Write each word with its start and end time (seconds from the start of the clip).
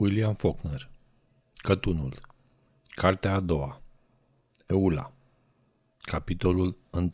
William 0.00 0.34
Faulkner. 0.34 0.88
Cătunul. 1.54 2.14
Cartea 2.84 3.34
a 3.34 3.40
doua. 3.40 3.80
Eula. 4.66 5.12
Capitolul 5.98 6.76
1 6.90 7.08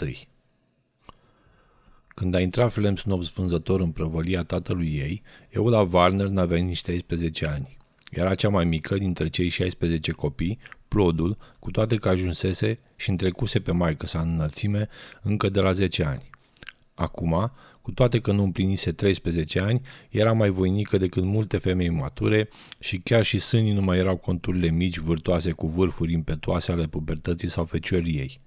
Când 2.08 2.34
a 2.34 2.41
intrat 2.41 2.72
Flem 2.72 2.96
Snobs 2.96 3.28
vânzător 3.28 3.80
în 3.80 3.91
prăvălia 3.91 4.42
tatălui 4.42 4.96
ei, 4.96 5.22
Eula 5.48 5.80
Warner 5.80 6.27
n-avea 6.27 6.62
nici 6.62 6.82
13 6.82 7.46
ani. 7.46 7.77
Era 8.10 8.34
cea 8.34 8.48
mai 8.48 8.64
mică 8.64 8.96
dintre 8.96 9.28
cei 9.28 9.48
16 9.48 10.12
copii, 10.12 10.58
plodul, 10.88 11.36
cu 11.58 11.70
toate 11.70 11.96
că 11.96 12.08
ajunsese 12.08 12.78
și 12.96 13.10
întrecuse 13.10 13.60
pe 13.60 13.72
maică 13.72 14.06
sa 14.06 14.20
în 14.20 14.32
înălțime 14.32 14.88
încă 15.22 15.48
de 15.48 15.60
la 15.60 15.72
10 15.72 16.05
ani. 16.05 16.30
Acum, 16.94 17.52
cu 17.86 17.92
toate 17.92 18.20
că 18.20 18.32
nu 18.32 18.42
împlinise 18.42 18.92
13 18.92 19.60
ani, 19.60 19.80
era 20.10 20.32
mai 20.32 20.48
voinică 20.48 20.98
decât 20.98 21.24
multe 21.24 21.58
femei 21.58 21.88
mature 21.88 22.48
și 22.78 22.98
chiar 22.98 23.24
și 23.24 23.38
sânii 23.38 23.72
nu 23.72 23.80
mai 23.80 23.98
erau 23.98 24.16
conturile 24.16 24.70
mici, 24.70 24.98
vârtoase 24.98 25.52
cu 25.52 25.66
vârfuri 25.66 26.12
impetuoase 26.12 26.72
ale 26.72 26.86
pubertății 26.86 27.48
sau 27.48 27.64
fecioriei. 27.64 28.41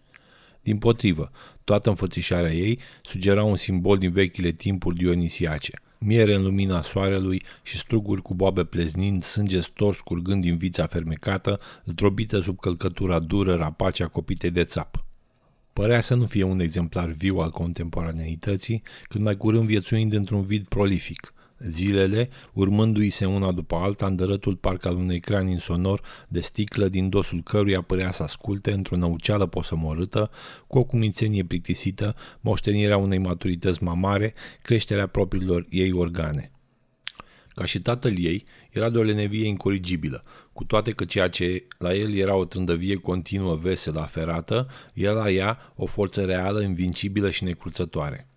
Din 0.61 0.77
potrivă, 0.77 1.31
toată 1.63 1.89
înfățișarea 1.89 2.53
ei 2.53 2.79
sugera 3.01 3.43
un 3.43 3.55
simbol 3.55 3.97
din 3.97 4.11
vechile 4.11 4.51
timpuri 4.51 4.97
dionisiace. 4.97 5.73
Miere 5.97 6.35
în 6.35 6.43
lumina 6.43 6.81
soarelui 6.81 7.43
și 7.63 7.77
struguri 7.77 8.21
cu 8.21 8.33
boabe 8.33 8.63
pleznind, 8.63 9.23
sânge 9.23 9.59
stors 9.59 9.99
curgând 9.99 10.41
din 10.41 10.57
vița 10.57 10.85
fermecată, 10.85 11.59
zdrobită 11.85 12.39
sub 12.39 12.59
călcătura 12.59 13.19
dură 13.19 13.55
rapace 13.55 14.03
acopite 14.03 14.49
de 14.49 14.63
țap. 14.63 15.08
Părea 15.79 16.01
să 16.01 16.15
nu 16.15 16.25
fie 16.25 16.43
un 16.43 16.59
exemplar 16.59 17.09
viu 17.09 17.37
al 17.37 17.49
contemporaneității, 17.49 18.81
cât 19.03 19.21
mai 19.21 19.37
curând 19.37 19.65
viețuind 19.65 20.13
într-un 20.13 20.41
vid 20.41 20.67
prolific. 20.67 21.33
Zilele, 21.59 22.29
urmându-i 22.53 23.09
se 23.09 23.25
una 23.25 23.51
după 23.51 23.75
alta, 23.75 24.05
în 24.05 24.15
dărătul 24.15 24.55
parc 24.55 24.85
al 24.85 24.95
unui 24.95 25.19
crani 25.19 25.59
sonor 25.59 26.01
de 26.27 26.39
sticlă 26.39 26.87
din 26.87 27.09
dosul 27.09 27.43
căruia 27.43 27.81
părea 27.81 28.11
să 28.11 28.23
asculte 28.23 28.71
într-o 28.71 28.95
năuceală 28.95 29.45
posămorâtă, 29.45 30.29
cu 30.67 30.77
o 30.77 30.83
cumințenie 30.83 31.43
plictisită, 31.43 32.15
moștenirea 32.41 32.97
unei 32.97 33.17
maturități 33.17 33.83
mamare, 33.83 34.33
creșterea 34.61 35.07
propriilor 35.07 35.65
ei 35.69 35.91
organe. 35.91 36.51
Ca 37.53 37.65
și 37.65 37.81
tatăl 37.81 38.17
ei, 38.17 38.45
era 38.69 38.89
de 38.89 38.97
o 38.97 39.01
lenevie 39.01 39.47
incorrigibilă, 39.47 40.23
cu 40.53 40.63
toate 40.63 40.91
că 40.91 41.05
ceea 41.05 41.29
ce 41.29 41.63
la 41.77 41.93
el 41.93 42.13
era 42.13 42.35
o 42.35 42.45
trândăvie 42.45 42.95
continuă, 42.95 43.55
veselă, 43.55 43.99
aferată, 43.99 44.69
era 44.93 45.13
la 45.13 45.29
ea 45.29 45.73
o 45.75 45.85
forță 45.85 46.25
reală, 46.25 46.61
invincibilă 46.61 47.29
și 47.29 47.43
necruțătoare. 47.43 48.27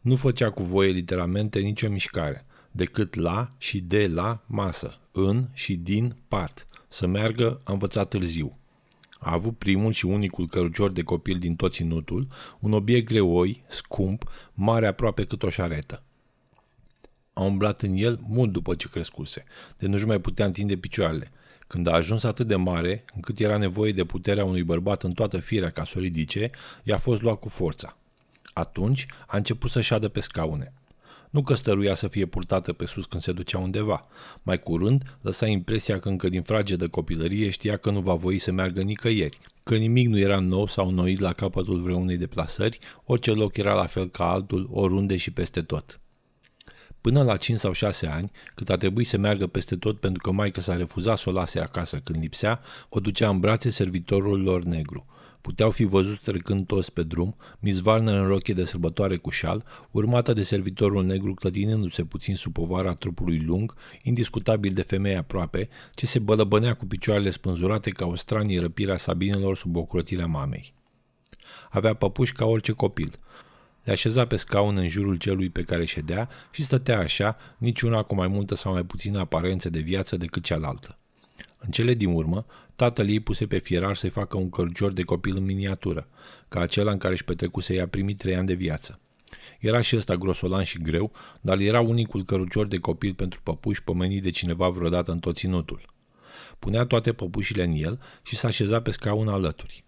Nu 0.00 0.16
făcea 0.16 0.50
cu 0.50 0.62
voie 0.62 0.90
literalmente 0.90 1.58
nicio 1.58 1.88
mișcare, 1.88 2.46
decât 2.70 3.14
la 3.14 3.50
și 3.58 3.80
de 3.80 4.06
la 4.06 4.42
masă, 4.46 4.98
în 5.12 5.48
și 5.52 5.76
din 5.76 6.16
pat. 6.28 6.66
Să 6.88 7.06
meargă 7.06 7.60
a 7.64 7.72
învățat 7.72 8.08
târziu. 8.08 8.58
A 9.18 9.32
avut 9.32 9.58
primul 9.58 9.92
și 9.92 10.06
unicul 10.06 10.46
cărucior 10.46 10.90
de 10.90 11.02
copil 11.02 11.38
din 11.38 11.56
tot 11.56 11.72
ținutul, 11.72 12.28
un 12.60 12.72
obiect 12.72 13.06
greoi, 13.06 13.62
scump, 13.68 14.30
mare 14.54 14.86
aproape 14.86 15.24
cât 15.24 15.42
o 15.42 15.48
șaretă. 15.48 16.02
A 17.34 17.42
umblat 17.42 17.82
în 17.82 17.94
el 17.96 18.20
mult 18.28 18.52
după 18.52 18.74
ce 18.74 18.88
crescuse, 18.88 19.44
de 19.78 19.86
nu-și 19.86 20.06
mai 20.06 20.20
putea 20.20 20.44
întinde 20.46 20.76
picioarele. 20.76 21.30
Când 21.66 21.86
a 21.86 21.92
ajuns 21.92 22.24
atât 22.24 22.46
de 22.46 22.56
mare, 22.56 23.04
încât 23.14 23.38
era 23.38 23.56
nevoie 23.56 23.92
de 23.92 24.04
puterea 24.04 24.44
unui 24.44 24.62
bărbat 24.62 25.02
în 25.02 25.12
toată 25.12 25.38
firea 25.38 25.70
ca 25.70 25.84
să 25.84 25.94
o 25.96 26.00
ridice, 26.00 26.50
i-a 26.82 26.98
fost 26.98 27.22
luat 27.22 27.38
cu 27.38 27.48
forța. 27.48 27.96
Atunci 28.52 29.06
a 29.26 29.36
început 29.36 29.70
să 29.70 29.80
șadă 29.80 30.08
pe 30.08 30.20
scaune. 30.20 30.72
Nu 31.30 31.42
că 31.42 31.54
stăruia 31.54 31.94
să 31.94 32.08
fie 32.08 32.26
purtată 32.26 32.72
pe 32.72 32.86
sus 32.86 33.06
când 33.06 33.22
se 33.22 33.32
ducea 33.32 33.58
undeva. 33.58 34.06
Mai 34.42 34.58
curând, 34.60 35.16
lăsa 35.20 35.46
impresia 35.46 36.00
că 36.00 36.08
încă 36.08 36.28
din 36.28 36.42
fragedă 36.42 36.88
copilărie 36.88 37.50
știa 37.50 37.76
că 37.76 37.90
nu 37.90 38.00
va 38.00 38.14
voi 38.14 38.38
să 38.38 38.52
meargă 38.52 38.82
nicăieri, 38.82 39.38
că 39.62 39.76
nimic 39.76 40.08
nu 40.08 40.18
era 40.18 40.38
nou 40.38 40.66
sau 40.66 40.90
noit 40.90 41.18
la 41.18 41.32
capătul 41.32 41.80
vreunei 41.80 42.16
deplasări, 42.16 42.78
orice 43.04 43.30
loc 43.30 43.56
era 43.56 43.74
la 43.74 43.86
fel 43.86 44.08
ca 44.08 44.30
altul, 44.30 44.68
oriunde 44.72 45.16
și 45.16 45.30
peste 45.30 45.62
tot. 45.62 46.00
Până 47.04 47.22
la 47.22 47.36
5 47.36 47.58
sau 47.58 47.72
6 47.72 48.06
ani, 48.06 48.30
cât 48.54 48.70
a 48.70 48.76
trebuit 48.76 49.06
să 49.06 49.18
meargă 49.18 49.46
peste 49.46 49.76
tot 49.76 50.00
pentru 50.00 50.22
că 50.22 50.30
maica 50.30 50.60
s-a 50.60 50.76
refuzat 50.76 51.18
să 51.18 51.28
o 51.28 51.32
lase 51.32 51.60
acasă 51.60 52.00
când 52.04 52.20
lipsea, 52.20 52.60
o 52.88 53.00
ducea 53.00 53.28
în 53.28 53.40
brațe 53.40 53.70
servitorul 53.70 54.42
lor 54.42 54.62
negru. 54.62 55.06
Puteau 55.40 55.70
fi 55.70 55.84
văzut 55.84 56.20
trecând 56.20 56.66
toți 56.66 56.92
pe 56.92 57.02
drum, 57.02 57.36
Miss 57.58 57.80
Warner 57.84 58.14
în 58.14 58.26
rochie 58.26 58.54
de 58.54 58.64
sărbătoare 58.64 59.16
cu 59.16 59.30
șal, 59.30 59.64
urmată 59.90 60.32
de 60.32 60.42
servitorul 60.42 61.04
negru 61.04 61.34
clătinându-se 61.34 62.04
puțin 62.04 62.36
sub 62.36 62.52
povara 62.52 62.94
trupului 62.94 63.38
lung, 63.38 63.74
indiscutabil 64.02 64.72
de 64.72 64.82
femeie 64.82 65.16
aproape, 65.16 65.68
ce 65.94 66.06
se 66.06 66.18
bălăbănea 66.18 66.74
cu 66.74 66.86
picioarele 66.86 67.30
spânzurate 67.30 67.90
ca 67.90 68.06
o 68.06 68.14
stranie 68.14 68.60
răpirea 68.60 68.96
sabinelor 68.96 69.56
sub 69.56 69.76
ocrotirea 69.76 70.26
mamei. 70.26 70.74
Avea 71.70 71.94
păpuși 71.94 72.32
ca 72.32 72.44
orice 72.44 72.72
copil, 72.72 73.18
le 73.84 73.92
așeza 73.92 74.26
pe 74.26 74.36
scaun 74.36 74.76
în 74.76 74.88
jurul 74.88 75.16
celui 75.16 75.48
pe 75.48 75.62
care 75.62 75.84
ședea 75.84 76.28
și 76.50 76.62
stătea 76.62 76.98
așa, 76.98 77.36
niciuna 77.58 78.02
cu 78.02 78.14
mai 78.14 78.28
multă 78.28 78.54
sau 78.54 78.72
mai 78.72 78.82
puțină 78.82 79.18
aparență 79.18 79.70
de 79.70 79.78
viață 79.78 80.16
decât 80.16 80.42
cealaltă. 80.42 80.98
În 81.58 81.70
cele 81.70 81.94
din 81.94 82.14
urmă, 82.14 82.46
tatăl 82.76 83.08
ei 83.08 83.20
puse 83.20 83.46
pe 83.46 83.58
fierar 83.58 83.96
să-i 83.96 84.10
facă 84.10 84.36
un 84.36 84.50
cărcior 84.50 84.92
de 84.92 85.02
copil 85.02 85.36
în 85.36 85.44
miniatură, 85.44 86.08
ca 86.48 86.60
acela 86.60 86.90
în 86.90 86.98
care 86.98 87.12
își 87.12 87.24
petrecuse 87.24 87.74
ea 87.74 87.88
primit 87.88 88.18
trei 88.18 88.36
ani 88.36 88.46
de 88.46 88.54
viață. 88.54 88.98
Era 89.58 89.80
și 89.80 89.96
ăsta 89.96 90.14
grosolan 90.14 90.64
și 90.64 90.78
greu, 90.78 91.12
dar 91.40 91.58
era 91.58 91.80
unicul 91.80 92.24
cărucior 92.24 92.66
de 92.66 92.78
copil 92.78 93.14
pentru 93.14 93.40
păpuși 93.42 93.82
pomenit 93.82 94.22
de 94.22 94.30
cineva 94.30 94.68
vreodată 94.68 95.12
în 95.12 95.18
tot 95.18 95.36
ținutul. 95.36 95.92
Punea 96.58 96.84
toate 96.84 97.12
păpușile 97.12 97.64
în 97.64 97.72
el 97.72 98.00
și 98.22 98.36
s-a 98.36 98.48
așezat 98.48 98.82
pe 98.82 98.90
scaun 98.90 99.28
alături. 99.28 99.84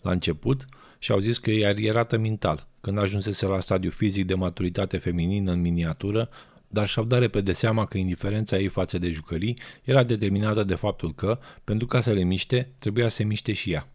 La 0.00 0.10
început, 0.10 0.66
și-au 0.98 1.18
zis 1.18 1.38
că 1.38 1.50
e 1.50 1.66
arierată 1.66 2.18
mental, 2.18 2.68
când 2.82 2.98
ajunsese 2.98 3.46
la 3.46 3.60
stadiu 3.60 3.90
fizic 3.90 4.26
de 4.26 4.34
maturitate 4.34 4.96
feminină 4.96 5.52
în 5.52 5.60
miniatură, 5.60 6.28
dar 6.68 6.88
și-au 6.88 7.04
dat 7.04 7.18
repede 7.18 7.52
seama 7.52 7.86
că 7.86 7.98
indiferența 7.98 8.58
ei 8.58 8.68
față 8.68 8.98
de 8.98 9.10
jucării 9.10 9.58
era 9.82 10.02
determinată 10.02 10.64
de 10.64 10.74
faptul 10.74 11.14
că, 11.14 11.38
pentru 11.64 11.86
ca 11.86 12.00
să 12.00 12.12
le 12.12 12.22
miște, 12.22 12.72
trebuia 12.78 13.08
să 13.08 13.16
se 13.16 13.24
miște 13.24 13.52
și 13.52 13.72
ea. 13.72 13.88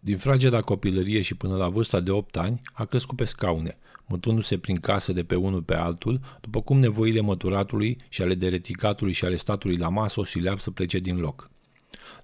Din 0.00 0.16
frageda 0.18 0.60
copilărie 0.60 1.22
și 1.22 1.34
până 1.34 1.56
la 1.56 1.68
vârsta 1.68 2.00
de 2.00 2.10
8 2.10 2.36
ani, 2.36 2.60
a 2.72 2.84
crescut 2.84 3.16
pe 3.16 3.24
scaune, 3.24 3.78
mutându-se 4.06 4.58
prin 4.58 4.76
casă 4.76 5.12
de 5.12 5.22
pe 5.22 5.34
unul 5.34 5.62
pe 5.62 5.74
altul, 5.74 6.20
după 6.40 6.62
cum 6.62 6.78
nevoile 6.78 7.20
măturatului 7.20 7.98
și 8.08 8.22
ale 8.22 8.34
dereticatului 8.34 9.12
și 9.12 9.24
ale 9.24 9.36
statului 9.36 9.76
la 9.76 9.88
masă 9.88 10.20
o 10.20 10.24
sileau 10.24 10.56
să 10.56 10.70
plece 10.70 10.98
din 10.98 11.16
loc. 11.16 11.50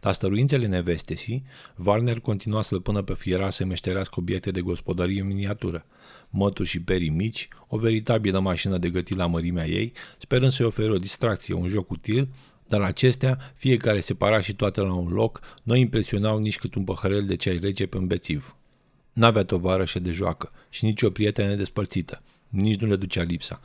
La 0.00 0.12
stăruințele 0.12 0.66
nevestesii, 0.66 1.44
Warner 1.84 2.20
continua 2.20 2.62
să-l 2.62 2.80
pună 2.80 3.02
pe 3.02 3.14
fiera 3.14 3.50
să 3.50 3.64
meșterească 3.64 4.14
obiecte 4.18 4.50
de 4.50 4.60
gospodărie 4.60 5.20
în 5.20 5.26
miniatură, 5.26 5.86
mături 6.36 6.68
și 6.68 6.80
perii 6.80 7.08
mici, 7.08 7.48
o 7.68 7.78
veritabilă 7.78 8.40
mașină 8.40 8.78
de 8.78 8.90
gătit 8.90 9.16
la 9.16 9.26
mărimea 9.26 9.66
ei, 9.66 9.92
sperând 10.18 10.52
să-i 10.52 10.66
ofere 10.66 10.90
o 10.90 10.98
distracție, 10.98 11.54
un 11.54 11.68
joc 11.68 11.90
util, 11.90 12.28
dar 12.68 12.80
acestea, 12.80 13.52
fiecare 13.54 14.00
separat 14.00 14.42
și 14.42 14.54
toate 14.54 14.80
la 14.80 14.94
un 14.94 15.08
loc, 15.08 15.40
nu 15.62 15.74
impresionau 15.74 16.38
nici 16.38 16.58
cât 16.58 16.74
un 16.74 16.84
păhărel 16.84 17.26
de 17.26 17.36
ceai 17.36 17.58
rece 17.58 17.86
pe 17.86 17.96
un 17.96 18.06
bețiv. 18.06 18.56
N-avea 19.12 19.44
tovarășe 19.44 19.98
de 19.98 20.10
joacă 20.10 20.52
și 20.70 20.84
nici 20.84 21.02
o 21.02 21.10
prietenă 21.10 21.54
despărțită. 21.54 22.22
Nici 22.48 22.80
nu 22.80 22.88
le 22.88 22.96
ducea 22.96 23.22
lipsa. 23.22 23.60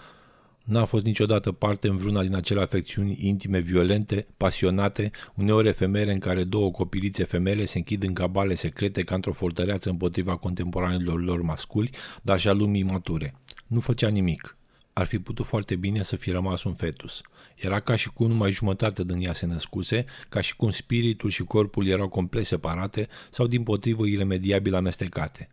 N-a 0.65 0.85
fost 0.85 1.05
niciodată 1.05 1.51
parte 1.51 1.87
în 1.87 1.97
vreuna 1.97 2.21
din 2.21 2.35
acele 2.35 2.61
afecțiuni 2.61 3.17
intime, 3.19 3.59
violente, 3.59 4.27
pasionate, 4.37 5.11
uneori 5.35 5.67
efemere 5.67 6.11
în 6.11 6.19
care 6.19 6.43
două 6.43 6.71
copilițe 6.71 7.23
femele 7.23 7.65
se 7.65 7.77
închid 7.77 8.03
în 8.03 8.13
cabale 8.13 8.55
secrete 8.55 9.03
ca 9.03 9.15
într-o 9.15 9.31
fortăreață 9.31 9.89
împotriva 9.89 10.35
contemporanilor 10.35 11.23
lor 11.23 11.41
masculi, 11.41 11.89
dar 12.21 12.39
și 12.39 12.47
a 12.47 12.53
lumii 12.53 12.83
mature. 12.83 13.35
Nu 13.67 13.79
făcea 13.79 14.09
nimic. 14.09 14.57
Ar 14.93 15.05
fi 15.05 15.19
putut 15.19 15.45
foarte 15.45 15.75
bine 15.75 16.03
să 16.03 16.15
fi 16.15 16.31
rămas 16.31 16.63
un 16.63 16.73
fetus. 16.73 17.21
Era 17.55 17.79
ca 17.79 17.95
și 17.95 18.09
cum 18.09 18.27
numai 18.27 18.51
jumătate 18.51 19.03
din 19.03 19.21
ea 19.21 19.33
se 19.33 19.45
născuse, 19.45 20.05
ca 20.29 20.41
și 20.41 20.55
cum 20.55 20.69
spiritul 20.69 21.29
și 21.29 21.43
corpul 21.43 21.87
erau 21.87 22.07
complet 22.07 22.45
separate 22.45 23.07
sau 23.29 23.47
din 23.47 23.63
potrivă 23.63 24.05
iremediabil 24.05 24.75
amestecate 24.75 25.49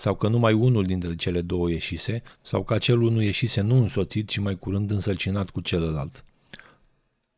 sau 0.00 0.14
că 0.14 0.28
numai 0.28 0.52
unul 0.52 0.84
dintre 0.84 1.14
cele 1.14 1.40
două 1.40 1.70
ieșise, 1.70 2.22
sau 2.42 2.62
că 2.62 2.74
acel 2.74 3.00
unul 3.00 3.22
ieșise 3.22 3.60
nu 3.60 3.76
însoțit, 3.76 4.28
ci 4.28 4.38
mai 4.38 4.58
curând 4.58 4.90
însălcinat 4.90 5.50
cu 5.50 5.60
celălalt. 5.60 6.24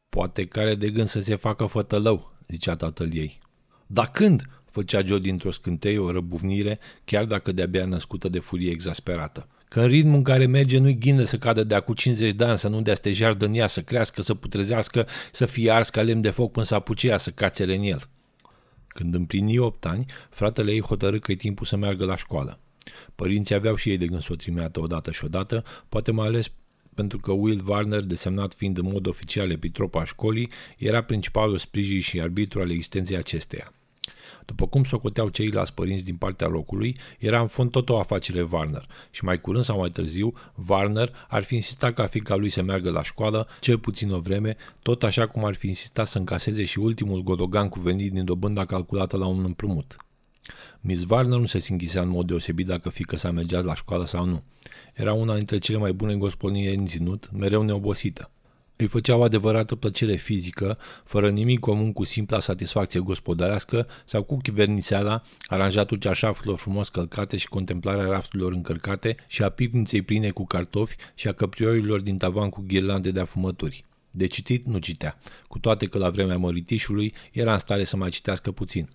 Poate 0.08 0.46
care 0.46 0.74
de 0.74 0.90
gând 0.90 1.08
să 1.08 1.20
se 1.20 1.34
facă 1.34 1.66
fătălău, 1.66 2.32
zicea 2.48 2.76
tatăl 2.76 3.14
ei. 3.14 3.38
Dar 3.86 4.10
când? 4.10 4.42
făcea 4.70 5.02
Joe 5.04 5.18
dintr-o 5.18 5.50
scânteie 5.50 5.98
o 5.98 6.12
răbuvnire, 6.12 6.78
chiar 7.04 7.24
dacă 7.24 7.52
de-abia 7.52 7.86
născută 7.86 8.28
de 8.28 8.38
furie 8.38 8.70
exasperată. 8.70 9.48
Că 9.68 9.80
în 9.80 9.86
ritmul 9.86 10.14
în 10.14 10.22
care 10.22 10.46
merge 10.46 10.78
nu-i 10.78 10.98
ghină 10.98 11.24
să 11.24 11.38
cadă 11.38 11.64
de 11.64 11.74
acum 11.74 11.94
50 11.94 12.32
de 12.32 12.44
ani, 12.44 12.58
să 12.58 12.68
nu 12.68 12.82
dea 12.82 12.94
stejar 12.94 13.36
în 13.38 13.54
ea, 13.54 13.66
să 13.66 13.82
crească, 13.82 14.22
să 14.22 14.34
putrezească, 14.34 15.06
să 15.32 15.46
fie 15.46 15.70
ars 15.70 15.90
ca 15.90 16.02
lemn 16.02 16.20
de 16.20 16.30
foc 16.30 16.52
până 16.52 16.64
să 16.64 16.74
apuce 16.74 17.08
ea 17.08 17.16
să 17.16 17.30
cațele 17.30 17.74
în 17.74 17.82
el. 17.82 18.00
Când 18.92 19.14
împlini 19.14 19.58
8 19.58 19.86
ani, 19.86 20.06
fratele 20.30 20.72
ei 20.72 20.80
hotărâ 20.80 21.18
că 21.18 21.32
e 21.32 21.34
timpul 21.34 21.66
să 21.66 21.76
meargă 21.76 22.04
la 22.04 22.16
școală. 22.16 22.58
Părinții 23.14 23.54
aveau 23.54 23.74
și 23.74 23.90
ei 23.90 23.98
de 23.98 24.06
gând 24.06 24.22
să 24.22 24.28
o 24.32 24.36
trimeată 24.36 24.80
odată 24.80 25.10
și 25.10 25.24
odată, 25.24 25.64
poate 25.88 26.10
mai 26.10 26.26
ales 26.26 26.50
pentru 26.94 27.18
că 27.18 27.32
Will 27.32 27.62
Warner, 27.66 28.00
desemnat 28.00 28.54
fiind 28.54 28.78
în 28.78 28.90
mod 28.92 29.06
oficial 29.06 29.50
epitrop 29.50 29.94
a 29.94 30.04
școlii, 30.04 30.50
era 30.76 31.02
principalul 31.02 31.58
sprijin 31.58 32.00
și 32.00 32.20
arbitru 32.20 32.60
al 32.60 32.70
existenței 32.70 33.16
acesteia. 33.16 33.72
După 34.44 34.66
cum 34.66 34.84
socoteau 34.84 35.28
ceilalți 35.28 35.74
părinți 35.74 36.04
din 36.04 36.16
partea 36.16 36.46
locului, 36.46 36.96
era 37.18 37.40
în 37.40 37.46
fond 37.46 37.70
tot 37.70 37.88
o 37.88 37.98
afacere 37.98 38.48
Warner 38.50 38.86
și 39.10 39.24
mai 39.24 39.40
curând 39.40 39.64
sau 39.64 39.78
mai 39.78 39.90
târziu, 39.90 40.32
Warner 40.68 41.12
ar 41.28 41.42
fi 41.42 41.54
insistat 41.54 41.94
ca 41.94 42.06
fica 42.06 42.36
lui 42.36 42.48
să 42.48 42.62
meargă 42.62 42.90
la 42.90 43.02
școală, 43.02 43.48
cel 43.60 43.78
puțin 43.78 44.12
o 44.12 44.18
vreme, 44.18 44.56
tot 44.82 45.02
așa 45.02 45.26
cum 45.26 45.44
ar 45.44 45.54
fi 45.54 45.66
insistat 45.66 46.06
să 46.06 46.18
încaseze 46.18 46.64
și 46.64 46.78
ultimul 46.78 47.20
godogan 47.20 47.68
cuvenit 47.68 48.12
din 48.12 48.24
dobânda 48.24 48.64
calculată 48.64 49.16
la 49.16 49.26
un 49.26 49.44
împrumut. 49.44 49.96
Miss 50.80 51.04
Warner 51.08 51.38
nu 51.38 51.46
se 51.46 51.58
singhisea 51.58 52.02
în 52.02 52.08
mod 52.08 52.26
deosebit 52.26 52.66
dacă 52.66 52.88
fică 52.88 53.16
sa 53.16 53.30
mergea 53.30 53.60
la 53.60 53.74
școală 53.74 54.04
sau 54.04 54.24
nu. 54.24 54.42
Era 54.94 55.12
una 55.12 55.34
dintre 55.34 55.58
cele 55.58 55.78
mai 55.78 55.92
bune 55.92 56.16
gospodine 56.16 56.72
în 56.72 56.86
ținut, 56.86 57.30
mereu 57.32 57.62
neobosită. 57.62 58.30
Îi 58.76 58.86
făcea 58.86 59.16
o 59.16 59.22
adevărată 59.22 59.74
plăcere 59.74 60.16
fizică, 60.16 60.78
fără 61.04 61.30
nimic 61.30 61.60
comun 61.60 61.92
cu 61.92 62.04
simpla 62.04 62.40
satisfacție 62.40 63.00
gospodărească 63.00 63.86
sau 64.04 64.22
cu 64.22 64.36
chiverniseala, 64.36 65.22
aranjatul 65.46 65.98
ceașafurilor 65.98 66.58
frumos 66.58 66.88
călcate 66.88 67.36
și 67.36 67.48
contemplarea 67.48 68.06
rafturilor 68.06 68.52
încărcate 68.52 69.16
și 69.26 69.42
a 69.42 69.48
pivniței 69.48 70.02
pline 70.02 70.30
cu 70.30 70.44
cartofi 70.44 70.96
și 71.14 71.28
a 71.28 71.32
căpriorilor 71.32 72.00
din 72.00 72.16
tavan 72.16 72.48
cu 72.48 72.64
ghirlande 72.66 73.10
de 73.10 73.20
afumături. 73.20 73.84
De 74.10 74.26
citit 74.26 74.66
nu 74.66 74.78
citea, 74.78 75.18
cu 75.48 75.58
toate 75.58 75.86
că 75.86 75.98
la 75.98 76.10
vremea 76.10 76.36
măritișului 76.36 77.14
era 77.32 77.52
în 77.52 77.58
stare 77.58 77.84
să 77.84 77.96
mai 77.96 78.10
citească 78.10 78.52
puțin. 78.52 78.88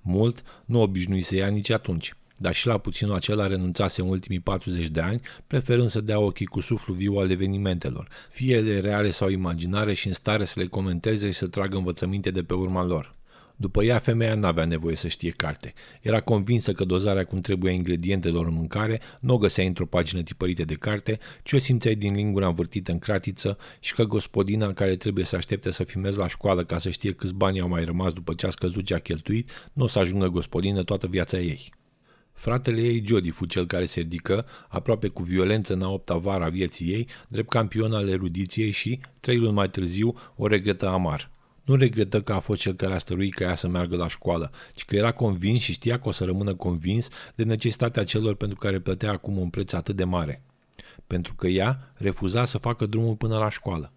Mult 0.00 0.42
nu 0.64 0.80
obișnuise 0.80 1.36
ea 1.36 1.48
nici 1.48 1.70
atunci, 1.70 2.14
dar 2.44 2.54
și 2.54 2.66
la 2.66 2.78
puținul 2.78 3.14
acela 3.14 3.46
renunțase 3.46 4.00
în 4.00 4.08
ultimii 4.08 4.40
40 4.40 4.86
de 4.88 5.00
ani, 5.00 5.20
preferând 5.46 5.88
să 5.88 6.00
dea 6.00 6.18
ochii 6.18 6.46
cu 6.46 6.60
suflu 6.60 6.94
viu 6.94 7.14
al 7.14 7.30
evenimentelor, 7.30 8.08
fie 8.30 8.56
ele 8.56 8.80
reale 8.80 9.10
sau 9.10 9.28
imaginare 9.28 9.94
și 9.94 10.06
în 10.06 10.12
stare 10.12 10.44
să 10.44 10.60
le 10.60 10.66
comenteze 10.66 11.26
și 11.30 11.38
să 11.38 11.46
tragă 11.46 11.76
învățăminte 11.76 12.30
de 12.30 12.42
pe 12.42 12.54
urma 12.54 12.84
lor. 12.84 13.14
După 13.56 13.84
ea, 13.84 13.98
femeia 13.98 14.34
n-avea 14.34 14.64
nevoie 14.64 14.96
să 14.96 15.08
știe 15.08 15.30
carte. 15.30 15.74
Era 16.00 16.20
convinsă 16.20 16.72
că 16.72 16.84
dozarea 16.84 17.24
cum 17.24 17.40
trebuie 17.40 17.72
a 17.72 17.74
ingredientelor 17.74 18.46
în 18.46 18.54
mâncare 18.54 19.00
nu 19.20 19.34
o 19.34 19.38
găsea 19.38 19.64
într-o 19.64 19.86
pagină 19.86 20.22
tipărită 20.22 20.64
de 20.64 20.74
carte, 20.74 21.18
ci 21.42 21.52
o 21.52 21.58
simțeai 21.58 21.94
din 21.94 22.14
lingura 22.14 22.46
învârtită 22.46 22.92
în 22.92 22.98
cratiță 22.98 23.58
și 23.80 23.94
că 23.94 24.04
gospodina 24.04 24.72
care 24.72 24.96
trebuie 24.96 25.24
să 25.24 25.36
aștepte 25.36 25.70
să 25.70 25.84
filmezi 25.84 26.18
la 26.18 26.28
școală 26.28 26.64
ca 26.64 26.78
să 26.78 26.90
știe 26.90 27.12
câți 27.12 27.34
bani 27.34 27.60
au 27.60 27.68
mai 27.68 27.84
rămas 27.84 28.12
după 28.12 28.34
ce 28.34 28.46
a 28.46 28.50
scăzut 28.50 28.84
ce 28.84 28.94
a 28.94 28.98
cheltuit, 28.98 29.50
nu 29.72 29.84
o 29.84 29.86
să 29.86 29.98
ajungă 29.98 30.26
gospodină 30.26 30.82
toată 30.82 31.06
viața 31.06 31.38
ei. 31.38 31.82
Fratele 32.34 32.80
ei, 32.80 33.02
Jody, 33.06 33.30
fu 33.30 33.44
cel 33.44 33.66
care 33.66 33.84
se 33.84 34.00
ridică, 34.00 34.46
aproape 34.68 35.08
cu 35.08 35.22
violență 35.22 35.72
în 35.72 35.82
a 35.82 35.88
opta 35.88 36.16
vara 36.16 36.48
vieții 36.48 36.88
ei, 36.92 37.08
drept 37.28 37.48
campion 37.48 37.92
al 37.92 38.08
erudiției 38.08 38.70
și, 38.70 39.00
trei 39.20 39.38
luni 39.38 39.52
mai 39.52 39.70
târziu, 39.70 40.14
o 40.36 40.46
regretă 40.46 40.88
amar. 40.88 41.30
Nu 41.64 41.74
regretă 41.74 42.22
că 42.22 42.32
a 42.32 42.38
fost 42.38 42.60
cel 42.60 42.74
care 42.74 42.94
a 42.94 42.98
stăruit 42.98 43.34
ca 43.34 43.44
ea 43.44 43.54
să 43.54 43.68
meargă 43.68 43.96
la 43.96 44.08
școală, 44.08 44.50
ci 44.74 44.84
că 44.84 44.96
era 44.96 45.12
convins 45.12 45.60
și 45.60 45.72
știa 45.72 45.98
că 45.98 46.08
o 46.08 46.10
să 46.10 46.24
rămână 46.24 46.54
convins 46.54 47.08
de 47.34 47.44
necesitatea 47.44 48.04
celor 48.04 48.34
pentru 48.34 48.58
care 48.58 48.80
plătea 48.80 49.10
acum 49.10 49.38
un 49.38 49.48
preț 49.48 49.72
atât 49.72 49.96
de 49.96 50.04
mare. 50.04 50.42
Pentru 51.06 51.34
că 51.34 51.46
ea 51.46 51.92
refuza 51.94 52.44
să 52.44 52.58
facă 52.58 52.86
drumul 52.86 53.14
până 53.14 53.38
la 53.38 53.48
școală. 53.48 53.92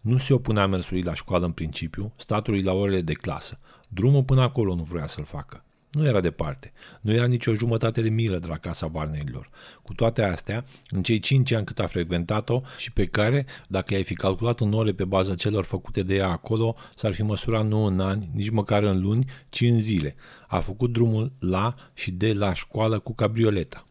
Nu 0.00 0.18
se 0.18 0.34
opunea 0.34 0.66
mersului 0.66 1.02
la 1.02 1.14
școală 1.14 1.44
în 1.44 1.52
principiu, 1.52 2.12
statului 2.16 2.62
la 2.62 2.72
orele 2.72 3.00
de 3.00 3.12
clasă. 3.12 3.58
Drumul 3.88 4.24
până 4.24 4.42
acolo 4.42 4.74
nu 4.74 4.82
vrea 4.82 5.06
să-l 5.06 5.24
facă. 5.24 5.62
Nu 5.90 6.06
era 6.06 6.20
departe. 6.20 6.72
Nu 7.00 7.12
era 7.12 7.26
nicio 7.26 7.54
jumătate 7.54 8.02
de 8.02 8.08
milă 8.08 8.38
de 8.38 8.46
la 8.46 8.58
casa 8.58 8.86
Varnerilor. 8.86 9.48
Cu 9.82 9.94
toate 9.94 10.22
astea, 10.22 10.64
în 10.90 11.02
cei 11.02 11.18
cinci 11.18 11.52
ani 11.52 11.66
cât 11.66 11.78
a 11.78 11.86
frecventat-o 11.86 12.60
și 12.76 12.92
pe 12.92 13.06
care, 13.06 13.46
dacă 13.68 13.94
ai 13.94 14.04
fi 14.04 14.14
calculat 14.14 14.60
în 14.60 14.72
ore 14.72 14.92
pe 14.92 15.04
baza 15.04 15.34
celor 15.34 15.64
făcute 15.64 16.02
de 16.02 16.14
ea 16.14 16.28
acolo, 16.28 16.76
s-ar 16.96 17.12
fi 17.12 17.22
măsurat 17.22 17.66
nu 17.66 17.84
în 17.84 18.00
ani, 18.00 18.30
nici 18.34 18.50
măcar 18.50 18.82
în 18.82 19.00
luni, 19.00 19.24
ci 19.48 19.60
în 19.60 19.80
zile. 19.80 20.14
A 20.48 20.60
făcut 20.60 20.92
drumul 20.92 21.32
la 21.38 21.74
și 21.94 22.10
de 22.10 22.32
la 22.32 22.54
școală 22.54 22.98
cu 22.98 23.14
cabrioleta. 23.14 23.86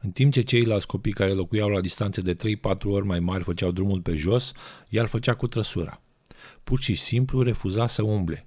În 0.00 0.10
timp 0.10 0.32
ce 0.32 0.40
ceilalți 0.40 0.86
copii 0.86 1.12
care 1.12 1.32
locuiau 1.32 1.68
la 1.68 1.80
distanțe 1.80 2.20
de 2.20 2.34
3-4 2.34 2.38
ori 2.84 3.06
mai 3.06 3.20
mari 3.20 3.44
făceau 3.44 3.70
drumul 3.70 4.00
pe 4.00 4.14
jos, 4.14 4.52
ea 4.88 5.02
îl 5.02 5.08
făcea 5.08 5.34
cu 5.34 5.46
trăsura. 5.46 6.00
Pur 6.64 6.80
și 6.80 6.94
simplu 6.94 7.42
refuza 7.42 7.86
să 7.86 8.02
umble 8.02 8.46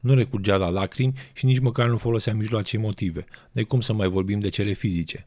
nu 0.00 0.14
recurgea 0.14 0.56
la 0.56 0.68
lacrimi 0.68 1.12
și 1.32 1.44
nici 1.44 1.58
măcar 1.58 1.88
nu 1.88 1.96
folosea 1.96 2.34
mijloace 2.34 2.76
emotive, 2.76 3.24
de 3.52 3.62
cum 3.62 3.80
să 3.80 3.92
mai 3.92 4.08
vorbim 4.08 4.40
de 4.40 4.48
cele 4.48 4.72
fizice. 4.72 5.26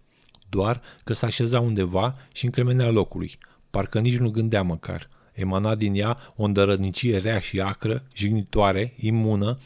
Doar 0.49 0.81
că 1.03 1.13
s-a 1.13 1.27
așeza 1.27 1.59
undeva 1.59 2.13
și 2.33 2.45
încremenea 2.45 2.89
locului, 2.89 3.37
parcă 3.69 3.99
nici 3.99 4.17
nu 4.17 4.29
gândea 4.29 4.61
măcar. 4.61 5.09
Emana 5.33 5.75
din 5.75 5.93
ea 5.95 6.17
o 6.35 6.43
îndărănicie 6.43 7.17
rea 7.17 7.39
și 7.39 7.59
acră, 7.59 8.03
jignitoare, 8.15 8.93
imună, 8.97 9.57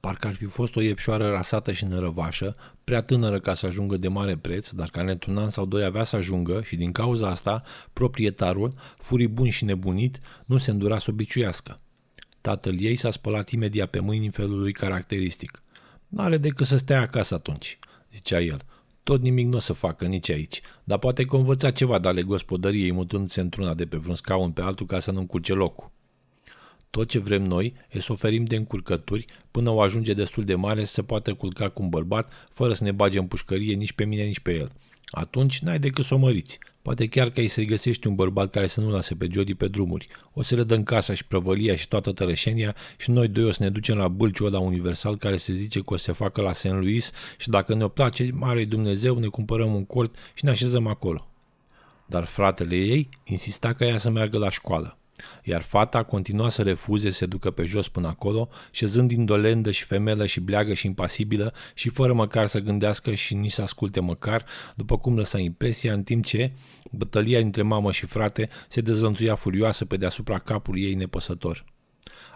parcă 0.00 0.26
ar 0.26 0.34
fi 0.34 0.44
fost 0.44 0.76
o 0.76 0.80
iepșoară 0.80 1.30
rasată 1.30 1.72
și 1.72 1.84
nărăvașă, 1.84 2.56
prea 2.84 3.02
tânără 3.02 3.40
ca 3.40 3.54
să 3.54 3.66
ajungă 3.66 3.96
de 3.96 4.08
mare 4.08 4.36
preț, 4.36 4.70
dar 4.70 4.88
care 4.88 5.10
într-un 5.10 5.36
an 5.36 5.48
sau 5.48 5.66
doi 5.66 5.84
avea 5.84 6.04
să 6.04 6.16
ajungă 6.16 6.62
și 6.64 6.76
din 6.76 6.92
cauza 6.92 7.28
asta, 7.28 7.62
proprietarul, 7.92 8.72
furibun 8.98 9.50
și 9.50 9.64
nebunit, 9.64 10.18
nu 10.46 10.58
se 10.58 10.70
îndura 10.70 10.98
să 10.98 11.10
obiciuiască. 11.10 11.80
Tatăl 12.44 12.80
ei 12.80 12.96
s-a 12.96 13.10
spălat 13.10 13.50
imediat 13.50 13.90
pe 13.90 14.00
mâini 14.00 14.24
în 14.24 14.30
felul 14.30 14.58
lui 14.58 14.72
caracteristic. 14.72 15.62
N-are 16.08 16.36
decât 16.36 16.66
să 16.66 16.76
stea 16.76 17.00
acasă 17.00 17.34
atunci, 17.34 17.78
zicea 18.12 18.40
el. 18.40 18.60
Tot 19.02 19.20
nimic 19.20 19.46
nu 19.46 19.56
o 19.56 19.60
să 19.60 19.72
facă 19.72 20.06
nici 20.06 20.30
aici, 20.30 20.60
dar 20.84 20.98
poate 20.98 21.24
că 21.24 21.36
învăța 21.36 21.70
ceva 21.70 21.98
de 21.98 22.08
ale 22.08 22.22
gospodăriei 22.22 22.92
mutându-se 22.92 23.40
într-una 23.40 23.74
de 23.74 23.86
pe 23.86 23.96
vreun 23.96 24.14
scaun 24.14 24.50
pe 24.50 24.60
altul 24.60 24.86
ca 24.86 25.00
să 25.00 25.10
nu 25.10 25.18
încurce 25.18 25.52
locul. 25.52 25.90
Tot 26.90 27.08
ce 27.08 27.18
vrem 27.18 27.42
noi 27.42 27.74
e 27.90 28.00
să 28.00 28.12
oferim 28.12 28.44
de 28.44 28.56
încurcături 28.56 29.24
până 29.50 29.70
o 29.70 29.80
ajunge 29.80 30.14
destul 30.14 30.42
de 30.42 30.54
mare 30.54 30.84
să 30.84 30.92
se 30.92 31.02
poată 31.02 31.34
culca 31.34 31.68
cu 31.68 31.82
un 31.82 31.88
bărbat 31.88 32.32
fără 32.52 32.74
să 32.74 32.84
ne 32.84 32.92
bage 32.92 33.18
în 33.18 33.26
pușcărie 33.26 33.74
nici 33.74 33.92
pe 33.92 34.04
mine, 34.04 34.22
nici 34.22 34.40
pe 34.40 34.52
el. 34.52 34.72
Atunci 35.06 35.58
n-ai 35.58 35.78
decât 35.78 36.04
să 36.04 36.14
o 36.14 36.18
măriți. 36.18 36.58
Poate 36.84 37.08
chiar 37.08 37.30
că 37.30 37.40
ai 37.40 37.46
să 37.46 37.62
găsești 37.62 38.06
un 38.06 38.14
bărbat 38.14 38.50
care 38.50 38.66
să 38.66 38.80
nu 38.80 38.90
lase 38.90 39.14
pe 39.14 39.28
Jody 39.30 39.54
pe 39.54 39.68
drumuri. 39.68 40.06
O 40.32 40.42
să 40.42 40.54
le 40.54 40.62
dăm 40.64 40.82
casa 40.82 41.14
și 41.14 41.26
prăvălia 41.26 41.74
și 41.74 41.88
toată 41.88 42.12
tărășenia 42.12 42.76
și 42.96 43.10
noi 43.10 43.28
doi 43.28 43.44
o 43.44 43.50
să 43.50 43.62
ne 43.62 43.70
ducem 43.70 43.96
la 43.96 44.08
bâlciul 44.08 44.46
ăla 44.46 44.58
universal 44.58 45.16
care 45.16 45.36
se 45.36 45.52
zice 45.52 45.80
că 45.80 45.92
o 45.92 45.96
să 45.96 46.02
se 46.02 46.12
facă 46.12 46.40
la 46.40 46.52
St. 46.52 46.64
Louis 46.64 47.12
și 47.38 47.48
dacă 47.48 47.74
ne-o 47.74 47.88
place, 47.88 48.30
mare 48.32 48.64
Dumnezeu, 48.64 49.18
ne 49.18 49.26
cumpărăm 49.26 49.74
un 49.74 49.84
cort 49.84 50.14
și 50.34 50.44
ne 50.44 50.50
așezăm 50.50 50.86
acolo. 50.86 51.28
Dar 52.06 52.24
fratele 52.24 52.76
ei 52.76 53.08
insista 53.24 53.72
ca 53.72 53.84
ea 53.84 53.98
să 53.98 54.10
meargă 54.10 54.38
la 54.38 54.50
școală 54.50 54.98
iar 55.42 55.62
fata 55.62 56.02
continua 56.02 56.48
să 56.48 56.62
refuze 56.62 57.10
să 57.10 57.16
se 57.16 57.26
ducă 57.26 57.50
pe 57.50 57.64
jos 57.64 57.88
până 57.88 58.08
acolo, 58.08 58.48
șezând 58.70 59.10
indolendă 59.10 59.70
și 59.70 59.84
femelă 59.84 60.26
și 60.26 60.40
bleagă 60.40 60.74
și 60.74 60.86
impasibilă 60.86 61.54
și 61.74 61.88
fără 61.88 62.12
măcar 62.12 62.46
să 62.46 62.58
gândească 62.58 63.14
și 63.14 63.34
nici 63.34 63.52
să 63.52 63.62
asculte 63.62 64.00
măcar, 64.00 64.44
după 64.74 64.98
cum 64.98 65.16
lăsa 65.16 65.38
impresia, 65.38 65.92
în 65.92 66.02
timp 66.02 66.24
ce 66.24 66.52
bătălia 66.90 67.40
dintre 67.40 67.62
mamă 67.62 67.92
și 67.92 68.06
frate 68.06 68.48
se 68.68 68.80
dezlănțuia 68.80 69.34
furioasă 69.34 69.84
pe 69.84 69.96
deasupra 69.96 70.38
capului 70.38 70.82
ei 70.82 70.94
nepăsător. 70.94 71.64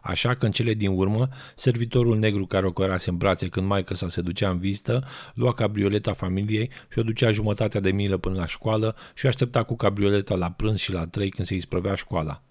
Așa 0.03 0.35
că 0.35 0.45
în 0.45 0.53
cele 0.53 0.75
din 0.75 0.91
urmă, 0.91 1.29
servitorul 1.55 2.19
negru 2.19 2.47
care 2.47 2.67
o 2.67 2.73
cărase 2.73 3.11
în 3.11 3.17
brațe 3.17 3.49
când 3.49 3.67
maică 3.67 3.95
sa 3.95 4.09
se 4.09 4.21
ducea 4.21 4.51
în 4.51 4.59
vizită, 4.59 5.07
lua 5.35 5.55
cabrioleta 5.55 6.13
familiei 6.13 6.71
și 6.93 6.99
o 6.99 7.03
ducea 7.03 7.31
jumătatea 7.31 7.81
de 7.81 7.91
milă 7.91 8.17
până 8.17 8.39
la 8.39 8.47
școală 8.47 8.97
și 9.15 9.25
o 9.25 9.29
aștepta 9.29 9.63
cu 9.63 9.77
cabrioleta 9.77 10.35
la 10.35 10.51
prânz 10.51 10.79
și 10.79 10.93
la 10.93 11.07
trei 11.07 11.29
când 11.29 11.47
se 11.47 11.55
isprăvea 11.55 11.95
școala. 11.95 12.43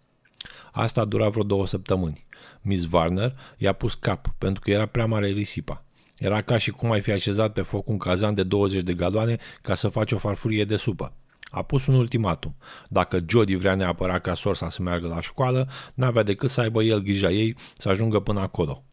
Asta 0.71 1.01
a 1.01 1.05
durat 1.05 1.31
vreo 1.31 1.43
două 1.43 1.67
săptămâni. 1.67 2.25
Miss 2.61 2.87
Warner 2.91 3.35
i-a 3.57 3.73
pus 3.73 3.93
cap 3.93 4.27
pentru 4.37 4.61
că 4.61 4.71
era 4.71 4.85
prea 4.85 5.05
mare 5.05 5.27
risipa. 5.27 5.83
Era 6.17 6.41
ca 6.41 6.57
și 6.57 6.71
cum 6.71 6.91
ai 6.91 7.01
fi 7.01 7.11
așezat 7.11 7.53
pe 7.53 7.61
foc 7.61 7.89
un 7.89 7.97
cazan 7.97 8.33
de 8.33 8.43
20 8.43 8.81
de 8.81 8.93
galoane 8.93 9.37
ca 9.61 9.75
să 9.75 9.87
faci 9.87 10.11
o 10.11 10.17
farfurie 10.17 10.65
de 10.65 10.75
supă. 10.75 11.13
A 11.51 11.61
pus 11.61 11.85
un 11.85 11.93
ultimatum. 11.93 12.55
Dacă 12.89 13.19
Jody 13.27 13.55
vrea 13.55 13.75
neapărat 13.75 14.21
ca 14.21 14.33
sorsa 14.33 14.69
să 14.69 14.81
meargă 14.81 15.07
la 15.07 15.21
școală, 15.21 15.69
n-avea 15.93 16.23
decât 16.23 16.49
să 16.49 16.61
aibă 16.61 16.83
el 16.83 16.99
grija 16.99 17.31
ei 17.31 17.55
să 17.77 17.89
ajungă 17.89 18.19
până 18.19 18.39
acolo. 18.39 18.83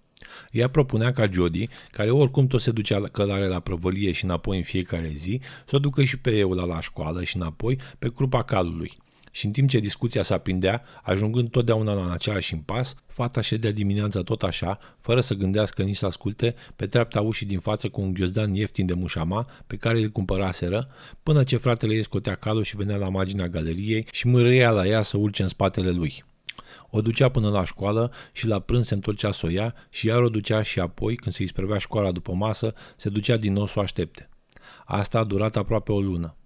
Ea 0.51 0.69
propunea 0.69 1.13
ca 1.13 1.29
Jody, 1.31 1.69
care 1.91 2.11
oricum 2.11 2.47
tot 2.47 2.61
se 2.61 2.71
ducea 2.71 2.99
la 2.99 3.09
călare 3.09 3.47
la 3.47 3.61
prăvălie 3.61 4.13
și 4.13 4.25
înapoi 4.25 4.57
în 4.57 4.63
fiecare 4.63 5.13
zi, 5.15 5.41
să 5.67 5.77
o 5.77 5.79
ducă 5.79 6.05
și 6.05 6.19
pe 6.19 6.31
eu 6.31 6.53
la, 6.53 6.65
la 6.65 6.81
școală 6.81 7.25
și 7.25 7.37
înapoi 7.37 7.79
pe 7.99 8.13
crupa 8.13 8.43
calului 8.43 8.93
și 9.35 9.47
în 9.47 9.53
timp 9.53 9.69
ce 9.69 9.79
discuția 9.79 10.23
se 10.23 10.35
aprindea, 10.35 10.83
ajungând 11.03 11.51
totdeauna 11.51 11.93
la 11.93 12.13
același 12.13 12.55
impas, 12.55 12.95
fata 13.07 13.41
ședea 13.41 13.73
dimineața 13.73 14.23
tot 14.23 14.43
așa, 14.43 14.79
fără 15.01 15.21
să 15.21 15.35
gândească 15.35 15.83
nici 15.83 15.97
să 15.97 16.07
asculte, 16.07 16.55
pe 16.77 16.87
treapta 16.87 17.21
ușii 17.21 17.47
din 17.47 17.59
față 17.59 17.89
cu 17.89 18.01
un 18.01 18.13
ghiozdan 18.13 18.55
ieftin 18.55 18.87
de 18.87 18.95
mușama, 18.95 19.49
pe 19.67 19.77
care 19.77 20.01
îl 20.01 20.09
cumpăraseră, 20.09 20.87
până 21.23 21.45
ce 21.45 21.57
fratele 21.57 21.95
ei 21.95 22.03
scotea 22.03 22.35
calul 22.35 22.63
și 22.63 22.77
venea 22.77 22.97
la 22.97 23.09
marginea 23.09 23.49
galeriei 23.49 24.07
și 24.11 24.27
mârâia 24.27 24.71
la 24.71 24.87
ea 24.87 25.01
să 25.01 25.17
urce 25.17 25.43
în 25.43 25.49
spatele 25.49 25.91
lui. 25.91 26.25
O 26.91 27.01
ducea 27.01 27.29
până 27.29 27.51
la 27.51 27.65
școală 27.65 28.13
și 28.33 28.47
la 28.47 28.59
prânz 28.59 28.87
se 28.87 28.95
întorcea 28.95 29.31
să 29.31 29.47
o 29.47 29.49
ia 29.49 29.75
și 29.91 30.07
iar 30.07 30.23
o 30.23 30.29
ducea 30.29 30.63
și 30.63 30.81
apoi, 30.81 31.17
când 31.17 31.35
se 31.35 31.43
isprevea 31.43 31.79
școala 31.79 32.13
după 32.13 32.33
masă, 32.33 32.75
se 32.97 33.09
ducea 33.09 33.37
din 33.37 33.53
nou 33.53 33.67
să 33.67 33.79
o 33.79 33.83
aștepte. 33.83 34.29
Asta 34.85 35.19
a 35.19 35.25
durat 35.25 35.57
aproape 35.57 35.93
o 35.93 36.01
lună. 36.01 36.37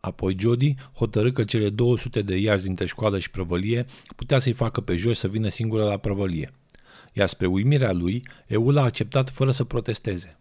Apoi 0.00 0.36
Jody 0.38 0.74
hotărâ 0.94 1.32
că 1.32 1.44
cele 1.44 1.70
200 1.70 2.22
de 2.22 2.36
iarzi 2.36 2.64
dintre 2.64 2.86
școală 2.86 3.18
și 3.18 3.30
prăvălie 3.30 3.86
putea 4.16 4.38
să-i 4.38 4.52
facă 4.52 4.80
pe 4.80 4.96
jos 4.96 5.18
să 5.18 5.28
vină 5.28 5.48
singură 5.48 5.84
la 5.84 5.96
prăvălie. 5.96 6.52
Iar 7.12 7.28
spre 7.28 7.46
uimirea 7.46 7.92
lui, 7.92 8.22
Eul 8.46 8.78
a 8.78 8.82
acceptat 8.82 9.28
fără 9.28 9.50
să 9.50 9.64
protesteze. 9.64 10.38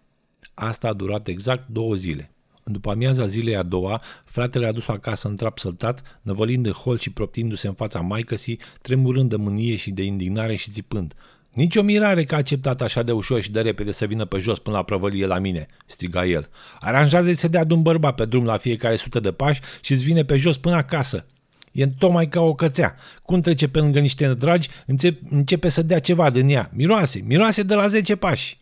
Asta 0.53 0.87
a 0.87 0.93
durat 0.93 1.27
exact 1.27 1.67
două 1.67 1.95
zile. 1.95 2.31
În 2.63 2.73
după 2.73 2.89
amiaza 2.89 3.25
zilei 3.25 3.55
a 3.55 3.63
doua, 3.63 4.01
fratele 4.25 4.67
a 4.67 4.71
dus 4.71 4.87
acasă 4.87 5.27
în 5.27 5.35
trap 5.35 5.59
săltat, 5.59 6.19
năvălind 6.21 6.65
în 6.65 6.71
hol 6.71 6.97
și 6.97 7.09
proptindu-se 7.09 7.67
în 7.67 7.73
fața 7.73 7.99
maicăsii, 7.99 8.59
tremurând 8.81 9.29
de 9.29 9.35
mânie 9.35 9.75
și 9.75 9.91
de 9.91 10.03
indignare 10.03 10.55
și 10.55 10.71
țipând. 10.71 11.13
Nici 11.57 11.75
o 11.75 11.81
mirare 11.81 12.23
că 12.23 12.35
a 12.35 12.37
acceptat 12.37 12.81
așa 12.81 13.03
de 13.03 13.11
ușor 13.11 13.41
și 13.41 13.51
de 13.51 13.61
repede 13.61 13.91
să 13.91 14.05
vină 14.05 14.25
pe 14.25 14.37
jos 14.37 14.59
până 14.59 14.75
la 14.75 14.83
prăvălie 14.83 15.25
la 15.25 15.39
mine, 15.39 15.65
striga 15.85 16.25
el. 16.25 16.49
Aranjează 16.79 17.33
să 17.33 17.47
dea 17.47 17.65
un 17.69 17.81
bărbat 17.81 18.15
pe 18.15 18.25
drum 18.25 18.45
la 18.45 18.57
fiecare 18.57 18.95
sută 18.95 19.19
de 19.19 19.31
pași 19.31 19.61
și 19.81 19.91
îți 19.91 20.03
vine 20.03 20.23
pe 20.23 20.35
jos 20.35 20.57
până 20.57 20.75
acasă. 20.75 21.25
E 21.71 21.87
tocmai 21.87 22.27
ca 22.27 22.41
o 22.41 22.53
cățea. 22.53 22.95
Cum 23.23 23.41
trece 23.41 23.67
pe 23.67 23.79
lângă 23.79 23.99
niște 23.99 24.33
dragi, 24.33 24.69
începe, 24.85 25.27
începe 25.29 25.69
să 25.69 25.81
dea 25.81 25.99
ceva 25.99 26.29
din 26.29 26.49
ea. 26.49 26.69
Miroase, 26.73 27.19
miroase 27.19 27.63
de 27.63 27.73
la 27.73 27.87
10 27.87 28.15
pași. 28.15 28.57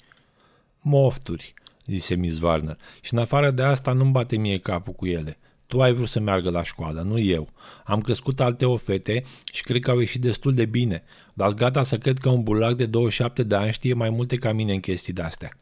Mofturi, 0.82 1.54
zise 1.86 2.16
Miss 2.16 2.40
Warner, 2.40 2.78
și 3.02 3.14
în 3.14 3.20
afară 3.20 3.52
de 3.52 3.62
asta 3.62 3.92
nu-mi 3.92 4.12
bate 4.12 4.38
mie 4.38 4.60
capul 4.60 4.94
cu 4.94 5.06
ele. 5.06 5.38
Tu 5.68 5.82
ai 5.82 5.94
vrut 5.94 6.08
să 6.08 6.20
meargă 6.20 6.50
la 6.50 6.64
școală, 6.64 7.02
nu 7.02 7.20
eu. 7.20 7.50
Am 7.84 8.02
crescut 8.02 8.40
alte 8.40 8.66
o 8.66 8.78
fete 8.78 9.24
și 9.54 9.62
cred 9.62 9.82
că 9.82 9.92
au 9.92 10.00
ieșit 10.00 10.22
destul 10.22 10.54
de 10.54 10.66
bine, 10.66 11.04
dar 11.34 11.54
gata 11.54 11.84
să 11.84 11.98
cred 11.98 12.18
că 12.18 12.30
un 12.30 12.44
bulac 12.44 12.74
de 12.74 12.86
27 12.86 13.44
de 13.44 13.56
ani 13.56 13.72
știe 13.72 13.94
mai 13.94 14.10
multe 14.10 14.36
ca 14.36 14.52
mine 14.52 14.74
în 14.74 14.80
chestii 14.80 15.14
de-astea. 15.14 15.58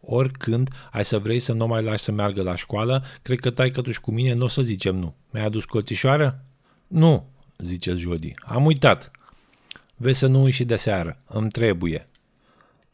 Oricând 0.00 0.70
ai 0.90 1.04
să 1.04 1.18
vrei 1.18 1.38
să 1.38 1.52
nu 1.52 1.66
mai 1.66 1.82
lași 1.82 2.02
să 2.02 2.12
meargă 2.12 2.42
la 2.42 2.54
școală, 2.54 3.04
cred 3.22 3.40
că 3.40 3.50
tai 3.50 3.72
și 3.90 4.00
cu 4.00 4.12
mine 4.12 4.32
nu 4.32 4.44
o 4.44 4.48
să 4.48 4.62
zicem 4.62 4.96
nu. 4.96 5.14
Mi-ai 5.30 5.46
adus 5.46 5.64
colțișoară? 5.64 6.44
Nu, 6.86 7.26
zice 7.58 7.94
Jody. 7.94 8.32
Am 8.36 8.64
uitat. 8.64 9.10
Vezi 9.96 10.18
să 10.18 10.26
nu 10.26 10.42
uiți 10.42 10.56
și 10.56 10.64
de 10.64 10.76
seară. 10.76 11.18
Îmi 11.26 11.50
trebuie. 11.50 12.08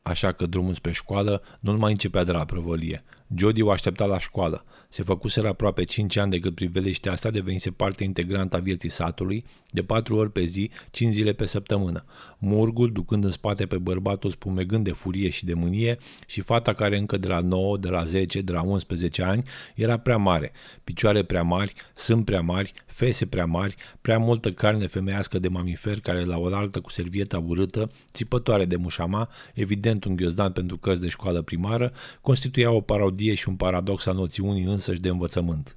Așa 0.03 0.33
că 0.33 0.47
drumul 0.47 0.75
spre 0.75 0.93
școală 0.93 1.43
nu 1.61 1.73
mai 1.73 1.91
începea 1.91 2.25
de 2.25 2.33
la 2.33 2.45
prăvălie. 2.45 3.05
Jody 3.37 3.63
o 3.63 3.71
aștepta 3.71 4.05
la 4.05 4.19
școală. 4.19 4.65
Se 4.93 5.03
făcuseră 5.03 5.49
aproape 5.49 5.85
5 5.85 6.17
ani 6.17 6.31
de 6.31 6.39
cât 6.39 6.55
priveliște 6.55 7.09
asta 7.09 7.31
devenise 7.31 7.71
parte 7.71 8.05
integrantă 8.05 8.57
a 8.57 8.61
vieții 8.61 8.89
satului, 8.89 9.45
de 9.69 9.83
4 9.83 10.17
ori 10.17 10.33
pe 10.33 10.45
zi, 10.45 10.71
5 10.91 11.15
zile 11.15 11.33
pe 11.33 11.47
săptămână. 11.47 12.05
Murgul, 12.39 12.93
ducând 12.93 13.25
în 13.25 13.31
spate 13.31 13.67
pe 13.67 13.79
bărbatul 13.79 14.31
spumegând 14.31 14.85
de 14.85 14.93
furie 14.93 15.29
și 15.29 15.45
de 15.45 15.55
mânie, 15.55 15.99
și 16.27 16.41
fata 16.41 16.73
care 16.73 16.99
încă 16.99 17.17
de 17.17 17.29
la 17.29 17.41
9, 17.41 17.79
de 17.79 17.89
la 17.89 18.05
10, 18.05 18.41
de 18.41 18.53
la 18.53 18.63
11 18.63 19.23
ani, 19.23 19.43
era 19.75 19.97
prea 19.97 20.17
mare, 20.17 20.53
picioare 20.85 21.23
prea 21.25 21.43
mari, 21.43 21.75
sunt 21.95 22.25
prea 22.25 22.41
mari, 22.41 22.73
fese 22.93 23.27
prea 23.27 23.47
mari, 23.47 23.77
prea 24.01 24.19
multă 24.19 24.51
carne 24.51 24.87
femeiască 24.87 25.39
de 25.39 25.49
mamifer 25.49 26.01
care 26.01 26.25
la 26.25 26.39
oaltă 26.39 26.81
cu 26.81 26.91
servieta 26.91 27.39
urâtă, 27.39 27.91
țipătoare 28.13 28.65
de 28.65 28.77
mușama, 28.77 29.29
evident 29.55 30.05
un 30.05 30.17
ghiozdan 30.17 30.53
pentru 30.53 30.77
cărți 30.77 31.01
de 31.01 31.09
școală 31.09 31.43
primară, 31.43 31.93
constituia 32.21 32.71
o 32.71 32.81
parodie 32.81 33.35
și 33.35 33.49
un 33.49 33.57
paradox 33.57 34.07
al 34.07 34.15
noțiunii 34.15 34.65
însăși 34.65 35.01
de 35.01 35.09
învățământ. 35.09 35.77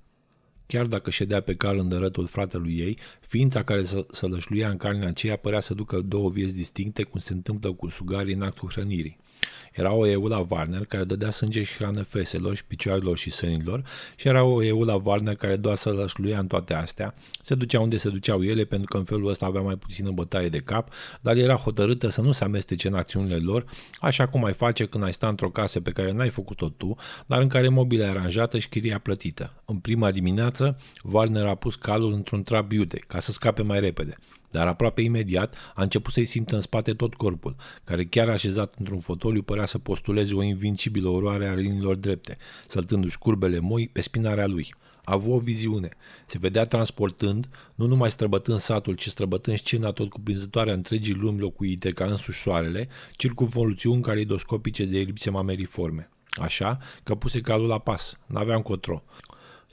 Chiar 0.67 0.85
dacă 0.85 1.09
ședea 1.09 1.41
pe 1.41 1.55
cal 1.55 1.77
în 1.77 1.89
dărătul 1.89 2.27
fratelui 2.27 2.77
ei, 2.77 2.97
ființa 3.19 3.63
care 3.63 3.83
să 3.83 4.05
sălășluia 4.11 4.69
în 4.69 4.77
carnea 4.77 5.07
aceea 5.07 5.35
părea 5.35 5.59
să 5.59 5.73
ducă 5.73 6.01
două 6.01 6.29
vieți 6.29 6.55
distincte 6.55 7.03
cum 7.03 7.19
se 7.19 7.33
întâmplă 7.33 7.73
cu 7.73 7.87
sugarii 7.87 8.33
în 8.33 8.41
actul 8.41 8.69
hrănirii. 8.69 9.17
Era 9.73 9.93
o 9.93 10.07
Eula 10.07 10.45
Warner 10.49 10.85
care 10.85 11.03
dădea 11.03 11.29
sânge 11.29 11.63
și 11.63 11.75
hrană 11.75 12.03
feselor 12.03 12.55
și 12.55 12.65
picioarelor 12.65 13.17
și 13.17 13.29
sânilor 13.29 13.83
și 14.15 14.27
era 14.27 14.43
o 14.43 14.63
Eula 14.63 15.01
Warner 15.03 15.35
care 15.35 15.55
doar 15.55 15.75
să 15.75 15.89
lășluia 15.89 16.39
în 16.39 16.47
toate 16.47 16.73
astea, 16.73 17.13
se 17.41 17.55
ducea 17.55 17.79
unde 17.79 17.97
se 17.97 18.09
duceau 18.09 18.43
ele 18.43 18.63
pentru 18.63 18.87
că 18.87 18.97
în 18.97 19.03
felul 19.03 19.29
ăsta 19.29 19.45
avea 19.45 19.61
mai 19.61 19.75
puțină 19.75 20.11
bătaie 20.11 20.49
de 20.49 20.59
cap, 20.59 20.89
dar 21.21 21.35
era 21.35 21.55
hotărâtă 21.55 22.09
să 22.09 22.21
nu 22.21 22.31
se 22.31 22.43
amestece 22.43 22.87
în 22.87 22.93
acțiunile 22.93 23.35
lor, 23.35 23.65
așa 23.99 24.27
cum 24.27 24.43
ai 24.43 24.53
face 24.53 24.85
când 24.85 25.03
ai 25.03 25.13
sta 25.13 25.27
într-o 25.27 25.49
casă 25.49 25.79
pe 25.79 25.91
care 25.91 26.11
n-ai 26.11 26.29
făcut-o 26.29 26.69
tu, 26.69 26.95
dar 27.25 27.41
în 27.41 27.47
care 27.47 27.69
mobila 27.69 28.05
e 28.05 28.09
aranjată 28.09 28.57
și 28.57 28.69
chiria 28.69 28.99
plătită. 28.99 29.53
În 29.65 29.77
prima 29.77 30.11
dimineață, 30.11 30.77
Warner 31.03 31.45
a 31.45 31.55
pus 31.55 31.75
calul 31.75 32.13
într-un 32.13 32.43
trap 32.43 32.71
iute, 32.71 33.03
ca 33.07 33.19
să 33.19 33.31
scape 33.31 33.61
mai 33.61 33.79
repede 33.79 34.17
dar 34.55 34.67
aproape 34.67 35.01
imediat 35.01 35.55
a 35.73 35.81
început 35.81 36.13
să-i 36.13 36.25
simtă 36.25 36.55
în 36.55 36.61
spate 36.61 36.93
tot 36.93 37.13
corpul, 37.13 37.55
care 37.83 38.05
chiar 38.05 38.29
așezat 38.29 38.73
într-un 38.77 38.99
fotoliu 38.99 39.41
părea 39.41 39.65
să 39.65 39.77
postuleze 39.77 40.33
o 40.33 40.43
invincibilă 40.43 41.09
oroare 41.09 41.47
a 41.47 41.53
liniilor 41.53 41.95
drepte, 41.95 42.37
săltându-și 42.67 43.17
curbele 43.17 43.59
moi 43.59 43.89
pe 43.91 44.01
spinarea 44.01 44.47
lui. 44.47 44.73
A 45.03 45.13
avut 45.13 45.33
o 45.33 45.37
viziune. 45.37 45.89
Se 46.25 46.37
vedea 46.37 46.63
transportând, 46.63 47.49
nu 47.75 47.85
numai 47.85 48.11
străbătând 48.11 48.59
satul, 48.59 48.93
ci 48.93 49.07
străbătând 49.07 49.57
scena 49.57 49.91
tot 49.91 50.09
cuprinzătoarea 50.09 50.73
întregii 50.73 51.13
lumi 51.13 51.39
locuite 51.39 51.89
ca 51.89 52.05
însuși 52.05 52.41
soarele, 52.41 52.87
circunvoluțiuni 53.11 54.01
caridoscopice 54.01 54.85
de 54.85 54.99
elipse 54.99 55.29
mameriforme. 55.29 56.09
Așa 56.41 56.77
că 57.03 57.15
puse 57.15 57.41
calul 57.41 57.67
la 57.67 57.79
pas. 57.79 58.17
N-avea 58.25 58.55
încotro. 58.55 59.03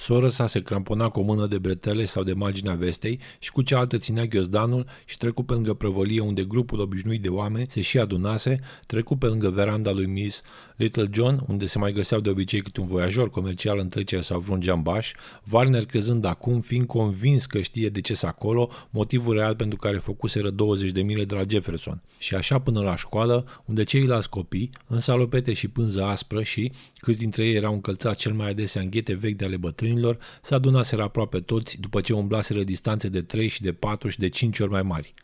Sora 0.03 0.29
sa 0.29 0.47
se 0.47 0.63
crampona 0.63 1.09
cu 1.09 1.21
o 1.21 1.23
mână 1.23 1.47
de 1.47 1.59
bretele 1.59 2.05
sau 2.05 2.23
de 2.23 2.33
marginea 2.33 2.75
vestei 2.75 3.21
și 3.39 3.53
cu 3.53 3.63
cealaltă 3.63 3.99
ținea 3.99 4.25
ghiozdanul 4.25 4.87
și 5.05 5.17
trecu 5.17 5.43
pe 5.43 5.53
lângă 5.53 5.75
prăvălie 5.75 6.21
unde 6.21 6.45
grupul 6.45 6.81
obișnuit 6.81 7.23
de 7.23 7.29
oameni 7.29 7.67
se 7.71 7.81
și 7.81 7.99
adunase, 7.99 8.61
trecu 8.87 9.17
pe 9.17 9.27
lângă 9.27 9.51
veranda 9.51 9.91
lui 9.91 10.07
Miss 10.07 10.43
Little 10.77 11.09
John, 11.13 11.45
unde 11.49 11.67
se 11.67 11.79
mai 11.79 11.93
găseau 11.93 12.21
de 12.21 12.31
obicei 12.31 12.63
câte 12.63 12.81
un 12.81 12.87
voiajor 12.87 13.31
comercial 13.31 13.79
în 13.79 13.89
trecere 13.89 14.21
sau 14.21 14.41
vreun 14.41 14.61
geambaș, 14.61 15.13
Warner 15.51 15.87
crezând 15.87 16.25
acum, 16.25 16.61
fiind 16.61 16.87
convins 16.87 17.47
că 17.47 17.61
știe 17.61 17.89
de 17.89 18.01
ce 18.01 18.27
acolo, 18.27 18.71
motivul 18.91 19.35
real 19.35 19.57
pentru 19.57 19.79
care 19.79 19.99
făcuseră 19.99 20.51
20 20.51 20.91
de 20.91 21.03
mile 21.03 21.25
de 21.25 21.35
la 21.35 21.43
Jefferson. 21.49 22.03
Și 22.19 22.35
așa 22.35 22.59
până 22.59 22.81
la 22.81 22.97
școală, 22.97 23.63
unde 23.65 23.85
ceilalți 23.85 24.31
copii, 24.31 24.71
în 24.87 25.01
salopete 25.01 25.53
și 25.53 25.69
pânză 25.69 26.03
aspră 26.03 26.43
și, 26.43 26.73
câți 26.97 27.19
dintre 27.19 27.47
ei 27.47 27.55
erau 27.55 27.73
încălțați 27.73 28.19
cel 28.19 28.33
mai 28.33 28.51
adesea 28.51 28.81
în 28.81 28.91
ghete 28.91 29.15
vechi 29.15 29.37
de 29.37 29.45
ale 29.45 29.57
bătrânilor, 29.93 30.19
se 30.43 30.55
adunaseră 30.55 31.03
aproape 31.03 31.41
toți 31.41 31.81
după 31.81 32.01
ce 32.01 32.13
umblaseră 32.13 32.63
distanțe 32.63 33.09
de 33.09 33.23
3 33.23 33.49
și 33.49 33.63
de 33.63 33.73
4 33.73 34.09
și 34.09 34.19
de 34.19 34.29
5 34.29 34.59
ori 34.59 34.71
mai 34.71 34.83
mari 34.83 35.15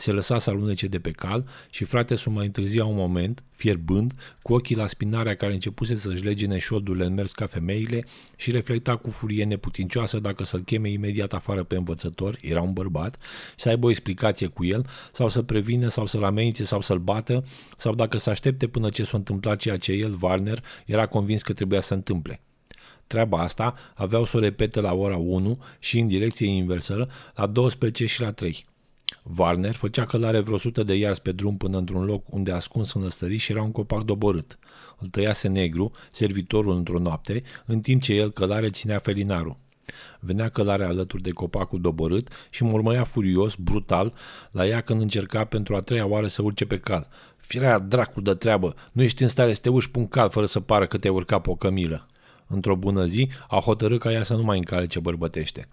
se 0.00 0.12
lăsa 0.12 0.38
să 0.38 0.50
alunece 0.50 0.86
de 0.86 0.98
pe 0.98 1.10
cal 1.10 1.48
și 1.70 1.84
frate 1.84 2.16
să 2.16 2.30
mai 2.30 2.46
întârzia 2.46 2.84
un 2.84 2.94
moment, 2.94 3.44
fierbând, 3.50 4.12
cu 4.42 4.52
ochii 4.52 4.76
la 4.76 4.86
spinarea 4.86 5.34
care 5.34 5.52
începuse 5.52 5.94
să-și 5.94 6.24
legene 6.24 6.58
șoldurile 6.58 7.04
în 7.04 7.14
mers 7.14 7.32
ca 7.32 7.46
femeile 7.46 8.04
și 8.36 8.50
reflecta 8.50 8.96
cu 8.96 9.10
furie 9.10 9.44
neputincioasă 9.44 10.18
dacă 10.18 10.44
să-l 10.44 10.60
cheme 10.60 10.90
imediat 10.90 11.32
afară 11.32 11.62
pe 11.64 11.76
învățător, 11.76 12.38
era 12.40 12.62
un 12.62 12.72
bărbat, 12.72 13.16
să 13.56 13.68
aibă 13.68 13.86
o 13.86 13.90
explicație 13.90 14.46
cu 14.46 14.64
el, 14.64 14.86
sau 15.12 15.28
să 15.28 15.42
prevină, 15.42 15.88
sau 15.88 16.06
să-l 16.06 16.24
amenințe, 16.24 16.64
sau 16.64 16.80
să-l 16.80 16.98
bată, 16.98 17.44
sau 17.76 17.94
dacă 17.94 18.16
să 18.16 18.30
aștepte 18.30 18.66
până 18.66 18.88
ce 18.90 19.04
s-a 19.04 19.16
întâmplat 19.16 19.58
ceea 19.58 19.76
ce 19.76 19.92
el, 19.92 20.18
Warner, 20.20 20.64
era 20.86 21.06
convins 21.06 21.42
că 21.42 21.52
trebuia 21.52 21.80
să 21.80 21.94
întâmple. 21.94 22.40
Treaba 23.08 23.38
asta 23.42 23.74
aveau 23.94 24.24
să 24.24 24.36
o 24.36 24.40
repete 24.40 24.80
la 24.80 24.94
ora 24.94 25.16
1 25.16 25.58
și 25.78 25.98
în 25.98 26.06
direcție 26.06 26.46
inversă 26.46 27.08
la 27.34 27.46
12 27.46 28.06
și 28.06 28.20
la 28.20 28.32
3. 28.32 28.64
Warner 29.36 29.74
făcea 29.74 30.04
călare 30.04 30.40
vreo 30.40 30.58
sută 30.58 30.82
de 30.82 30.94
iarzi 30.94 31.20
pe 31.22 31.32
drum 31.32 31.56
până 31.56 31.78
într-un 31.78 32.04
loc 32.04 32.32
unde 32.32 32.52
ascuns 32.52 32.92
în 32.92 33.36
și 33.36 33.52
era 33.52 33.62
un 33.62 33.72
copac 33.72 34.02
doborât. 34.02 34.58
Îl 34.98 35.06
tăiase 35.08 35.48
negru, 35.48 35.90
servitorul 36.10 36.74
într-o 36.74 36.98
noapte, 36.98 37.42
în 37.66 37.80
timp 37.80 38.02
ce 38.02 38.12
el 38.12 38.30
călare 38.30 38.70
ținea 38.70 38.98
felinarul. 38.98 39.56
Venea 40.20 40.48
călare 40.48 40.84
alături 40.84 41.22
de 41.22 41.30
copacul 41.30 41.80
doborât 41.80 42.28
și 42.50 42.62
mormăia 42.62 43.04
furios, 43.04 43.54
brutal, 43.54 44.12
la 44.50 44.66
ea 44.66 44.80
când 44.80 45.00
încerca 45.00 45.44
pentru 45.44 45.76
a 45.76 45.80
treia 45.80 46.06
oară 46.06 46.26
să 46.26 46.42
urce 46.42 46.64
pe 46.64 46.78
cal. 46.78 47.08
Firea 47.36 47.78
dracul 47.78 48.22
de 48.22 48.34
treabă, 48.34 48.74
nu 48.92 49.02
ești 49.02 49.22
în 49.22 49.28
stare 49.28 49.54
să 49.54 49.60
te 49.60 49.68
urci 49.68 49.86
pe 49.86 49.98
un 49.98 50.08
cal 50.08 50.30
fără 50.30 50.46
să 50.46 50.60
pară 50.60 50.86
că 50.86 50.98
te-ai 50.98 51.14
urcat 51.14 51.42
pe 51.42 51.50
o 51.50 51.54
cămilă. 51.54 52.06
Într-o 52.48 52.76
bună 52.76 53.04
zi, 53.04 53.28
a 53.48 53.60
hotărât 53.60 54.00
ca 54.00 54.12
ea 54.12 54.22
să 54.22 54.34
nu 54.34 54.42
mai 54.42 54.58
încalce 54.58 55.00
bărbătește. 55.00 55.68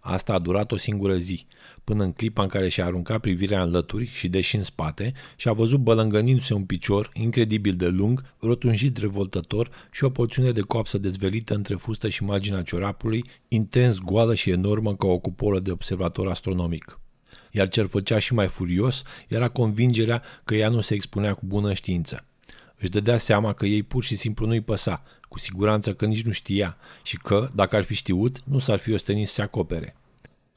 Asta 0.00 0.32
a 0.32 0.38
durat 0.38 0.72
o 0.72 0.76
singură 0.76 1.16
zi, 1.16 1.46
până 1.84 2.04
în 2.04 2.12
clipa 2.12 2.42
în 2.42 2.48
care 2.48 2.68
și-a 2.68 2.84
aruncat 2.84 3.20
privirea 3.20 3.62
în 3.62 3.70
lături 3.70 4.06
și 4.06 4.28
deși 4.28 4.56
în 4.56 4.62
spate 4.62 5.12
și 5.36 5.48
a 5.48 5.52
văzut 5.52 5.80
bălângănindu-se 5.80 6.54
un 6.54 6.64
picior 6.64 7.10
incredibil 7.12 7.74
de 7.74 7.88
lung, 7.88 8.34
rotunjit 8.38 8.96
revoltător 8.96 9.70
și 9.90 10.04
o 10.04 10.10
porțiune 10.10 10.50
de 10.50 10.60
coapsă 10.60 10.98
dezvelită 10.98 11.54
între 11.54 11.74
fustă 11.74 12.08
și 12.08 12.24
marginea 12.24 12.62
ciorapului, 12.62 13.24
intens 13.48 13.98
goală 13.98 14.34
și 14.34 14.50
enormă 14.50 14.96
ca 14.96 15.06
o 15.06 15.18
cupolă 15.18 15.60
de 15.60 15.70
observator 15.70 16.28
astronomic. 16.28 17.00
Iar 17.50 17.68
ce 17.68 17.82
făcea 17.82 18.18
și 18.18 18.34
mai 18.34 18.48
furios 18.48 19.02
era 19.28 19.48
convingerea 19.48 20.22
că 20.44 20.54
ea 20.54 20.68
nu 20.68 20.80
se 20.80 20.94
expunea 20.94 21.34
cu 21.34 21.42
bună 21.46 21.74
știință. 21.74 22.24
Își 22.80 22.90
dădea 22.90 23.18
seama 23.18 23.52
că 23.52 23.66
ei 23.66 23.82
pur 23.82 24.04
și 24.04 24.16
simplu 24.16 24.46
nu-i 24.46 24.60
păsa, 24.60 25.02
cu 25.28 25.38
siguranță 25.38 25.94
că 25.94 26.06
nici 26.06 26.24
nu 26.24 26.32
știa 26.32 26.76
și 27.02 27.16
că, 27.16 27.50
dacă 27.54 27.76
ar 27.76 27.82
fi 27.82 27.94
știut, 27.94 28.42
nu 28.44 28.58
s-ar 28.58 28.78
fi 28.78 28.92
ostenit 28.92 29.26
să 29.26 29.34
se 29.34 29.42
acopere. 29.42 29.96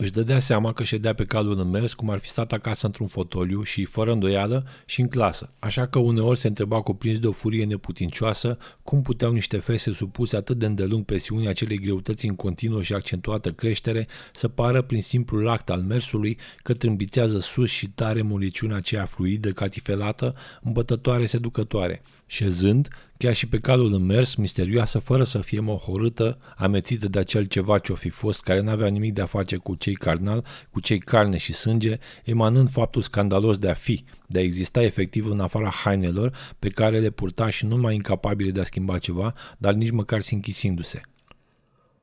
Își 0.02 0.12
dădea 0.12 0.40
seama 0.40 0.74
că 0.74 0.84
ședea 0.84 1.14
pe 1.14 1.24
calul 1.24 1.60
în 1.60 1.70
mers 1.70 1.94
cum 1.94 2.10
ar 2.10 2.20
fi 2.20 2.30
stat 2.30 2.52
acasă 2.52 2.86
într-un 2.86 3.08
fotoliu 3.08 3.64
și, 3.64 3.86
fără 3.86 4.12
îndoială, 4.12 4.66
și 4.86 5.02
în 5.02 5.08
clasă. 5.08 5.50
Așa 5.60 5.88
că 5.88 6.00
uneori 6.00 6.40
se 6.40 6.48
întreba 6.48 6.82
cuprins 6.82 7.20
de 7.20 7.28
o 7.28 7.32
furie 7.32 7.66
neputincioasă 7.66 8.58
cum 8.84 9.02
puteau 9.02 9.32
niște 9.32 9.58
fese 9.58 9.94
supuse 9.94 10.36
atât 10.36 10.58
de 10.58 10.66
îndelung 10.66 11.06
presiunii 11.06 11.48
acelei 11.48 11.78
greutăți 11.78 12.28
în 12.28 12.36
continuă 12.36 12.82
și 12.82 12.94
accentuată 12.94 13.52
creștere 13.52 14.08
să 14.32 14.48
pară 14.48 14.82
prin 14.82 15.02
simplul 15.02 15.50
act 15.50 15.70
al 15.70 15.82
mersului 15.82 16.38
că 16.64 16.74
trâmbițează 16.74 17.40
sus 17.40 17.70
și 17.70 17.90
tare 17.90 18.22
moliciunea 18.22 18.76
aceea 18.76 19.06
fluidă, 19.06 19.52
catifelată, 19.52 20.36
îmbătătoare, 20.62 21.26
seducătoare. 21.26 22.02
Șezând, 22.32 22.88
chiar 23.18 23.34
și 23.34 23.48
pe 23.48 23.58
calul 23.58 23.94
în 23.94 24.06
mers, 24.06 24.36
misterioasă, 24.36 25.00
fără 25.00 25.24
să 25.24 25.38
fie 25.38 25.60
mohorâtă, 25.60 26.38
amețită 26.56 27.08
de 27.08 27.20
acel 27.20 27.46
ceva 27.46 27.80
ce-o 27.80 27.96
fi 27.96 28.10
fost, 28.10 28.42
care 28.42 28.62
n-avea 28.62 28.88
nimic 28.88 29.14
de 29.14 29.22
a 29.22 29.26
face 29.26 29.56
cu 29.56 29.76
cei 29.76 29.94
carnal, 29.94 30.46
cu 30.70 30.80
cei 30.80 31.00
carne 31.00 31.38
și 31.38 31.54
sânge, 31.54 31.98
emanând 32.24 32.70
faptul 32.70 33.02
scandalos 33.02 33.58
de 33.58 33.70
a 33.70 33.74
fi, 33.74 34.04
de 34.28 34.40
a 34.40 34.42
exista 34.42 34.82
efectiv 34.82 35.30
în 35.30 35.40
afara 35.40 35.70
hainelor 35.70 36.38
pe 36.60 36.70
care 36.70 37.00
le 37.00 37.10
purta 37.10 37.50
și 37.50 37.66
nu 37.66 37.78
mai 37.78 37.96
incapabile 37.96 38.52
de 38.52 38.60
a 38.60 38.64
schimba 38.64 38.98
ceva, 38.98 39.34
dar 39.58 39.74
nici 39.74 39.92
măcar 39.92 40.22
sinchisindu-se. 40.22 41.02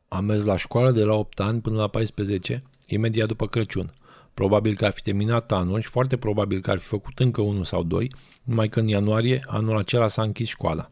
Am 0.09 0.25
mers 0.25 0.45
la 0.45 0.57
școală 0.57 0.91
de 0.91 1.03
la 1.03 1.15
8 1.15 1.41
ani 1.41 1.61
până 1.61 1.77
la 1.77 1.89
14, 1.89 2.63
imediat 2.87 3.29
după 3.29 3.47
Crăciun. 3.47 3.93
Probabil 4.39 4.77
că 4.77 4.85
ar 4.85 4.93
fi 4.93 5.03
terminat 5.03 5.53
anul 5.53 5.81
și 5.81 5.89
foarte 5.89 6.17
probabil 6.17 6.61
că 6.61 6.71
ar 6.71 6.79
fi 6.79 6.87
făcut 6.87 7.19
încă 7.19 7.41
unul 7.41 7.65
sau 7.65 7.83
doi, 7.83 8.13
numai 8.43 8.69
că 8.69 8.81
în 8.81 8.89
ianuarie 8.89 9.41
anul 9.47 9.79
acela 9.79 10.09
s-a 10.09 10.23
închis 10.23 10.49
școala. 10.49 10.91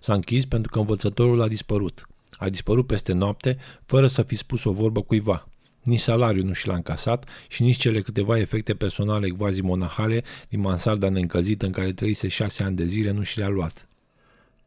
S-a 0.00 0.14
închis 0.14 0.44
pentru 0.44 0.70
că 0.70 0.78
învățătorul 0.78 1.42
a 1.42 1.48
dispărut. 1.48 2.08
A 2.38 2.48
dispărut 2.48 2.86
peste 2.86 3.12
noapte, 3.12 3.56
fără 3.84 4.06
să 4.06 4.22
fi 4.22 4.36
spus 4.36 4.64
o 4.64 4.70
vorbă 4.70 5.02
cuiva. 5.02 5.48
Nici 5.82 6.00
salariul 6.00 6.44
nu 6.44 6.52
și 6.52 6.66
l-a 6.66 6.74
încasat 6.74 7.28
și 7.48 7.62
nici 7.62 7.76
cele 7.76 8.00
câteva 8.00 8.38
efecte 8.38 8.74
personale 8.74 9.28
quasi 9.28 9.62
monahale 9.62 10.24
din 10.48 10.60
mansarda 10.60 11.08
neîncăzită 11.08 11.66
în 11.66 11.72
care 11.72 11.92
trăise 11.92 12.28
șase 12.28 12.62
ani 12.62 12.76
de 12.76 12.84
zile 12.84 13.10
nu 13.10 13.22
și 13.22 13.38
le-a 13.38 13.48
luat. 13.48 13.88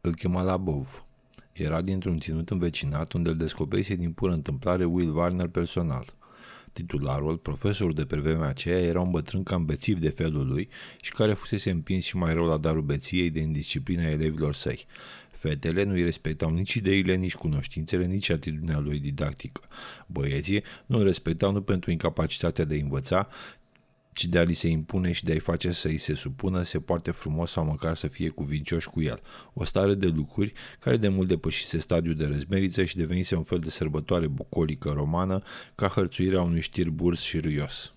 Îl 0.00 0.14
chema 0.14 0.42
la 0.42 0.56
Bov. 0.56 1.04
Era 1.52 1.80
dintr-un 1.80 2.18
ținut 2.18 2.50
învecinat 2.50 3.12
unde 3.12 3.28
îl 3.28 3.36
descoperise 3.36 3.94
din 3.94 4.12
pură 4.12 4.32
întâmplare 4.32 4.84
Will 4.84 5.16
Warner 5.16 5.46
personal. 5.46 6.17
Titularul, 6.78 7.36
profesorul 7.36 7.92
de 7.92 8.04
pe 8.04 8.16
vremea 8.16 8.48
aceea, 8.48 8.80
era 8.80 9.00
un 9.00 9.10
bătrân 9.10 9.42
cam 9.42 9.64
bețiv 9.64 9.98
de 9.98 10.08
felul 10.08 10.46
lui 10.46 10.68
și 11.00 11.12
care 11.12 11.34
fusese 11.34 11.70
împins 11.70 12.04
și 12.04 12.16
mai 12.16 12.34
rău 12.34 12.46
la 12.46 12.56
darul 12.56 12.82
beției 12.82 13.30
de 13.30 13.40
indisciplina 13.40 14.02
elevilor 14.02 14.54
săi. 14.54 14.86
Fetele 15.30 15.82
nu 15.82 15.92
îi 15.92 16.02
respectau 16.02 16.50
nici 16.50 16.74
ideile, 16.74 17.14
nici 17.14 17.34
cunoștințele, 17.34 18.06
nici 18.06 18.30
atitudinea 18.30 18.78
lui 18.78 18.98
didactică. 18.98 19.60
Băieții 20.06 20.62
nu 20.86 20.98
îl 20.98 21.04
respectau 21.04 21.52
nu 21.52 21.62
pentru 21.62 21.90
incapacitatea 21.90 22.64
de 22.64 22.74
a 22.74 22.82
învăța, 22.82 23.28
ci 24.18 24.24
de 24.24 24.38
a 24.38 24.42
li 24.42 24.52
se 24.52 24.68
impune 24.68 25.12
și 25.12 25.24
de 25.24 25.32
a-i 25.32 25.38
face 25.38 25.72
să 25.72 25.88
îi 25.88 25.96
se 25.96 26.14
supună, 26.14 26.62
se 26.62 26.80
poarte 26.80 27.10
frumos 27.10 27.50
sau 27.50 27.64
măcar 27.64 27.94
să 27.94 28.06
fie 28.06 28.28
cuvincioși 28.28 28.88
cu 28.88 29.02
el. 29.02 29.20
O 29.54 29.64
stare 29.64 29.94
de 29.94 30.06
lucruri 30.06 30.52
care 30.78 30.96
de 30.96 31.08
mult 31.08 31.28
depășise 31.28 31.78
stadiul 31.78 32.14
de 32.14 32.26
răzmeriță 32.26 32.84
și 32.84 32.96
devenise 32.96 33.36
un 33.36 33.42
fel 33.42 33.58
de 33.58 33.70
sărbătoare 33.70 34.26
bucolică 34.26 34.90
romană 34.90 35.42
ca 35.74 35.88
hărțuirea 35.88 36.42
unui 36.42 36.60
știr 36.60 36.90
burs 36.90 37.20
și 37.20 37.38
râios. 37.38 37.92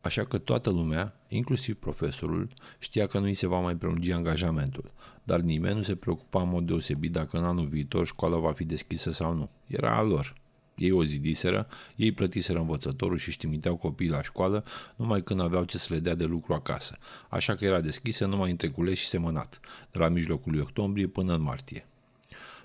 Așa 0.00 0.24
că 0.24 0.38
toată 0.38 0.70
lumea, 0.70 1.20
inclusiv 1.28 1.74
profesorul, 1.74 2.48
știa 2.78 3.06
că 3.06 3.18
nu 3.18 3.24
îi 3.24 3.34
se 3.34 3.46
va 3.46 3.60
mai 3.60 3.76
prelungi 3.76 4.12
angajamentul, 4.12 4.92
dar 5.24 5.40
nimeni 5.40 5.76
nu 5.76 5.82
se 5.82 5.94
preocupa 5.94 6.42
în 6.42 6.48
mod 6.48 6.66
deosebit 6.66 7.12
dacă 7.12 7.38
în 7.38 7.44
anul 7.44 7.66
viitor 7.66 8.06
școala 8.06 8.36
va 8.36 8.52
fi 8.52 8.64
deschisă 8.64 9.10
sau 9.10 9.34
nu. 9.34 9.50
Era 9.66 9.96
a 9.96 10.02
lor. 10.02 10.34
Ei 10.76 10.90
o 10.90 11.04
zidiseră, 11.04 11.66
ei 11.96 12.12
plătiseră 12.12 12.58
învățătorul 12.58 13.18
și 13.18 13.30
știmiteau 13.30 13.76
copiii 13.76 14.10
la 14.10 14.22
școală 14.22 14.64
numai 14.96 15.22
când 15.22 15.40
aveau 15.40 15.64
ce 15.64 15.78
să 15.78 15.86
le 15.90 15.98
dea 15.98 16.14
de 16.14 16.24
lucru 16.24 16.52
acasă, 16.52 16.98
așa 17.28 17.54
că 17.54 17.64
era 17.64 17.80
deschisă 17.80 18.26
numai 18.26 18.50
între 18.50 18.68
cules 18.68 18.98
și 18.98 19.06
semănat, 19.06 19.60
de 19.90 19.98
la 19.98 20.08
mijlocul 20.08 20.52
lui 20.52 20.60
octombrie 20.60 21.06
până 21.06 21.34
în 21.34 21.42
martie. 21.42 21.86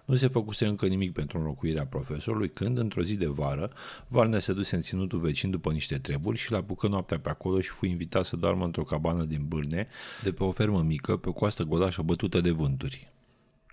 Nu 0.06 0.16
se 0.16 0.28
făcuse 0.28 0.66
încă 0.66 0.86
nimic 0.86 1.14
pentru 1.14 1.38
înlocuirea 1.38 1.86
profesorului 1.86 2.50
când, 2.50 2.78
într-o 2.78 3.04
zi 3.04 3.16
de 3.16 3.26
vară, 3.26 3.72
Varne 4.08 4.40
se 4.40 4.54
duse 4.54 4.76
în 4.76 4.82
ținutul 4.82 5.20
vecin 5.20 5.50
după 5.50 5.72
niște 5.72 5.98
treburi 5.98 6.38
și 6.38 6.52
l-a 6.52 6.60
bucă 6.60 6.88
noaptea 6.88 7.20
pe 7.20 7.30
acolo 7.30 7.60
și 7.62 7.70
fu 7.70 7.86
invitat 7.86 8.26
să 8.26 8.36
doarmă 8.36 8.66
într-o 8.66 8.84
cabană 8.84 9.24
din 9.24 9.46
Bârne, 9.48 9.86
de 10.24 10.32
pe 10.32 10.44
o 10.44 10.52
fermă 10.52 10.82
mică, 10.82 11.18
pe 11.18 11.30
o 11.30 11.34
coastă 11.34 11.64
golașă 11.64 12.02
bătută 12.02 12.42
de 12.42 12.52
vânturi. 12.52 13.12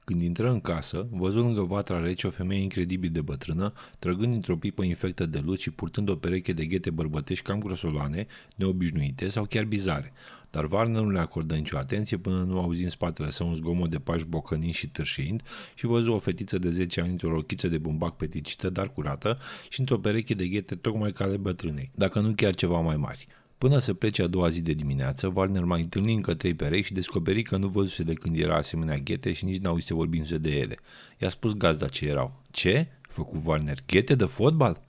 Când 0.09 0.23
intră 0.23 0.51
în 0.51 0.61
casă, 0.61 1.07
văzut 1.11 1.43
lângă 1.43 1.61
vatra 1.61 2.01
rece 2.01 2.27
o 2.27 2.31
femeie 2.31 2.63
incredibil 2.63 3.11
de 3.11 3.21
bătrână, 3.21 3.73
trăgând 3.99 4.33
dintr-o 4.33 4.57
pipă 4.57 4.83
infectă 4.83 5.27
de 5.27 5.43
luci 5.45 5.61
și 5.61 5.71
purtând 5.71 6.09
o 6.09 6.17
pereche 6.17 6.53
de 6.53 6.65
ghete 6.65 6.91
bărbătești 6.91 7.45
cam 7.45 7.61
grosoloane, 7.61 8.27
neobișnuite 8.57 9.29
sau 9.29 9.45
chiar 9.45 9.65
bizare. 9.65 10.13
Dar 10.51 10.67
Varner 10.67 11.03
nu 11.03 11.11
le 11.11 11.19
acordă 11.19 11.55
nicio 11.55 11.77
atenție 11.77 12.17
până 12.17 12.43
nu 12.43 12.61
auzi 12.61 12.83
în 12.83 12.89
spatele 12.89 13.31
său 13.31 13.49
un 13.49 13.55
zgomot 13.55 13.91
de 13.91 13.99
pași 13.99 14.25
bocănind 14.25 14.75
și 14.75 14.89
târșind 14.89 15.43
și 15.75 15.87
văzu 15.87 16.13
o 16.13 16.19
fetiță 16.19 16.59
de 16.59 16.71
10 16.71 17.01
ani 17.01 17.11
într-o 17.11 17.31
rochiță 17.31 17.69
de 17.69 17.79
bumbac 17.79 18.17
peticită, 18.17 18.71
dar 18.71 18.93
curată 18.93 19.39
și 19.69 19.81
într-o 19.81 19.99
pereche 19.99 20.35
de 20.35 20.47
ghete 20.47 20.75
tocmai 20.75 21.13
ca 21.13 21.25
ale 21.25 21.37
bătrânei, 21.37 21.91
dacă 21.95 22.21
nu 22.21 22.33
chiar 22.33 22.55
ceva 22.55 22.81
mai 22.81 22.97
mari. 22.97 23.27
Până 23.59 23.79
să 23.79 23.95
plece 23.95 24.23
a 24.23 24.27
doua 24.27 24.49
zi 24.49 24.63
de 24.63 24.73
dimineață, 24.73 25.33
Warner 25.35 25.65
mai 25.65 25.81
întâlni 25.81 26.15
încă 26.15 26.35
trei 26.35 26.55
perechi 26.55 26.87
și 26.87 26.93
descoperi 26.93 27.43
că 27.43 27.57
nu 27.57 27.69
văzuse 27.69 28.03
de 28.03 28.15
când 28.15 28.37
era 28.37 28.57
asemenea 28.57 28.97
ghete 28.97 29.33
și 29.33 29.45
nici 29.45 29.61
n-auzise 29.61 29.95
vorbindu 29.95 30.39
de 30.39 30.51
ele. 30.51 30.79
I-a 31.19 31.29
spus 31.29 31.55
gazda 31.55 31.89
ce 31.89 32.07
erau. 32.07 32.43
Ce? 32.51 32.87
Făcu 33.01 33.43
Warner. 33.45 33.79
Ghete 33.87 34.15
de 34.15 34.25
fotbal? 34.25 34.83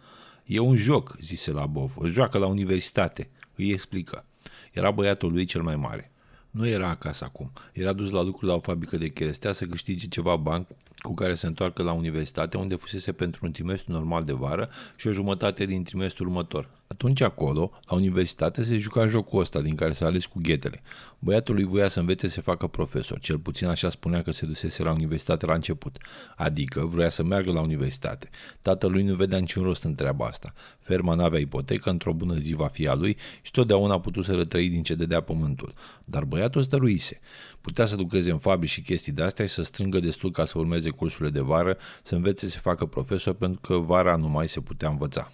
E 0.45 0.59
un 0.59 0.75
joc, 0.75 1.17
zise 1.21 1.51
la 1.51 1.65
Bov. 1.65 1.95
Îl 1.99 2.09
joacă 2.09 2.37
la 2.37 2.45
universitate. 2.45 3.29
Îi 3.55 3.71
explică. 3.71 4.25
Era 4.71 4.91
băiatul 4.91 5.31
lui 5.31 5.45
cel 5.45 5.61
mai 5.61 5.75
mare. 5.75 6.11
Nu 6.51 6.67
era 6.67 6.89
acasă 6.89 7.23
acum. 7.23 7.51
Era 7.73 7.93
dus 7.93 8.09
la 8.09 8.21
lucru 8.21 8.45
la 8.45 8.53
o 8.53 8.59
fabrică 8.59 8.97
de 8.97 9.09
cherestea 9.09 9.53
să 9.53 9.65
câștige 9.65 10.07
ceva 10.07 10.35
bani 10.35 10.67
cu 11.01 11.13
care 11.13 11.35
se 11.35 11.47
întoarcă 11.47 11.83
la 11.83 11.91
universitate, 11.91 12.57
unde 12.57 12.75
fusese 12.75 13.11
pentru 13.11 13.45
un 13.45 13.51
trimestru 13.51 13.91
normal 13.91 14.23
de 14.23 14.33
vară 14.33 14.69
și 14.95 15.07
o 15.07 15.11
jumătate 15.11 15.65
din 15.65 15.83
trimestrul 15.83 16.27
următor. 16.27 16.69
Atunci 16.87 17.21
acolo, 17.21 17.71
la 17.87 17.95
universitate, 17.95 18.63
se 18.63 18.77
juca 18.77 19.07
jocul 19.07 19.39
ăsta 19.39 19.61
din 19.61 19.75
care 19.75 19.93
s-a 19.93 20.05
ales 20.05 20.25
cu 20.25 20.39
ghetele. 20.41 20.81
Băiatul 21.19 21.55
lui 21.55 21.63
voia 21.63 21.87
să 21.87 21.99
învețe 21.99 22.27
să 22.27 22.33
se 22.33 22.41
facă 22.41 22.67
profesor, 22.67 23.19
cel 23.19 23.37
puțin 23.37 23.67
așa 23.67 23.89
spunea 23.89 24.21
că 24.21 24.31
se 24.31 24.45
dusese 24.45 24.83
la 24.83 24.91
universitate 24.91 25.45
la 25.45 25.53
început. 25.53 25.97
Adică 26.35 26.85
vrea 26.85 27.09
să 27.09 27.23
meargă 27.23 27.51
la 27.51 27.61
universitate. 27.61 28.29
Tatălui 28.61 29.03
nu 29.03 29.15
vedea 29.15 29.37
niciun 29.37 29.63
rost 29.63 29.83
în 29.83 29.95
treaba 29.95 30.25
asta. 30.25 30.53
Ferma 30.79 31.13
n-avea 31.15 31.39
ipotecă, 31.39 31.89
într-o 31.89 32.13
bună 32.13 32.35
zi 32.35 32.53
va 32.53 32.67
fi 32.67 32.87
a 32.87 32.93
lui 32.93 33.17
și 33.41 33.51
totdeauna 33.51 33.93
a 33.93 33.99
putut 33.99 34.25
să 34.25 34.33
rătrăi 34.33 34.69
din 34.69 34.83
ce 34.83 34.95
dădea 34.95 35.21
pământul. 35.21 35.73
Dar 36.05 36.23
băiatul 36.23 36.61
stăruise. 36.61 37.19
Putea 37.61 37.85
să 37.85 37.95
lucreze 37.95 38.31
în 38.31 38.37
fabrici 38.37 38.69
și 38.69 38.81
chestii 38.81 39.11
de 39.11 39.23
astea 39.23 39.45
și 39.45 39.53
să 39.53 39.61
strângă 39.61 39.99
destul 39.99 40.31
ca 40.31 40.45
să 40.45 40.57
urmeze 40.57 40.88
cursurile 40.89 41.29
de 41.29 41.41
vară, 41.41 41.77
să 42.03 42.15
învețe 42.15 42.45
să 42.45 42.51
se 42.51 42.59
facă 42.59 42.85
profesor 42.85 43.33
pentru 43.33 43.61
că 43.61 43.73
vara 43.73 44.15
nu 44.15 44.27
mai 44.27 44.47
se 44.47 44.59
putea 44.59 44.89
învăța 44.89 45.31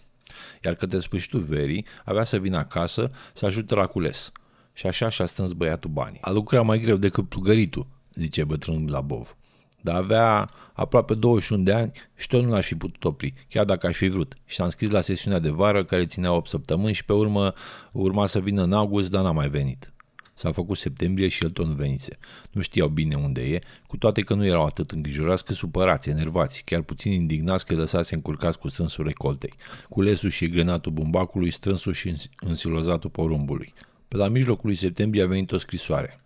iar 0.63 0.75
către 0.75 0.99
sfârșitul 0.99 1.39
verii 1.39 1.85
avea 2.05 2.23
să 2.23 2.37
vină 2.37 2.57
acasă 2.57 3.09
să 3.33 3.45
ajute 3.45 3.75
la 3.75 3.85
cules. 3.85 4.31
Și 4.73 4.87
așa 4.87 5.09
și-a 5.09 5.25
strâns 5.25 5.51
băiatul 5.51 5.89
banii. 5.89 6.21
A 6.21 6.31
lucrat 6.31 6.65
mai 6.65 6.79
greu 6.79 6.95
decât 6.95 7.29
plugăritul, 7.29 7.87
zice 8.13 8.43
bătrânul 8.43 8.89
la 8.89 9.01
Bov. 9.01 9.35
Dar 9.81 9.95
avea 9.95 10.49
aproape 10.73 11.13
21 11.13 11.63
de 11.63 11.73
ani 11.73 11.91
și 12.15 12.27
tot 12.27 12.43
nu 12.43 12.49
l-aș 12.49 12.67
fi 12.67 12.75
putut 12.75 13.03
opri, 13.03 13.33
chiar 13.49 13.65
dacă 13.65 13.87
aș 13.87 13.95
fi 13.97 14.07
vrut. 14.07 14.35
Și 14.45 14.55
s-a 14.55 14.63
înscris 14.63 14.89
la 14.89 15.01
sesiunea 15.01 15.39
de 15.39 15.49
vară, 15.49 15.83
care 15.83 16.05
ținea 16.05 16.33
8 16.33 16.47
săptămâni 16.47 16.93
și 16.93 17.05
pe 17.05 17.13
urmă 17.13 17.53
urma 17.91 18.25
să 18.25 18.39
vină 18.39 18.63
în 18.63 18.73
august, 18.73 19.11
dar 19.11 19.23
n-a 19.23 19.31
mai 19.31 19.49
venit. 19.49 19.93
S-a 20.37 20.51
făcut 20.51 20.77
septembrie 20.77 21.27
și 21.27 21.43
el 21.43 21.49
tot 21.49 21.65
nu 21.65 21.73
venise. 21.73 22.17
Nu 22.51 22.61
știau 22.61 22.87
bine 22.87 23.15
unde 23.15 23.41
e, 23.41 23.61
cu 23.87 23.97
toate 23.97 24.21
că 24.21 24.33
nu 24.33 24.45
erau 24.45 24.65
atât 24.65 24.91
îngrijorați 24.91 25.45
cât 25.45 25.55
supărați, 25.55 26.09
enervați, 26.09 26.61
chiar 26.65 26.81
puțin 26.81 27.11
indignați 27.11 27.65
că 27.65 27.73
lăsase 27.73 28.15
încurcați 28.15 28.59
cu 28.59 28.67
strânsul 28.67 29.05
recoltei, 29.05 29.53
cu 29.89 30.01
lesul 30.01 30.29
și 30.29 30.49
grenatul 30.49 30.91
bumbacului, 30.91 31.51
strânsul 31.51 31.93
și 31.93 32.15
însilozatul 32.39 33.09
porumbului. 33.09 33.73
Pe 34.07 34.17
la 34.17 34.27
mijlocul 34.27 34.67
lui 34.67 34.75
septembrie 34.75 35.23
a 35.23 35.27
venit 35.27 35.51
o 35.51 35.57
scrisoare. 35.57 36.19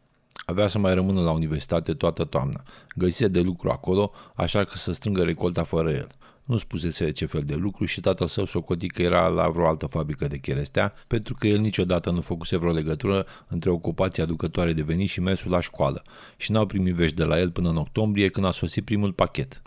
Avea 0.45 0.67
să 0.67 0.79
mai 0.79 0.93
rămână 0.93 1.21
la 1.21 1.31
universitate 1.31 1.93
toată 1.93 2.23
toamna. 2.23 2.63
Găsise 2.95 3.27
de 3.27 3.41
lucru 3.41 3.69
acolo, 3.69 4.11
așa 4.35 4.63
că 4.63 4.77
să 4.77 4.91
strângă 4.91 5.23
recolta 5.23 5.63
fără 5.63 5.91
el. 5.91 6.07
Nu 6.49 6.57
spusese 6.57 7.11
ce 7.11 7.25
fel 7.25 7.41
de 7.41 7.55
lucru 7.55 7.85
și 7.85 7.99
tatăl 7.99 8.27
său 8.27 8.45
socoti 8.45 8.87
că 8.87 9.01
era 9.01 9.27
la 9.27 9.49
vreo 9.49 9.67
altă 9.67 9.85
fabrică 9.85 10.27
de 10.27 10.37
cherestea, 10.37 10.93
pentru 11.07 11.35
că 11.39 11.47
el 11.47 11.57
niciodată 11.57 12.11
nu 12.11 12.21
făcuse 12.21 12.57
vreo 12.57 12.71
legătură 12.71 13.25
între 13.47 13.69
ocupația 13.69 14.23
aducătoare 14.23 14.73
de 14.73 14.81
venit 14.81 15.09
și 15.09 15.21
mersul 15.21 15.51
la 15.51 15.59
școală 15.59 16.03
și 16.37 16.51
n-au 16.51 16.65
primit 16.65 16.93
vești 16.93 17.15
de 17.15 17.23
la 17.23 17.39
el 17.39 17.51
până 17.51 17.69
în 17.69 17.75
octombrie 17.75 18.29
când 18.29 18.45
a 18.45 18.51
sosit 18.51 18.85
primul 18.85 19.13
pachet. 19.13 19.61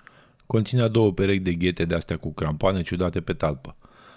Conținea 0.47 0.89
două 0.89 1.13
perechi 1.13 1.43
de 1.43 1.53
ghete 1.53 1.85
de 1.85 1.95
astea 1.95 2.17
cu 2.17 2.33
crampoane 2.33 2.83
ciudate 2.83 3.21
pe 3.21 3.33
talpă. 3.33 3.77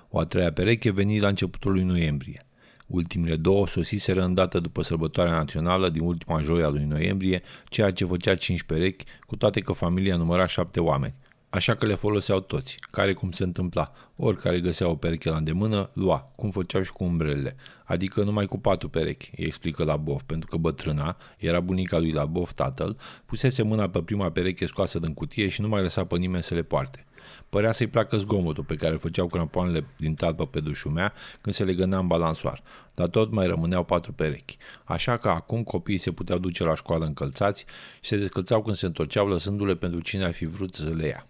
O 0.10 0.20
a 0.20 0.26
treia 0.26 0.52
pereche 0.52 0.92
veni 0.92 1.20
la 1.20 1.28
începutul 1.28 1.72
lui 1.72 1.84
noiembrie. 1.84 2.46
Ultimele 2.88 3.36
două 3.36 3.68
sosiseră 3.68 4.24
îndată 4.24 4.60
după 4.60 4.82
sărbătoarea 4.82 5.34
națională 5.34 5.90
din 5.90 6.02
ultima 6.02 6.42
joia 6.42 6.70
lui 6.70 6.84
noiembrie, 6.84 7.42
ceea 7.70 7.92
ce 7.92 8.06
făcea 8.06 8.36
cinci 8.36 8.64
perechi, 8.64 9.06
cu 9.26 9.36
toate 9.36 9.60
că 9.60 9.72
familia 9.72 10.16
număra 10.16 10.46
șapte 10.46 10.80
oameni 10.80 11.16
Așa 11.56 11.76
că 11.76 11.86
le 11.86 11.96
foloseau 11.96 12.40
toți, 12.40 12.78
care 12.92 13.14
cum 13.14 13.32
se 13.32 13.44
întâmpla. 13.44 13.92
Oricare 14.16 14.60
găsea 14.60 14.88
o 14.88 14.96
pereche 14.96 15.30
la 15.30 15.38
îndemână, 15.38 15.90
lua, 15.94 16.32
cum 16.36 16.52
făceau 16.52 16.82
și 16.82 16.92
cu 16.92 17.04
umbrelele. 17.04 17.56
Adică 17.84 18.24
numai 18.24 18.46
cu 18.46 18.60
patru 18.60 18.90
perechi, 18.90 19.32
îi 19.38 19.46
explică 19.46 19.84
la 19.84 19.98
Bof, 19.98 20.22
pentru 20.26 20.50
că 20.50 20.58
bătrâna, 20.58 21.18
era 21.38 21.60
bunica 21.60 21.98
lui 21.98 22.12
la 22.12 22.26
Bof 22.26 22.54
tatăl, 22.54 22.98
pusese 23.26 23.62
mâna 23.64 23.90
pe 23.90 24.02
prima 24.02 24.32
pereche 24.32 24.66
scoasă 24.66 25.00
din 25.00 25.14
cutie 25.14 25.48
și 25.48 25.62
nu 25.62 25.68
mai 25.68 25.82
lăsa 25.82 26.06
pe 26.06 26.18
nimeni 26.18 26.44
să 26.44 26.54
le 26.54 26.62
poarte. 26.62 27.06
Părea 27.50 27.72
să-i 27.72 27.88
placă 27.88 28.18
zgomotul 28.18 28.64
pe 28.64 28.76
care 28.76 28.94
îl 28.94 29.00
făceau 29.00 29.28
crampoanele 29.28 29.86
din 29.98 30.16
talpă 30.16 30.46
pe 30.48 30.60
dușumea 30.60 31.14
când 31.42 31.56
se 31.56 31.64
legăna 31.64 31.98
în 31.98 32.08
balansoar, 32.08 32.64
dar 32.94 33.08
tot 33.08 33.32
mai 33.32 33.48
rămâneau 33.48 33.84
patru 33.84 34.14
perechi. 34.14 34.58
Așa 34.84 35.18
că 35.18 35.30
acum 35.30 35.64
copiii 35.64 35.98
se 35.98 36.12
puteau 36.12 36.38
duce 36.38 36.64
la 36.64 36.76
școală 36.76 37.06
încălțați 37.06 37.66
și 38.02 38.10
se 38.10 38.18
descălțau 38.18 38.64
când 38.64 38.76
se 38.76 38.86
întorceau 38.86 39.28
lăsându-le 39.28 39.76
pentru 39.76 40.00
cine 40.00 40.24
ar 40.24 40.34
fi 40.34 40.46
vrut 40.46 40.74
să 40.74 40.90
le 40.90 41.08
ia. 41.08 41.28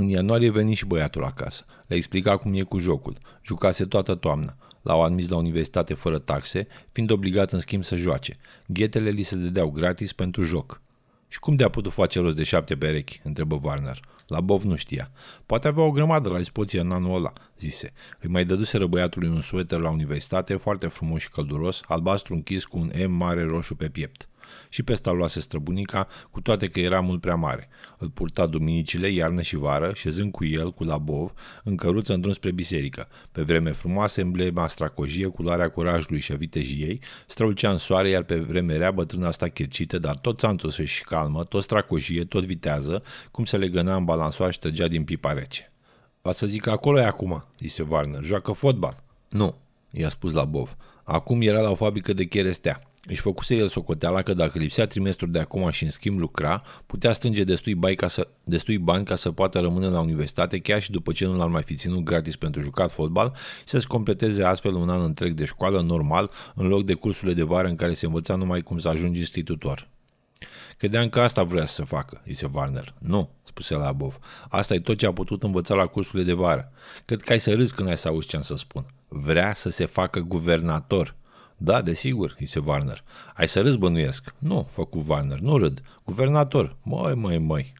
În 0.00 0.08
ianuarie 0.08 0.50
veni 0.50 0.74
și 0.74 0.86
băiatul 0.86 1.24
acasă. 1.24 1.64
Le 1.86 1.96
explica 1.96 2.36
cum 2.36 2.54
e 2.54 2.62
cu 2.62 2.78
jocul. 2.78 3.16
Jucase 3.42 3.84
toată 3.84 4.14
toamna. 4.14 4.56
L-au 4.82 5.02
admis 5.02 5.28
la 5.28 5.36
universitate 5.36 5.94
fără 5.94 6.18
taxe, 6.18 6.66
fiind 6.92 7.10
obligat 7.10 7.52
în 7.52 7.60
schimb 7.60 7.84
să 7.84 7.96
joace. 7.96 8.36
Ghetele 8.66 9.10
li 9.10 9.22
se 9.22 9.36
dădeau 9.36 9.70
gratis 9.70 10.12
pentru 10.12 10.42
joc. 10.42 10.80
Și 11.28 11.38
cum 11.38 11.56
de-a 11.56 11.68
putut 11.68 11.92
face 11.92 12.20
rost 12.20 12.36
de 12.36 12.42
șapte 12.42 12.76
perechi? 12.76 13.20
întrebă 13.24 13.58
Warner. 13.62 14.00
La 14.26 14.40
Bov 14.40 14.62
nu 14.62 14.76
știa. 14.76 15.10
Poate 15.46 15.68
avea 15.68 15.84
o 15.84 15.90
grămadă 15.90 16.28
la 16.28 16.38
dispoziție 16.38 16.80
în 16.80 16.90
anul 16.90 17.14
ăla, 17.14 17.32
zise. 17.58 17.92
Îi 18.20 18.28
mai 18.28 18.44
dăduse 18.44 18.86
băiatului 18.86 19.28
un 19.28 19.40
sueter 19.40 19.78
la 19.78 19.90
universitate, 19.90 20.56
foarte 20.56 20.86
frumos 20.86 21.20
și 21.20 21.30
călduros, 21.30 21.80
albastru 21.86 22.34
închis 22.34 22.64
cu 22.64 22.78
un 22.78 22.92
M 23.06 23.10
mare 23.10 23.44
roșu 23.44 23.74
pe 23.74 23.88
piept 23.88 24.27
și 24.68 24.82
pe 24.82 24.92
ăsta 24.92 25.10
luase 25.10 25.40
străbunica, 25.40 26.08
cu 26.30 26.40
toate 26.40 26.68
că 26.68 26.80
era 26.80 27.00
mult 27.00 27.20
prea 27.20 27.34
mare. 27.34 27.68
Îl 27.98 28.08
purta 28.08 28.46
duminicile, 28.46 29.08
iarnă 29.08 29.42
și 29.42 29.56
vară, 29.56 29.92
șezând 29.94 30.32
cu 30.32 30.44
el, 30.44 30.72
cu 30.72 30.84
la 30.84 30.98
bov, 30.98 31.32
în 31.64 31.76
căruță 31.76 32.12
în 32.12 32.20
drum 32.20 32.32
spre 32.32 32.50
biserică. 32.50 33.08
Pe 33.32 33.42
vreme 33.42 33.72
frumoasă, 33.72 34.20
emblema 34.20 34.68
stracojie, 34.68 35.26
culoarea 35.26 35.70
curajului 35.70 36.20
și 36.20 36.32
a 36.32 36.36
vitejiei, 36.36 37.00
strălucea 37.26 37.70
în 37.70 37.78
soare, 37.78 38.08
iar 38.08 38.22
pe 38.22 38.36
vreme 38.36 38.76
rea 38.76 38.90
bătrâna 38.90 39.26
asta 39.26 39.48
chircită, 39.48 39.98
dar 39.98 40.16
tot 40.16 40.38
țanțoasă 40.38 40.84
și 40.84 41.04
calmă, 41.04 41.44
tot 41.44 41.62
stracojie, 41.62 42.24
tot 42.24 42.44
vitează, 42.44 43.02
cum 43.30 43.44
se 43.44 43.56
legăna 43.56 43.96
în 43.96 44.04
balansoar 44.04 44.52
și 44.52 44.58
trăgea 44.58 44.88
din 44.88 45.04
pipa 45.04 45.32
rece. 45.32 45.72
Va 46.22 46.32
să 46.32 46.46
zic 46.46 46.62
că 46.62 46.70
acolo 46.70 46.98
e 46.98 47.04
acum, 47.04 47.44
zise 47.58 47.86
Warner, 47.88 48.22
joacă 48.22 48.52
fotbal. 48.52 48.96
Nu, 49.28 49.54
i-a 49.90 50.08
spus 50.08 50.32
la 50.32 50.44
Bov. 50.44 50.76
Acum 51.04 51.40
era 51.40 51.60
la 51.60 51.70
o 51.70 51.74
fabrică 51.74 52.12
de 52.12 52.24
cherestea. 52.24 52.82
Își 53.06 53.20
făcuse 53.20 53.54
el 53.54 53.68
socoteala 53.68 54.22
că 54.22 54.34
dacă 54.34 54.58
lipsea 54.58 54.86
trimestrul 54.86 55.30
de 55.30 55.38
acum 55.38 55.70
și 55.70 55.84
în 55.84 55.90
schimb 55.90 56.18
lucra, 56.18 56.62
putea 56.86 57.12
strânge 57.12 57.44
destui 57.44 57.74
bani, 57.74 57.96
ca 57.96 58.08
să, 58.08 58.28
destui 58.44 58.78
bani 58.78 59.04
ca 59.04 59.14
să 59.14 59.32
poată 59.32 59.60
rămâne 59.60 59.88
la 59.88 60.00
universitate 60.00 60.58
chiar 60.58 60.82
și 60.82 60.90
după 60.90 61.12
ce 61.12 61.24
nu 61.24 61.36
l-ar 61.36 61.48
mai 61.48 61.62
fi 61.62 61.74
ținut 61.74 62.02
gratis 62.02 62.36
pentru 62.36 62.60
jucat 62.60 62.92
fotbal 62.92 63.34
și 63.58 63.68
să-și 63.68 63.86
completeze 63.86 64.42
astfel 64.42 64.74
un 64.74 64.88
an 64.88 65.02
întreg 65.02 65.32
de 65.32 65.44
școală 65.44 65.80
normal 65.80 66.30
în 66.54 66.66
loc 66.66 66.84
de 66.84 66.94
cursurile 66.94 67.34
de 67.34 67.42
vară 67.42 67.68
în 67.68 67.76
care 67.76 67.94
se 67.94 68.06
învăța 68.06 68.34
numai 68.34 68.60
cum 68.60 68.78
să 68.78 68.88
ajungi 68.88 69.18
institutor. 69.18 69.88
Credeam 70.78 71.08
că 71.08 71.20
asta 71.20 71.42
vrea 71.42 71.66
să 71.66 71.82
facă, 71.82 72.22
zise 72.26 72.50
Warner. 72.52 72.94
Nu, 72.98 73.30
spuse 73.44 73.74
la 73.74 73.92
Bov. 73.92 74.18
Asta 74.48 74.74
e 74.74 74.80
tot 74.80 74.98
ce 74.98 75.06
a 75.06 75.12
putut 75.12 75.42
învăța 75.42 75.74
la 75.74 75.86
cursurile 75.86 76.24
de 76.24 76.32
vară. 76.32 76.72
Cred 77.04 77.20
că 77.20 77.32
ai 77.32 77.40
să 77.40 77.54
râzi 77.54 77.74
când 77.74 77.88
ai 77.88 77.96
să 77.96 78.08
auzi 78.08 78.28
ce 78.28 78.36
am 78.36 78.42
să 78.42 78.56
spun. 78.56 78.84
Vrea 79.08 79.54
să 79.54 79.70
se 79.70 79.86
facă 79.86 80.20
guvernator. 80.20 81.14
Da, 81.60 81.82
desigur, 81.82 82.36
se 82.44 82.58
Warner. 82.64 83.04
Ai 83.34 83.48
să 83.48 83.60
râzi 83.60 83.78
bănuiesc. 83.78 84.34
Nu, 84.38 84.66
făcu 84.70 85.04
Warner, 85.08 85.38
nu 85.38 85.58
râd. 85.58 85.82
Guvernator. 86.04 86.76
Măi, 86.82 87.14
măi, 87.14 87.38
măi. 87.38 87.72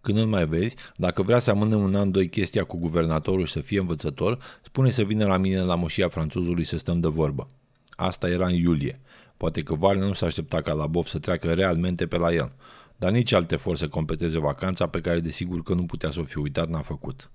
Când 0.00 0.18
îl 0.18 0.26
mai 0.26 0.46
vezi, 0.46 0.76
dacă 0.96 1.22
vrea 1.22 1.38
să 1.38 1.50
amânăm 1.50 1.82
un 1.82 1.94
an, 1.94 2.10
doi 2.10 2.28
chestia 2.28 2.64
cu 2.64 2.76
guvernatorul 2.76 3.46
și 3.46 3.52
să 3.52 3.60
fie 3.60 3.78
învățător, 3.78 4.38
spune 4.62 4.90
să 4.90 5.02
vină 5.02 5.26
la 5.26 5.36
mine 5.36 5.60
la 5.60 5.74
moșia 5.74 6.08
franțuzului 6.08 6.64
să 6.64 6.76
stăm 6.76 7.00
de 7.00 7.08
vorbă. 7.08 7.48
Asta 7.90 8.28
era 8.28 8.46
în 8.46 8.54
iulie. 8.54 9.00
Poate 9.36 9.62
că 9.62 9.76
Warner 9.80 10.06
nu 10.06 10.12
s-a 10.12 10.26
aștepta 10.26 10.60
ca 10.60 10.72
la 10.72 10.86
Bof 10.86 11.08
să 11.08 11.18
treacă 11.18 11.52
realmente 11.52 12.06
pe 12.06 12.16
la 12.16 12.32
el, 12.32 12.52
dar 12.96 13.10
nici 13.10 13.32
alte 13.32 13.56
for 13.56 13.76
să 13.76 13.88
completeze 13.88 14.38
vacanța 14.38 14.86
pe 14.86 15.00
care 15.00 15.20
desigur 15.20 15.62
că 15.62 15.74
nu 15.74 15.86
putea 15.86 16.10
să 16.10 16.20
o 16.20 16.24
fi 16.24 16.38
uitat 16.38 16.68
n-a 16.68 16.82
făcut. 16.82 17.30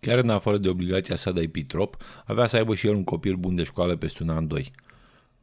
Chiar 0.00 0.18
în 0.18 0.30
afară 0.30 0.58
de 0.58 0.68
obligația 0.68 1.16
sa 1.16 1.32
de 1.32 1.50
a 1.54 1.60
trop, 1.66 1.96
avea 2.24 2.46
să 2.46 2.56
aibă 2.56 2.74
și 2.74 2.86
el 2.86 2.94
un 2.94 3.04
copil 3.04 3.34
bun 3.34 3.54
de 3.54 3.62
școală 3.62 3.96
peste 3.96 4.22
un 4.22 4.28
an, 4.28 4.46
doi. 4.46 4.72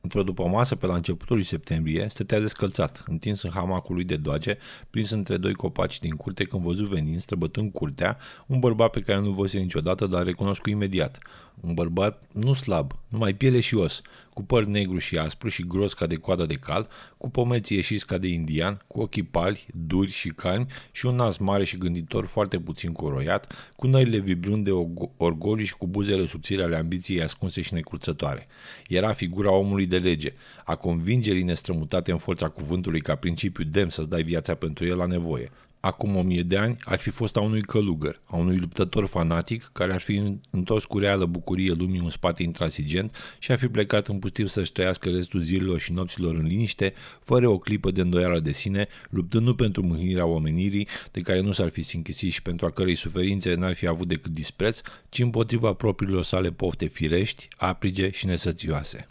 Într-o 0.02 0.24
după 0.24 0.48
masă, 0.48 0.76
pe 0.76 0.86
la 0.86 0.96
începutul 0.96 1.36
lui 1.36 1.46
septembrie, 1.46 2.08
stătea 2.10 2.40
descălțat, 2.40 3.04
întins 3.08 3.42
în 3.42 3.50
hamacul 3.50 3.96
lui 3.96 4.04
de 4.04 4.16
doage, 4.16 4.58
prins 4.90 5.10
între 5.10 5.38
doi 5.38 5.54
copaci 5.54 6.00
din 6.00 6.16
curte 6.16 6.44
când 6.44 6.64
văzut 6.64 6.88
venind, 6.88 7.20
străbătând 7.20 7.72
curtea, 7.72 8.18
un 8.48 8.60
bărbat 8.60 8.92
pe 8.92 9.02
care 9.02 9.20
nu 9.20 9.32
văzuse 9.32 9.60
niciodată, 9.60 10.06
dar 10.06 10.24
recunosc 10.24 10.62
cu 10.62 10.70
imediat. 10.70 11.20
Un 11.62 11.74
bărbat 11.74 12.24
nu 12.34 12.54
slab, 12.54 12.92
numai 13.08 13.34
piele 13.34 13.60
și 13.60 13.76
os, 13.76 14.02
cu 14.34 14.44
păr 14.44 14.66
negru 14.66 14.98
și 14.98 15.18
aspru 15.18 15.50
și 15.50 15.68
gros 15.68 15.94
ca 15.94 16.06
de 16.06 16.16
coada 16.16 16.46
de 16.46 16.54
cal, 16.54 16.88
cu 17.18 17.30
pomeții 17.30 17.76
ieșiți 17.76 18.06
ca 18.06 18.18
de 18.18 18.28
indian, 18.28 18.82
cu 18.88 19.02
ochii 19.02 19.24
pali, 19.24 19.66
duri 19.88 20.12
și 20.12 20.30
calmi 20.30 20.68
și 20.92 21.06
un 21.06 21.16
nas 21.16 21.38
mare 21.38 21.64
și 21.64 21.78
gânditor 21.78 22.26
foarte 22.26 22.60
puțin 22.60 22.92
coroiat, 22.92 23.72
cu 23.76 23.88
nările 23.88 24.18
vibrând 24.18 24.66
de 24.66 24.72
orgoliu 25.18 25.64
și 25.64 25.76
cu 25.76 25.88
buzele 25.88 26.26
subțire 26.26 26.64
ale 26.64 26.76
ambiției 26.76 27.24
ascunse 27.24 27.62
și 27.62 27.74
necurțătoare. 27.74 28.48
Era 28.88 29.14
figura 29.14 29.52
omului 29.52 29.86
de 29.86 29.98
lege, 29.98 30.34
a 30.66 30.76
convingerii 30.76 31.44
nestrămutate 31.44 32.12
în 32.12 32.18
forța 32.18 32.50
cuvântului 32.50 33.02
ca 33.02 33.16
principiu 33.16 33.64
demn 33.64 33.90
să-ți 33.90 34.10
dai 34.10 34.24
viața 34.24 34.54
pentru 34.56 34.86
el 34.86 34.98
la 34.98 35.06
nevoie, 35.06 35.52
acum 35.80 36.16
o 36.16 36.22
mie 36.22 36.42
de 36.42 36.58
ani, 36.58 36.76
ar 36.84 37.00
fi 37.00 37.10
fost 37.10 37.36
a 37.36 37.42
unui 37.42 37.62
călugăr, 37.62 38.22
a 38.26 38.36
unui 38.36 38.58
luptător 38.58 39.06
fanatic 39.06 39.70
care 39.74 39.94
ar 39.94 40.00
fi 40.00 40.40
întors 40.50 40.86
cu 40.86 41.00
reală 41.00 41.26
bucurie 41.26 41.72
lumii 41.72 42.00
un 42.00 42.10
spate 42.10 42.44
intransigent 42.44 43.16
și 43.40 43.52
ar 43.52 43.58
fi 43.58 43.68
plecat 43.68 44.08
în 44.08 44.20
pustiu 44.20 44.46
să-și 44.46 44.72
trăiască 44.72 45.10
restul 45.10 45.40
zilelor 45.40 45.80
și 45.80 45.92
nopților 45.92 46.36
în 46.36 46.46
liniște, 46.46 46.94
fără 47.24 47.48
o 47.48 47.58
clipă 47.58 47.92
de 47.92 48.02
îndoială 48.02 48.40
de 48.40 48.52
sine, 48.52 48.88
luptând 49.10 49.46
nu 49.46 49.56
pentru 49.56 49.84
mâhnirea 49.84 50.26
omenirii, 50.26 50.88
de 51.12 51.22
care 51.22 51.42
nu 51.42 51.52
s-ar 51.52 51.70
fi 51.70 51.82
sinchisit 51.82 52.32
și 52.32 52.42
pentru 52.42 52.66
a 52.66 52.72
cărei 52.72 52.96
suferințe 52.96 53.54
n-ar 53.54 53.76
fi 53.76 53.88
avut 53.88 54.08
decât 54.08 54.32
dispreț, 54.32 54.82
ci 55.10 55.20
împotriva 55.20 55.74
propriilor 55.74 56.24
sale 56.24 56.52
pofte 56.52 56.86
firești, 56.86 57.48
aprige 57.58 58.10
și 58.10 58.26
nesățioase. 58.26 59.08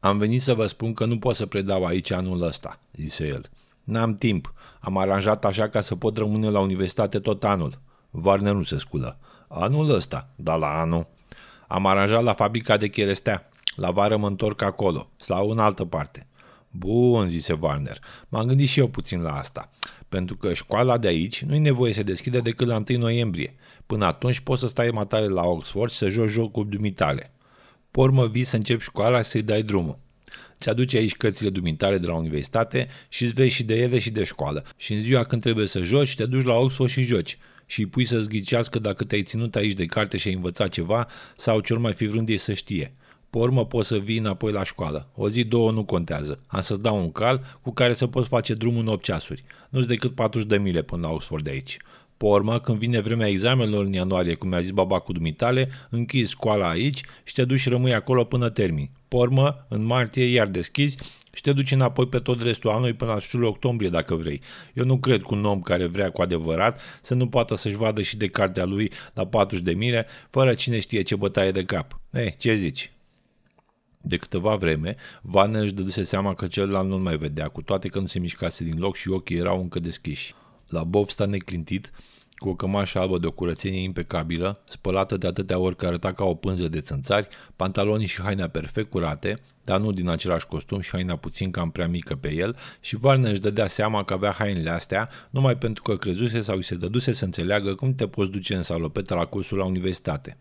Am 0.00 0.18
venit 0.18 0.42
să 0.42 0.54
vă 0.54 0.66
spun 0.66 0.92
că 0.92 1.04
nu 1.04 1.18
pot 1.18 1.36
să 1.36 1.46
predau 1.46 1.84
aici 1.84 2.10
anul 2.10 2.42
ăsta, 2.42 2.80
zise 2.92 3.26
el. 3.26 3.50
N-am 3.86 4.16
timp. 4.16 4.52
Am 4.80 4.98
aranjat 4.98 5.44
așa 5.44 5.68
ca 5.68 5.80
să 5.80 5.96
pot 5.96 6.16
rămâne 6.16 6.48
la 6.48 6.60
universitate 6.60 7.18
tot 7.18 7.44
anul. 7.44 7.80
Varner 8.10 8.52
nu 8.52 8.62
se 8.62 8.78
sculă. 8.78 9.18
Anul 9.48 9.90
ăsta, 9.90 10.28
da 10.36 10.54
la 10.56 10.80
anul. 10.80 11.06
Am 11.68 11.86
aranjat 11.86 12.22
la 12.22 12.32
fabrica 12.32 12.76
de 12.76 12.88
cherestea. 12.88 13.48
La 13.74 13.90
vară 13.90 14.16
mă 14.16 14.26
întorc 14.26 14.62
acolo, 14.62 15.10
sau 15.16 15.50
în 15.50 15.58
altă 15.58 15.84
parte. 15.84 16.26
Bun, 16.70 17.28
zise 17.28 17.58
Warner. 17.60 17.98
M-am 18.28 18.46
gândit 18.46 18.68
și 18.68 18.78
eu 18.78 18.88
puțin 18.88 19.22
la 19.22 19.36
asta. 19.36 19.70
Pentru 20.08 20.36
că 20.36 20.52
școala 20.52 20.98
de 20.98 21.06
aici 21.06 21.42
nu-i 21.42 21.58
nevoie 21.58 21.92
să 21.92 22.02
deschide 22.02 22.40
decât 22.40 22.66
la 22.66 22.82
1 22.88 22.98
noiembrie. 22.98 23.54
Până 23.86 24.04
atunci 24.04 24.40
poți 24.40 24.60
să 24.60 24.66
stai 24.66 24.90
matale 24.90 25.26
la 25.26 25.42
Oxford 25.42 25.90
și 25.90 25.96
să 25.96 26.08
joci 26.08 26.30
jocul 26.30 26.68
dumitale. 26.68 27.32
Pormă 27.90 28.26
vii 28.26 28.44
să 28.44 28.56
începi 28.56 28.82
școala 28.82 29.22
și 29.22 29.30
să-i 29.30 29.42
dai 29.42 29.62
drumul. 29.62 29.98
Ți 30.60 30.68
aduce 30.68 30.96
aici 30.96 31.16
cărțile 31.16 31.50
dumitare 31.50 31.98
de 31.98 32.06
la 32.06 32.14
universitate 32.14 32.88
și 33.08 33.24
îți 33.24 33.32
vezi 33.32 33.54
și 33.54 33.62
de 33.62 33.74
ele 33.74 33.98
și 33.98 34.10
de 34.10 34.24
școală. 34.24 34.64
Și 34.76 34.92
în 34.92 35.02
ziua 35.02 35.24
când 35.24 35.42
trebuie 35.42 35.66
să 35.66 35.82
joci, 35.82 36.14
te 36.14 36.26
duci 36.26 36.44
la 36.44 36.54
Oxford 36.54 36.90
și 36.90 37.02
joci 37.02 37.38
și 37.66 37.80
îi 37.80 37.86
pui 37.86 38.04
să-ți 38.04 38.28
ghicească 38.28 38.78
dacă 38.78 39.04
te-ai 39.04 39.22
ținut 39.22 39.56
aici 39.56 39.72
de 39.72 39.86
carte 39.86 40.16
și 40.16 40.28
ai 40.28 40.34
învățat 40.34 40.68
ceva 40.68 41.06
sau 41.36 41.60
ce 41.60 41.74
mai 41.74 41.92
fi 41.92 42.06
vrând 42.06 42.28
ei 42.28 42.36
să 42.36 42.52
știe. 42.52 42.94
Pe 43.30 43.38
urmă 43.38 43.66
poți 43.66 43.88
să 43.88 43.96
vii 43.96 44.18
înapoi 44.18 44.52
la 44.52 44.64
școală. 44.64 45.08
O 45.14 45.28
zi, 45.28 45.44
două 45.44 45.70
nu 45.70 45.84
contează. 45.84 46.40
Am 46.46 46.60
să-ți 46.60 46.82
dau 46.82 46.98
un 46.98 47.12
cal 47.12 47.58
cu 47.62 47.72
care 47.72 47.94
să 47.94 48.06
poți 48.06 48.28
face 48.28 48.54
drumul 48.54 48.80
în 48.80 48.86
8 48.86 49.04
ceasuri. 49.04 49.44
Nu-ți 49.68 49.88
decât 49.88 50.14
40 50.14 50.48
de 50.48 50.56
mile 50.58 50.82
până 50.82 51.06
la 51.06 51.12
Oxford 51.12 51.44
de 51.44 51.50
aici. 51.50 51.76
Pe 52.16 52.24
urmă, 52.24 52.60
când 52.60 52.78
vine 52.78 53.00
vremea 53.00 53.28
examenelor 53.28 53.84
în 53.84 53.92
ianuarie, 53.92 54.34
cum 54.34 54.48
mi-a 54.48 54.60
zis 54.60 54.70
baba 54.70 54.98
cu 54.98 55.12
dumitale, 55.12 55.68
închizi 55.90 56.30
școala 56.30 56.68
aici 56.68 57.00
și 57.24 57.34
te 57.34 57.44
duci 57.44 57.58
și 57.58 57.68
rămâi 57.68 57.94
acolo 57.94 58.24
până 58.24 58.48
termin. 58.48 58.90
Pe 59.08 59.16
urmă, 59.16 59.66
în 59.68 59.84
martie, 59.84 60.24
iar 60.24 60.46
deschizi 60.46 60.98
și 61.32 61.42
te 61.42 61.52
duci 61.52 61.70
înapoi 61.70 62.06
pe 62.06 62.18
tot 62.18 62.42
restul 62.42 62.70
anului 62.70 62.92
până 62.92 63.10
la 63.10 63.16
sfârșitul 63.16 63.44
octombrie, 63.44 63.88
dacă 63.88 64.14
vrei. 64.14 64.40
Eu 64.74 64.84
nu 64.84 64.98
cred 64.98 65.22
că 65.22 65.34
un 65.34 65.44
om 65.44 65.60
care 65.60 65.86
vrea 65.86 66.10
cu 66.10 66.22
adevărat 66.22 66.80
să 67.02 67.14
nu 67.14 67.28
poată 67.28 67.54
să-și 67.54 67.76
vadă 67.76 68.02
și 68.02 68.16
de 68.16 68.28
cartea 68.28 68.64
lui 68.64 68.92
la 69.14 69.26
40 69.26 69.64
de 69.64 69.72
mile, 69.72 70.06
fără 70.30 70.54
cine 70.54 70.80
știe 70.80 71.02
ce 71.02 71.16
bătaie 71.16 71.50
de 71.50 71.64
cap. 71.64 72.00
Ei, 72.12 72.34
ce 72.38 72.54
zici? 72.54 72.90
De 74.00 74.16
câteva 74.16 74.54
vreme, 74.54 74.96
Vanner 75.22 75.62
își 75.62 75.72
dăduse 75.72 76.02
seama 76.02 76.34
că 76.34 76.46
celălalt 76.46 76.88
nu 76.88 76.98
mai 76.98 77.16
vedea, 77.16 77.48
cu 77.48 77.62
toate 77.62 77.88
că 77.88 77.98
nu 77.98 78.06
se 78.06 78.18
mișcase 78.18 78.64
din 78.64 78.78
loc 78.78 78.96
și 78.96 79.08
ochii 79.08 79.36
erau 79.36 79.60
încă 79.60 79.78
deschiși. 79.78 80.34
La 80.68 80.84
Bov 80.84 81.08
sta 81.08 81.26
neclintit, 81.26 81.92
cu 82.36 82.48
o 82.48 82.54
cămașă 82.54 82.98
albă 82.98 83.18
de 83.18 83.26
o 83.26 83.30
curățenie 83.30 83.82
impecabilă, 83.82 84.60
spălată 84.64 85.16
de 85.16 85.26
atâtea 85.26 85.58
ori 85.58 85.76
că 85.76 85.86
arăta 85.86 86.12
ca 86.12 86.24
o 86.24 86.34
pânză 86.34 86.68
de 86.68 86.80
țânțari, 86.80 87.28
pantalonii 87.56 88.06
și 88.06 88.22
haina 88.22 88.46
perfect 88.46 88.90
curate, 88.90 89.40
dar 89.64 89.80
nu 89.80 89.92
din 89.92 90.08
același 90.08 90.46
costum 90.46 90.80
și 90.80 90.90
haina 90.90 91.16
puțin 91.16 91.50
cam 91.50 91.70
prea 91.70 91.88
mică 91.88 92.14
pe 92.14 92.32
el 92.32 92.56
și 92.80 92.96
Varner 92.96 93.30
își 93.30 93.40
dădea 93.40 93.66
seama 93.66 94.04
că 94.04 94.12
avea 94.12 94.30
hainele 94.30 94.70
astea 94.70 95.08
numai 95.30 95.56
pentru 95.56 95.82
că 95.82 95.96
crezuse 95.96 96.40
sau 96.40 96.56
îi 96.56 96.64
se 96.64 96.74
dăduse 96.74 97.12
să 97.12 97.24
înțeleagă 97.24 97.74
cum 97.74 97.94
te 97.94 98.06
poți 98.06 98.30
duce 98.30 98.54
în 98.54 98.62
salopetă 98.62 99.14
la 99.14 99.24
cursul 99.24 99.58
la 99.58 99.64
universitate. 99.64 100.36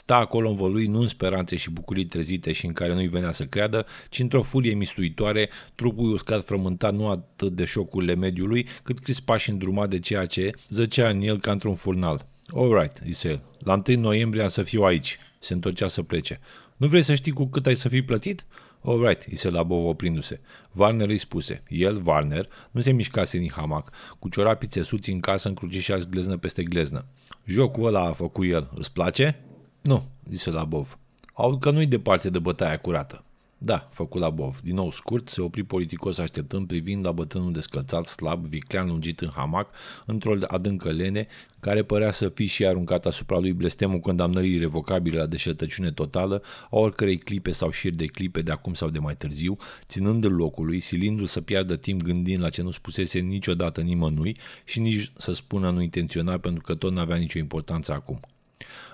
Sta 0.00 0.16
acolo 0.16 0.48
învălui 0.48 0.86
nu 0.86 1.00
în 1.00 1.06
speranțe 1.06 1.56
și 1.56 1.70
bucurii 1.70 2.04
trezite 2.04 2.52
și 2.52 2.66
în 2.66 2.72
care 2.72 2.94
nu-i 2.94 3.06
venea 3.06 3.32
să 3.32 3.44
creadă, 3.44 3.86
ci 4.08 4.18
într-o 4.18 4.42
furie 4.42 4.74
mistuitoare, 4.74 5.48
trupul 5.74 6.12
uscat 6.12 6.44
frământat 6.44 6.94
nu 6.94 7.08
atât 7.08 7.52
de 7.52 7.64
șocurile 7.64 8.14
mediului, 8.14 8.66
cât 8.82 8.98
crispa 8.98 9.36
și 9.36 9.50
îndrumat 9.50 9.88
de 9.88 9.98
ceea 9.98 10.26
ce 10.26 10.50
zăcea 10.68 11.08
în 11.08 11.20
el 11.20 11.40
ca 11.40 11.52
într-un 11.52 11.74
furnal. 11.74 12.26
All 12.54 12.78
right, 12.78 13.00
zise 13.04 13.28
el. 13.28 13.42
La 13.58 13.82
1 13.88 14.00
noiembrie 14.00 14.42
am 14.42 14.48
să 14.48 14.62
fiu 14.62 14.82
aici. 14.82 15.18
Se 15.38 15.52
întorcea 15.52 15.88
să 15.88 16.02
plece. 16.02 16.40
Nu 16.76 16.86
vrei 16.86 17.02
să 17.02 17.14
știi 17.14 17.32
cu 17.32 17.46
cât 17.46 17.66
ai 17.66 17.76
să 17.76 17.88
fii 17.88 18.02
plătit? 18.02 18.46
All 18.84 19.06
right, 19.06 19.26
îi 19.30 19.36
se 19.36 19.48
labov 19.48 19.86
oprindu-se. 19.86 20.40
Warner 20.72 21.08
îi 21.08 21.18
spuse. 21.18 21.62
El, 21.68 22.02
Warner, 22.04 22.48
nu 22.70 22.80
se 22.80 22.92
mișcase 22.92 23.38
din 23.38 23.50
hamac, 23.50 23.90
cu 24.18 24.28
ciorapii 24.28 24.68
țesuți 24.68 25.10
în 25.10 25.20
casă 25.20 25.48
încrucișați 25.48 26.08
gleznă 26.08 26.36
peste 26.36 26.62
gleznă. 26.62 27.04
Jocul 27.44 27.86
ăla 27.86 28.04
a 28.04 28.12
făcut 28.12 28.46
el. 28.48 28.70
Îți 28.74 28.92
place? 28.92 29.44
Nu, 29.80 30.04
zise 30.28 30.50
Labov. 30.50 30.98
Aud 31.34 31.60
că 31.60 31.70
nu-i 31.70 31.86
departe 31.86 32.30
de 32.30 32.38
bătaia 32.38 32.78
curată. 32.78 33.24
Da, 33.62 33.88
făcu 33.92 34.18
Labov. 34.18 34.60
Din 34.62 34.74
nou 34.74 34.90
scurt, 34.90 35.28
se 35.28 35.40
opri 35.40 35.62
politicos 35.62 36.18
așteptând 36.18 36.66
privind 36.66 37.04
la 37.04 37.12
bătrânul 37.12 37.52
descălțat, 37.52 38.06
slab, 38.06 38.46
viclean 38.46 38.86
lungit 38.86 39.20
în 39.20 39.30
hamac, 39.34 39.70
într-o 40.06 40.34
adâncă 40.46 40.90
lene, 40.90 41.26
care 41.60 41.82
părea 41.82 42.10
să 42.10 42.28
fi 42.28 42.46
și 42.46 42.66
aruncat 42.66 43.06
asupra 43.06 43.38
lui 43.38 43.52
blestemul 43.52 43.98
condamnării 43.98 44.54
irrevocabile 44.54 45.18
la 45.18 45.26
deșertăciune 45.26 45.90
totală 45.92 46.42
a 46.70 46.76
oricărei 46.78 47.18
clipe 47.18 47.50
sau 47.50 47.70
șir 47.70 47.94
de 47.94 48.06
clipe 48.06 48.42
de 48.42 48.50
acum 48.50 48.74
sau 48.74 48.88
de 48.88 48.98
mai 48.98 49.16
târziu, 49.16 49.56
ținând 49.86 50.24
în 50.24 50.36
locului, 50.36 50.80
silindu-l 50.80 51.26
să 51.26 51.40
piardă 51.40 51.76
timp 51.76 52.02
gândind 52.02 52.42
la 52.42 52.50
ce 52.50 52.62
nu 52.62 52.70
spusese 52.70 53.18
niciodată 53.18 53.80
nimănui 53.80 54.36
și 54.64 54.80
nici 54.80 55.12
să 55.16 55.32
spună 55.32 55.70
nu 55.70 55.80
intenționa 55.80 56.38
pentru 56.38 56.62
că 56.62 56.74
tot 56.74 56.92
n-avea 56.92 57.16
nicio 57.16 57.38
importanță 57.38 57.92
acum. 57.92 58.20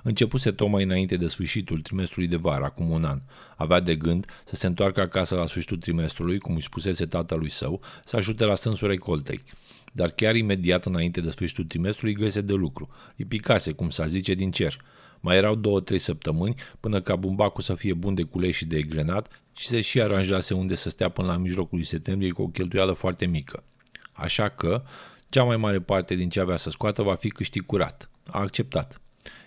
Începuse 0.03 0.53
tocmai 0.53 0.83
înainte 0.83 1.17
de 1.17 1.27
sfârșitul 1.27 1.81
trimestrului 1.81 2.29
de 2.29 2.37
vară, 2.37 2.65
acum 2.65 2.91
un 2.91 3.05
an. 3.05 3.21
Avea 3.57 3.81
de 3.81 3.97
gând 3.97 4.27
să 4.45 4.57
se 4.57 4.67
întoarcă 4.67 5.01
acasă 5.01 5.35
la 5.35 5.47
sfârșitul 5.47 5.77
trimestrului, 5.77 6.39
cum 6.39 6.55
îi 6.55 6.63
spusese 6.63 7.07
tatălui 7.07 7.51
său, 7.51 7.81
să 8.05 8.17
ajute 8.17 8.45
la 8.45 8.55
stânsul 8.55 8.89
recoltei. 8.89 9.43
Dar 9.93 10.11
chiar 10.11 10.37
imediat 10.37 10.87
înainte 10.87 11.21
de 11.21 11.31
sfârșitul 11.31 11.65
trimestrului 11.65 12.15
găse 12.15 12.41
de 12.41 12.53
lucru. 12.53 12.89
Îi 13.17 13.25
picase, 13.25 13.73
cum 13.73 13.91
s-ar 13.91 14.09
zice, 14.09 14.35
din 14.35 14.51
cer. 14.51 14.77
Mai 15.21 15.37
erau 15.37 15.55
două-trei 15.55 15.99
săptămâni 15.99 16.55
până 16.81 17.01
ca 17.01 17.17
bumbacul 17.17 17.63
să 17.63 17.75
fie 17.75 17.95
bun 17.95 18.15
de 18.15 18.23
culei 18.23 18.53
și 18.53 18.65
de 18.65 18.77
egrenat 18.77 19.43
și 19.53 19.67
se 19.67 19.81
și 19.81 20.01
aranjase 20.01 20.55
unde 20.55 20.75
să 20.75 20.89
stea 20.89 21.09
până 21.09 21.29
la 21.29 21.37
mijlocul 21.37 21.79
lui 21.79 21.87
septembrie 21.87 22.31
cu 22.31 22.43
o 22.43 22.49
cheltuială 22.49 22.93
foarte 22.93 23.27
mică. 23.27 23.65
Așa 24.13 24.49
că, 24.49 24.83
cea 25.29 25.43
mai 25.43 25.57
mare 25.57 25.81
parte 25.81 26.15
din 26.15 26.29
ce 26.29 26.41
avea 26.41 26.57
să 26.57 26.71
scoată 26.71 27.03
va 27.03 27.15
fi 27.15 27.29
câștig 27.29 27.67
curat. 27.67 28.11
A 28.27 28.41
acceptat. 28.41 29.01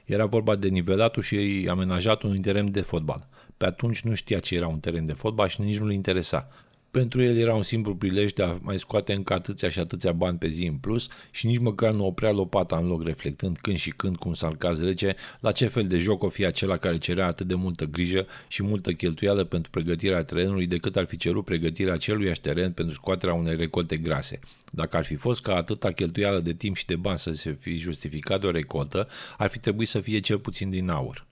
Era 0.10 0.26
vorba 0.26 0.56
de 0.56 0.68
nivelatul 0.68 1.24
și 1.24 1.68
amenajatul 1.70 2.30
unui 2.30 2.42
teren 2.42 2.72
de 2.72 2.82
fotbal. 2.82 3.28
Pe 3.58 3.66
atunci 3.66 4.02
nu 4.02 4.14
știa 4.14 4.40
ce 4.40 4.56
era 4.56 4.68
un 4.68 4.80
teren 4.80 5.06
de 5.06 5.14
fotbal 5.14 5.48
și 5.48 5.62
nici 5.62 5.78
nu-l 5.78 5.92
interesa. 5.92 6.48
Pentru 6.92 7.22
el 7.22 7.38
era 7.38 7.56
un 7.56 7.64
simplu 7.64 7.96
prilej 7.96 8.32
de 8.32 8.44
a 8.44 8.58
mai 8.62 8.80
scoate 8.80 9.14
încă 9.14 9.34
atâția 9.34 9.70
și 9.70 9.80
atâția 9.80 10.12
bani 10.12 10.38
pe 10.38 10.48
zi 10.48 10.66
în 10.66 10.76
plus 10.76 11.08
și 11.32 11.46
nici 11.46 11.58
măcar 11.58 11.94
nu 11.94 12.06
oprea 12.06 12.32
lopata 12.32 12.78
în 12.78 12.88
loc 12.88 13.04
reflectând 13.04 13.58
când 13.58 13.78
și 13.78 13.90
când, 13.90 14.16
cum 14.16 14.34
s-ar 14.34 14.56
caz 14.56 14.82
rece, 14.82 15.16
la 15.40 15.52
ce 15.52 15.68
fel 15.68 15.88
de 15.88 15.98
joc 15.98 16.24
o 16.24 16.30
fi 16.30 16.46
acela 16.46 16.78
care 16.78 16.98
cerea 16.98 17.26
atât 17.26 17.48
de 17.48 17.56
multă 17.56 17.86
grijă 17.86 18.28
și 18.48 18.64
multă 18.64 18.92
cheltuială 18.92 19.44
pentru 19.44 19.72
pregătirea 19.72 20.24
terenului 20.24 20.68
decât 20.68 20.96
ar 20.96 21.06
fi 21.06 21.18
cerut 21.18 21.46
pregătirea 21.46 21.94
acelui 21.94 22.32
teren 22.42 22.72
pentru 22.72 22.94
scoaterea 22.94 23.34
unei 23.34 23.56
recolte 23.56 23.98
grase. 23.98 24.40
Dacă 24.72 24.98
ar 24.98 25.06
fi 25.06 25.16
fost 25.16 25.42
ca 25.42 25.56
atâta 25.56 25.92
cheltuială 25.92 26.40
de 26.40 26.54
timp 26.54 26.76
și 26.76 26.86
de 26.86 26.96
bani 26.96 27.20
să 27.20 27.32
se 27.32 27.58
fi 27.60 27.78
justificat 27.78 28.42
de 28.42 28.48
o 28.48 28.52
recoltă, 28.52 29.08
ar 29.38 29.50
fi 29.50 29.60
trebuit 29.60 29.88
să 29.88 30.00
fie 30.00 30.20
cel 30.20 30.40
puțin 30.40 30.70
din 30.70 30.90
aur. 30.90 31.28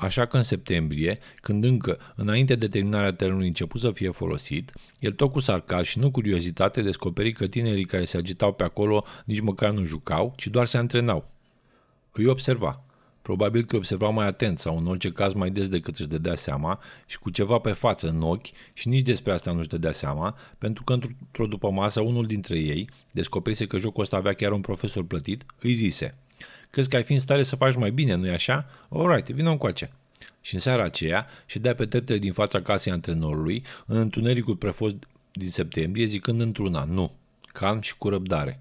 Așa 0.00 0.26
că 0.26 0.36
în 0.36 0.42
septembrie, 0.42 1.18
când 1.40 1.64
încă, 1.64 1.98
înainte 2.14 2.54
de 2.54 2.68
terminarea 2.68 3.12
terenului 3.12 3.46
început 3.46 3.80
să 3.80 3.90
fie 3.90 4.10
folosit, 4.10 4.72
el 4.98 5.12
tot 5.12 5.32
cu 5.32 5.40
sarcasm 5.40 5.84
și 5.84 5.98
nu 5.98 6.10
curiozitate 6.10 6.82
descoperi 6.82 7.32
că 7.32 7.46
tinerii 7.46 7.84
care 7.84 8.04
se 8.04 8.16
agitau 8.16 8.52
pe 8.52 8.64
acolo 8.64 9.04
nici 9.24 9.40
măcar 9.40 9.70
nu 9.70 9.84
jucau, 9.84 10.32
ci 10.36 10.46
doar 10.46 10.66
se 10.66 10.76
antrenau. 10.78 11.30
Îi 12.12 12.26
observa. 12.26 12.82
Probabil 13.22 13.64
că 13.64 13.76
observa 13.76 14.08
mai 14.08 14.26
atent 14.26 14.58
sau 14.58 14.78
în 14.78 14.86
orice 14.86 15.10
caz 15.10 15.32
mai 15.32 15.50
des 15.50 15.68
decât 15.68 15.98
își 15.98 16.08
dădea 16.08 16.34
seama 16.34 16.80
și 17.06 17.18
cu 17.18 17.30
ceva 17.30 17.58
pe 17.58 17.72
față 17.72 18.08
în 18.08 18.22
ochi 18.22 18.46
și 18.72 18.88
nici 18.88 19.06
despre 19.06 19.32
asta 19.32 19.52
nu 19.52 19.58
își 19.58 19.68
dădea 19.68 19.92
seama, 19.92 20.36
pentru 20.58 20.84
că 20.84 20.92
într-o 20.92 21.46
după 21.46 21.70
masă 21.70 22.00
unul 22.00 22.26
dintre 22.26 22.58
ei 22.58 22.88
descoperise 23.10 23.66
că 23.66 23.78
jocul 23.78 24.02
ăsta 24.02 24.16
avea 24.16 24.32
chiar 24.32 24.52
un 24.52 24.60
profesor 24.60 25.04
plătit, 25.04 25.44
îi 25.60 25.72
zise– 25.72 26.14
Crezi 26.70 26.88
că 26.88 26.96
ai 26.96 27.02
fi 27.02 27.12
în 27.12 27.18
stare 27.18 27.42
să 27.42 27.56
faci 27.56 27.74
mai 27.74 27.90
bine, 27.90 28.14
nu-i 28.14 28.30
așa? 28.30 28.66
Alright, 28.88 29.28
vină 29.28 29.50
încoace. 29.50 29.90
Și 30.40 30.54
în 30.54 30.60
seara 30.60 30.84
aceea 30.84 31.26
ședea 31.46 31.74
pe 31.74 31.86
treptele 31.86 32.18
din 32.18 32.32
fața 32.32 32.62
casei 32.62 32.92
antrenorului, 32.92 33.62
în 33.86 33.96
întunericul 33.96 34.56
prefost 34.56 34.96
din 35.32 35.50
septembrie, 35.50 36.06
zicând 36.06 36.40
într-una, 36.40 36.84
nu, 36.84 37.12
calm 37.52 37.80
și 37.80 37.96
cu 37.96 38.08
răbdare. 38.08 38.60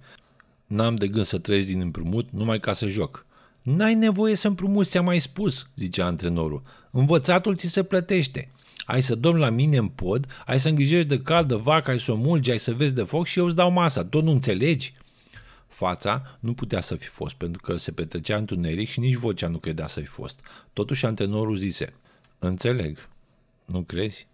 N-am 0.68 0.96
de 0.96 1.08
gând 1.08 1.26
să 1.26 1.38
trăiesc 1.38 1.68
din 1.68 1.82
împrumut 1.82 2.28
numai 2.32 2.60
ca 2.60 2.74
să 2.74 2.88
joc. 2.88 3.26
N-ai 3.62 3.94
nevoie 3.94 4.36
să 4.36 4.48
împrumuți, 4.48 4.90
ți-am 4.90 5.06
mai 5.06 5.20
spus, 5.20 5.70
zicea 5.76 6.06
antrenorul. 6.06 6.62
Învățatul 6.92 7.56
ți 7.56 7.68
se 7.68 7.84
plătește. 7.84 8.52
Ai 8.86 9.02
să 9.02 9.16
dormi 9.16 9.40
la 9.40 9.50
mine 9.50 9.78
în 9.78 9.88
pod, 9.88 10.28
ai 10.46 10.60
să 10.60 10.70
îngrijești 10.70 11.08
de 11.08 11.20
caldă 11.20 11.56
vaca, 11.56 11.92
ai 11.92 12.00
să 12.00 12.12
o 12.12 12.16
mulgi, 12.16 12.52
ai 12.52 12.58
să 12.58 12.74
vezi 12.74 12.94
de 12.94 13.04
foc 13.04 13.26
și 13.26 13.40
eu 13.40 13.46
îți 13.46 13.56
dau 13.56 13.72
masa. 13.72 14.04
Tot 14.04 14.24
nu 14.24 14.32
înțelegi? 14.32 14.94
Fața 15.80 16.38
nu 16.40 16.54
putea 16.54 16.82
să 16.82 16.96
fi 16.96 17.08
fost, 17.08 17.36
pentru 17.36 17.62
că 17.62 17.78
se 17.78 17.92
petrecea 17.92 18.38
întuneric 18.38 18.90
și 18.90 19.00
nici 19.00 19.16
vocea 19.16 19.48
nu 19.48 19.58
credea 19.58 19.88
să 19.88 20.00
fi 20.00 20.06
fost. 20.06 20.40
Totuși 20.74 21.06
antrenorul 21.06 21.58
zise, 21.58 21.94
Înțeleg. 22.40 23.10
Nu 23.66 23.82
crezi? 23.82 24.28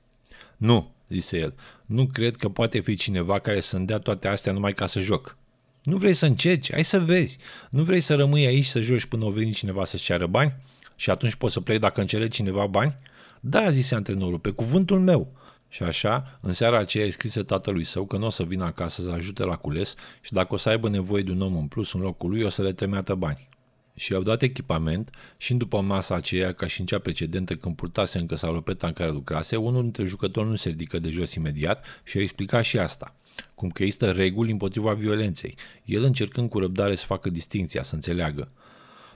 Nu, 0.58 0.92
zise 1.10 1.38
el. 1.38 1.54
Nu 1.86 2.08
cred 2.08 2.36
că 2.36 2.50
poate 2.50 2.80
fi 2.80 2.96
cineva 2.96 3.40
care 3.40 3.60
să-mi 3.60 3.86
dea 3.86 3.98
toate 3.98 4.28
astea 4.28 4.52
numai 4.52 4.74
ca 4.74 4.86
să 4.86 5.00
joc. 5.00 5.38
Nu 5.84 5.98
vrei 5.98 6.14
să 6.14 6.26
încerci? 6.26 6.72
Hai 6.72 6.84
să 6.84 7.00
vezi. 7.00 7.38
Nu 7.70 7.84
vrei 7.84 8.02
să 8.02 8.16
rămâi 8.16 8.46
aici 8.46 8.66
să 8.66 8.80
joci 8.80 9.06
până 9.06 9.26
o 9.26 9.30
veni 9.30 9.52
cineva 9.52 9.86
să-ți 9.86 10.04
ceară 10.04 10.28
bani? 10.28 10.56
Și 10.96 11.10
atunci 11.10 11.36
poți 11.36 11.54
să 11.54 11.60
pleci 11.60 11.80
dacă 11.80 12.02
încere 12.02 12.28
cineva 12.28 12.66
bani? 12.66 12.96
Da, 13.40 13.70
zise 13.70 13.96
antrenorul, 13.96 14.40
pe 14.40 14.50
cuvântul 14.50 15.00
meu. 15.00 15.32
Și 15.76 15.84
așa, 15.84 16.38
în 16.42 16.54
seara 16.54 16.78
aceea 16.78 17.12
scrise 17.12 17.44
tatălui 17.44 17.84
său 17.84 18.06
că 18.06 18.18
nu 18.18 18.26
o 18.26 18.30
să 18.30 18.44
vină 18.44 18.64
acasă 18.64 19.02
să 19.02 19.10
ajute 19.10 19.44
la 19.44 19.56
cules 19.56 19.96
și 20.22 20.34
dacă 20.34 20.54
o 20.54 20.58
să 20.58 20.70
aibă 20.70 20.90
nevoie 20.90 21.24
de 21.24 21.32
un 21.32 21.42
om 21.42 21.58
în 21.58 21.68
plus 21.68 21.94
în 21.94 22.02
locul 22.02 22.30
lui, 22.30 22.44
o 22.44 22.50
să 22.50 22.62
le 22.62 22.74
tremeată 22.74 23.16
bani. 23.16 23.50
Și 23.96 24.12
i-au 24.12 24.22
dat 24.22 24.42
echipament 24.42 25.10
și 25.38 25.52
în 25.52 25.58
după 25.58 25.82
masa 25.82 26.16
aceea, 26.16 26.54
ca 26.54 26.68
și 26.68 26.80
în 26.80 26.86
cea 26.86 27.00
precedentă 27.00 27.56
când 27.56 27.76
purtase 27.76 28.20
încă 28.20 28.36
salopeta 28.36 28.88
în 28.88 28.94
care 28.94 29.12
lucrase, 29.12 29.56
unul 29.56 29.82
dintre 29.82 30.04
jucători 30.04 30.50
nu 30.50 30.56
se 30.56 30.70
ridică 30.70 31.00
de 31.00 31.10
jos 31.10 31.34
imediat 31.34 31.86
și 32.04 32.18
a 32.18 32.22
explicat 32.22 32.64
și 32.64 32.80
asta. 32.80 33.16
Cum 33.56 33.70
că 33.70 33.84
există 33.84 34.12
reguli 34.12 34.52
împotriva 34.52 34.94
violenței, 34.94 35.58
el 35.86 36.04
încercând 36.04 36.50
cu 36.50 36.60
răbdare 36.60 36.96
să 36.96 37.06
facă 37.06 37.30
distinția, 37.30 37.84
să 37.84 37.96
înțeleagă. 37.96 38.52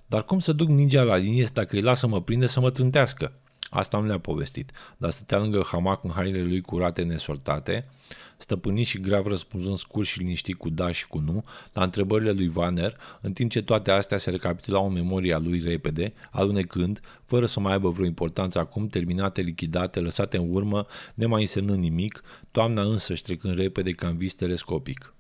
Dar 0.06 0.26
cum 0.26 0.40
să 0.40 0.54
duc 0.54 0.68
mingea 0.68 1.04
la 1.04 1.16
linie 1.16 1.48
dacă 1.54 1.76
îi 1.76 1.82
lasă 1.82 2.08
mă 2.08 2.22
prinde 2.22 2.46
să 2.46 2.60
mă 2.60 2.70
trântească? 2.70 3.34
Asta 3.70 4.00
nu 4.00 4.06
le-a 4.06 4.20
povestit, 4.20 4.72
dar 4.98 5.10
stătea 5.10 5.38
lângă 5.38 5.64
hamac 5.66 6.04
în 6.04 6.12
hainele 6.12 6.44
lui 6.44 6.62
curate 6.62 7.02
nesortate, 7.02 7.90
stăpânit 8.38 8.86
și 8.86 9.00
grav 9.00 9.26
răspunzând 9.26 9.78
scurt 9.78 10.08
și 10.08 10.20
liniștit 10.20 10.58
cu 10.58 10.70
da 10.70 10.92
și 10.92 11.08
cu 11.08 11.20
nu 11.20 11.44
la 11.74 11.84
întrebările 11.84 12.32
lui 12.32 12.48
Vaner, 12.48 12.98
în 13.22 13.34
timp 13.34 13.52
ce 13.52 13.62
toate 13.62 13.92
astea 13.92 14.18
se 14.18 14.30
recapitulau 14.30 14.88
în 14.88 14.94
memoria 14.94 15.38
lui 15.38 15.62
repede, 15.62 16.14
alunecând, 16.32 17.02
fără 17.26 17.46
să 17.46 17.60
mai 17.60 17.72
aibă 17.72 17.90
vreo 17.90 18.06
importanță 18.06 18.60
acum, 18.60 18.88
terminate, 18.88 19.42
lichidate, 19.42 20.00
lăsate 20.00 20.38
în 20.38 20.54
urmă, 20.54 20.86
nemai 21.14 21.42
însemnând 21.42 21.80
nimic, 21.80 22.24
toamna 22.52 22.82
însă 22.82 23.14
trecând 23.14 23.58
repede 23.58 23.92
ca 23.92 24.08
în 24.08 24.18
vis 24.18 24.34
telescopic. 24.34 25.14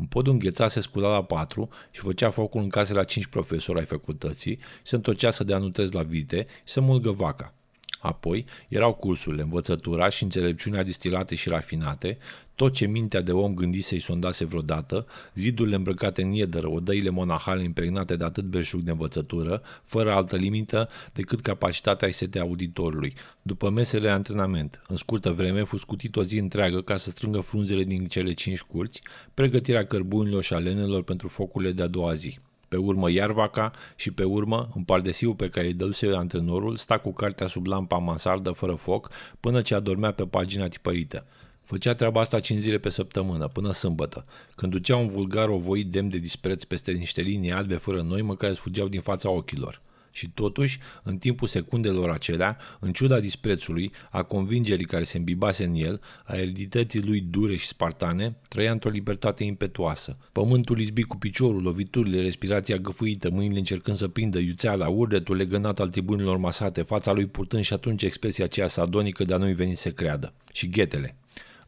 În 0.00 0.06
podul 0.06 0.32
înghețat 0.32 0.70
se 0.70 0.80
scula 0.80 1.10
la 1.10 1.22
patru 1.22 1.68
și 1.90 2.00
făcea 2.00 2.30
focul 2.30 2.60
în 2.60 2.68
case 2.68 2.92
la 2.92 3.04
cinci 3.04 3.26
profesori 3.26 3.78
ai 3.78 3.84
facultății, 3.84 4.58
se 4.82 4.94
întorcea 4.94 5.30
să 5.30 5.44
dea 5.44 5.58
nutezi 5.58 5.94
la 5.94 6.02
vite 6.02 6.46
și 6.64 6.72
să 6.72 6.80
mulgă 6.80 7.10
vaca. 7.10 7.54
Apoi 8.00 8.44
erau 8.68 8.94
cursurile, 8.94 9.42
învățătura 9.42 10.08
și 10.08 10.22
înțelepciunea 10.22 10.82
distilate 10.82 11.34
și 11.34 11.48
rafinate, 11.48 12.18
tot 12.60 12.72
ce 12.72 12.86
mintea 12.86 13.20
de 13.20 13.32
om 13.32 13.54
gândise 13.54 13.98
și 13.98 14.04
sondase 14.04 14.44
vreodată, 14.44 15.06
zidurile 15.34 15.76
îmbrăcate 15.76 16.22
în 16.22 16.30
iedăr, 16.30 16.64
odăile 16.64 17.10
monahale 17.10 17.62
impregnate 17.62 18.16
de 18.16 18.24
atât 18.24 18.44
belșug 18.44 18.80
de 18.80 18.90
învățătură, 18.90 19.62
fără 19.84 20.12
altă 20.12 20.36
limită 20.36 20.88
decât 21.12 21.40
capacitatea 21.40 22.08
și 22.08 22.14
setea 22.14 22.40
auditorului. 22.40 23.14
După 23.42 23.70
mesele 23.70 24.02
de 24.02 24.08
antrenament, 24.08 24.82
în 24.88 24.96
scurtă 24.96 25.30
vreme, 25.30 25.62
fu 25.62 25.76
scutit 25.76 26.16
o 26.16 26.22
zi 26.24 26.38
întreagă 26.38 26.80
ca 26.80 26.96
să 26.96 27.10
strângă 27.10 27.40
frunzele 27.40 27.84
din 27.84 28.06
cele 28.06 28.32
cinci 28.32 28.60
curți, 28.60 29.00
pregătirea 29.34 29.86
cărbunilor 29.86 30.42
și 30.42 30.54
alenelor 30.54 31.02
pentru 31.02 31.28
focurile 31.28 31.72
de-a 31.72 31.86
doua 31.86 32.14
zi. 32.14 32.38
pe 32.68 32.76
urmă 32.76 33.10
Iarvaca 33.10 33.70
și 33.96 34.10
pe 34.10 34.24
urmă, 34.24 34.68
în 34.74 34.82
pardesiul 34.82 35.34
pe 35.34 35.48
care 35.48 35.66
îi 35.66 35.74
dăduse 35.74 36.06
antrenorul, 36.14 36.76
sta 36.76 36.98
cu 36.98 37.12
cartea 37.12 37.46
sub 37.46 37.66
lampa 37.66 37.96
mansardă 37.96 38.50
fără 38.50 38.74
foc 38.74 39.10
până 39.40 39.62
ce 39.62 39.74
adormea 39.74 40.12
pe 40.12 40.24
pagina 40.24 40.68
tipărită. 40.68 41.26
Făcea 41.70 41.94
treaba 41.94 42.20
asta 42.20 42.40
5 42.40 42.60
zile 42.60 42.78
pe 42.78 42.88
săptămână, 42.88 43.48
până 43.48 43.72
sâmbătă, 43.72 44.24
când 44.56 44.72
ducea 44.72 44.96
un 44.96 45.06
vulgar 45.06 45.48
ovoit 45.48 45.86
demn 45.86 46.08
de 46.08 46.18
dispreț 46.18 46.64
peste 46.64 46.92
niște 46.92 47.20
linii 47.20 47.52
albe 47.52 47.74
fără 47.74 48.02
noi, 48.02 48.22
măcar 48.22 48.54
fugeau 48.54 48.88
din 48.88 49.00
fața 49.00 49.30
ochilor. 49.30 49.80
Și 50.10 50.30
totuși, 50.30 50.78
în 51.02 51.18
timpul 51.18 51.48
secundelor 51.48 52.10
acelea, 52.10 52.58
în 52.80 52.92
ciuda 52.92 53.20
disprețului, 53.20 53.92
a 54.10 54.22
convingerii 54.22 54.84
care 54.84 55.04
se 55.04 55.16
îmbibase 55.16 55.64
în 55.64 55.74
el, 55.74 56.00
a 56.24 56.36
eredității 56.36 57.02
lui 57.02 57.20
dure 57.20 57.56
și 57.56 57.66
spartane, 57.66 58.36
trăia 58.48 58.70
într-o 58.70 58.90
libertate 58.90 59.44
impetuoasă. 59.44 60.16
Pământul 60.32 60.80
izbi 60.80 61.02
cu 61.02 61.16
piciorul, 61.16 61.62
loviturile, 61.62 62.22
respirația 62.22 62.76
găfâită, 62.76 63.30
mâinile 63.30 63.58
încercând 63.58 63.96
să 63.96 64.08
prindă 64.08 64.38
iuțeala, 64.38 64.88
urletul 64.88 65.36
legănat 65.36 65.80
al 65.80 65.88
tribunilor 65.88 66.36
masate, 66.36 66.82
fața 66.82 67.12
lui 67.12 67.26
purtând 67.26 67.64
și 67.64 67.72
atunci 67.72 68.02
expresia 68.02 68.44
aceea 68.44 68.66
sardonică 68.66 69.24
de 69.24 69.34
a 69.34 69.36
nu-i 69.36 69.54
veni 69.54 69.74
să 69.74 69.90
creadă. 69.90 70.32
Și 70.52 70.68
ghetele. 70.68 71.14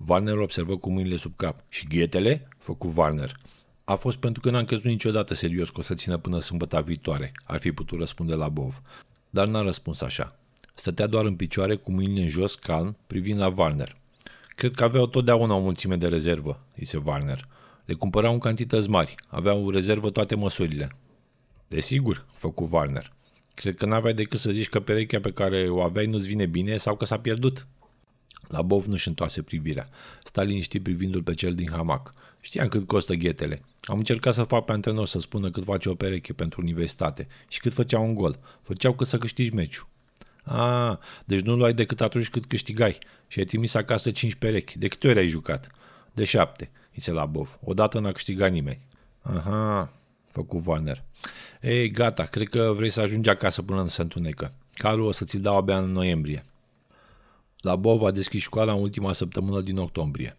Warner 0.07 0.37
observă 0.37 0.77
cu 0.77 0.91
mâinile 0.91 1.17
sub 1.17 1.37
cap. 1.37 1.65
Și 1.69 1.87
ghetele? 1.87 2.49
Făcu 2.59 2.93
Warner. 2.97 3.37
A 3.85 3.95
fost 3.95 4.19
pentru 4.19 4.41
că 4.41 4.51
n-am 4.51 4.65
crezut 4.65 4.85
niciodată 4.85 5.35
serios 5.35 5.71
că 5.71 5.81
o 5.81 5.83
să 5.83 5.95
țină 5.95 6.17
până 6.17 6.41
sâmbătă 6.41 6.83
viitoare, 6.83 7.33
ar 7.45 7.59
fi 7.59 7.73
putut 7.73 7.99
răspunde 7.99 8.35
la 8.35 8.49
Bov. 8.49 8.83
Dar 9.31 9.47
n-a 9.47 9.63
răspuns 9.63 10.01
așa. 10.01 10.37
Stătea 10.75 11.07
doar 11.07 11.25
în 11.25 11.37
picioare, 11.37 11.77
cu 11.77 11.91
mâinile 11.91 12.23
în 12.23 12.29
jos, 12.29 12.55
calm, 12.55 12.97
privind 13.07 13.39
la 13.39 13.53
Warner. 13.57 13.97
Cred 14.57 14.75
că 14.75 14.85
aveau 14.85 15.07
totdeauna 15.07 15.55
o 15.55 15.61
mulțime 15.61 15.97
de 15.97 16.09
rezervă, 16.09 16.61
zise 16.77 17.03
Warner. 17.05 17.49
Le 17.85 17.95
cumpărau 17.95 18.33
în 18.33 18.39
cantități 18.39 18.89
mari, 18.89 19.15
aveau 19.29 19.71
rezervă 19.71 20.11
toate 20.11 20.35
măsurile. 20.35 20.97
Desigur, 21.69 22.27
făcu 22.33 22.69
Warner. 22.71 23.13
Cred 23.55 23.77
că 23.77 23.87
n-aveai 23.87 24.15
decât 24.15 24.39
să 24.39 24.51
zici 24.51 24.69
că 24.69 24.81
perechea 24.81 25.21
pe 25.21 25.33
care 25.33 25.69
o 25.69 25.83
aveai 25.83 26.07
nu-ți 26.07 26.29
vine 26.29 26.47
bine 26.47 26.77
sau 26.77 26.97
că 26.97 27.05
s-a 27.05 27.19
pierdut. 27.19 27.67
La 28.49 28.63
Bov 28.63 28.85
nu-și 28.85 29.09
întoarse 29.09 29.43
privirea. 29.43 29.89
Sta 30.23 30.43
liniștit 30.43 30.83
privindu-l 30.83 31.23
pe 31.23 31.35
cel 31.35 31.55
din 31.55 31.71
hamac. 31.71 32.15
Știam 32.41 32.69
cât 32.69 32.87
costă 32.87 33.15
ghetele. 33.15 33.63
Am 33.83 33.99
încercat 33.99 34.35
să 34.35 34.43
fac 34.43 34.65
pe 34.65 34.73
antrenor 34.73 35.07
să 35.07 35.19
spună 35.19 35.51
cât 35.51 35.65
face 35.65 35.89
o 35.89 35.95
pereche 35.95 36.33
pentru 36.33 36.61
universitate 36.61 37.29
și 37.49 37.61
cât 37.61 37.73
făcea 37.73 37.99
un 37.99 38.15
gol. 38.15 38.39
Făceau 38.63 38.93
cât 38.93 39.07
să 39.07 39.19
câștigi 39.19 39.55
meciul. 39.55 39.87
A, 40.45 41.01
deci 41.25 41.41
nu 41.41 41.57
luai 41.57 41.75
decât 41.75 42.01
atunci 42.01 42.31
cât 42.31 42.47
câștigai 42.47 42.99
și 43.29 43.39
ai 43.39 43.45
trimis 43.45 43.75
acasă 43.75 44.11
cinci 44.11 44.35
perechi. 44.35 44.79
De 44.79 44.89
câte 44.89 45.09
ori 45.09 45.19
ai 45.19 45.29
jucat? 45.29 45.71
De 46.13 46.25
șapte, 46.25 46.71
se 46.97 47.13
la 47.13 47.27
Bov. 47.27 47.59
Odată 47.65 47.99
n-a 47.99 48.13
câștigat 48.13 48.51
nimeni. 48.51 48.81
Aha, 49.23 49.93
făcu 50.31 50.63
Warner. 50.65 51.03
Ei, 51.61 51.91
gata, 51.91 52.25
cred 52.25 52.49
că 52.49 52.73
vrei 52.77 52.91
să 52.91 53.01
ajungi 53.01 53.29
acasă 53.29 53.63
până 53.63 53.83
nu 53.83 53.89
se 53.89 54.03
întunecă. 54.03 54.53
Calul 54.73 55.07
o 55.07 55.13
să 55.13 55.25
ți-l 55.25 55.41
dau 55.41 55.57
abia 55.57 55.79
în 55.79 55.93
noiembrie. 55.93 56.45
La 57.63 57.77
Bov 57.77 58.03
a 58.03 58.11
deschis 58.11 58.43
școala 58.43 58.73
în 58.73 58.81
ultima 58.81 59.13
săptămână 59.13 59.61
din 59.61 59.77
octombrie. 59.79 60.37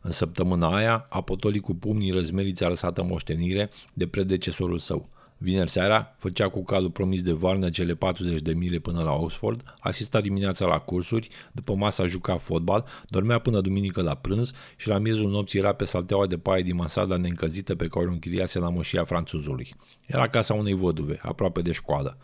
În 0.00 0.10
săptămâna 0.10 0.76
aia, 0.76 1.06
a 1.08 1.20
potolit 1.20 1.62
cu 1.62 1.74
pumnii 1.74 2.10
răzmeriți 2.10 2.64
a 2.64 2.68
lăsată 2.68 3.02
moștenire 3.02 3.70
de 3.92 4.06
predecesorul 4.06 4.78
său. 4.78 5.08
Vineri 5.38 5.70
seara, 5.70 6.14
făcea 6.18 6.48
cu 6.48 6.64
calul 6.64 6.90
promis 6.90 7.22
de 7.22 7.32
varnă 7.32 7.70
cele 7.70 7.94
40 7.94 8.40
de 8.40 8.52
mile 8.52 8.78
până 8.78 9.02
la 9.02 9.12
Oxford, 9.12 9.74
asista 9.80 10.20
dimineața 10.20 10.66
la 10.66 10.78
cursuri, 10.78 11.28
după 11.52 11.74
masa 11.74 12.06
juca 12.06 12.36
fotbal, 12.36 12.84
dormea 13.08 13.38
până 13.38 13.60
duminică 13.60 14.02
la 14.02 14.14
prânz 14.14 14.52
și 14.76 14.88
la 14.88 14.98
miezul 14.98 15.30
nopții 15.30 15.58
era 15.58 15.72
pe 15.72 15.84
salteaua 15.84 16.26
de 16.26 16.38
paie 16.38 16.62
din 16.62 16.76
masada 16.76 17.16
neîncălzită 17.16 17.74
pe 17.74 17.86
care 17.86 18.06
o 18.06 18.10
închiriase 18.10 18.58
la 18.58 18.68
moșia 18.68 19.04
franțuzului. 19.04 19.74
Era 20.06 20.28
casa 20.28 20.54
unei 20.54 20.74
văduve, 20.74 21.18
aproape 21.22 21.62
de 21.62 21.72
școală 21.72 22.18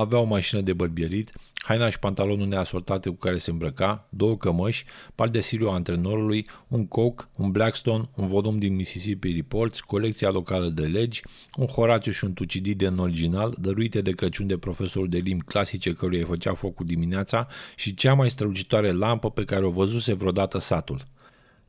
avea 0.00 0.18
o 0.18 0.24
mașină 0.24 0.60
de 0.60 0.72
bărbierit, 0.72 1.32
haina 1.54 1.90
și 1.90 1.98
pantalonul 1.98 2.46
neasortate 2.46 3.08
cu 3.08 3.14
care 3.14 3.38
se 3.38 3.50
îmbrăca, 3.50 4.08
două 4.10 4.36
cămăși, 4.36 4.84
par 5.14 5.28
de 5.28 5.40
siriu 5.40 5.68
antrenorului, 5.68 6.46
un 6.68 6.86
coc, 6.86 7.28
un 7.36 7.50
Blackstone, 7.50 8.08
un 8.14 8.26
volum 8.26 8.58
din 8.58 8.74
Mississippi 8.74 9.32
Reports, 9.32 9.80
colecția 9.80 10.30
locală 10.30 10.68
de 10.68 10.82
legi, 10.82 11.22
un 11.56 11.66
Horațiu 11.66 12.12
și 12.12 12.24
un 12.24 12.34
în 12.78 12.98
original, 12.98 13.54
dăruite 13.58 14.00
de 14.00 14.10
Crăciun 14.10 14.46
de 14.46 14.58
profesorul 14.58 15.08
de 15.08 15.18
limbi 15.18 15.44
clasice 15.44 15.92
căruia 15.92 16.20
îi 16.20 16.26
făcea 16.26 16.54
focul 16.54 16.86
dimineața 16.86 17.46
și 17.76 17.94
cea 17.94 18.14
mai 18.14 18.30
strălucitoare 18.30 18.90
lampă 18.90 19.30
pe 19.30 19.44
care 19.44 19.64
o 19.64 19.70
văzuse 19.70 20.12
vreodată 20.12 20.58
satul– 20.58 21.04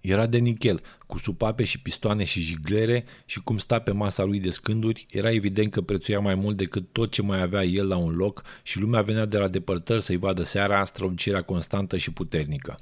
era 0.02 0.26
de 0.26 0.38
nichel, 0.38 0.82
cu 1.08 1.18
supape 1.18 1.64
și 1.64 1.80
pistoane 1.80 2.24
și 2.24 2.42
jiglere 2.42 3.06
și 3.26 3.42
cum 3.42 3.58
sta 3.58 3.80
pe 3.80 3.92
masa 3.92 4.24
lui 4.24 4.40
de 4.40 4.50
scânduri, 4.50 5.06
era 5.10 5.32
evident 5.32 5.72
că 5.72 5.82
prețuia 5.82 6.20
mai 6.20 6.36
mult 6.36 6.58
decât 6.58 6.88
tot 6.92 7.12
ce 7.12 7.22
mai 7.22 7.42
avea 7.42 7.64
el 7.64 7.88
la 7.88 7.98
un 7.98 8.16
loc 8.16 8.44
și 8.64 8.80
lumea 8.80 9.02
venea 9.02 9.26
de 9.26 9.38
la 9.38 9.48
depărtări 9.48 10.02
să-i 10.02 10.18
vadă 10.18 10.44
seara 10.44 10.86
strălucirea 10.86 11.42
constantă 11.42 11.98
și 11.98 12.12
puternică. 12.12 12.80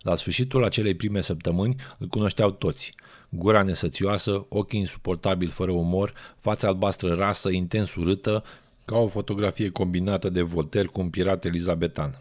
La 0.00 0.16
sfârșitul 0.16 0.64
acelei 0.64 0.94
prime 0.94 1.20
săptămâni 1.20 1.74
îl 1.98 2.06
cunoșteau 2.06 2.50
toți. 2.50 2.94
Gura 3.28 3.62
nesățioasă, 3.62 4.46
ochii 4.48 4.78
insuportabili 4.78 5.50
fără 5.50 5.70
umor, 5.70 6.12
fața 6.38 6.68
albastră 6.68 7.14
rasă, 7.14 7.50
intens 7.50 7.94
urâtă, 7.94 8.44
ca 8.84 8.96
o 8.96 9.06
fotografie 9.06 9.68
combinată 9.68 10.28
de 10.28 10.42
Voltaire 10.42 10.88
cu 10.88 11.00
un 11.00 11.10
pirat 11.10 11.44
elizabetan. 11.44 12.20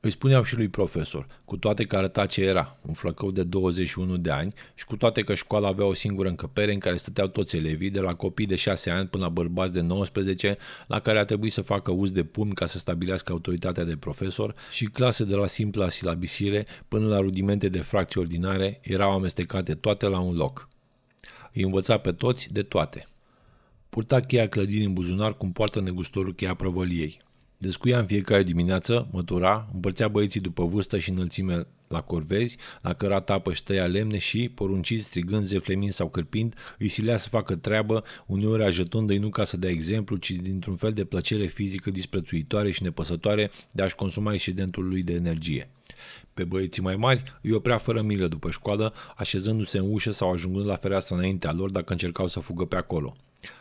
Îi 0.00 0.10
spuneau 0.10 0.42
și 0.42 0.56
lui 0.56 0.68
profesor, 0.68 1.26
cu 1.44 1.56
toate 1.56 1.84
că 1.84 1.96
arăta 1.96 2.26
ce 2.26 2.42
era, 2.42 2.78
un 2.86 2.94
flăcău 2.94 3.30
de 3.30 3.42
21 3.42 4.16
de 4.16 4.30
ani 4.30 4.54
și 4.74 4.84
cu 4.84 4.96
toate 4.96 5.22
că 5.22 5.34
școala 5.34 5.68
avea 5.68 5.84
o 5.84 5.94
singură 5.94 6.28
încăpere 6.28 6.72
în 6.72 6.78
care 6.78 6.96
stăteau 6.96 7.26
toți 7.26 7.56
elevii, 7.56 7.90
de 7.90 8.00
la 8.00 8.14
copii 8.14 8.46
de 8.46 8.54
6 8.54 8.90
ani 8.90 9.08
până 9.08 9.24
la 9.24 9.30
bărbați 9.30 9.72
de 9.72 9.80
19, 9.80 10.58
la 10.86 11.00
care 11.00 11.18
a 11.18 11.24
trebuit 11.24 11.52
să 11.52 11.62
facă 11.62 11.90
uz 11.90 12.10
de 12.10 12.24
pumni 12.24 12.54
ca 12.54 12.66
să 12.66 12.78
stabilească 12.78 13.32
autoritatea 13.32 13.84
de 13.84 13.96
profesor 13.96 14.54
și 14.70 14.84
clase 14.84 15.24
de 15.24 15.34
la 15.34 15.46
simpla 15.46 15.88
silabisire 15.88 16.66
până 16.88 17.06
la 17.06 17.18
rudimente 17.18 17.68
de 17.68 17.80
fracții 17.80 18.20
ordinare 18.20 18.80
erau 18.82 19.10
amestecate 19.12 19.74
toate 19.74 20.06
la 20.06 20.18
un 20.18 20.36
loc. 20.36 20.68
Îi 21.52 21.62
învăța 21.62 21.98
pe 21.98 22.12
toți 22.12 22.52
de 22.52 22.62
toate. 22.62 23.08
Purta 23.88 24.20
cheia 24.20 24.48
clădirii 24.48 24.86
în 24.86 24.92
buzunar 24.92 25.36
cum 25.36 25.52
poartă 25.52 25.80
negustorul 25.80 26.34
cheia 26.34 26.54
prăvăliei. 26.54 27.26
Descuia 27.60 27.98
în 27.98 28.06
fiecare 28.06 28.42
dimineață, 28.42 29.08
mătura, 29.12 29.68
împărțea 29.72 30.08
băieții 30.08 30.40
după 30.40 30.64
vârstă 30.64 30.98
și 30.98 31.10
înălțime 31.10 31.66
la 31.88 32.00
corvezi, 32.00 32.56
la 32.82 32.92
cărat 32.92 33.30
apă 33.30 33.52
și 33.52 33.62
tăia 33.62 33.86
lemne 33.86 34.18
și, 34.18 34.48
porunciți, 34.48 35.04
strigând, 35.04 35.44
zeflemind 35.44 35.92
sau 35.92 36.08
cârpind, 36.08 36.54
îi 36.78 36.88
silea 36.88 37.16
să 37.16 37.28
facă 37.28 37.56
treabă, 37.56 38.04
uneori 38.26 38.64
ajutându-i 38.64 39.18
nu 39.18 39.28
ca 39.28 39.44
să 39.44 39.56
dea 39.56 39.70
exemplu, 39.70 40.16
ci 40.16 40.30
dintr-un 40.30 40.76
fel 40.76 40.92
de 40.92 41.04
plăcere 41.04 41.46
fizică 41.46 41.90
disprețuitoare 41.90 42.70
și 42.70 42.82
nepăsătoare 42.82 43.50
de 43.72 43.82
a-și 43.82 43.94
consuma 43.94 44.32
excedentul 44.32 44.88
lui 44.88 45.02
de 45.02 45.12
energie. 45.12 45.70
Pe 46.34 46.44
băieții 46.44 46.82
mai 46.82 46.96
mari 46.96 47.22
îi 47.42 47.52
oprea 47.52 47.78
fără 47.78 48.02
milă 48.02 48.28
după 48.28 48.50
școală, 48.50 48.94
așezându-se 49.16 49.78
în 49.78 49.92
ușă 49.92 50.10
sau 50.10 50.32
ajungând 50.32 50.66
la 50.66 50.76
fereastră 50.76 51.14
înaintea 51.14 51.52
lor 51.52 51.70
dacă 51.70 51.92
încercau 51.92 52.26
să 52.26 52.40
fugă 52.40 52.64
pe 52.64 52.76
acolo. 52.76 53.16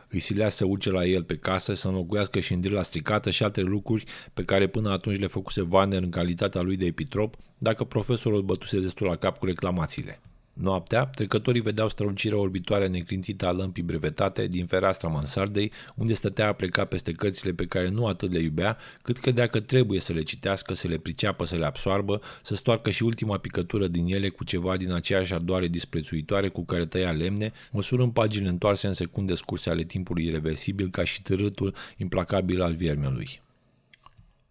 Îi 0.10 0.20
silea 0.20 0.50
să 0.50 0.66
urce 0.66 0.90
la 0.90 1.06
el 1.06 1.24
pe 1.24 1.38
casă, 1.38 1.74
să 1.74 1.88
înlocuiască 1.88 2.40
și 2.40 2.60
la 2.70 2.82
stricată 2.82 3.30
și 3.30 3.44
alte 3.44 3.62
lucruri 3.62 4.04
pe 4.34 4.44
care 4.44 4.68
până 4.68 4.92
atunci 4.92 5.20
le 5.20 5.28
făcuse 5.28 5.62
Vanner 5.62 6.02
în 6.02 6.10
calitatea 6.10 6.62
lui 6.62 6.78
de 6.78 6.86
epitrop, 6.86 7.36
dacă 7.58 7.84
profesorul 7.84 8.42
bătuse 8.42 8.80
destul 8.80 9.08
la 9.08 9.16
cap 9.16 9.38
cu 9.38 9.46
reclamațiile. 9.46 10.20
Noaptea, 10.60 11.06
trecătorii 11.06 11.62
vedeau 11.62 11.90
strălucirea 11.90 12.38
orbitoare 12.38 12.88
neclintită 12.88 13.48
a 13.48 13.52
lămpii 13.52 13.84
brevetate 13.84 14.48
din 14.48 14.66
fereastra 14.66 15.10
mansardei, 15.10 15.72
unde 15.96 16.14
stătea 16.14 16.48
a 16.48 16.54
pleca 16.54 16.86
peste 16.86 17.12
cărțile 17.12 17.52
pe 17.52 17.66
care 17.66 17.90
nu 17.90 18.06
atât 18.08 18.32
le 18.32 18.40
iubea, 18.40 18.78
cât 19.02 19.18
credea 19.18 19.48
că 19.48 19.60
trebuie 19.60 20.00
să 20.00 20.14
le 20.14 20.22
citească, 20.22 20.74
să 20.74 20.88
le 20.88 20.98
priceapă, 20.98 21.46
să 21.46 21.56
le 21.56 21.66
absoarbă, 21.66 22.22
să 22.42 22.56
stoarcă 22.56 22.90
și 22.90 23.04
ultima 23.04 23.38
picătură 23.38 23.88
din 23.88 24.06
ele 24.14 24.30
cu 24.30 24.44
ceva 24.44 24.78
din 24.78 24.92
aceeași 24.92 25.34
ardoare 25.34 25.68
disprețuitoare 25.68 26.50
cu 26.50 26.66
care 26.66 26.86
tăia 26.86 27.12
lemne, 27.12 27.52
măsurând 27.72 28.14
paginile 28.14 28.50
întoarse 28.50 28.88
în 28.88 28.94
secunde 28.94 29.36
scurse 29.36 29.70
ale 29.70 29.84
timpului 29.84 30.26
irreversibil 30.26 30.90
ca 30.90 31.04
și 31.04 31.22
târâtul 31.22 31.74
implacabil 31.98 32.62
al 32.62 32.74
viermelui. 32.74 33.46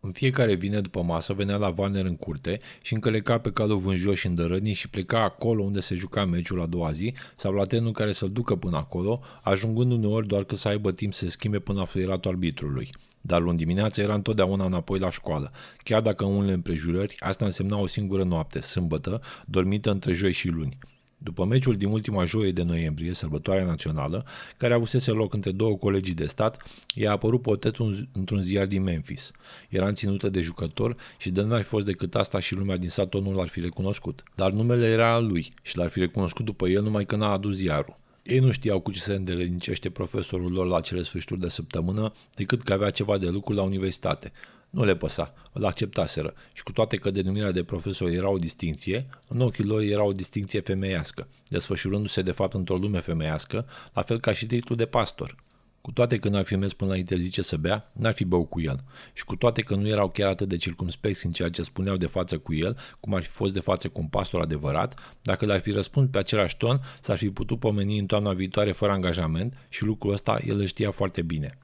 În 0.07 0.13
fiecare 0.13 0.55
vine 0.55 0.81
după 0.81 1.03
masă 1.03 1.33
venea 1.33 1.57
la 1.57 1.75
Warner 1.77 2.05
în 2.05 2.17
curte 2.17 2.61
și 2.83 2.95
încăleca 2.95 3.39
pe 3.39 3.51
calul 3.51 3.79
vânjos 3.79 4.19
și 4.19 4.27
îndărădnii 4.27 4.75
și 4.75 4.89
pleca 4.89 5.23
acolo 5.23 5.63
unde 5.63 5.81
se 5.81 5.95
juca 5.95 6.25
meciul 6.25 6.61
a 6.61 6.67
doua 6.67 6.93
zi 6.93 7.15
sau 7.37 7.53
la 7.53 7.65
trenul 7.65 7.93
care 7.93 8.13
să-l 8.13 8.31
ducă 8.31 8.57
până 8.57 8.77
acolo, 8.77 9.21
ajungând 9.43 9.93
uneori 9.93 10.27
doar 10.27 10.45
că 10.45 10.55
să 10.55 10.69
aibă 10.69 10.93
timp 10.93 11.15
să 11.15 11.25
se 11.25 11.31
schimbe 11.31 11.59
până 11.59 11.79
la 11.79 11.85
fluieratul 11.85 12.31
arbitrului. 12.31 12.91
Dar 13.21 13.41
luni 13.41 13.57
dimineața 13.57 14.03
era 14.03 14.15
întotdeauna 14.15 14.65
înapoi 14.65 14.99
la 14.99 15.11
școală. 15.11 15.53
Chiar 15.85 16.03
dacă 16.03 16.25
în 16.25 16.35
unele 16.35 16.53
împrejurări, 16.53 17.17
asta 17.19 17.45
însemna 17.45 17.79
o 17.79 17.87
singură 17.87 18.25
noapte, 18.25 18.61
sâmbătă, 18.61 19.21
dormită 19.47 19.91
între 19.91 20.13
joi 20.13 20.33
și 20.33 20.49
luni. 20.49 20.79
După 21.27 21.45
meciul 21.45 21.77
din 21.77 21.89
ultima 21.89 22.25
joie 22.25 22.53
de 22.53 22.63
noiembrie, 22.63 23.15
sărbătoarea 23.15 23.65
națională, 23.65 24.25
care 24.57 24.75
avusese 24.75 25.11
loc 25.11 25.35
între 25.35 25.51
două 25.51 25.77
colegii 25.77 26.15
de 26.15 26.27
stat, 26.27 26.63
i-a 26.95 27.11
apărut 27.11 27.43
potetul 27.43 28.09
într-un 28.13 28.43
ziar 28.43 28.67
din 28.67 28.83
Memphis. 28.83 29.31
Era 29.69 29.87
înținută 29.87 30.29
de 30.29 30.41
jucător 30.41 30.97
și 31.19 31.31
de 31.31 31.43
n-ar 31.43 31.63
fi 31.63 31.69
fost 31.69 31.87
decât 31.87 32.15
asta 32.15 32.41
și 32.41 32.55
lumea 32.55 32.77
din 32.77 32.89
sat 32.89 33.15
nu 33.15 33.33
l-ar 33.33 33.49
fi 33.49 33.61
recunoscut. 33.61 34.23
Dar 34.35 34.51
numele 34.51 34.87
era 34.87 35.13
al 35.13 35.27
lui 35.27 35.49
și 35.63 35.77
l-ar 35.77 35.89
fi 35.89 35.99
recunoscut 35.99 36.45
după 36.45 36.69
el 36.69 36.83
numai 36.83 37.05
că 37.05 37.17
n-a 37.17 37.33
adus 37.33 37.55
ziarul. 37.55 37.97
Ei 38.23 38.39
nu 38.39 38.51
știau 38.51 38.81
cu 38.81 38.91
ce 38.91 39.01
se 39.01 39.15
îndelenicește 39.15 39.91
profesorul 39.91 40.53
lor 40.53 40.67
la 40.67 40.81
cele 40.81 41.03
sfârșituri 41.03 41.41
de 41.41 41.49
săptămână, 41.49 42.13
decât 42.35 42.63
că 42.63 42.73
avea 42.73 42.91
ceva 42.91 43.19
de 43.19 43.29
lucru 43.29 43.55
la 43.55 43.63
universitate. 43.63 44.33
Nu 44.71 44.85
le 44.85 44.97
păsa, 44.97 45.35
îl 45.53 45.65
acceptaseră 45.65 46.35
și 46.53 46.63
cu 46.63 46.73
toate 46.73 46.97
că 46.97 47.11
denumirea 47.11 47.51
de 47.51 47.63
profesor 47.63 48.09
era 48.09 48.29
o 48.29 48.39
distinție, 48.39 49.07
în 49.29 49.41
ochii 49.41 49.65
lor 49.65 49.81
era 49.81 50.05
o 50.05 50.13
distinție 50.13 50.61
femeiască, 50.61 51.29
desfășurându-se 51.49 52.23
de 52.23 52.33
fapt 52.33 52.55
într-o 52.55 52.77
lume 52.77 53.01
femeiască, 53.01 53.67
la 53.93 54.03
fel 54.03 54.21
ca 54.21 54.33
și 54.33 54.47
titlul 54.47 54.77
de 54.77 54.87
pastor. 54.87 55.37
Cu 55.81 55.93
toate 55.93 56.19
că 56.19 56.29
n-ar 56.29 56.45
fi 56.45 56.57
mers 56.57 56.73
până 56.73 56.91
la 56.91 56.97
interzice 56.97 57.43
să 57.43 57.57
bea, 57.57 57.91
n-ar 57.93 58.13
fi 58.13 58.25
băut 58.25 58.49
cu 58.49 58.61
el. 58.61 58.85
Și 59.13 59.25
cu 59.25 59.37
toate 59.37 59.61
că 59.61 59.75
nu 59.75 59.89
erau 59.89 60.11
chiar 60.11 60.29
atât 60.29 60.49
de 60.49 60.57
circumspecți 60.57 61.27
în 61.27 61.33
ceea 61.33 61.49
ce 61.49 61.63
spuneau 61.63 61.97
de 61.97 62.07
față 62.07 62.39
cu 62.39 62.55
el, 62.55 62.77
cum 63.01 63.15
ar 63.15 63.23
fi 63.23 63.29
fost 63.29 63.53
de 63.53 63.61
față 63.61 63.89
cu 63.89 64.01
un 64.01 64.07
pastor 64.07 64.41
adevărat, 64.41 65.01
dacă 65.23 65.47
le-ar 65.47 65.61
fi 65.61 65.71
răspuns 65.71 66.09
pe 66.11 66.19
același 66.19 66.57
ton, 66.57 66.81
s-ar 67.01 67.17
fi 67.17 67.31
putut 67.31 67.59
pomeni 67.59 67.99
în 67.99 68.07
toamna 68.07 68.33
viitoare 68.33 68.73
fără 68.73 68.93
angajament 68.93 69.67
și 69.69 69.85
lucrul 69.85 70.13
ăsta 70.13 70.39
el 70.47 70.59
îl 70.59 70.67
știa 70.67 70.91
foarte 70.91 71.23
bine. 71.23 71.59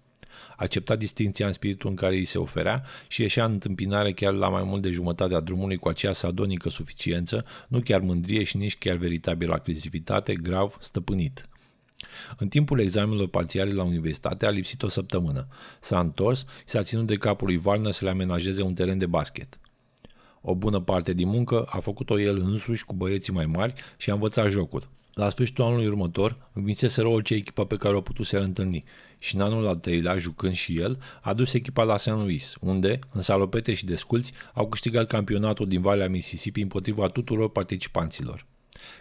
Accepta 0.56 0.96
distinția 0.96 1.46
în 1.46 1.52
spiritul 1.52 1.90
în 1.90 1.96
care 1.96 2.14
îi 2.14 2.24
se 2.24 2.38
oferea 2.38 2.82
și 3.08 3.20
ieșea 3.20 3.44
în 3.44 3.52
întâmpinare 3.52 4.12
chiar 4.12 4.32
la 4.32 4.48
mai 4.48 4.62
mult 4.62 4.82
de 4.82 4.90
jumătatea 4.90 5.40
drumului 5.40 5.76
cu 5.76 5.88
aceea 5.88 6.12
sadonică 6.12 6.68
suficiență, 6.68 7.44
nu 7.68 7.80
chiar 7.80 8.00
mândrie 8.00 8.42
și 8.42 8.56
nici 8.56 8.78
chiar 8.78 8.96
veritabilă 8.96 9.52
agresivitate, 9.52 10.34
grav 10.34 10.76
stăpânit. 10.80 11.48
În 12.36 12.48
timpul 12.48 12.80
examenelor 12.80 13.28
parțiale 13.28 13.70
la 13.70 13.82
universitate 13.82 14.46
a 14.46 14.50
lipsit 14.50 14.82
o 14.82 14.88
săptămână. 14.88 15.46
S-a 15.80 16.00
întors, 16.00 16.44
s-a 16.64 16.82
ținut 16.82 17.06
de 17.06 17.16
capul 17.16 17.46
lui 17.46 17.56
Varna 17.56 17.90
să 17.90 18.04
le 18.04 18.10
amenajeze 18.10 18.62
un 18.62 18.74
teren 18.74 18.98
de 18.98 19.06
basket. 19.06 19.58
O 20.40 20.54
bună 20.54 20.80
parte 20.80 21.12
din 21.12 21.28
muncă 21.28 21.62
a 21.62 21.78
făcut-o 21.78 22.20
el 22.20 22.36
însuși 22.36 22.84
cu 22.84 22.94
băieții 22.94 23.32
mai 23.32 23.46
mari 23.46 23.74
și 23.96 24.10
a 24.10 24.12
învățat 24.12 24.50
jocul. 24.50 24.88
La 25.14 25.30
sfârșitul 25.30 25.64
anului 25.64 25.86
următor, 25.86 26.48
învinseseră 26.52 27.08
orice 27.08 27.34
echipă 27.34 27.66
pe 27.66 27.76
care 27.76 27.96
o 27.96 28.00
putuse 28.00 28.38
întâlni 28.38 28.84
și 29.22 29.34
în 29.34 29.40
anul 29.40 29.66
al 29.66 29.76
treilea, 29.76 30.16
jucând 30.16 30.54
și 30.54 30.78
el, 30.78 30.98
a 31.20 31.34
dus 31.34 31.52
echipa 31.52 31.82
la 31.82 31.96
St. 31.96 32.06
Louis, 32.06 32.54
unde, 32.60 32.98
în 33.12 33.20
salopete 33.20 33.74
și 33.74 33.84
desculți, 33.84 34.32
au 34.54 34.68
câștigat 34.68 35.06
campionatul 35.06 35.66
din 35.68 35.80
Valea 35.80 36.08
Mississippi 36.08 36.60
împotriva 36.60 37.06
tuturor 37.08 37.50
participanților. 37.50 38.46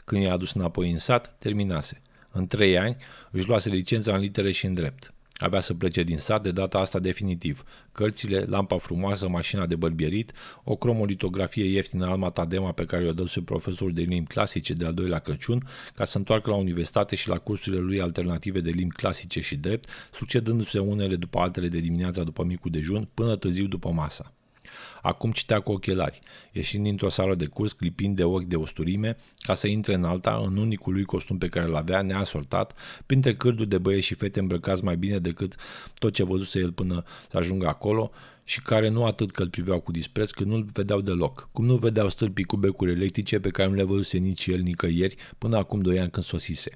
Când 0.05 0.21
i-a 0.21 0.33
adus 0.33 0.53
înapoi 0.53 0.91
în 0.91 0.97
sat, 0.97 1.37
terminase. 1.37 2.01
În 2.31 2.47
trei 2.47 2.77
ani 2.77 2.95
își 3.31 3.47
luase 3.47 3.69
licența 3.69 4.13
în 4.13 4.19
litere 4.19 4.51
și 4.51 4.65
în 4.65 4.73
drept. 4.73 5.13
Avea 5.41 5.59
să 5.59 5.73
plece 5.73 6.03
din 6.03 6.17
sat 6.17 6.43
de 6.43 6.51
data 6.51 6.77
asta 6.77 6.99
definitiv. 6.99 7.63
Cărțile, 7.91 8.39
lampa 8.39 8.77
frumoasă, 8.77 9.27
mașina 9.27 9.65
de 9.65 9.75
bărbierit, 9.75 10.31
o 10.63 10.75
cromolitografie 10.75 11.65
ieftină 11.65 12.05
Alma 12.05 12.29
Tadema 12.29 12.71
pe 12.71 12.85
care 12.85 13.03
o 13.03 13.05
dăduse 13.05 13.41
profesorul 13.41 13.93
de 13.93 14.01
limbi 14.01 14.33
clasice 14.33 14.73
de 14.73 14.85
al 14.85 14.93
doilea 14.93 15.19
Crăciun, 15.19 15.67
ca 15.95 16.05
să 16.05 16.17
întoarcă 16.17 16.49
la 16.49 16.55
universitate 16.55 17.15
și 17.15 17.29
la 17.29 17.37
cursurile 17.37 17.81
lui 17.81 18.01
alternative 18.01 18.59
de 18.59 18.69
limbi 18.69 18.95
clasice 18.95 19.41
și 19.41 19.55
drept, 19.55 19.89
succedându-se 20.13 20.79
unele 20.79 21.15
după 21.15 21.39
altele 21.39 21.67
de 21.67 21.79
dimineața 21.79 22.23
după 22.23 22.43
micul 22.43 22.71
dejun 22.71 23.07
până 23.13 23.35
târziu 23.35 23.67
după 23.67 23.89
masa. 23.91 24.33
Acum 25.01 25.31
citea 25.31 25.59
cu 25.59 25.71
ochelari, 25.71 26.19
ieșind 26.51 26.83
dintr-o 26.83 27.09
sală 27.09 27.35
de 27.35 27.45
curs, 27.45 27.73
clipind 27.73 28.15
de 28.15 28.23
ochi 28.23 28.43
de 28.43 28.55
osturime, 28.55 29.17
ca 29.39 29.53
să 29.53 29.67
intre 29.67 29.93
în 29.93 30.03
alta, 30.03 30.41
în 30.45 30.57
unicul 30.57 30.93
lui 30.93 31.03
costum 31.03 31.37
pe 31.37 31.47
care 31.47 31.67
îl 31.67 31.75
avea, 31.75 32.01
neasortat, 32.01 32.73
printre 33.05 33.35
cârduri 33.35 33.69
de 33.69 33.77
băieți 33.77 34.05
și 34.05 34.13
fete 34.13 34.39
îmbrăcați 34.39 34.83
mai 34.83 34.97
bine 34.97 35.19
decât 35.19 35.55
tot 35.99 36.13
ce 36.13 36.23
văzuse 36.23 36.59
el 36.59 36.71
până 36.71 37.03
să 37.29 37.37
ajungă 37.37 37.67
acolo, 37.67 38.11
și 38.43 38.61
care 38.61 38.89
nu 38.89 39.05
atât 39.05 39.31
că 39.31 39.41
îl 39.41 39.49
priveau 39.49 39.79
cu 39.79 39.91
dispreț, 39.91 40.31
cât 40.31 40.45
nu-l 40.45 40.65
vedeau 40.73 41.01
deloc. 41.01 41.49
Cum 41.51 41.65
nu 41.65 41.75
vedeau 41.75 42.09
stâlpii 42.09 42.43
cu 42.43 42.57
becuri 42.57 42.91
electrice 42.91 43.39
pe 43.39 43.49
care 43.49 43.69
nu 43.69 43.75
le 43.75 43.83
văzuse 43.83 44.17
nici 44.17 44.45
el 44.45 44.59
nicăieri 44.59 45.15
până 45.37 45.57
acum 45.57 45.81
doi 45.81 45.99
ani 45.99 46.09
când 46.09 46.25
sosise. 46.25 46.71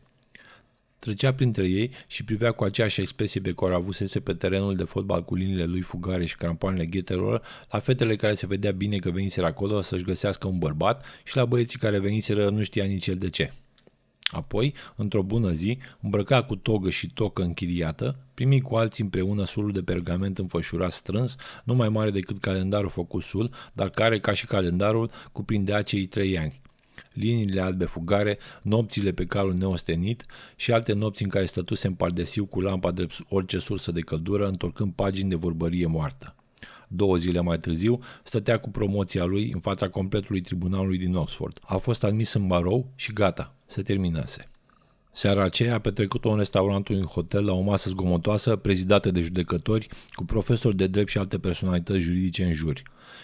Trecea 1.06 1.34
printre 1.34 1.68
ei 1.68 1.91
și 2.08 2.24
privea 2.24 2.51
cu 2.51 2.64
aceeași 2.64 3.01
expresie 3.01 3.41
pe 3.41 3.53
care 3.53 3.72
o 3.72 3.76
avusese 3.76 4.20
pe 4.20 4.34
terenul 4.34 4.76
de 4.76 4.84
fotbal 4.84 5.24
cu 5.24 5.36
liniile 5.36 5.66
lui 5.66 5.82
fugare 5.82 6.26
și 6.26 6.36
crampoanele 6.36 6.86
ghetelor, 6.86 7.41
la 7.72 7.80
fetele 7.80 8.16
care 8.16 8.34
se 8.34 8.47
vedea 8.47 8.72
bine 8.72 8.97
că 8.97 9.10
veniseră 9.10 9.45
acolo 9.45 9.82
să-și 9.82 10.03
găsească 10.03 10.47
un 10.47 10.58
bărbat 10.58 11.06
și 11.24 11.36
la 11.36 11.45
băieții 11.45 11.80
care 11.80 11.99
veniseră 11.99 12.49
nu 12.49 12.64
știa 12.64 12.86
nici 12.86 13.08
el 13.08 13.16
de 13.16 13.30
ce. 13.30 13.51
Apoi, 14.22 14.74
într-o 14.95 15.22
bună 15.22 15.51
zi, 15.51 15.78
îmbrăca 16.01 16.43
cu 16.43 16.56
togă 16.56 16.89
și 16.89 17.12
tocă 17.14 17.41
închiriată, 17.41 18.20
primi 18.34 18.62
cu 18.62 18.76
alții 18.76 19.03
împreună 19.03 19.45
sulul 19.45 19.72
de 19.72 19.82
pergament 19.82 20.38
înfășurat 20.38 20.91
strâns, 20.91 21.36
nu 21.64 21.74
mai 21.74 21.89
mare 21.89 22.12
decât 22.12 22.39
calendarul 22.39 22.89
făcut 22.89 23.24
sul, 23.24 23.49
dar 23.74 23.89
care, 23.89 24.20
ca 24.20 24.34
și 24.34 24.45
calendarul, 24.45 25.12
cuprindea 25.32 25.82
cei 25.82 26.06
trei 26.06 26.38
ani 26.38 26.64
liniile 27.14 27.62
albe 27.62 27.86
fugare, 27.86 28.38
nopțile 28.62 29.12
pe 29.12 29.26
calul 29.26 29.54
neostenit 29.54 30.26
și 30.56 30.72
alte 30.72 30.93
nopți 30.93 31.24
în 31.24 31.30
care 31.30 31.46
stătuse 31.46 31.88
în 31.88 31.93
pardesiu 31.93 32.46
cu 32.46 32.62
lampa 32.62 32.91
drept 32.91 33.26
orice 33.30 33.58
sursă 33.58 33.91
de 33.91 34.02
căldură, 34.02 34.48
întorcând 34.48 34.93
pagini 34.93 35.30
de 35.30 35.36
vorbărie 35.36 35.86
moartă. 35.86 36.36
Două 36.88 37.16
zile 37.16 37.39
mai 37.39 37.60
târziu, 37.60 38.00
stătea 38.24 38.60
cu 38.60 38.70
promoția 38.70 39.24
lui 39.24 39.52
în 39.54 39.60
fața 39.60 39.89
completului 39.89 40.41
tribunalului 40.41 40.98
din 40.98 41.16
Oxford. 41.16 41.60
A 41.64 41.78
fost 41.78 42.04
admis 42.04 42.34
în 42.34 42.48
barou 42.48 42.91
și 42.96 43.14
gata, 43.14 43.54
se 43.66 43.82
terminase. 43.82 44.50
Seara 45.18 45.43
aceea 45.43 45.74
a 45.74 45.80
petrecut-o 45.80 46.30
în 46.30 46.38
restaurantul 46.38 46.95
în 46.95 47.05
hotel 47.05 47.45
la 47.45 47.53
o 47.53 47.61
masă 47.61 47.89
zgomotoasă, 47.89 48.55
prezidată 48.55 49.11
de 49.11 49.22
judecători, 49.22 49.88
cu 50.09 50.26
profesori 50.26 50.76
de 50.76 50.88
drept 50.88 51.09
și 51.09 51.18
alte 51.18 51.39
personalități 51.39 51.99
juridice 51.99 52.43
în 52.43 52.51
juri. 52.51 52.84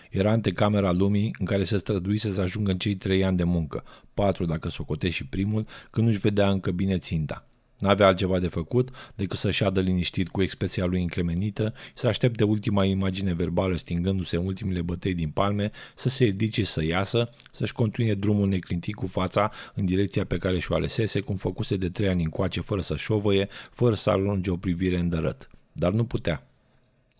Era 0.10 0.32
antecamera 0.32 0.92
lumii 0.92 1.36
în 1.39 1.46
care 1.46 1.64
se 1.64 1.78
străduise 1.78 2.34
să 2.34 2.42
ajungă 2.42 2.72
în 2.72 2.78
cei 2.78 2.96
trei 2.96 3.24
ani 3.24 3.38
de 3.38 3.44
muncă, 3.44 3.84
patru 4.14 4.46
dacă 4.46 4.70
socotești 4.70 5.16
și 5.16 5.26
primul, 5.26 5.66
când 5.89 6.08
nu-și 6.08 6.20
vedea 6.20 6.50
încă 6.50 6.72
bine 6.72 6.98
ținta. 6.98 7.46
N-avea 7.82 8.08
altceva 8.08 8.40
de 8.40 8.48
făcut 8.48 8.90
decât 9.16 9.38
să 9.38 9.52
șadă 9.52 9.80
liniștit 9.80 10.30
cu 10.30 10.42
expresia 10.42 10.86
lui 10.86 11.02
încremenită 11.02 11.74
și 11.86 11.92
să 11.94 12.08
aștepte 12.08 12.44
ultima 12.44 12.86
imagine 12.86 13.34
verbală 13.34 13.76
stingându-se 13.76 14.36
în 14.36 14.46
ultimele 14.46 14.82
bătăi 14.82 15.14
din 15.14 15.30
palme, 15.30 15.72
să 15.96 16.10
se 16.10 16.24
ridice 16.24 16.64
să 16.64 16.84
iasă, 16.84 17.30
să-și 17.52 17.74
continue 17.74 18.14
drumul 18.14 18.48
neclintit 18.48 18.96
cu 18.96 19.08
fața 19.08 19.52
în 19.74 19.86
direcția 19.86 20.26
pe 20.26 20.38
care 20.38 20.60
și-o 20.60 20.76
alesese, 20.76 21.20
cum 21.20 21.36
făcuse 21.36 21.76
de 21.76 21.90
trei 21.90 22.10
ani 22.10 22.24
încoace, 22.24 22.62
fără 22.62 22.82
să 22.82 22.96
șovăie, 22.96 23.48
fără 23.72 23.96
să 23.96 24.10
arunce 24.10 24.52
o 24.52 24.56
privire 24.56 24.98
îndărăt. 24.98 25.50
Dar 25.72 25.92
nu 25.92 26.06
putea. 26.06 26.46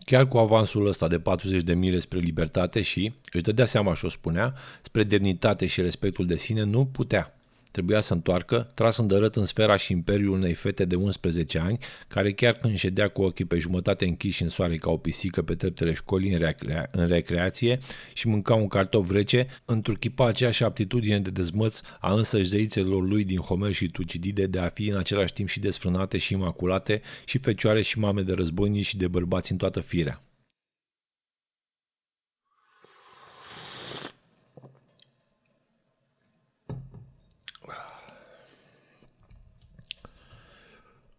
Chiar 0.06 0.28
cu 0.28 0.38
avansul 0.38 0.88
ăsta 0.88 1.08
de 1.08 1.20
40 1.20 1.62
de 1.62 1.74
mile 1.74 2.00
spre 2.00 2.20
libertate 2.20 2.82
și, 2.82 3.14
își 3.34 3.44
dădea 3.44 3.66
seama 3.66 3.94
și 3.94 4.06
o 4.06 4.10
spunea, 4.10 4.54
spre 4.82 5.04
demnitate 5.04 5.66
și 5.66 5.82
respectul 5.82 6.26
de 6.26 6.38
sine, 6.38 6.64
nu 6.64 6.86
putea. 6.86 7.36
Trebuia 7.72 8.00
să 8.00 8.14
întoarcă, 8.14 8.72
tras 8.74 8.98
îndărât 8.98 9.36
în 9.36 9.46
sfera 9.46 9.76
și 9.76 9.92
imperiul 9.92 10.34
unei 10.34 10.54
fete 10.54 10.86
de 10.86 10.96
11 10.96 11.60
ani, 11.60 11.78
care 12.08 12.32
chiar 12.32 12.54
când 12.54 12.78
ședea 12.78 13.08
cu 13.08 13.22
ochii 13.22 13.46
pe 13.46 13.58
jumătate 13.58 14.06
închiși 14.06 14.44
în 14.44 14.50
soare 14.50 14.78
ca 14.78 14.90
o 14.90 14.98
pisică 14.98 15.42
pe 15.42 15.56
treptele 15.56 15.94
școlii 15.94 16.34
în, 16.34 16.40
recrea- 16.40 16.90
în 16.92 17.08
recreație 17.08 17.80
și 18.14 18.28
mânca 18.28 18.54
un 18.54 18.68
cartof 18.68 19.12
rece, 19.12 19.48
întruchipa 19.66 20.28
aceeași 20.28 20.64
aptitudine 20.64 21.20
de 21.20 21.30
dezmăț 21.30 21.82
a 22.00 22.14
însăși 22.14 22.50
zeițelor 22.50 23.08
lui 23.08 23.24
din 23.24 23.40
Homer 23.40 23.72
și 23.72 23.88
Tucidide 23.88 24.46
de 24.46 24.60
a 24.60 24.70
fi 24.70 24.88
în 24.88 24.98
același 24.98 25.34
timp 25.34 25.48
și 25.48 25.60
desfrânate 25.60 26.18
și 26.18 26.34
imaculate 26.34 27.02
și 27.26 27.38
fecioare 27.38 27.82
și 27.82 28.00
mame 28.00 28.22
de 28.22 28.34
războinici 28.34 28.86
și 28.86 28.98
de 28.98 29.08
bărbați 29.08 29.52
în 29.52 29.58
toată 29.58 29.80
firea. 29.80 30.22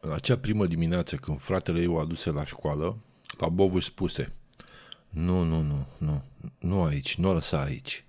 În 0.05 0.12
acea 0.12 0.38
primă 0.38 0.66
dimineață, 0.66 1.16
când 1.16 1.40
fratele 1.40 1.80
ei 1.80 1.86
o 1.86 1.98
aduse 1.98 2.30
la 2.30 2.44
școală, 2.44 2.96
la 3.38 3.48
Bov 3.48 3.74
își 3.74 3.86
spuse 3.86 4.32
Nu, 5.09 5.42
nu, 5.42 5.61
nu, 5.61 5.86
nu, 5.98 6.22
nu 6.59 6.82
aici, 6.82 7.16
nu 7.16 7.28
o 7.28 7.32
lăsa 7.32 7.61
aici. 7.61 8.05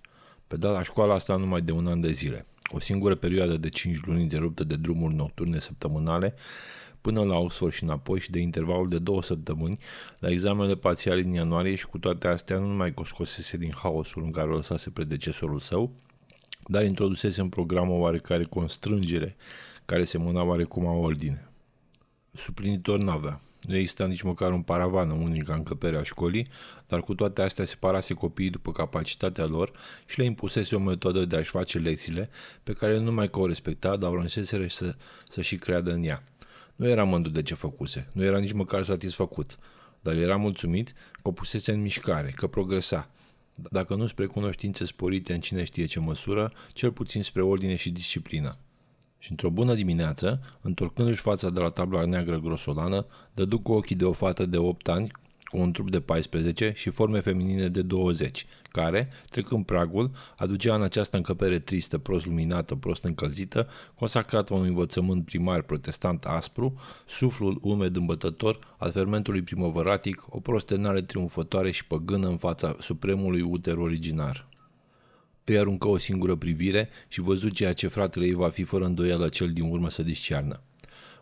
Pe 0.47 0.57
da 0.57 0.71
la 0.71 0.83
școala 0.83 1.13
asta 1.13 1.35
numai 1.35 1.61
de 1.61 1.71
un 1.71 1.87
an 1.87 2.01
de 2.01 2.11
zile. 2.11 2.45
O 2.71 2.79
singură 2.79 3.15
perioadă 3.15 3.57
de 3.57 3.69
5 3.69 3.99
luni 4.05 4.21
întreruptă 4.21 4.63
de 4.63 4.75
drumuri 4.75 5.13
nocturne 5.13 5.59
săptămânale, 5.59 6.33
până 7.01 7.23
la 7.23 7.35
Oxford 7.35 7.73
și 7.73 7.83
înapoi 7.83 8.19
și 8.19 8.31
de 8.31 8.39
intervalul 8.39 8.89
de 8.89 8.99
două 8.99 9.23
săptămâni 9.23 9.77
la 10.19 10.29
examenele 10.29 10.75
parțiale 10.75 11.21
din 11.21 11.33
ianuarie 11.33 11.75
și 11.75 11.87
cu 11.87 11.97
toate 11.97 12.27
astea 12.27 12.57
nu 12.57 12.67
numai 12.67 12.93
coscosese 12.93 13.57
din 13.57 13.71
haosul 13.75 14.23
în 14.23 14.31
care 14.31 14.49
o 14.49 14.55
lăsase 14.55 14.89
predecesorul 14.89 15.59
său, 15.59 15.91
dar 16.67 16.85
introdusese 16.85 17.41
în 17.41 17.49
program 17.49 17.89
o 17.89 17.95
oarecare 17.95 18.43
constrângere 18.43 19.35
care 19.85 20.03
se 20.03 20.17
mâna 20.17 20.43
oarecum 20.43 20.87
a 20.87 20.93
ordine 20.93 21.47
suplinitor 22.33 22.99
n-avea. 22.99 23.41
Nu 23.61 23.75
exista 23.75 24.05
nici 24.05 24.21
măcar 24.21 24.51
un 24.51 24.61
paravan 24.61 25.09
în 25.09 25.21
unica 25.21 25.53
încăpere 25.53 25.97
a 25.97 26.03
școlii, 26.03 26.47
dar 26.87 27.01
cu 27.01 27.15
toate 27.15 27.41
astea 27.41 27.65
separase 27.65 28.13
copiii 28.13 28.49
după 28.49 28.71
capacitatea 28.71 29.45
lor 29.45 29.71
și 30.05 30.19
le 30.19 30.25
impusese 30.25 30.75
o 30.75 30.79
metodă 30.79 31.25
de 31.25 31.35
a-și 31.35 31.49
face 31.49 31.77
lecțiile, 31.77 32.29
pe 32.63 32.73
care 32.73 32.97
nu 32.97 33.03
numai 33.03 33.29
că 33.29 33.39
o 33.39 33.47
respecta, 33.47 33.95
dar 33.95 34.11
o 34.11 34.15
lăseseră 34.15 34.67
să, 34.67 34.95
să 35.29 35.41
și 35.41 35.57
creadă 35.57 35.91
în 35.91 36.03
ea. 36.03 36.23
Nu 36.75 36.87
era 36.87 37.03
mândru 37.03 37.31
de 37.31 37.43
ce 37.43 37.53
făcuse, 37.53 38.09
nu 38.13 38.23
era 38.23 38.37
nici 38.37 38.51
măcar 38.51 38.83
satisfăcut, 38.83 39.57
dar 40.01 40.15
era 40.15 40.35
mulțumit 40.35 40.93
că 41.11 41.27
o 41.27 41.31
pusese 41.31 41.71
în 41.71 41.81
mișcare, 41.81 42.33
că 42.35 42.47
progresa, 42.47 43.09
dacă 43.55 43.95
nu 43.95 44.05
spre 44.05 44.25
cunoștințe 44.25 44.85
sporite 44.85 45.33
în 45.33 45.39
cine 45.39 45.63
știe 45.63 45.85
ce 45.85 45.99
măsură, 45.99 46.53
cel 46.73 46.91
puțin 46.91 47.23
spre 47.23 47.41
ordine 47.41 47.75
și 47.75 47.89
disciplină. 47.89 48.57
Și 49.23 49.31
într-o 49.31 49.49
bună 49.49 49.73
dimineață, 49.73 50.41
întorcându-și 50.61 51.21
fața 51.21 51.49
de 51.49 51.59
la 51.59 51.69
tabla 51.69 52.05
neagră 52.05 52.39
grosolană, 52.39 53.05
dădu 53.33 53.59
cu 53.59 53.71
ochii 53.71 53.95
de 53.95 54.05
o 54.05 54.11
fată 54.11 54.45
de 54.45 54.57
8 54.57 54.87
ani 54.87 55.11
cu 55.43 55.57
un 55.57 55.71
trup 55.71 55.89
de 55.89 55.99
14 55.99 56.73
și 56.75 56.89
forme 56.89 57.19
feminine 57.19 57.67
de 57.67 57.81
20, 57.81 58.45
care, 58.71 59.09
trecând 59.29 59.65
pragul, 59.65 60.11
aducea 60.37 60.75
în 60.75 60.81
această 60.81 61.17
încăpere 61.17 61.59
tristă, 61.59 61.97
prost 61.97 62.25
luminată, 62.25 62.75
prost 62.75 63.03
încălzită, 63.03 63.67
consacrată 63.95 64.53
unui 64.53 64.67
învățământ 64.67 65.25
primar 65.25 65.61
protestant 65.61 66.23
aspru, 66.23 66.73
suflul 67.07 67.59
umed 67.61 67.95
îmbătător 67.95 68.75
al 68.77 68.91
fermentului 68.91 69.41
primăvăratic, 69.41 70.25
o 70.29 70.39
prostenare 70.39 71.01
triumfătoare 71.01 71.71
și 71.71 71.85
păgână 71.85 72.27
în 72.27 72.37
fața 72.37 72.75
supremului 72.79 73.41
uter 73.41 73.77
originar. 73.77 74.47
Îi 75.45 75.57
aruncă 75.57 75.87
o 75.87 75.97
singură 75.97 76.35
privire 76.35 76.89
și 77.07 77.21
văzut 77.21 77.53
ceea 77.53 77.73
ce 77.73 77.87
fratele 77.87 78.25
ei 78.25 78.33
va 78.33 78.49
fi 78.49 78.63
fără 78.63 78.85
îndoială 78.85 79.29
cel 79.29 79.51
din 79.51 79.71
urmă 79.71 79.89
să 79.89 80.03
discearnă. 80.03 80.61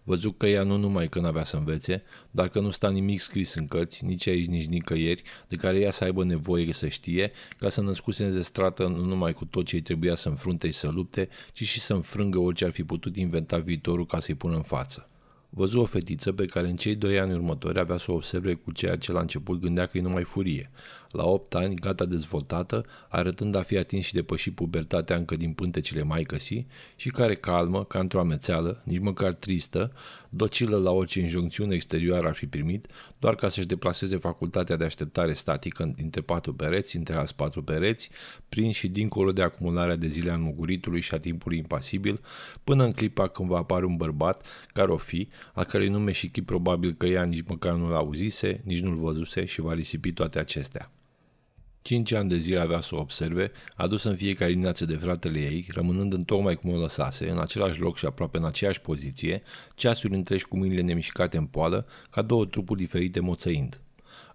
Văzut 0.04 0.38
că 0.38 0.48
ea 0.48 0.64
nu 0.64 0.78
numai 0.78 1.10
că 1.10 1.20
n-avea 1.20 1.44
să 1.44 1.56
învețe, 1.56 2.04
dar 2.32 2.50
că 2.50 2.60
nu 2.60 2.70
sta 2.70 2.90
nimic 2.90 3.22
scris 3.22 3.54
în 3.54 3.68
cărți, 3.68 4.06
nici 4.06 4.28
aici, 4.28 4.46
nici 4.46 4.66
nicăieri, 4.66 5.24
de 5.48 5.56
care 5.56 5.80
ea 5.80 5.92
să 5.92 6.04
aibă 6.04 6.24
nevoie 6.24 6.74
să 6.74 6.88
știe, 6.88 7.32
ca 7.60 7.70
să 7.70 7.82
născuse 7.82 8.24
în 8.24 8.32
zestrată 8.32 8.88
nu 8.88 9.06
numai 9.06 9.34
cu 9.34 9.46
tot 9.46 9.66
ce 9.66 9.76
îi 9.76 9.82
trebuia 9.82 10.16
să 10.16 10.30
înfrunte 10.30 10.68
și 10.68 10.78
să 10.78 10.88
lupte, 10.88 11.30
ci 11.54 11.64
și 11.64 11.80
să 11.80 11.94
înfrângă 11.94 12.40
orice 12.40 12.66
ar 12.66 12.72
fi 12.72 12.84
putut 12.84 13.18
inventa 13.18 13.58
viitorul 13.58 14.06
ca 14.06 14.20
să-i 14.20 14.36
pună 14.36 14.56
în 14.56 14.62
față. 14.62 15.10
Văzu 15.50 15.80
o 15.80 15.86
fetiță 15.86 16.32
pe 16.32 16.46
care 16.46 16.68
în 16.70 16.76
cei 16.76 16.96
doi 16.96 17.20
ani 17.20 17.34
următori 17.34 17.80
avea 17.80 17.98
să 17.98 18.12
o 18.12 18.16
observe 18.16 18.54
cu 18.54 18.72
ceea 18.72 18.96
ce 18.96 19.12
la 19.12 19.20
început 19.20 19.60
gândea 19.60 19.86
că 19.86 19.98
e 19.98 20.02
numai 20.02 20.24
furie. 20.24 20.72
La 21.12 21.24
opt 21.24 21.56
ani, 21.56 21.76
gata 21.76 22.06
dezvoltată, 22.06 22.86
arătând 23.08 23.56
a 23.56 23.62
fi 23.62 23.78
atins 23.78 24.06
și 24.06 24.14
depășit 24.14 24.56
pubertatea 24.56 25.16
încă 25.16 25.36
din 25.36 25.54
pântecele 25.54 26.04
mai 26.04 26.24
căsi 26.24 26.66
și 26.96 27.10
care 27.10 27.36
calmă, 27.36 27.84
ca 27.84 28.00
într-o 28.00 28.20
amețeală, 28.20 28.82
nici 28.84 29.00
măcar 29.00 29.34
tristă, 29.34 29.92
docilă 30.30 30.78
la 30.78 30.92
orice 30.92 31.20
injuncțiune 31.20 31.76
exterioară 31.76 32.28
ar 32.28 32.34
fi 32.34 32.46
primit, 32.46 32.88
doar 33.20 33.36
ca 33.36 33.50
să-și 33.50 33.68
deplaseze 33.68 34.18
facultatea 34.18 34.76
de 34.76 34.84
așteptare 34.84 35.34
statică 35.34 35.92
dintre 35.96 36.22
patru 36.22 36.54
pereți, 36.54 36.98
între 36.98 37.16
alți 37.16 37.36
patru 37.36 37.64
pereți, 37.64 38.10
prin 38.50 38.72
și 38.72 38.88
dincolo 38.88 39.32
de 39.32 39.42
acumularea 39.42 39.96
de 39.96 40.08
zile 40.08 40.32
a 40.32 40.38
muguritului 40.38 41.02
și 41.02 41.14
a 41.14 41.20
timpului 41.20 41.58
impasibil, 41.58 42.22
până 42.64 42.84
în 42.84 42.92
clipa 42.92 43.28
când 43.28 43.50
va 43.50 43.58
apare 43.58 43.86
un 43.86 43.96
bărbat, 43.96 44.46
care 44.74 44.92
o 44.92 44.98
fi, 44.98 45.28
a 45.54 45.64
cărei 45.64 45.90
nume 45.90 46.12
și 46.12 46.30
chip 46.30 46.46
probabil 46.46 46.94
că 46.98 47.06
ea 47.06 47.24
nici 47.24 47.44
măcar 47.48 47.74
nu-l 47.74 47.96
auzise, 47.96 48.62
nici 48.64 48.82
nu-l 48.82 48.96
văzuse 48.96 49.46
și 49.46 49.62
va 49.62 49.74
risipi 49.74 50.12
toate 50.12 50.40
acestea. 50.40 50.92
Cinci 51.82 52.12
ani 52.12 52.30
de 52.30 52.38
zile 52.38 52.60
avea 52.60 52.82
să 52.82 52.96
o 52.96 53.00
observe, 53.00 53.52
adus 53.76 54.04
în 54.04 54.16
fiecare 54.16 54.52
dimineață 54.52 54.86
de 54.86 54.96
fratele 54.96 55.40
ei, 55.40 55.68
rămânând 55.74 56.14
în 56.14 56.24
tocmai 56.24 56.56
cum 56.56 56.74
o 56.74 56.80
lăsase, 56.80 57.30
în 57.30 57.40
același 57.40 57.80
loc 57.80 57.98
și 57.98 58.06
aproape 58.06 58.38
în 58.38 58.46
aceeași 58.46 58.82
poziție, 58.82 59.42
ceasuri 59.76 60.14
întregi 60.14 60.46
cu 60.46 60.58
mâinile 60.58 60.82
nemișcate 60.82 61.38
în 61.38 61.46
poală, 61.46 61.86
ca 62.10 62.22
două 62.22 62.46
trupuri 62.46 62.80
diferite 62.80 63.20
moțăind. 63.20 63.82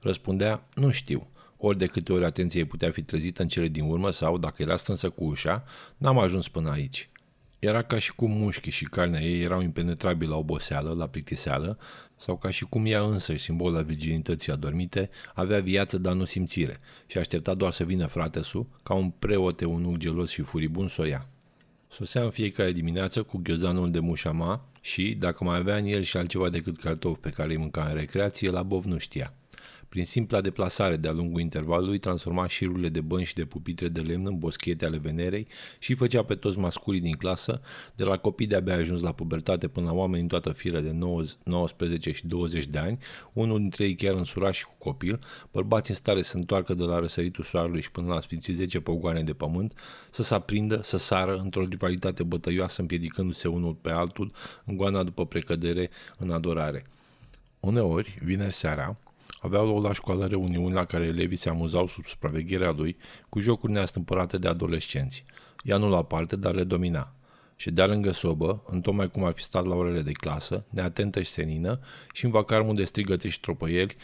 Răspundea, 0.01 0.69
nu 0.75 0.91
știu, 0.91 1.27
ori 1.57 1.79
de 1.79 1.87
câte 1.87 2.13
ori 2.13 2.25
atenția 2.25 2.61
ei 2.61 2.67
putea 2.67 2.91
fi 2.91 3.03
trezită 3.03 3.43
în 3.43 3.49
cele 3.49 3.69
din 3.69 3.85
urmă 3.85 4.11
sau, 4.11 4.39
dacă 4.39 4.63
era 4.63 4.77
strânsă 4.77 5.11
cu 5.11 5.25
ușa, 5.25 5.65
n-am 5.97 6.19
ajuns 6.19 6.49
până 6.49 6.71
aici. 6.71 7.09
Era 7.67 7.83
ca 7.83 7.99
și 7.99 8.15
cum 8.15 8.31
mușchii 8.31 8.73
și 8.73 8.85
carnea 8.85 9.21
ei 9.21 9.43
erau 9.43 9.61
impenetrabili 9.61 10.31
la 10.31 10.37
oboseală, 10.37 10.93
la 10.93 11.07
plictiseală, 11.07 11.79
sau 12.17 12.37
ca 12.37 12.51
și 12.51 12.65
cum 12.65 12.87
ea 12.87 13.01
însă, 13.03 13.37
simbol 13.37 13.77
al 13.77 13.85
virginității 13.85 14.53
adormite, 14.53 15.11
avea 15.35 15.61
viață, 15.61 15.99
dar 15.99 16.13
nu 16.13 16.25
simțire, 16.25 16.81
și 17.07 17.19
aștepta 17.19 17.55
doar 17.55 17.73
să 17.73 17.85
vină 17.85 18.07
fratesul, 18.07 18.67
ca 18.83 18.95
un 18.95 19.11
preot 19.11 19.61
un 19.61 19.95
gelos 19.99 20.31
și 20.31 20.43
furibun 20.43 20.89
să 20.89 21.01
o 21.01 21.05
ia. 21.05 21.27
Sosea 21.89 22.23
în 22.23 22.31
fiecare 22.31 22.73
dimineață 22.73 23.23
cu 23.23 23.41
ghiozanul 23.43 23.91
de 23.91 23.99
mușama 23.99 24.65
și, 24.81 25.15
dacă 25.19 25.45
mai 25.45 25.57
avea 25.57 25.77
în 25.77 25.85
el 25.85 26.03
și 26.03 26.17
altceva 26.17 26.49
decât 26.49 26.77
cartofi 26.77 27.21
pe 27.21 27.31
care 27.31 27.51
îi 27.51 27.59
mânca 27.59 27.85
în 27.85 27.95
recreație, 27.95 28.51
la 28.51 28.63
bov 28.63 28.85
nu 28.85 28.99
știa. 28.99 29.33
Prin 29.89 30.05
simpla 30.05 30.41
deplasare 30.41 30.97
de-a 30.97 31.13
lungul 31.13 31.41
intervalului, 31.41 31.99
transforma 31.99 32.47
șirurile 32.47 32.89
de 32.89 33.01
bănci 33.01 33.27
și 33.27 33.35
de 33.35 33.45
pupitre 33.45 33.89
de 33.89 34.01
lemn 34.01 34.27
în 34.27 34.39
boschete 34.39 34.85
ale 34.85 34.97
Venerei 34.97 35.47
și 35.79 35.95
făcea 35.95 36.23
pe 36.23 36.35
toți 36.35 36.59
masculii 36.59 37.01
din 37.01 37.15
clasă, 37.15 37.61
de 37.95 38.05
la 38.05 38.17
copii 38.17 38.47
de-abia 38.47 38.75
ajuns 38.75 39.01
la 39.01 39.13
pubertate 39.13 39.69
până 39.69 39.87
la 39.87 39.93
oameni 39.93 40.23
în 40.23 40.29
toată 40.29 40.53
firea 40.53 40.81
de 40.81 40.97
19 41.45 42.13
și 42.13 42.27
20 42.27 42.67
de 42.67 42.79
ani, 42.79 42.99
unul 43.33 43.59
dintre 43.59 43.85
ei 43.85 43.95
chiar 43.95 44.15
însurat 44.15 44.55
și 44.55 44.65
cu 44.65 44.75
copil, 44.79 45.21
bărbați 45.53 45.91
în 45.91 45.97
stare 45.97 46.23
să 46.23 46.37
întoarcă 46.37 46.75
de 46.75 46.83
la 46.83 46.99
răsăritul 46.99 47.45
soarelui 47.45 47.81
și 47.81 47.91
până 47.91 48.15
la 48.15 48.21
sfinții 48.21 48.55
10 48.55 48.81
pogoane 48.81 49.23
de 49.23 49.33
pământ, 49.33 49.75
să 50.11 50.23
se 50.23 50.35
aprindă, 50.35 50.81
să 50.83 50.97
sară 50.97 51.37
într-o 51.37 51.65
rivalitate 51.65 52.23
bătăioasă 52.23 52.81
împiedicându-se 52.81 53.49
unul 53.49 53.75
pe 53.75 53.91
altul 53.91 54.33
în 54.65 54.77
goana 54.77 55.03
după 55.03 55.27
precădere 55.27 55.91
în 56.19 56.31
adorare. 56.31 56.87
Uneori, 57.61 58.19
vineri 58.23 58.53
seara, 58.53 58.97
Aveau 59.47 59.67
loc 59.67 59.83
la 59.83 59.93
școală 59.93 60.27
reuniuni 60.27 60.75
la 60.75 60.85
care 60.85 61.05
elevii 61.05 61.37
se 61.37 61.49
amuzau 61.49 61.87
sub 61.87 62.07
supravegherea 62.07 62.71
lui 62.71 62.97
cu 63.29 63.41
jocuri 63.41 63.73
neastâmpărate 63.73 64.39
de 64.39 64.49
adolescenți. 64.49 65.25
Ea 65.63 65.77
nu 65.77 65.89
la 65.89 66.03
parte, 66.03 66.37
dar 66.37 66.55
le 66.55 66.65
domina. 66.65 67.13
Și 67.57 67.71
de 67.71 67.83
lângă 67.83 68.11
sobă, 68.11 68.63
întocmai 68.67 69.11
cum 69.11 69.25
ar 69.25 69.33
fi 69.33 69.43
stat 69.43 69.67
la 69.67 69.75
orele 69.75 70.03
de 70.03 70.13
clasă, 70.13 70.65
neatentă 70.69 71.23
și 71.23 71.31
senină, 71.31 71.81
și 72.13 72.25
în 72.25 72.31
vacarmul 72.31 72.75
de 72.75 72.85
strigăte 72.85 73.29
și 73.29 73.41
tropăieli, 73.41 73.97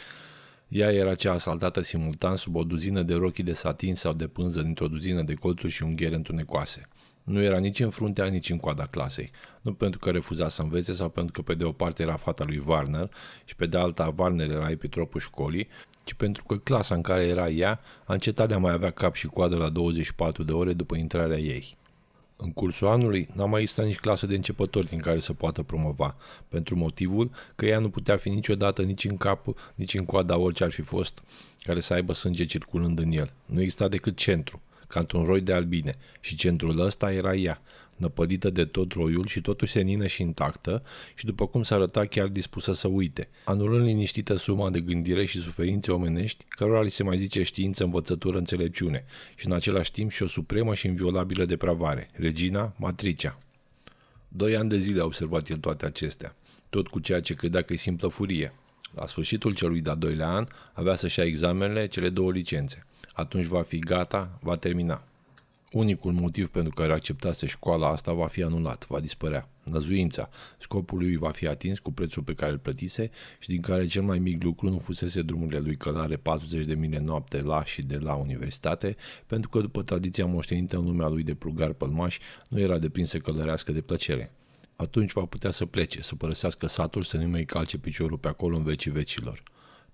ea 0.68 0.93
era 0.93 1.14
cea 1.14 1.32
asaltată 1.32 1.80
simultan 1.80 2.36
sub 2.36 2.57
o 2.57 2.64
duzină 2.64 3.03
de 3.03 3.14
rochii 3.14 3.45
de 3.45 3.53
satin 3.53 3.95
sau 3.95 4.12
de 4.12 4.26
pânză 4.26 4.62
dintr-o 4.62 4.88
duzină 4.88 5.22
de 5.22 5.34
colțuri 5.34 5.72
și 5.72 5.82
unghiere 5.82 6.14
întunecoase. 6.14 6.88
Nu 7.23 7.43
era 7.43 7.59
nici 7.59 7.81
în 7.81 7.91
fruntea, 7.91 8.27
nici 8.27 8.51
în 8.51 8.59
coada 8.59 8.87
clasei. 8.87 9.31
Nu 9.61 9.73
pentru 9.73 9.99
că 9.99 10.11
refuza 10.11 10.49
să 10.49 10.62
învețe 10.62 10.93
sau 10.93 11.09
pentru 11.09 11.33
că 11.33 11.43
pe 11.43 11.55
de 11.55 11.64
o 11.64 11.73
parte 11.73 12.03
era 12.03 12.16
fata 12.16 12.45
lui 12.45 12.62
Warner 12.66 13.11
și 13.45 13.57
pe 13.57 13.66
de 13.66 13.79
alta 13.79 14.14
Warner 14.16 14.51
era 14.51 14.70
epitropul 14.70 15.20
școlii, 15.20 15.68
ci 16.05 16.14
pentru 16.14 16.45
că 16.45 16.57
clasa 16.57 16.95
în 16.95 17.03
care 17.03 17.23
era 17.23 17.49
ea 17.49 17.81
a 18.05 18.12
încetat 18.12 18.49
de 18.49 18.55
a 18.55 18.59
mai 18.59 18.73
avea 18.73 18.91
cap 18.91 19.14
și 19.14 19.27
coadă 19.27 19.57
la 19.57 19.68
24 19.68 20.43
de 20.43 20.53
ore 20.53 20.73
după 20.73 20.97
intrarea 20.97 21.39
ei. 21.39 21.77
În 22.37 22.53
cursul 22.53 22.89
anului 22.89 23.29
n-a 23.35 23.45
mai 23.45 23.61
existat 23.61 23.87
nici 23.87 23.99
clasă 23.99 24.27
de 24.27 24.35
începători 24.35 24.89
din 24.89 24.99
care 24.99 25.18
să 25.18 25.33
poată 25.33 25.62
promova, 25.62 26.16
pentru 26.49 26.77
motivul 26.77 27.31
că 27.55 27.66
ea 27.66 27.79
nu 27.79 27.91
putea 27.91 28.16
fi 28.16 28.29
niciodată 28.29 28.83
nici 28.83 29.05
în 29.05 29.16
cap, 29.16 29.47
nici 29.75 29.95
în 29.95 30.05
coada 30.05 30.37
orice 30.37 30.64
ar 30.64 30.70
fi 30.70 30.83
fost 30.83 31.23
care 31.62 31.81
să 31.81 31.95
aibă 31.95 32.12
sânge 32.12 32.45
circulând 32.45 32.99
în 32.99 33.11
el. 33.11 33.33
Nu 33.45 33.61
exista 33.61 33.89
decât 33.89 34.16
centru 34.16 34.61
ca 34.93 35.01
într-un 35.01 35.24
roi 35.24 35.40
de 35.40 35.53
albine, 35.53 35.97
și 36.20 36.36
centrul 36.36 36.80
ăsta 36.80 37.12
era 37.12 37.34
ea, 37.34 37.62
năpădită 37.97 38.51
de 38.51 38.64
tot 38.64 38.93
roiul 38.93 39.26
și 39.26 39.40
totuși 39.40 39.72
senină 39.72 40.07
și 40.07 40.22
intactă 40.22 40.82
și 41.14 41.24
după 41.24 41.47
cum 41.47 41.62
s-a 41.62 41.74
arătat 41.74 42.09
chiar 42.09 42.26
dispusă 42.26 42.72
să 42.72 42.88
uite, 42.88 43.28
anulând 43.45 43.84
liniștită 43.84 44.36
suma 44.36 44.70
de 44.70 44.80
gândire 44.80 45.24
și 45.24 45.40
suferințe 45.40 45.93
omenești, 45.93 46.45
cărora 46.49 46.82
li 46.82 46.90
se 46.90 47.03
mai 47.03 47.18
zice 47.18 47.43
știință, 47.43 47.84
învățătură, 47.84 48.38
înțelepciune 48.38 49.05
și 49.34 49.47
în 49.47 49.53
același 49.53 49.93
timp 49.93 50.11
și 50.11 50.22
o 50.22 50.26
supremă 50.26 50.74
și 50.74 50.86
inviolabilă 50.86 51.45
depravare, 51.45 52.11
regina 52.12 52.74
Matricea. 52.76 53.38
Doi 54.28 54.57
ani 54.57 54.68
de 54.68 54.78
zile 54.78 55.01
a 55.01 55.05
observat 55.05 55.49
el 55.49 55.59
toate 55.59 55.86
acestea, 55.86 56.36
tot 56.70 56.88
cu 56.88 56.99
ceea 56.99 57.20
ce 57.20 57.34
credea 57.34 57.62
că 57.62 57.72
e 57.72 57.76
simplă 57.76 58.09
furie. 58.09 58.53
La 58.95 59.07
sfârșitul 59.07 59.55
celui 59.55 59.80
de-al 59.80 59.99
doilea 59.99 60.28
an 60.28 60.47
avea 60.72 60.95
să-și 60.95 61.18
ia 61.18 61.24
examenele, 61.24 61.86
cele 61.86 62.09
două 62.09 62.32
licențe 62.32 62.86
atunci 63.13 63.47
va 63.47 63.63
fi 63.63 63.79
gata, 63.79 64.39
va 64.41 64.57
termina. 64.57 65.03
Unicul 65.73 66.13
motiv 66.13 66.49
pentru 66.49 66.73
care 66.75 66.93
acceptase 66.93 67.47
școala 67.47 67.89
asta 67.89 68.13
va 68.13 68.27
fi 68.27 68.43
anulat, 68.43 68.87
va 68.89 69.01
dispărea. 69.01 69.49
Năzuința, 69.63 70.29
scopul 70.59 70.99
lui 70.99 71.17
va 71.17 71.31
fi 71.31 71.47
atins 71.47 71.79
cu 71.79 71.93
prețul 71.93 72.23
pe 72.23 72.33
care 72.33 72.53
îl 72.53 72.59
plătise 72.59 73.11
și 73.39 73.49
din 73.49 73.61
care 73.61 73.87
cel 73.87 74.03
mai 74.03 74.19
mic 74.19 74.43
lucru 74.43 74.69
nu 74.69 74.79
fusese 74.79 75.23
drumurile 75.23 75.61
lui 75.61 75.77
călare 75.77 76.17
40 76.17 76.67
de 76.67 76.75
mile 76.75 76.99
noapte 76.99 77.41
la 77.41 77.65
și 77.65 77.83
de 77.83 77.97
la 77.97 78.15
universitate, 78.15 78.97
pentru 79.27 79.49
că 79.49 79.61
după 79.61 79.83
tradiția 79.83 80.27
moștenită 80.27 80.77
în 80.77 80.85
lumea 80.85 81.09
lui 81.09 81.23
de 81.23 81.35
plugar 81.35 81.73
pălmaș, 81.73 82.19
nu 82.49 82.59
era 82.59 82.79
deprins 82.79 83.09
să 83.09 83.19
călărească 83.19 83.73
de 83.73 83.81
plăcere. 83.81 84.33
Atunci 84.77 85.13
va 85.13 85.25
putea 85.25 85.51
să 85.51 85.67
plece, 85.67 86.03
să 86.03 86.15
părăsească 86.15 86.67
satul, 86.67 87.03
să 87.03 87.17
nu 87.17 87.29
mai 87.29 87.45
calce 87.45 87.79
piciorul 87.79 88.19
pe 88.19 88.29
acolo 88.29 88.57
în 88.57 88.63
vecii 88.63 88.91
vecilor. 88.91 89.43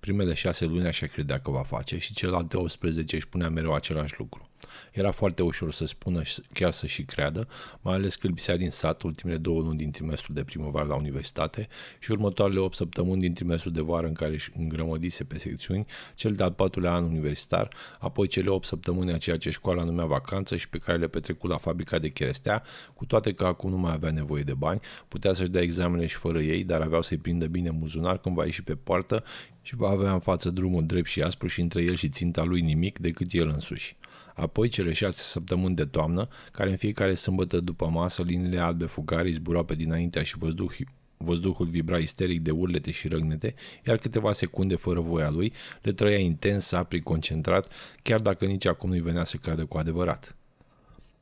Primele 0.01 0.35
șase 0.35 0.65
luni 0.65 0.87
așa 0.87 1.07
credea 1.07 1.41
că 1.41 1.51
va 1.51 1.63
face 1.63 1.99
și 1.99 2.15
celelalte 2.15 2.57
18 2.57 3.17
își 3.17 3.29
punea 3.29 3.49
mereu 3.49 3.75
același 3.75 4.15
lucru. 4.19 4.49
Era 4.93 5.11
foarte 5.11 5.43
ușor 5.43 5.73
să 5.73 5.87
spună, 5.87 6.23
chiar 6.53 6.71
să 6.71 6.87
și 6.87 7.03
creadă, 7.03 7.49
mai 7.81 7.95
ales 7.95 8.17
că 8.17 8.27
îl 8.27 8.33
bisea 8.33 8.57
din 8.57 8.71
sat 8.71 9.03
ultimele 9.03 9.39
două 9.39 9.61
luni 9.61 9.77
din 9.77 9.91
trimestrul 9.91 10.35
de 10.35 10.45
primăvară 10.45 10.87
la 10.87 10.95
universitate 10.95 11.69
și 11.99 12.11
următoarele 12.11 12.59
8 12.59 12.75
săptămâni 12.75 13.21
din 13.21 13.33
trimestrul 13.33 13.73
de 13.73 13.81
vară 13.81 14.07
în 14.07 14.13
care 14.13 14.33
își 14.33 14.51
îngrămădise 14.57 15.25
pe 15.25 15.39
secțiuni, 15.39 15.87
cel 16.15 16.33
de-al 16.33 16.53
patrulea 16.53 16.93
an 16.93 17.05
universitar, 17.05 17.75
apoi 17.99 18.27
cele 18.27 18.49
8 18.49 18.67
săptămâni 18.67 19.13
a 19.13 19.17
ceea 19.17 19.37
ce 19.37 19.51
școala 19.51 19.85
numea 19.85 20.05
vacanță 20.05 20.57
și 20.57 20.69
pe 20.69 20.79
care 20.79 20.99
le 20.99 21.09
petrecu 21.09 21.47
la 21.47 21.57
fabrica 21.57 21.99
de 21.99 22.09
cherestea, 22.09 22.63
cu 22.95 23.07
toate 23.07 23.33
că 23.33 23.45
acum 23.45 23.71
nu 23.71 23.79
mai 23.79 23.93
avea 23.93 24.11
nevoie 24.11 24.43
de 24.43 24.55
bani, 24.55 24.81
putea 25.09 25.33
să-și 25.33 25.51
dea 25.51 25.63
examene 25.63 26.07
și 26.07 26.17
fără 26.17 26.41
ei, 26.41 26.65
dar 26.65 26.81
aveau 26.81 27.03
să-i 27.03 27.17
prindă 27.17 27.47
bine 27.47 27.71
muzunar 27.71 28.19
când 28.19 28.35
va 28.35 28.45
ieși 28.45 28.63
pe 28.63 28.75
poartă 28.75 29.25
și 29.69 29.77
va 29.77 29.89
avea 29.89 30.13
în 30.13 30.21
față 30.21 30.51
drumul 30.51 30.87
drept 30.87 31.07
și 31.07 31.23
aspru 31.23 31.47
și 31.47 31.61
între 31.61 31.83
el 31.83 31.95
și 31.95 32.09
ținta 32.09 32.45
lui 32.45 32.61
nimic 32.61 32.99
decât 32.99 33.33
el 33.33 33.49
însuși. 33.49 33.97
Apoi 34.35 34.69
cele 34.69 34.93
șase 34.93 35.23
săptămâni 35.23 35.75
de 35.75 35.85
toamnă, 35.85 36.29
care 36.53 36.71
în 36.71 36.77
fiecare 36.77 37.15
sâmbătă 37.15 37.61
după 37.61 37.89
masă 37.89 38.23
liniile 38.23 38.59
albe 38.59 38.85
fugare 38.85 39.31
zburau 39.31 39.65
pe 39.65 39.75
dinaintea 39.75 40.23
și 40.23 40.39
văzduh, 40.39 40.77
văzduhul 41.17 41.67
vibra 41.67 41.99
isteric 41.99 42.41
de 42.41 42.51
urlete 42.51 42.91
și 42.91 43.09
răgnete, 43.09 43.55
iar 43.87 43.97
câteva 43.97 44.33
secunde 44.33 44.75
fără 44.75 45.01
voia 45.01 45.31
lui 45.31 45.53
le 45.83 45.93
trăia 45.93 46.19
intens, 46.19 46.73
apri, 46.73 47.01
concentrat, 47.01 47.73
chiar 48.03 48.21
dacă 48.21 48.45
nici 48.45 48.67
acum 48.67 48.89
nu-i 48.89 49.01
venea 49.01 49.25
să 49.25 49.37
cadă 49.37 49.65
cu 49.65 49.79
adevărat. 49.79 50.37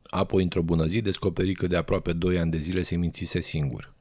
Apoi, 0.03 0.43
într-o 0.43 0.63
bună 0.63 0.87
zi, 0.87 1.01
descoperi 1.01 1.55
că 1.55 1.67
de 1.67 1.77
aproape 1.77 2.13
2 2.13 2.39
ani 2.39 2.51
de 2.51 2.59
zile 2.59 2.83
se 2.83 2.97
mințise 2.97 3.41
singur. 3.41 3.96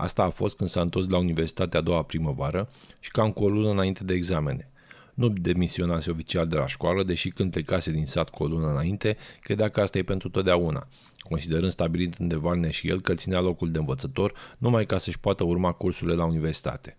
Asta 0.00 0.22
a 0.22 0.30
fost 0.30 0.56
când 0.56 0.70
s-a 0.70 0.80
întors 0.80 1.08
la 1.08 1.18
universitatea 1.18 1.80
a 1.80 1.82
doua 1.82 2.02
primăvară 2.02 2.68
și 3.00 3.10
cam 3.10 3.30
cu 3.32 3.44
o 3.44 3.48
lună 3.48 3.70
înainte 3.70 4.04
de 4.04 4.14
examene. 4.14 4.70
Nu 5.14 5.28
demisionase 5.28 6.10
oficial 6.10 6.46
de 6.46 6.56
la 6.56 6.66
școală, 6.66 7.02
deși 7.02 7.28
când 7.28 7.50
plecase 7.50 7.90
din 7.90 8.06
sat 8.06 8.28
cu 8.30 8.42
o 8.42 8.46
lună 8.46 8.70
înainte, 8.70 9.16
credea 9.40 9.68
că 9.68 9.80
asta 9.80 9.98
e 9.98 10.02
pentru 10.02 10.28
totdeauna, 10.28 10.88
considerând 11.18 11.72
stabilit 11.72 12.14
în 12.14 12.28
Devalne 12.28 12.70
și 12.70 12.88
el 12.88 13.00
că 13.00 13.14
ținea 13.14 13.40
locul 13.40 13.70
de 13.70 13.78
învățător 13.78 14.32
numai 14.58 14.86
ca 14.86 14.98
să-și 14.98 15.18
poată 15.18 15.44
urma 15.44 15.72
cursurile 15.72 16.16
la 16.16 16.24
universitate. 16.24 16.96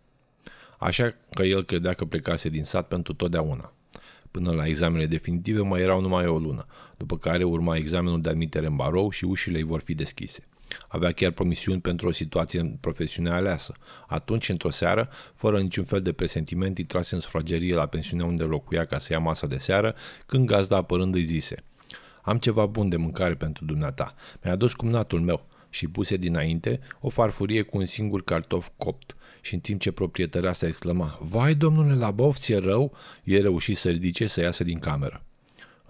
Așa 0.79 1.15
că 1.29 1.43
el 1.43 1.63
credea 1.63 1.93
că 1.93 2.05
plecase 2.05 2.49
din 2.49 2.63
sat 2.63 2.87
pentru 2.87 3.13
totdeauna. 3.13 3.73
Până 4.31 4.51
la 4.51 4.65
examenele 4.65 5.05
definitive 5.05 5.59
mai 5.59 5.81
erau 5.81 6.01
numai 6.01 6.27
o 6.27 6.37
lună, 6.37 6.65
după 6.97 7.17
care 7.17 7.43
urma 7.43 7.75
examenul 7.75 8.21
de 8.21 8.29
admitere 8.29 8.65
în 8.65 8.75
barou 8.75 9.09
și 9.09 9.25
ușile 9.25 9.57
îi 9.57 9.63
vor 9.63 9.81
fi 9.81 9.93
deschise. 9.93 10.43
Avea 10.87 11.11
chiar 11.11 11.31
promisiuni 11.31 11.81
pentru 11.81 12.07
o 12.07 12.11
situație 12.11 12.77
profesională 12.79 13.35
aleasă. 13.35 13.73
Atunci, 14.07 14.49
într-o 14.49 14.69
seară, 14.69 15.09
fără 15.35 15.59
niciun 15.59 15.83
fel 15.83 16.01
de 16.01 16.11
presentiment, 16.11 16.77
intrase 16.77 17.15
în 17.15 17.21
sufragerie 17.21 17.75
la 17.75 17.85
pensiunea 17.85 18.25
unde 18.25 18.43
locuia 18.43 18.85
ca 18.85 18.99
să 18.99 19.13
ia 19.13 19.19
masa 19.19 19.47
de 19.47 19.57
seară, 19.57 19.95
când 20.25 20.45
gazda 20.45 20.75
apărând 20.75 21.15
îi 21.15 21.23
zise 21.23 21.63
Am 22.21 22.37
ceva 22.37 22.65
bun 22.65 22.89
de 22.89 22.97
mâncare 22.97 23.35
pentru 23.35 23.65
dumneata. 23.65 24.15
Mi-a 24.43 24.53
adus 24.53 24.73
cumnatul 24.73 25.19
meu 25.19 25.45
și 25.69 25.87
puse 25.87 26.17
dinainte 26.17 26.79
o 26.99 27.09
farfurie 27.09 27.61
cu 27.61 27.77
un 27.77 27.85
singur 27.85 28.23
cartof 28.23 28.69
copt 28.77 29.15
și 29.41 29.53
în 29.53 29.59
timp 29.59 29.81
ce 29.81 29.91
proprietărea 29.91 30.53
se 30.53 30.67
exclama 30.67 31.17
Vai, 31.21 31.55
domnule, 31.55 31.95
la 31.95 32.11
bof, 32.11 32.37
ți-e 32.37 32.57
rău, 32.57 32.93
e 33.23 33.41
reușit 33.41 33.77
să 33.77 33.89
ridice 33.89 34.27
să 34.27 34.41
iasă 34.41 34.63
din 34.63 34.79
cameră. 34.79 35.23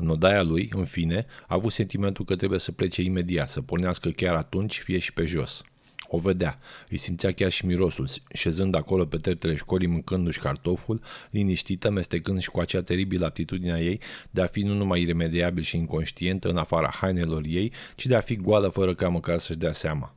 În 0.02 0.10
odaia 0.10 0.44
lui, 0.44 0.70
în 0.76 0.86
fine, 0.86 1.26
a 1.42 1.56
avut 1.56 1.72
sentimentul 1.72 2.26
că 2.26 2.36
trebuie 2.36 2.60
să 2.60 2.72
plece 2.72 3.02
imediat, 3.02 3.50
să 3.50 3.62
pornească 3.62 4.10
chiar 4.10 4.36
atunci, 4.36 4.80
fie 4.80 5.00
și 5.00 5.14
pe 5.14 5.26
jos. 5.26 5.64
O 6.08 6.18
vedea, 6.18 6.60
îi 6.90 6.98
simțea 6.98 7.32
chiar 7.32 7.52
și 7.52 7.66
mirosul, 7.66 8.08
șezând 8.34 8.76
acolo 8.76 9.06
pe 9.06 9.18
treptele 9.18 9.56
școlii 9.56 9.88
mâncându-și 9.88 10.40
cartoful, 10.40 11.02
liniștită, 11.30 11.90
mestecând 11.90 12.42
și 12.42 12.50
cu 12.50 12.60
acea 12.60 12.82
teribilă 12.82 13.26
atitudinea 13.26 13.82
ei 13.82 14.00
de 14.30 14.42
a 14.42 14.46
fi 14.46 14.62
nu 14.62 14.74
numai 14.74 15.02
iremediabil 15.02 15.64
și 15.64 15.78
inconștientă 15.78 16.50
în 16.50 16.58
afara 16.58 16.90
hainelor 16.90 17.44
ei, 17.46 17.72
ci 17.96 18.06
de 18.06 18.16
a 18.16 18.20
fi 18.20 18.36
goală 18.36 18.68
fără 18.68 18.96
ca 18.96 19.10
măcar 19.10 19.38
să-și 19.38 19.60
dea 19.60 19.74
seama. 19.74 20.16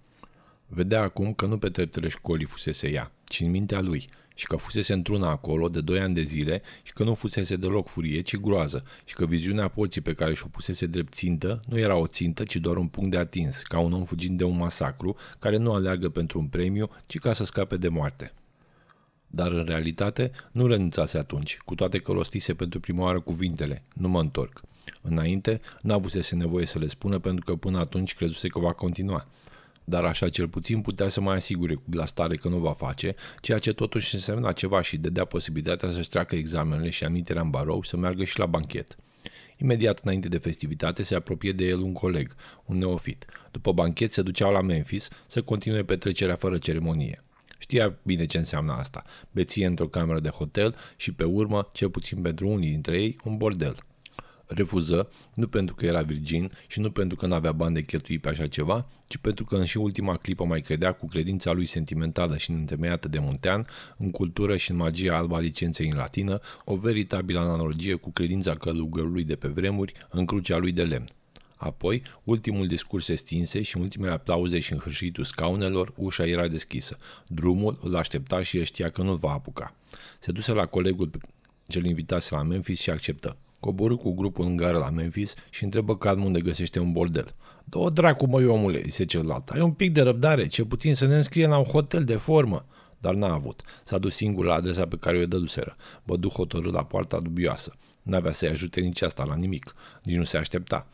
Vedea 0.66 1.00
acum 1.00 1.32
că 1.32 1.46
nu 1.46 1.58
pe 1.58 1.68
treptele 1.68 2.08
școlii 2.08 2.46
fusese 2.46 2.90
ea, 2.90 3.12
ci 3.24 3.40
în 3.40 3.50
mintea 3.50 3.80
lui– 3.80 4.08
și 4.42 4.48
că 4.48 4.56
fusese 4.56 4.92
într-una 4.92 5.28
acolo 5.28 5.68
de 5.68 5.80
doi 5.80 5.98
ani 5.98 6.14
de 6.14 6.22
zile 6.22 6.62
și 6.82 6.92
că 6.92 7.04
nu 7.04 7.14
fusese 7.14 7.56
deloc 7.56 7.88
furie, 7.88 8.20
ci 8.20 8.36
groază 8.36 8.84
și 9.04 9.14
că 9.14 9.26
viziunea 9.26 9.68
porții 9.68 10.00
pe 10.00 10.12
care 10.12 10.34
și-o 10.34 10.46
pusese 10.46 10.86
drept 10.86 11.12
țintă 11.12 11.60
nu 11.68 11.78
era 11.78 11.96
o 11.96 12.06
țintă, 12.06 12.44
ci 12.44 12.56
doar 12.56 12.76
un 12.76 12.86
punct 12.86 13.10
de 13.10 13.16
atins, 13.16 13.62
ca 13.62 13.78
un 13.78 13.92
om 13.92 14.04
fugind 14.04 14.38
de 14.38 14.44
un 14.44 14.56
masacru 14.56 15.16
care 15.38 15.56
nu 15.56 15.72
aleargă 15.72 16.08
pentru 16.08 16.38
un 16.38 16.46
premiu, 16.46 16.90
ci 17.06 17.18
ca 17.18 17.32
să 17.32 17.44
scape 17.44 17.76
de 17.76 17.88
moarte. 17.88 18.32
Dar 19.26 19.52
în 19.52 19.64
realitate 19.64 20.30
nu 20.52 20.66
renunțase 20.66 21.18
atunci, 21.18 21.58
cu 21.64 21.74
toate 21.74 21.98
că 21.98 22.12
rostise 22.12 22.54
pentru 22.54 22.80
prima 22.80 23.02
oară 23.02 23.20
cuvintele, 23.20 23.82
nu 23.94 24.08
mă 24.08 24.20
întorc. 24.20 24.60
Înainte, 25.02 25.60
n-avusese 25.82 26.34
nevoie 26.34 26.66
să 26.66 26.78
le 26.78 26.86
spună 26.86 27.18
pentru 27.18 27.44
că 27.44 27.54
până 27.54 27.78
atunci 27.78 28.14
crezuse 28.14 28.48
că 28.48 28.58
va 28.58 28.72
continua 28.72 29.26
dar 29.84 30.04
așa 30.04 30.28
cel 30.28 30.48
puțin 30.48 30.80
putea 30.80 31.08
să 31.08 31.20
mai 31.20 31.36
asigure 31.36 31.74
cu 31.74 31.82
glas 31.86 32.12
tare 32.12 32.36
că 32.36 32.48
nu 32.48 32.58
va 32.58 32.72
face, 32.72 33.14
ceea 33.40 33.58
ce 33.58 33.72
totuși 33.72 34.14
însemna 34.14 34.52
ceva 34.52 34.82
și 34.82 34.96
dădea 34.96 35.24
posibilitatea 35.24 35.90
să-și 35.90 36.08
treacă 36.08 36.36
examenele 36.36 36.90
și 36.90 37.04
amiterea 37.04 37.42
în 37.42 37.50
barou 37.50 37.82
și 37.82 37.90
să 37.90 37.96
meargă 37.96 38.24
și 38.24 38.38
la 38.38 38.46
banchet. 38.46 38.96
Imediat 39.56 40.00
înainte 40.02 40.28
de 40.28 40.38
festivitate 40.38 41.02
se 41.02 41.14
apropie 41.14 41.52
de 41.52 41.64
el 41.64 41.78
un 41.78 41.92
coleg, 41.92 42.34
un 42.64 42.78
neofit. 42.78 43.24
După 43.50 43.72
banchet 43.72 44.12
se 44.12 44.22
duceau 44.22 44.52
la 44.52 44.60
Memphis 44.60 45.08
să 45.26 45.42
continue 45.42 45.84
petrecerea 45.84 46.36
fără 46.36 46.58
ceremonie. 46.58 47.24
Știa 47.58 47.98
bine 48.02 48.26
ce 48.26 48.38
înseamnă 48.38 48.72
asta. 48.72 49.04
Beție 49.30 49.66
într-o 49.66 49.88
cameră 49.88 50.20
de 50.20 50.28
hotel 50.28 50.76
și 50.96 51.12
pe 51.12 51.24
urmă, 51.24 51.70
cel 51.72 51.90
puțin 51.90 52.22
pentru 52.22 52.48
unii 52.48 52.70
dintre 52.70 53.00
ei, 53.00 53.18
un 53.24 53.36
bordel 53.36 53.76
refuză, 54.54 55.08
nu 55.34 55.46
pentru 55.46 55.74
că 55.74 55.86
era 55.86 56.02
virgin 56.02 56.52
și 56.66 56.80
nu 56.80 56.90
pentru 56.90 57.16
că 57.16 57.26
nu 57.26 57.34
avea 57.34 57.52
bani 57.52 57.74
de 57.74 57.82
cheltui 57.82 58.18
pe 58.18 58.28
așa 58.28 58.46
ceva, 58.46 58.88
ci 59.06 59.16
pentru 59.16 59.44
că 59.44 59.56
în 59.56 59.64
și 59.64 59.76
ultima 59.76 60.16
clipă 60.16 60.44
mai 60.44 60.60
credea 60.60 60.92
cu 60.92 61.06
credința 61.06 61.52
lui 61.52 61.66
sentimentală 61.66 62.36
și 62.36 62.50
întemeiată 62.50 63.08
de 63.08 63.18
muntean, 63.18 63.66
în 63.96 64.10
cultură 64.10 64.56
și 64.56 64.70
în 64.70 64.76
magia 64.76 65.16
alba 65.16 65.38
licenței 65.38 65.88
în 65.88 65.96
latină, 65.96 66.40
o 66.64 66.76
veritabilă 66.76 67.40
analogie 67.40 67.94
cu 67.94 68.10
credința 68.10 68.54
călugărului 68.54 69.24
de 69.24 69.36
pe 69.36 69.48
vremuri 69.48 69.92
în 70.10 70.24
crucea 70.24 70.56
lui 70.56 70.72
de 70.72 70.82
lemn. 70.82 71.08
Apoi, 71.56 72.02
ultimul 72.24 72.66
discurs 72.66 73.04
se 73.04 73.14
stinse 73.14 73.62
și 73.62 73.76
în 73.76 73.82
ultimele 73.82 74.12
aplauze 74.12 74.58
și 74.58 74.72
înhârșitul 74.72 75.24
scaunelor, 75.24 75.92
ușa 75.96 76.26
era 76.26 76.48
deschisă. 76.48 76.98
Drumul 77.26 77.78
îl 77.82 77.96
aștepta 77.96 78.42
și 78.42 78.58
el 78.58 78.64
știa 78.64 78.90
că 78.90 79.02
nu 79.02 79.14
va 79.14 79.30
apuca. 79.30 79.74
Se 80.18 80.32
duse 80.32 80.52
la 80.52 80.66
colegul 80.66 81.10
ce 81.66 81.78
îl 81.78 81.84
invitase 81.84 82.34
la 82.34 82.42
Memphis 82.42 82.80
și 82.80 82.90
acceptă. 82.90 83.36
Coborâ 83.62 83.96
cu 83.96 84.14
grupul 84.14 84.44
în 84.44 84.56
gară 84.56 84.78
la 84.78 84.90
Memphis 84.90 85.34
și 85.50 85.64
întrebă 85.64 85.96
calm 85.96 86.24
unde 86.24 86.40
găsește 86.40 86.78
un 86.78 86.92
bordel. 86.92 87.34
Dă-o 87.64 87.90
dracu, 87.90 88.26
măi, 88.26 88.46
omule, 88.46 88.82
zice 88.84 89.04
celălalt. 89.04 89.48
Ai 89.48 89.60
un 89.60 89.72
pic 89.72 89.92
de 89.92 90.00
răbdare, 90.00 90.46
ce 90.46 90.64
puțin 90.64 90.94
să 90.94 91.06
ne 91.06 91.16
înscrie 91.16 91.46
la 91.46 91.58
un 91.58 91.64
hotel 91.64 92.04
de 92.04 92.16
formă. 92.16 92.66
Dar 92.98 93.14
n-a 93.14 93.32
avut. 93.32 93.62
S-a 93.84 93.98
dus 93.98 94.14
singur 94.14 94.44
la 94.44 94.54
adresa 94.54 94.86
pe 94.86 94.96
care 94.96 95.18
o 95.18 95.26
dăduseră. 95.26 95.76
Bădu 96.04 96.28
hotărât 96.28 96.72
la 96.72 96.84
poarta 96.84 97.20
dubioasă. 97.20 97.72
N-avea 98.02 98.32
să-i 98.32 98.48
ajute 98.48 98.80
nici 98.80 99.02
asta 99.02 99.24
la 99.24 99.34
nimic. 99.34 99.74
Nici 100.02 100.16
nu 100.16 100.24
se 100.24 100.36
aștepta. 100.36 100.86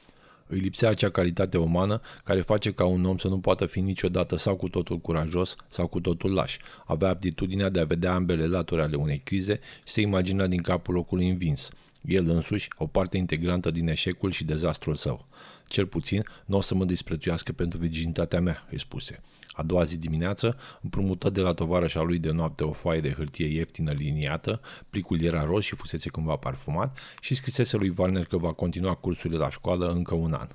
Îi 0.47 0.59
lipsea 0.59 0.89
acea 0.89 1.11
calitate 1.11 1.59
umană 1.59 2.01
care 2.25 2.41
face 2.41 2.73
ca 2.73 2.85
un 2.85 3.05
om 3.05 3.19
să 3.19 3.29
nu 3.29 3.39
poată 3.39 3.67
fi 3.67 3.81
niciodată 3.81 4.37
sau 4.37 4.57
cu 4.57 4.69
totul 4.69 4.99
curajos 4.99 5.57
sau 5.69 5.87
cu 5.87 6.01
totul 6.01 6.33
laș. 6.33 6.57
Avea 6.87 7.09
aptitudinea 7.09 7.69
de 7.69 7.81
a 7.81 7.85
vedea 7.85 8.15
ambele 8.15 8.47
laturi 8.47 8.81
ale 8.81 8.97
unei 8.97 9.19
crize 9.19 9.61
și 9.85 9.93
se 9.93 10.01
imagina 10.01 10.47
din 10.47 10.63
capul 10.63 10.95
locului 10.95 11.29
învins 11.29 11.71
el 12.09 12.29
însuși 12.29 12.69
o 12.77 12.87
parte 12.87 13.17
integrantă 13.17 13.71
din 13.71 13.89
eșecul 13.89 14.31
și 14.31 14.45
dezastrul 14.45 14.95
său. 14.95 15.25
Cel 15.67 15.87
puțin 15.87 16.25
nu 16.45 16.57
o 16.57 16.61
să 16.61 16.75
mă 16.75 16.85
disprețuiască 16.85 17.53
pentru 17.53 17.79
virginitatea 17.79 18.41
mea, 18.41 18.67
îi 18.71 18.79
spuse. 18.79 19.21
A 19.53 19.63
doua 19.63 19.85
zi 19.85 19.99
dimineață 19.99 20.57
împrumută 20.83 21.31
de 21.31 21.41
la 21.41 21.53
tovarășa 21.53 22.03
lui 22.03 22.19
de 22.19 22.31
noapte 22.31 22.65
o 22.65 22.73
foaie 22.73 23.01
de 23.01 23.13
hârtie 23.13 23.47
ieftină 23.47 23.93
liniată, 23.93 24.61
plicul 24.91 25.23
era 25.23 25.45
roz 25.45 25.63
și 25.63 25.75
fusese 25.75 26.09
cândva 26.09 26.37
parfumat 26.37 26.99
și 27.21 27.35
scrisese 27.35 27.77
lui 27.77 27.95
Warner 27.97 28.25
că 28.25 28.37
va 28.37 28.53
continua 28.53 28.95
cursurile 28.95 29.39
la 29.39 29.51
școală 29.51 29.91
încă 29.91 30.15
un 30.15 30.33
an. 30.33 30.49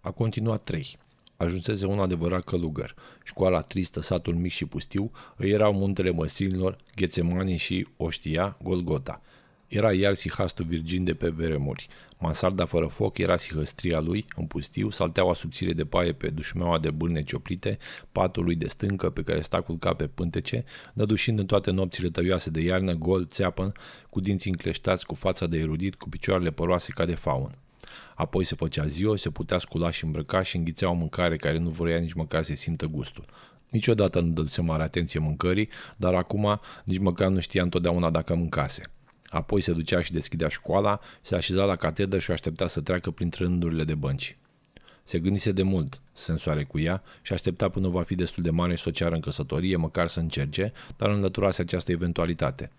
A 0.00 0.10
continuat 0.10 0.62
trei. 0.62 0.98
Ajunsese 1.36 1.86
un 1.86 1.98
adevărat 1.98 2.44
călugăr. 2.44 2.94
Școala 3.22 3.60
tristă, 3.60 4.00
satul 4.00 4.34
mic 4.34 4.52
și 4.52 4.64
pustiu, 4.64 5.10
îi 5.36 5.50
erau 5.50 5.72
muntele 5.72 6.10
măslinilor, 6.10 6.76
Ghețemani 6.94 7.56
și, 7.56 7.86
o 7.96 8.10
știa, 8.10 8.56
Golgota. 8.62 9.22
Era 9.74 9.92
iar 9.92 10.14
sihastul 10.14 10.64
virgin 10.64 11.04
de 11.04 11.14
pe 11.14 11.28
vremuri. 11.28 11.88
Mansarda 12.18 12.64
fără 12.64 12.86
foc 12.86 13.18
era 13.18 13.36
sihăstria 13.36 14.00
lui, 14.00 14.24
în 14.36 14.46
pustiu, 14.46 14.90
salteaua 14.90 15.34
subțire 15.34 15.72
de 15.72 15.84
paie 15.84 16.12
pe 16.12 16.28
dușmeaua 16.28 16.78
de 16.78 16.90
bârne 16.90 17.22
cioplite, 17.22 17.78
patul 18.12 18.44
lui 18.44 18.54
de 18.54 18.68
stâncă 18.68 19.10
pe 19.10 19.22
care 19.22 19.40
sta 19.40 19.60
culcat 19.60 19.96
pe 19.96 20.06
pântece, 20.06 20.64
nădușind 20.92 21.38
în 21.38 21.46
toate 21.46 21.70
nopțile 21.70 22.08
tăioase 22.10 22.50
de 22.50 22.60
iarnă, 22.60 22.92
gol, 22.92 23.26
țeapăn, 23.26 23.72
cu 24.10 24.20
dinții 24.20 24.50
încleștați, 24.50 25.06
cu 25.06 25.14
fața 25.14 25.46
de 25.46 25.58
erudit, 25.58 25.94
cu 25.94 26.08
picioarele 26.08 26.50
păroase 26.50 26.92
ca 26.94 27.04
de 27.04 27.14
faun. 27.14 27.50
Apoi 28.14 28.44
se 28.44 28.54
făcea 28.54 28.86
ziua, 28.86 29.16
se 29.16 29.30
putea 29.30 29.58
scula 29.58 29.90
și 29.90 30.04
îmbrăca 30.04 30.42
și 30.42 30.56
înghițea 30.56 30.90
o 30.90 30.94
mâncare 30.94 31.36
care 31.36 31.58
nu 31.58 31.70
vrea 31.70 31.98
nici 31.98 32.12
măcar 32.12 32.42
să 32.42 32.54
simtă 32.54 32.86
gustul. 32.86 33.24
Niciodată 33.70 34.20
nu 34.20 34.32
dăduse 34.32 34.62
mare 34.62 34.82
atenție 34.82 35.20
mâncării, 35.20 35.68
dar 35.96 36.14
acum 36.14 36.60
nici 36.84 36.98
măcar 36.98 37.28
nu 37.28 37.40
știa 37.40 37.62
întotdeauna 37.62 38.10
dacă 38.10 38.34
mâncase. 38.34 38.93
Apoi 39.34 39.60
se 39.60 39.72
ducea 39.72 40.02
și 40.02 40.12
deschidea 40.12 40.48
școala, 40.48 41.00
se 41.22 41.34
așeza 41.34 41.64
la 41.64 41.76
catedră 41.76 42.18
și 42.18 42.30
o 42.30 42.32
aștepta 42.32 42.66
să 42.66 42.80
treacă 42.80 43.10
printre 43.10 43.44
rândurile 43.44 43.84
de 43.84 43.94
bănci. 43.94 44.36
Se 45.02 45.18
gândise 45.18 45.52
de 45.52 45.62
mult 45.62 46.00
să 46.12 46.30
însoare 46.30 46.64
cu 46.64 46.78
ea 46.78 47.02
și 47.22 47.32
aștepta 47.32 47.68
până 47.68 47.88
va 47.88 48.02
fi 48.02 48.14
destul 48.14 48.42
de 48.42 48.50
mare 48.50 48.76
să 48.76 48.84
o 48.86 48.90
ceară 48.90 49.14
în 49.14 49.20
căsătorie, 49.20 49.76
măcar 49.76 50.08
să 50.08 50.20
încerce, 50.20 50.72
dar 50.96 51.10
înlăturase 51.10 51.62
această 51.62 51.92
eventualitate. 51.92 52.70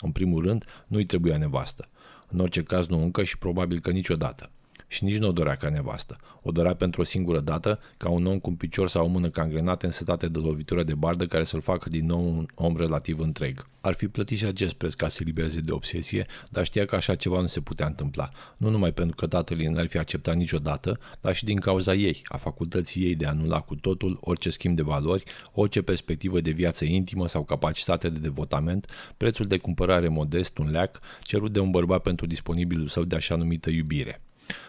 În 0.00 0.12
primul 0.12 0.42
rând, 0.42 0.64
nu-i 0.86 1.04
trebuia 1.04 1.36
nevastă. 1.36 1.88
În 2.28 2.38
orice 2.40 2.62
caz 2.62 2.86
nu 2.86 3.02
încă 3.02 3.24
și 3.24 3.38
probabil 3.38 3.80
că 3.80 3.90
niciodată. 3.90 4.50
Și 4.88 5.04
nici 5.04 5.16
nu 5.16 5.28
o 5.28 5.32
dorea 5.32 5.56
ca 5.56 5.68
nevastă. 5.68 6.16
O 6.42 6.50
dorea 6.50 6.74
pentru 6.74 7.00
o 7.00 7.04
singură 7.04 7.40
dată, 7.40 7.80
ca 7.96 8.08
un 8.08 8.26
om 8.26 8.38
cu 8.38 8.50
un 8.50 8.56
picior 8.56 8.88
sau 8.88 9.04
o 9.04 9.08
mână 9.08 9.28
cangrenate 9.28 9.86
însetate 9.86 10.28
de 10.28 10.38
lovitură 10.38 10.82
de 10.82 10.94
bardă 10.94 11.26
care 11.26 11.44
să-l 11.44 11.60
facă 11.60 11.88
din 11.88 12.06
nou 12.06 12.24
un 12.24 12.46
om 12.54 12.76
relativ 12.76 13.18
întreg. 13.18 13.66
Ar 13.80 13.94
fi 13.94 14.08
plătit 14.08 14.38
și 14.38 14.44
acest 14.44 14.74
preț 14.74 14.94
ca 14.94 15.08
să 15.08 15.22
libereze 15.24 15.60
de 15.60 15.72
obsesie, 15.72 16.26
dar 16.50 16.64
știa 16.64 16.84
că 16.84 16.94
așa 16.94 17.14
ceva 17.14 17.40
nu 17.40 17.46
se 17.46 17.60
putea 17.60 17.86
întâmpla. 17.86 18.30
Nu 18.56 18.70
numai 18.70 18.92
pentru 18.92 19.16
că 19.16 19.26
tatăl 19.26 19.60
ei 19.60 19.66
n-ar 19.66 19.86
fi 19.86 19.98
acceptat 19.98 20.36
niciodată, 20.36 20.98
dar 21.20 21.34
și 21.34 21.44
din 21.44 21.56
cauza 21.56 21.94
ei, 21.94 22.22
a 22.24 22.36
facultății 22.36 23.02
ei 23.02 23.14
de 23.14 23.26
a 23.26 23.28
anula 23.28 23.60
cu 23.60 23.74
totul 23.74 24.18
orice 24.20 24.50
schimb 24.50 24.76
de 24.76 24.82
valori, 24.82 25.22
orice 25.52 25.82
perspectivă 25.82 26.40
de 26.40 26.50
viață 26.50 26.84
intimă 26.84 27.28
sau 27.28 27.44
capacitate 27.44 28.08
de 28.08 28.18
devotament, 28.18 28.86
prețul 29.16 29.46
de 29.46 29.58
cumpărare 29.58 30.08
modest, 30.08 30.58
un 30.58 30.70
leac, 30.70 30.98
cerut 31.22 31.52
de 31.52 31.60
un 31.60 31.70
bărbat 31.70 32.02
pentru 32.02 32.26
disponibilul 32.26 32.86
său 32.86 33.04
de 33.04 33.16
așa 33.16 33.34
numită 33.34 33.70
iubire. 33.70 34.22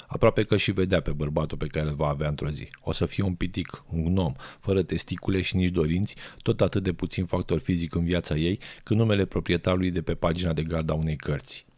Aproape 0.07 0.43
că 0.43 0.57
și 0.57 0.71
vedea 0.71 1.01
pe 1.01 1.11
bărbatul 1.11 1.57
pe 1.57 1.67
care 1.67 1.87
îl 1.87 1.95
va 1.95 2.07
avea 2.07 2.27
într-o 2.27 2.49
zi. 2.49 2.67
O 2.81 2.91
să 2.91 3.05
fie 3.05 3.23
un 3.23 3.33
pitic, 3.33 3.83
un 3.89 4.17
om, 4.17 4.33
fără 4.59 4.83
testicule 4.83 5.41
și 5.41 5.55
nici 5.55 5.69
dorinți, 5.69 6.15
tot 6.41 6.61
atât 6.61 6.83
de 6.83 6.93
puțin 6.93 7.25
factor 7.25 7.59
fizic 7.59 7.95
în 7.95 8.03
viața 8.03 8.35
ei, 8.35 8.59
cât 8.83 8.95
numele 8.95 9.25
proprietarului 9.25 9.91
de 9.91 10.01
pe 10.01 10.13
pagina 10.13 10.53
de 10.53 10.63
gard 10.63 10.89
a 10.89 10.93
unei 10.93 11.15
cărți. 11.15 11.68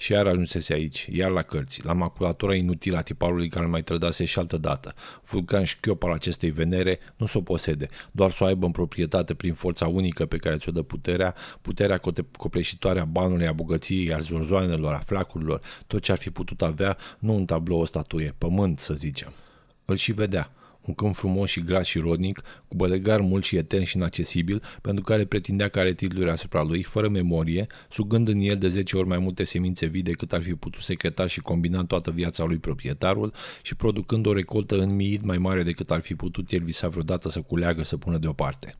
Și 0.00 0.12
iar 0.12 0.26
ajunsese 0.26 0.72
aici, 0.72 1.08
iar 1.12 1.30
la 1.30 1.42
cărți, 1.42 1.84
la 1.84 1.92
maculatura 1.92 2.54
inutilă 2.54 2.96
a 2.96 3.02
tiparului 3.02 3.48
care 3.48 3.66
mai 3.66 3.82
trădase 3.82 4.24
și 4.24 4.38
altă 4.38 4.56
dată. 4.56 4.94
Vulcan 5.30 5.64
șchiop 5.64 6.02
al 6.02 6.12
acestei 6.12 6.50
venere 6.50 6.98
nu 7.16 7.26
s-o 7.26 7.40
posede, 7.40 7.88
doar 8.10 8.30
să 8.30 8.44
o 8.44 8.46
aibă 8.46 8.66
în 8.66 8.72
proprietate 8.72 9.34
prin 9.34 9.54
forța 9.54 9.86
unică 9.86 10.26
pe 10.26 10.36
care 10.36 10.56
ți-o 10.56 10.72
dă 10.72 10.82
puterea, 10.82 11.34
puterea 11.62 12.00
copleșitoare 12.36 13.00
a 13.00 13.04
banului, 13.04 13.46
a 13.46 13.52
bogăției, 13.52 14.12
a 14.12 14.18
zorzoanelor, 14.18 14.94
a 14.94 14.98
flacurilor, 14.98 15.60
tot 15.86 16.02
ce 16.02 16.12
ar 16.12 16.18
fi 16.18 16.30
putut 16.30 16.62
avea, 16.62 16.96
nu 17.18 17.34
un 17.34 17.44
tablou, 17.44 17.80
o 17.80 17.84
statuie, 17.84 18.34
pământ, 18.38 18.78
să 18.78 18.94
zicem. 18.94 19.32
Îl 19.84 19.96
și 19.96 20.12
vedea 20.12 20.52
un 20.86 20.94
câmp 20.94 21.14
frumos 21.14 21.50
și 21.50 21.60
gras 21.60 21.86
și 21.86 21.98
rodnic, 21.98 22.40
cu 22.68 22.76
bălegar 22.76 23.20
mult 23.20 23.44
și 23.44 23.56
etern 23.56 23.84
și 23.84 23.96
inaccesibil, 23.96 24.62
pentru 24.82 25.04
care 25.04 25.24
pretindea 25.24 25.68
că 25.68 25.78
are 25.78 25.92
titluri 25.92 26.30
asupra 26.30 26.62
lui, 26.62 26.82
fără 26.82 27.08
memorie, 27.08 27.66
sugând 27.88 28.28
în 28.28 28.38
el 28.40 28.56
de 28.56 28.68
10 28.68 28.96
ori 28.96 29.08
mai 29.08 29.18
multe 29.18 29.44
semințe 29.44 29.86
vii 29.86 30.02
decât 30.02 30.32
ar 30.32 30.42
fi 30.42 30.54
putut 30.54 30.82
secreta 30.82 31.26
și 31.26 31.40
combina 31.40 31.78
în 31.78 31.86
toată 31.86 32.10
viața 32.10 32.44
lui 32.44 32.58
proprietarul 32.58 33.32
și 33.62 33.74
producând 33.74 34.26
o 34.26 34.32
recoltă 34.32 34.78
în 34.80 34.94
mii 34.96 35.20
mai 35.22 35.38
mare 35.38 35.62
decât 35.62 35.90
ar 35.90 36.00
fi 36.00 36.14
putut 36.14 36.50
el 36.50 36.62
visa 36.62 36.88
vreodată 36.88 37.28
să 37.28 37.40
culeagă 37.40 37.82
să 37.82 37.96
pună 37.96 38.18
deoparte. 38.18 38.74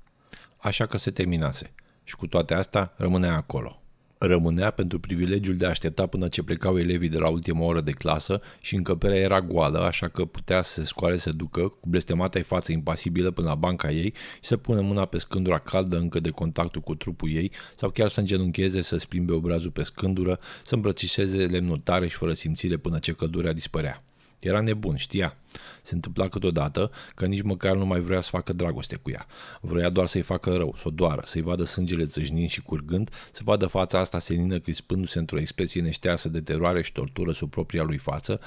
Așa 0.56 0.86
că 0.86 0.98
se 0.98 1.10
terminase. 1.10 1.72
Și 2.04 2.16
cu 2.16 2.26
toate 2.26 2.54
astea 2.54 2.92
rămânea 2.96 3.36
acolo 3.36 3.80
rămânea 4.26 4.70
pentru 4.70 4.98
privilegiul 4.98 5.56
de 5.56 5.66
a 5.66 5.68
aștepta 5.68 6.06
până 6.06 6.28
ce 6.28 6.42
plecau 6.42 6.78
elevii 6.78 7.08
de 7.08 7.18
la 7.18 7.28
ultima 7.28 7.64
oră 7.64 7.80
de 7.80 7.90
clasă 7.90 8.40
și 8.60 8.74
încăperea 8.74 9.16
era 9.16 9.40
goală, 9.40 9.78
așa 9.78 10.08
că 10.08 10.24
putea 10.24 10.62
să 10.62 10.72
se 10.72 10.84
scoale 10.84 11.18
să 11.18 11.30
ducă, 11.30 11.60
cu 11.60 11.88
blestemata 11.88 12.42
față 12.42 12.72
impasibilă 12.72 13.30
până 13.30 13.48
la 13.48 13.54
banca 13.54 13.90
ei 13.90 14.12
și 14.34 14.48
să 14.48 14.56
pună 14.56 14.80
mâna 14.80 15.04
pe 15.04 15.18
scândura 15.18 15.58
caldă 15.58 15.96
încă 15.96 16.20
de 16.20 16.30
contactul 16.30 16.80
cu 16.80 16.94
trupul 16.94 17.30
ei 17.30 17.50
sau 17.76 17.90
chiar 17.90 18.08
să 18.08 18.20
îngenuncheze 18.20 18.80
să 18.80 18.96
splimbe 18.96 19.32
obrazul 19.32 19.70
pe 19.70 19.82
scândură, 19.82 20.40
să 20.62 20.74
îmbrățișeze 20.74 21.36
lemnul 21.36 21.78
tare 21.78 22.08
și 22.08 22.16
fără 22.16 22.32
simțire 22.32 22.76
până 22.76 22.98
ce 22.98 23.12
căldura 23.12 23.52
dispărea. 23.52 24.04
Era 24.40 24.60
nebun, 24.60 24.96
știa. 24.96 25.36
Se 25.82 25.94
întâmpla 25.94 26.28
câteodată 26.28 26.90
că 27.14 27.26
nici 27.26 27.42
măcar 27.42 27.76
nu 27.76 27.86
mai 27.86 28.00
vrea 28.00 28.20
să 28.20 28.28
facă 28.30 28.52
dragoste 28.52 28.96
cu 28.96 29.10
ea. 29.10 29.26
Vrea 29.60 29.90
doar 29.90 30.06
să-i 30.06 30.22
facă 30.22 30.56
rău, 30.56 30.74
să 30.76 30.82
o 30.86 30.90
doară, 30.90 31.22
să-i 31.24 31.42
vadă 31.42 31.64
sângele 31.64 32.04
țâșnind 32.04 32.48
și 32.48 32.62
curgând, 32.62 33.10
să 33.32 33.40
vadă 33.44 33.66
fața 33.66 33.98
asta 33.98 34.18
senină 34.18 34.58
crispându-se 34.58 35.18
într-o 35.18 35.38
expresie 35.38 35.82
neșteasă 35.82 36.28
de 36.28 36.40
teroare 36.40 36.82
și 36.82 36.92
tortură 36.92 37.32
sub 37.32 37.50
propria 37.50 37.82
lui 37.82 37.98
față, 37.98 38.40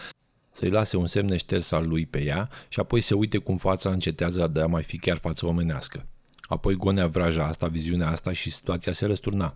să-i 0.52 0.70
lase 0.70 0.98
un 0.98 1.08
semn 1.08 1.28
neșters 1.28 1.72
al 1.72 1.88
lui 1.88 2.06
pe 2.06 2.24
ea 2.24 2.50
și 2.70 2.80
apoi 2.80 3.02
se 3.02 3.14
uite 3.14 3.38
cum 3.38 3.58
fața 3.58 3.90
încetează 3.90 4.48
de 4.48 4.62
a 4.62 4.66
mai 4.66 4.84
fi 4.84 4.98
chiar 4.98 5.18
față 5.18 5.46
omenească. 5.46 6.06
Apoi 6.42 6.76
gonea 6.76 7.08
vraja 7.08 7.46
asta, 7.46 7.68
viziunea 7.68 8.10
asta 8.10 8.32
și 8.32 8.50
situația 8.50 8.92
se 8.92 9.06
răsturna. 9.06 9.56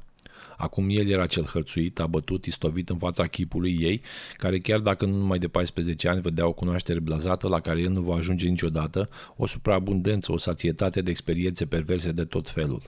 Acum 0.58 0.86
el 0.89 1.10
era 1.10 1.26
cel 1.26 1.43
hărțuit, 1.43 1.99
abătut, 1.99 2.45
istovit 2.45 2.89
în 2.89 2.97
fața 2.97 3.28
chipului 3.28 3.78
ei, 3.80 4.01
care 4.38 4.58
chiar 4.58 4.80
dacă 4.80 5.05
nu 5.05 5.16
numai 5.16 5.39
de 5.39 5.47
14 5.47 6.08
ani 6.08 6.22
vedea 6.22 6.47
o 6.47 6.53
cunoaștere 6.53 6.99
blazată 6.99 7.47
la 7.47 7.60
care 7.60 7.82
el 7.82 7.91
nu 7.91 8.01
va 8.01 8.16
ajunge 8.16 8.47
niciodată, 8.47 9.10
o 9.36 9.45
supraabundență, 9.45 10.32
o 10.32 10.38
sațietate 10.38 11.01
de 11.01 11.10
experiențe 11.10 11.66
perverse 11.66 12.12
de 12.12 12.24
tot 12.24 12.49
felul. 12.49 12.82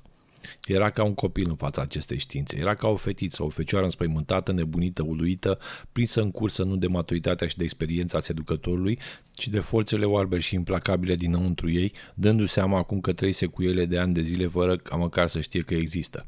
Era 0.65 0.89
ca 0.89 1.03
un 1.03 1.13
copil 1.13 1.45
în 1.49 1.55
fața 1.55 1.82
acestei 1.82 2.17
științe. 2.17 2.57
Era 2.57 2.76
ca 2.76 2.88
o 2.88 2.95
fetiță, 2.95 3.43
o 3.43 3.49
fecioară 3.49 3.86
înspăimântată, 3.86 4.51
nebunită, 4.51 5.03
uluită, 5.03 5.59
prinsă 5.91 6.22
în 6.22 6.32
cursă 6.32 6.63
nu 6.63 6.76
de 6.76 6.88
maturitatea 6.88 7.47
și 7.47 7.57
de 7.57 7.63
experiența 7.63 8.20
seducătorului, 8.20 8.99
ci 9.32 9.47
de 9.47 9.59
forțele 9.59 10.05
oarbe 10.05 10.39
și 10.39 10.55
implacabile 10.55 11.15
dinăuntru 11.15 11.72
ei, 11.72 11.91
dându-se 12.13 12.51
seama 12.51 12.78
acum 12.78 12.99
că 12.99 13.13
trăise 13.13 13.45
cu 13.45 13.63
ele 13.63 13.86
de 13.86 13.97
ani 13.97 14.13
de 14.13 14.22
zile 14.22 14.47
fără 14.47 14.78
ca 14.78 14.95
măcar 14.95 15.28
să 15.28 15.41
știe 15.41 15.61
că 15.61 15.74
există. 15.74 16.26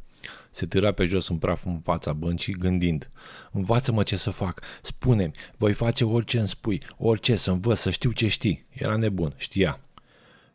Se 0.49 0.65
târa 0.65 0.91
pe 0.91 1.05
jos 1.05 1.27
în 1.27 1.37
praf 1.37 1.65
în 1.65 1.79
fața 1.79 2.13
băncii, 2.13 2.53
gândind. 2.53 3.09
Învață-mă 3.51 4.03
ce 4.03 4.15
să 4.15 4.29
fac. 4.29 4.61
Spune-mi, 4.81 5.33
voi 5.57 5.73
face 5.73 6.03
orice 6.03 6.39
îmi 6.39 6.47
spui, 6.47 6.81
orice 6.97 7.35
să 7.35 7.51
învăț, 7.51 7.79
să 7.79 7.89
știu 7.89 8.11
ce 8.11 8.27
știi. 8.27 8.65
Era 8.69 8.95
nebun, 8.95 9.33
știa. 9.37 9.79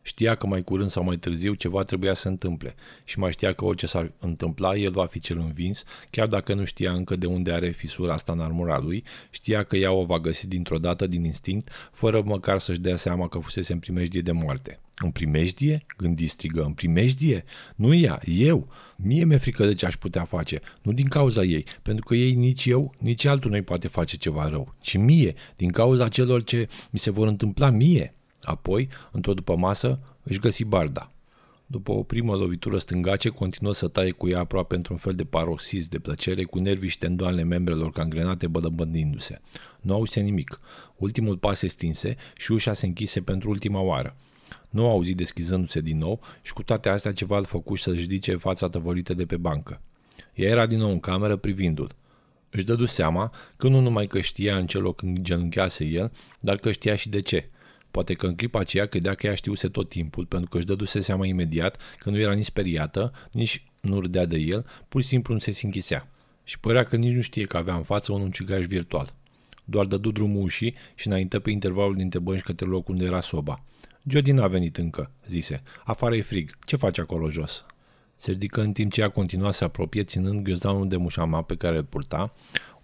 Știa 0.07 0.35
că 0.35 0.47
mai 0.47 0.63
curând 0.63 0.89
sau 0.89 1.03
mai 1.03 1.17
târziu 1.17 1.53
ceva 1.53 1.81
trebuia 1.81 2.13
să 2.13 2.21
se 2.21 2.27
întâmple 2.27 2.75
și 3.03 3.19
mai 3.19 3.31
știa 3.31 3.53
că 3.53 3.65
orice 3.65 3.85
s-ar 3.85 4.11
întâmpla, 4.19 4.75
el 4.75 4.91
va 4.91 5.05
fi 5.05 5.19
cel 5.19 5.37
învins, 5.37 5.83
chiar 6.09 6.27
dacă 6.27 6.53
nu 6.53 6.65
știa 6.65 6.91
încă 6.91 7.15
de 7.15 7.25
unde 7.25 7.51
are 7.51 7.69
fisura 7.69 8.13
asta 8.13 8.31
în 8.31 8.39
armura 8.39 8.79
lui, 8.79 9.03
știa 9.29 9.63
că 9.63 9.75
ea 9.75 9.91
o 9.91 10.05
va 10.05 10.19
găsi 10.19 10.47
dintr-o 10.47 10.77
dată 10.77 11.07
din 11.07 11.23
instinct, 11.23 11.69
fără 11.91 12.21
măcar 12.25 12.59
să-și 12.59 12.79
dea 12.79 12.95
seama 12.95 13.27
că 13.27 13.39
fusese 13.39 13.73
în 13.73 13.79
primejdie 13.79 14.21
de 14.21 14.31
moarte. 14.31 14.79
În 15.03 15.11
primejdie? 15.11 15.85
Gândi 15.97 16.27
strigă, 16.27 16.63
în 16.63 16.73
primejdie? 16.73 17.43
Nu 17.75 17.93
ea, 17.93 18.21
eu. 18.25 18.67
Mie 18.95 19.23
mi-e 19.23 19.37
frică 19.37 19.65
de 19.65 19.73
ce 19.73 19.85
aș 19.85 19.95
putea 19.95 20.23
face, 20.23 20.59
nu 20.81 20.91
din 20.91 21.07
cauza 21.07 21.43
ei, 21.43 21.65
pentru 21.81 22.05
că 22.05 22.15
ei 22.15 22.33
nici 22.33 22.65
eu, 22.65 22.93
nici 22.97 23.25
altul 23.25 23.51
nu-i 23.51 23.61
poate 23.61 23.87
face 23.87 24.17
ceva 24.17 24.49
rău, 24.49 24.73
ci 24.81 24.97
mie, 24.97 25.35
din 25.55 25.71
cauza 25.71 26.07
celor 26.07 26.43
ce 26.43 26.67
mi 26.89 26.99
se 26.99 27.11
vor 27.11 27.27
întâmpla 27.27 27.69
mie. 27.69 28.13
Apoi, 28.41 28.89
într-o 29.11 29.33
după 29.33 29.55
masă, 29.55 29.99
își 30.23 30.39
găsi 30.39 30.63
barda. 30.63 31.11
După 31.65 31.91
o 31.91 32.03
primă 32.03 32.35
lovitură 32.35 32.77
stângace, 32.77 33.29
continuă 33.29 33.73
să 33.73 33.87
taie 33.87 34.11
cu 34.11 34.27
ea 34.27 34.39
aproape 34.39 34.75
într-un 34.75 34.97
fel 34.97 35.13
de 35.13 35.23
paroxism 35.23 35.89
de 35.89 35.99
plăcere, 35.99 36.43
cu 36.43 36.59
nervii 36.59 36.89
și 36.89 36.97
tendoanele 36.97 37.43
membrelor 37.43 37.91
cangrenate 37.91 38.47
bădăbândindu-se. 38.47 39.41
Nu 39.81 39.93
auzise 39.93 40.19
nimic. 40.19 40.59
Ultimul 40.95 41.37
pas 41.37 41.57
se 41.57 41.67
stinse 41.67 42.15
și 42.37 42.51
ușa 42.51 42.73
se 42.73 42.85
închise 42.85 43.21
pentru 43.21 43.49
ultima 43.49 43.79
oară. 43.79 44.15
Nu 44.69 44.89
auzi 44.89 45.13
deschizându-se 45.13 45.81
din 45.81 45.97
nou 45.97 46.19
și 46.41 46.53
cu 46.53 46.63
toate 46.63 46.89
astea 46.89 47.11
ceva 47.11 47.37
îl 47.37 47.45
făcu 47.45 47.75
să-și 47.75 47.99
ridice 47.99 48.35
fața 48.35 48.67
tăvălită 48.67 49.13
de 49.13 49.25
pe 49.25 49.37
bancă. 49.37 49.81
Ea 50.33 50.49
era 50.49 50.65
din 50.65 50.77
nou 50.77 50.89
în 50.89 50.99
cameră 50.99 51.35
privindu-l. 51.35 51.91
Își 52.49 52.65
dădu 52.65 52.85
seama 52.85 53.33
că 53.57 53.67
nu 53.67 53.79
numai 53.79 54.05
că 54.05 54.21
știa 54.21 54.57
în 54.57 54.67
ce 54.67 54.77
loc 54.77 55.01
genunchease 55.05 55.85
el, 55.85 56.11
dar 56.39 56.57
că 56.57 56.71
știa 56.71 56.95
și 56.95 57.09
de 57.09 57.19
ce– 57.19 57.49
Poate 57.97 58.13
că 58.13 58.27
în 58.27 58.35
clipa 58.35 58.59
aceea 58.59 58.85
credea 58.85 59.13
că 59.13 59.27
ea 59.27 59.35
știuse 59.35 59.67
tot 59.67 59.89
timpul, 59.89 60.25
pentru 60.25 60.49
că 60.49 60.57
își 60.57 60.65
dăduse 60.65 60.99
seama 60.99 61.25
imediat 61.25 61.77
că 61.99 62.09
nu 62.09 62.17
era 62.17 62.33
nici 62.33 62.45
speriată, 62.45 63.13
nici 63.31 63.63
nu 63.79 63.99
râdea 63.99 64.25
de 64.25 64.37
el, 64.37 64.65
pur 64.89 65.01
și 65.01 65.07
simplu 65.07 65.33
nu 65.33 65.39
se 65.39 65.51
sinchisea. 65.51 66.09
Și 66.43 66.59
părea 66.59 66.83
că 66.83 66.95
nici 66.95 67.15
nu 67.15 67.21
știe 67.21 67.45
că 67.45 67.57
avea 67.57 67.75
în 67.75 67.83
față 67.83 68.11
un 68.11 68.21
ucigaș 68.21 68.65
virtual. 68.65 69.13
Doar 69.65 69.85
dădu 69.85 70.11
drumul 70.11 70.43
ușii 70.43 70.75
și 70.95 71.07
înainte 71.07 71.39
pe 71.39 71.51
intervalul 71.51 71.95
dintre 71.95 72.19
bănci 72.19 72.41
către 72.41 72.65
locul 72.65 72.93
unde 72.93 73.05
era 73.05 73.21
soba. 73.21 73.63
Jody 74.09 74.31
n-a 74.31 74.47
venit 74.47 74.77
încă, 74.77 75.11
zise. 75.27 75.61
Afară 75.85 76.15
e 76.15 76.21
frig. 76.21 76.57
Ce 76.65 76.75
faci 76.75 76.97
acolo 76.97 77.29
jos? 77.29 77.65
Se 78.15 78.31
ridică 78.31 78.61
în 78.61 78.71
timp 78.71 78.91
ce 78.91 79.01
ea 79.01 79.09
continua 79.09 79.51
să 79.51 79.63
apropie, 79.63 80.03
ținând 80.03 80.41
ghiozdanul 80.41 80.87
de 80.87 80.97
mușama 80.97 81.41
pe 81.41 81.55
care 81.55 81.77
îl 81.77 81.83
purta, 81.83 82.33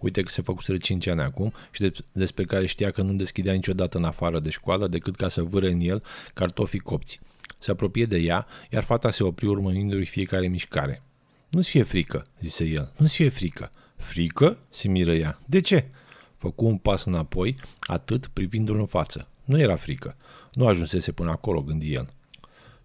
Uite 0.03 0.21
că 0.21 0.29
se 0.29 0.41
făcuseră 0.41 0.77
5 0.77 1.07
ani 1.07 1.21
acum 1.21 1.53
și 1.71 1.81
de, 1.81 1.91
despre 2.11 2.43
care 2.43 2.65
știa 2.65 2.91
că 2.91 3.01
nu 3.01 3.13
deschidea 3.13 3.53
niciodată 3.53 3.97
în 3.97 4.03
afară 4.03 4.39
de 4.39 4.49
școală 4.49 4.87
decât 4.87 5.15
ca 5.15 5.27
să 5.27 5.41
vâre 5.41 5.71
în 5.71 5.79
el 5.79 6.03
cartofii 6.33 6.79
copți. 6.79 7.19
Se 7.57 7.71
apropie 7.71 8.05
de 8.05 8.17
ea, 8.17 8.47
iar 8.69 8.83
fata 8.83 9.11
se 9.11 9.23
opri 9.23 9.45
urmărindu-i 9.45 10.05
fiecare 10.05 10.47
mișcare. 10.47 11.03
Nu-ți 11.49 11.69
fie 11.69 11.83
frică, 11.83 12.27
zise 12.39 12.65
el, 12.65 12.93
nu-ți 12.97 13.15
fie 13.15 13.29
frică. 13.29 13.71
Frică? 13.95 14.57
se 14.69 14.87
miră 14.87 15.13
ea. 15.13 15.39
De 15.45 15.59
ce? 15.59 15.87
Făcu 16.37 16.65
un 16.65 16.77
pas 16.77 17.05
înapoi, 17.05 17.55
atât 17.79 18.27
privindu-l 18.27 18.79
în 18.79 18.85
față. 18.85 19.27
Nu 19.43 19.59
era 19.59 19.75
frică. 19.75 20.15
Nu 20.53 20.67
ajunsese 20.67 21.11
până 21.11 21.29
acolo, 21.29 21.61
gândi 21.61 21.93
el 21.93 22.09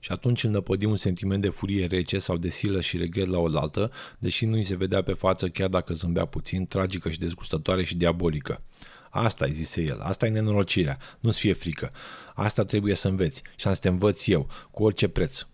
și 0.01 0.13
atunci 0.13 0.45
îl 0.45 0.51
năpădi 0.51 0.85
un 0.85 0.97
sentiment 0.97 1.43
de 1.43 1.49
furie 1.49 1.87
rece 1.87 2.19
sau 2.19 2.37
de 2.37 2.49
silă 2.49 2.81
și 2.81 2.97
regret 2.97 3.27
la 3.27 3.39
oaltă, 3.39 3.91
deși 4.19 4.45
nu 4.45 4.55
îi 4.55 4.65
se 4.65 4.77
vedea 4.77 5.03
pe 5.03 5.13
față 5.13 5.49
chiar 5.49 5.69
dacă 5.69 5.93
zâmbea 5.95 6.25
puțin, 6.25 6.67
tragică 6.67 7.11
și 7.11 7.19
dezgustătoare 7.19 7.85
și 7.85 7.97
diabolică. 7.97 8.63
Asta 9.11 9.45
îi 9.45 9.53
zise 9.53 9.83
el, 9.83 10.01
asta 10.01 10.27
e 10.27 10.31
nenorocirea, 10.31 10.99
nu-ți 11.21 11.39
fie 11.39 11.53
frică. 11.53 11.93
Asta 12.35 12.65
trebuie 12.65 12.95
să 12.95 13.09
înveți 13.09 13.43
și 13.57 13.67
am 13.67 13.75
să 13.75 13.81
te 13.81 13.89
învăț 13.89 14.27
eu, 14.27 14.49
cu 14.71 14.83
orice 14.83 15.09
preț. 15.09 15.47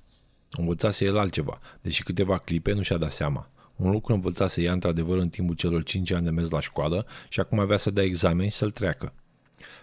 Învățase 0.51 1.05
el 1.05 1.19
altceva, 1.19 1.59
deși 1.81 2.03
câteva 2.03 2.39
clipe 2.39 2.73
nu 2.73 2.83
și-a 2.83 2.97
dat 2.97 3.13
seama. 3.13 3.51
Un 3.77 3.91
lucru 3.91 4.15
învățase 4.15 4.63
ea 4.63 4.73
într-adevăr 4.73 5.19
în 5.19 5.29
timpul 5.29 5.55
celor 5.55 5.83
5 5.83 6.11
ani 6.11 6.25
de 6.25 6.31
mers 6.31 6.51
la 6.51 6.61
școală 6.61 7.07
și 7.29 7.41
acum 7.41 7.59
avea 7.59 7.77
să 7.77 7.91
dea 7.91 8.05
examen 8.05 8.49
și 8.49 8.57
să-l 8.57 8.71
treacă. 8.71 9.13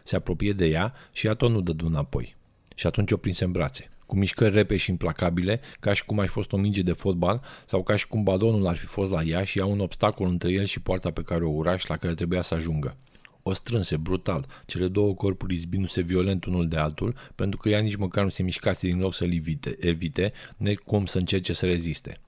Se 0.04 0.16
apropie 0.16 0.52
de 0.52 0.66
ea 0.66 0.94
și 1.12 1.28
ea 1.28 1.34
tot 1.34 1.50
nu 1.50 1.62
dădu 1.62 1.86
înapoi. 1.86 2.36
Și 2.76 2.88
atunci 2.88 3.12
o 3.12 3.18
prinse 3.18 3.44
în 3.44 3.52
brațe 3.52 3.90
cu 4.12 4.18
mișcări 4.18 4.54
repe 4.54 4.78
și 4.78 4.90
implacabile, 4.90 5.60
ca 5.80 5.94
și 5.94 6.06
cum 6.06 6.20
ai 6.20 6.28
fost 6.28 6.52
o 6.52 6.58
minge 6.58 6.82
de 6.82 6.92
fotbal 6.92 7.42
sau 7.66 7.84
ca 7.84 7.96
și 7.96 8.08
cum 8.08 8.24
balonul 8.24 8.68
ar 8.68 8.76
fi 8.76 8.86
fost 8.86 9.12
la 9.12 9.24
ea 9.24 9.44
și 9.44 9.58
ia 9.58 9.66
un 9.66 9.80
obstacol 9.80 10.28
între 10.28 10.52
el 10.52 10.66
și 10.66 10.80
poarta 10.80 11.12
pe 11.12 11.22
care 11.22 11.44
o 11.44 11.50
ura 11.50 11.78
și 11.78 11.90
la 11.90 11.98
care 11.98 12.14
trebuia 12.14 12.42
să 12.42 12.54
ajungă. 12.54 12.96
O 13.44 13.54
strânse, 13.54 13.98
brutal, 13.98 14.46
cele 14.66 14.88
două 14.88 15.14
corpuri 15.14 15.54
izbindu-se 15.54 16.02
violent 16.02 16.46
unul 16.46 16.68
de 16.68 16.78
altul, 16.78 17.16
pentru 17.36 17.60
că 17.60 17.70
ea 17.70 17.80
nici 17.80 17.96
măcar 17.96 18.24
nu 18.24 18.30
se 18.30 18.44
mișcase 18.44 18.88
din 18.88 19.00
loc 19.00 19.14
să-l 19.14 19.34
evite, 19.34 19.76
evite, 19.80 20.34
necum 20.58 21.06
să 21.06 21.18
încerce 21.18 21.54
să 21.54 21.66
reziste. 21.66 22.20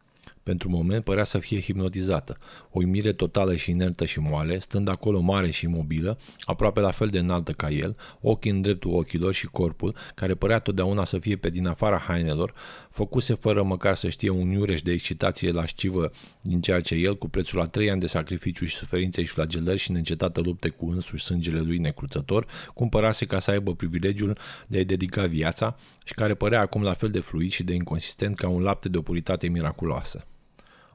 Pentru 0.43 0.69
moment 0.69 1.03
părea 1.03 1.23
să 1.23 1.37
fie 1.37 1.61
hipnotizată. 1.61 2.37
O 2.69 2.79
uimire 2.79 3.13
totală 3.13 3.55
și 3.55 3.69
inertă 3.69 4.05
și 4.05 4.19
moale, 4.19 4.59
stând 4.59 4.87
acolo 4.87 5.19
mare 5.19 5.51
și 5.51 5.65
imobilă, 5.65 6.17
aproape 6.41 6.79
la 6.79 6.91
fel 6.91 7.07
de 7.07 7.19
înaltă 7.19 7.51
ca 7.51 7.69
el, 7.69 7.95
ochii 8.21 8.51
în 8.51 8.61
dreptul 8.61 8.93
ochilor 8.93 9.33
și 9.33 9.45
corpul, 9.45 9.95
care 10.15 10.33
părea 10.35 10.59
totdeauna 10.59 11.05
să 11.05 11.19
fie 11.19 11.35
pe 11.35 11.49
din 11.49 11.67
afara 11.67 11.97
hainelor, 11.97 12.53
făcuse 12.89 13.33
fără 13.33 13.63
măcar 13.63 13.95
să 13.95 14.09
știe 14.09 14.29
un 14.29 14.49
iureș 14.49 14.81
de 14.81 14.91
excitație 14.91 15.51
lascivă 15.51 16.11
din 16.41 16.61
ceea 16.61 16.81
ce 16.81 16.95
el, 16.95 17.17
cu 17.17 17.29
prețul 17.29 17.57
la 17.57 17.65
trei 17.65 17.91
ani 17.91 17.99
de 17.99 18.07
sacrificiu 18.07 18.65
și 18.65 18.75
suferințe 18.75 19.23
și 19.23 19.31
flagelări 19.31 19.79
și 19.79 19.91
neîncetată 19.91 20.41
lupte 20.41 20.69
cu 20.69 20.89
însuși 20.89 21.23
sângele 21.23 21.59
lui 21.59 21.77
necruțător, 21.77 22.45
cumpărase 22.73 23.25
ca 23.25 23.39
să 23.39 23.51
aibă 23.51 23.75
privilegiul 23.75 24.37
de 24.67 24.77
a-i 24.77 24.85
dedica 24.85 25.25
viața 25.25 25.75
și 26.03 26.13
care 26.13 26.33
părea 26.33 26.59
acum 26.59 26.81
la 26.81 26.93
fel 26.93 27.09
de 27.09 27.19
fluid 27.19 27.51
și 27.51 27.63
de 27.63 27.73
inconsistent 27.73 28.35
ca 28.35 28.47
un 28.47 28.61
lapte 28.61 28.89
de 28.89 28.97
o 28.97 29.01
puritate 29.01 29.47
miraculoasă. 29.47 30.27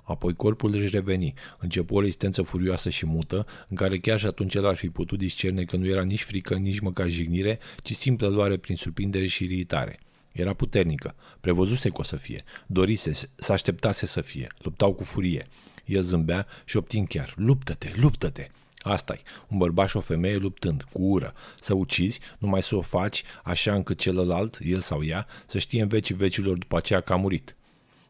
Apoi 0.09 0.34
corpul 0.34 0.74
își 0.74 0.88
reveni, 0.88 1.34
începu 1.59 1.94
o 1.94 2.00
rezistență 2.00 2.42
furioasă 2.42 2.90
și 2.90 3.06
mută, 3.06 3.46
în 3.68 3.76
care 3.76 3.98
chiar 3.98 4.18
și 4.18 4.26
atunci 4.26 4.54
el 4.54 4.66
ar 4.66 4.76
fi 4.76 4.88
putut 4.88 5.18
discerne 5.18 5.64
că 5.64 5.76
nu 5.76 5.86
era 5.86 6.02
nici 6.02 6.22
frică, 6.22 6.54
nici 6.54 6.78
măcar 6.78 7.09
jignire, 7.09 7.59
ci 7.82 7.92
simplă 7.92 8.28
luare 8.28 8.56
prin 8.56 8.76
surprindere 8.76 9.26
și 9.26 9.44
iritare. 9.44 9.98
Era 10.32 10.52
puternică, 10.52 11.14
prevăzuse 11.40 11.88
că 11.88 11.96
o 11.98 12.02
să 12.02 12.16
fie, 12.16 12.44
dorise, 12.66 13.12
să 13.34 13.52
așteptase 13.52 14.06
să 14.06 14.20
fie, 14.20 14.48
luptau 14.59 14.92
cu 14.92 15.02
furie. 15.02 15.46
El 15.84 16.02
zâmbea 16.02 16.46
și 16.64 16.76
optin 16.76 17.06
chiar, 17.06 17.34
luptă-te, 17.36 17.92
luptă-te! 17.96 18.48
asta 18.82 19.12
e, 19.12 19.20
un 19.48 19.59
bărbat 19.59 19.88
și 19.88 19.96
o 19.96 20.00
femeie 20.00 20.36
luptând, 20.36 20.82
cu 20.92 21.02
ură. 21.02 21.34
Să 21.61 21.74
ucizi, 21.74 22.20
numai 22.38 22.62
să 22.62 22.76
o 22.76 22.80
faci 22.80 23.22
așa 23.44 23.74
încât 23.74 23.98
celălalt, 23.98 24.59
el 24.62 24.80
sau 24.80 25.04
ea, 25.04 25.26
să 25.46 25.59
știe 25.59 25.82
în 25.82 25.88
vecii 25.88 26.14
vecilor 26.14 26.56
după 26.56 26.76
aceea 26.76 27.00
că 27.00 27.12
a 27.12 27.16
murit 27.16 27.57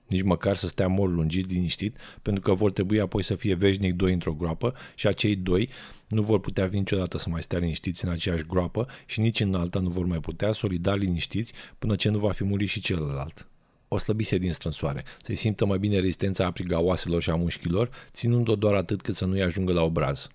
nici 0.08 0.22
măcar 0.22 0.56
să 0.56 0.66
stea 0.66 0.86
mor 0.86 1.10
lungit, 1.10 1.50
liniștit, 1.50 1.96
pentru 2.22 2.42
că 2.42 2.52
vor 2.52 2.72
trebui 2.72 3.00
apoi 3.00 3.22
să 3.22 3.34
fie 3.34 3.54
veșnic 3.54 3.94
doi 3.94 4.12
într-o 4.12 4.32
groapă 4.32 4.74
și 4.94 5.06
acei 5.06 5.36
doi 5.36 5.68
nu 6.08 6.22
vor 6.22 6.40
putea 6.40 6.68
fi 6.68 6.76
niciodată 6.76 7.18
să 7.18 7.28
mai 7.28 7.42
stea 7.42 7.58
liniștiți 7.58 8.04
în 8.04 8.10
aceeași 8.10 8.46
groapă 8.46 8.86
și 9.06 9.20
nici 9.20 9.40
în 9.40 9.54
alta 9.54 9.78
nu 9.78 9.88
vor 9.88 10.06
mai 10.06 10.18
putea 10.18 10.52
solidar 10.52 10.98
liniștiți 10.98 11.52
până 11.78 11.94
ce 11.94 12.08
nu 12.08 12.18
va 12.18 12.32
fi 12.32 12.44
murit 12.44 12.68
și 12.68 12.80
celălalt. 12.80 13.48
O 13.88 13.98
slăbise 13.98 14.38
din 14.38 14.52
strânsoare, 14.52 15.04
să-i 15.22 15.34
simtă 15.34 15.66
mai 15.66 15.78
bine 15.78 15.94
rezistența 15.94 16.46
apriga 16.46 16.80
oaselor 16.80 17.22
și 17.22 17.30
a 17.30 17.34
mușchilor, 17.34 17.90
ținând-o 18.12 18.56
doar 18.56 18.74
atât 18.74 19.02
cât 19.02 19.14
să 19.14 19.24
nu-i 19.24 19.42
ajungă 19.42 19.72
la 19.72 19.82
obraz. 19.82 20.28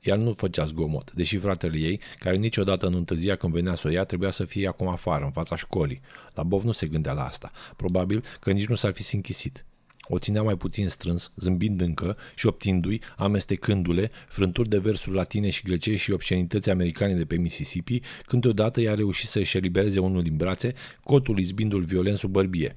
Iar 0.00 0.18
nu 0.18 0.32
făcea 0.32 0.64
zgomot, 0.64 1.12
deși 1.12 1.36
fratele 1.36 1.78
ei, 1.78 2.00
care 2.18 2.36
niciodată 2.36 2.88
nu 2.88 2.96
întârzia 2.96 3.36
când 3.36 3.52
venea 3.52 3.74
să 3.74 3.88
o 3.88 3.90
ia, 3.90 4.04
trebuia 4.04 4.30
să 4.30 4.44
fie 4.44 4.68
acum 4.68 4.88
afară, 4.88 5.24
în 5.24 5.30
fața 5.30 5.56
școlii. 5.56 6.00
La 6.34 6.42
Bov 6.42 6.62
nu 6.62 6.72
se 6.72 6.86
gândea 6.86 7.12
la 7.12 7.24
asta. 7.24 7.50
Probabil 7.76 8.24
că 8.40 8.52
nici 8.52 8.66
nu 8.66 8.74
s-ar 8.74 8.92
fi 8.92 9.14
închisit. 9.14 9.64
O 10.08 10.18
ținea 10.18 10.42
mai 10.42 10.56
puțin 10.56 10.88
strâns, 10.88 11.32
zâmbind 11.36 11.80
încă 11.80 12.16
și 12.34 12.46
optindu-i, 12.46 13.00
amestecându-le, 13.16 14.10
frânturi 14.28 14.68
de 14.68 14.78
versuri 14.78 15.14
latine 15.14 15.50
și 15.50 15.62
grecești 15.62 16.02
și 16.02 16.12
obscenități 16.12 16.70
americane 16.70 17.14
de 17.14 17.24
pe 17.24 17.36
Mississippi, 17.36 18.00
când 18.26 18.42
deodată 18.42 18.80
i-a 18.80 18.94
reușit 18.94 19.28
să 19.28 19.38
își 19.38 19.56
elibereze 19.56 19.98
unul 19.98 20.22
din 20.22 20.36
brațe, 20.36 20.74
cotul 21.02 21.38
izbindu-l 21.38 21.84
violent 21.84 22.18
sub 22.18 22.30
bărbie. 22.30 22.76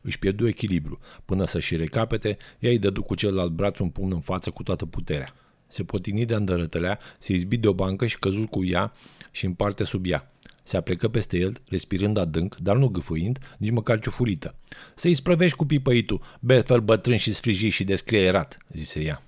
Își 0.00 0.18
pierdu 0.18 0.46
echilibru. 0.46 0.98
Până 1.24 1.46
să-și 1.46 1.76
recapete, 1.76 2.36
ea 2.58 2.70
îi 2.70 2.78
dădu 2.78 3.02
cu 3.02 3.14
celălalt 3.14 3.50
braț 3.50 3.78
un 3.78 3.88
pumn 3.88 4.12
în 4.12 4.20
față 4.20 4.50
cu 4.50 4.62
toată 4.62 4.86
puterea. 4.86 5.34
Se 5.66 5.84
potini 5.84 6.24
de 6.24 6.34
îndărătălea, 6.34 6.98
se 7.18 7.32
izbi 7.32 7.56
de 7.56 7.68
o 7.68 7.72
bancă 7.72 8.06
și 8.06 8.18
căzu 8.18 8.46
cu 8.50 8.64
ea 8.64 8.92
și 9.30 9.44
în 9.44 9.52
parte 9.52 9.84
sub 9.84 10.06
ea. 10.06 10.30
Se 10.62 10.76
aplecă 10.76 11.08
peste 11.08 11.38
el, 11.38 11.60
respirând 11.68 12.16
adânc, 12.16 12.56
dar 12.56 12.76
nu 12.76 12.88
gâfâind, 12.88 13.38
nici 13.58 13.70
măcar 13.70 13.98
ciufulită. 13.98 14.54
Să-i 14.94 15.14
sprăvești 15.14 15.56
cu 15.56 15.66
pipăitul, 15.66 16.20
Bethel 16.40 16.80
bătrân 16.80 17.16
și 17.16 17.34
sfrijit 17.34 17.72
și 17.72 17.84
descrierat, 17.84 18.58
zise 18.72 19.00
ea. 19.00 19.25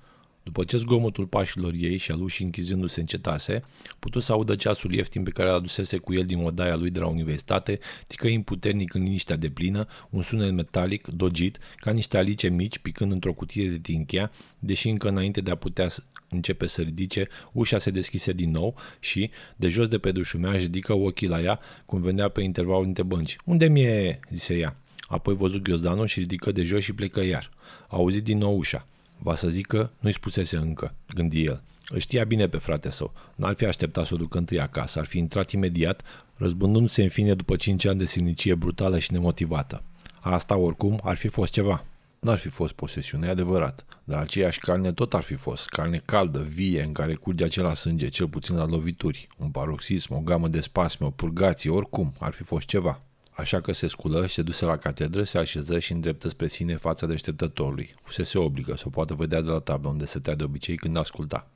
După 0.49 0.65
ce 0.65 0.77
zgomotul 0.77 1.27
pașilor 1.27 1.73
ei 1.77 1.97
și 1.97 2.11
al 2.11 2.23
ușii 2.23 2.45
închizându-se 2.45 3.01
încetase, 3.01 3.63
putu 3.99 4.21
să 4.21 4.33
audă 4.33 4.55
ceasul 4.55 4.93
ieftin 4.93 5.23
pe 5.23 5.31
care 5.31 5.49
l 5.49 5.53
adusese 5.53 5.97
cu 5.97 6.15
el 6.15 6.25
din 6.25 6.45
odaia 6.45 6.77
lui 6.77 6.91
de 6.91 6.99
la 6.99 7.07
universitate, 7.07 7.79
ticăind 8.07 8.45
puternic 8.45 8.95
în 8.95 9.03
liniștea 9.03 9.37
de 9.37 9.49
plină, 9.49 9.87
un 10.11 10.23
sunet 10.23 10.53
metalic, 10.53 11.07
dogit, 11.07 11.59
ca 11.77 11.91
niște 11.91 12.17
alice 12.17 12.49
mici 12.49 12.79
picând 12.79 13.13
într-o 13.13 13.33
cutie 13.33 13.69
de 13.69 13.79
tinchea, 13.79 14.31
deși 14.59 14.89
încă 14.89 15.09
înainte 15.09 15.41
de 15.41 15.51
a 15.51 15.55
putea 15.55 15.89
începe 16.29 16.67
să 16.67 16.83
ridice, 16.83 17.29
ușa 17.53 17.79
se 17.79 17.91
deschise 17.91 18.33
din 18.33 18.51
nou 18.51 18.75
și, 19.01 19.31
de 19.57 19.69
jos 19.69 19.89
de 19.89 19.99
pe 19.99 20.13
dușumea, 20.13 20.53
ridică 20.53 20.93
ochii 20.93 21.29
la 21.29 21.41
ea, 21.41 21.61
cum 21.87 22.01
venea 22.01 22.29
pe 22.29 22.43
intervalul 22.43 22.85
dintre 22.85 23.03
bănci. 23.03 23.37
Unde 23.45 23.67
mi-e?" 23.69 24.21
zise 24.31 24.55
ea. 24.57 24.77
Apoi 25.09 25.35
văzut 25.35 25.63
ghiozdanul 25.63 26.07
și 26.07 26.19
ridică 26.19 26.53
de 26.53 26.63
jos 26.63 26.83
și 26.83 26.93
plecă 26.93 27.25
iar. 27.25 27.51
A 27.89 27.97
auzit 27.97 28.25
din 28.25 28.39
nou 28.39 28.57
ușa. 28.57 28.87
Va 29.19 29.35
să 29.35 29.49
zică, 29.49 29.91
nu-i 29.99 30.13
spusese 30.13 30.57
încă, 30.57 30.95
gândi 31.15 31.45
el. 31.45 31.63
Îl 31.89 31.99
știa 31.99 32.25
bine 32.25 32.49
pe 32.49 32.59
frate 32.59 32.91
său. 32.91 33.13
N-ar 33.35 33.55
fi 33.55 33.65
așteptat 33.65 34.07
să 34.07 34.15
o 34.15 34.17
ducă 34.17 34.39
întâi 34.39 34.61
acasă, 34.61 34.99
ar 34.99 35.05
fi 35.05 35.19
intrat 35.19 35.51
imediat, 35.51 36.03
răzbundându-se 36.35 37.03
în 37.03 37.09
fine 37.09 37.35
după 37.35 37.57
cinci 37.57 37.85
ani 37.85 37.99
de 37.99 38.05
silnicie 38.05 38.55
brutală 38.55 38.99
și 38.99 39.13
nemotivată. 39.13 39.83
Asta, 40.21 40.57
oricum, 40.57 41.01
ar 41.03 41.17
fi 41.17 41.29
fost 41.29 41.53
ceva. 41.53 41.85
N-ar 42.21 42.39
fi 42.39 42.49
fost 42.49 42.73
posesiune, 42.73 43.29
adevărat, 43.29 43.85
dar 44.05 44.21
aceeași 44.21 44.59
carne 44.59 44.93
tot 44.93 45.15
ar 45.15 45.23
fi 45.23 45.35
fost, 45.35 45.69
carne 45.69 46.03
caldă, 46.05 46.39
vie, 46.39 46.83
în 46.83 46.93
care 46.93 47.15
curge 47.15 47.45
acela 47.45 47.75
sânge, 47.75 48.09
cel 48.09 48.29
puțin 48.29 48.57
la 48.57 48.67
lovituri, 48.67 49.29
un 49.37 49.51
paroxism, 49.51 50.15
o 50.15 50.21
gamă 50.21 50.49
de 50.49 50.61
spasme, 50.61 51.07
o 51.07 51.11
purgație, 51.11 51.71
oricum, 51.71 52.13
ar 52.19 52.33
fi 52.33 52.43
fost 52.43 52.67
ceva. 52.67 53.03
Așa 53.39 53.61
că 53.61 53.73
se 53.73 53.89
sculă 53.89 54.27
și 54.27 54.35
se 54.35 54.43
duse 54.43 54.65
la 54.65 54.77
catedră, 54.77 55.23
se 55.23 55.39
așeză 55.39 55.79
și 55.79 55.93
îndreptă 55.93 56.29
spre 56.29 56.49
sine 56.49 56.77
fața 56.77 57.07
deșteptătorului. 57.07 57.91
Fusese 58.03 58.39
obligă 58.39 58.77
să 58.77 58.85
o 58.87 58.91
poată 58.91 59.15
vedea 59.15 59.41
de 59.41 59.51
la 59.51 59.59
tablă 59.59 59.89
unde 59.89 60.05
stătea 60.05 60.35
de 60.35 60.45
obicei 60.45 60.77
când 60.77 60.97
asculta. 60.97 61.51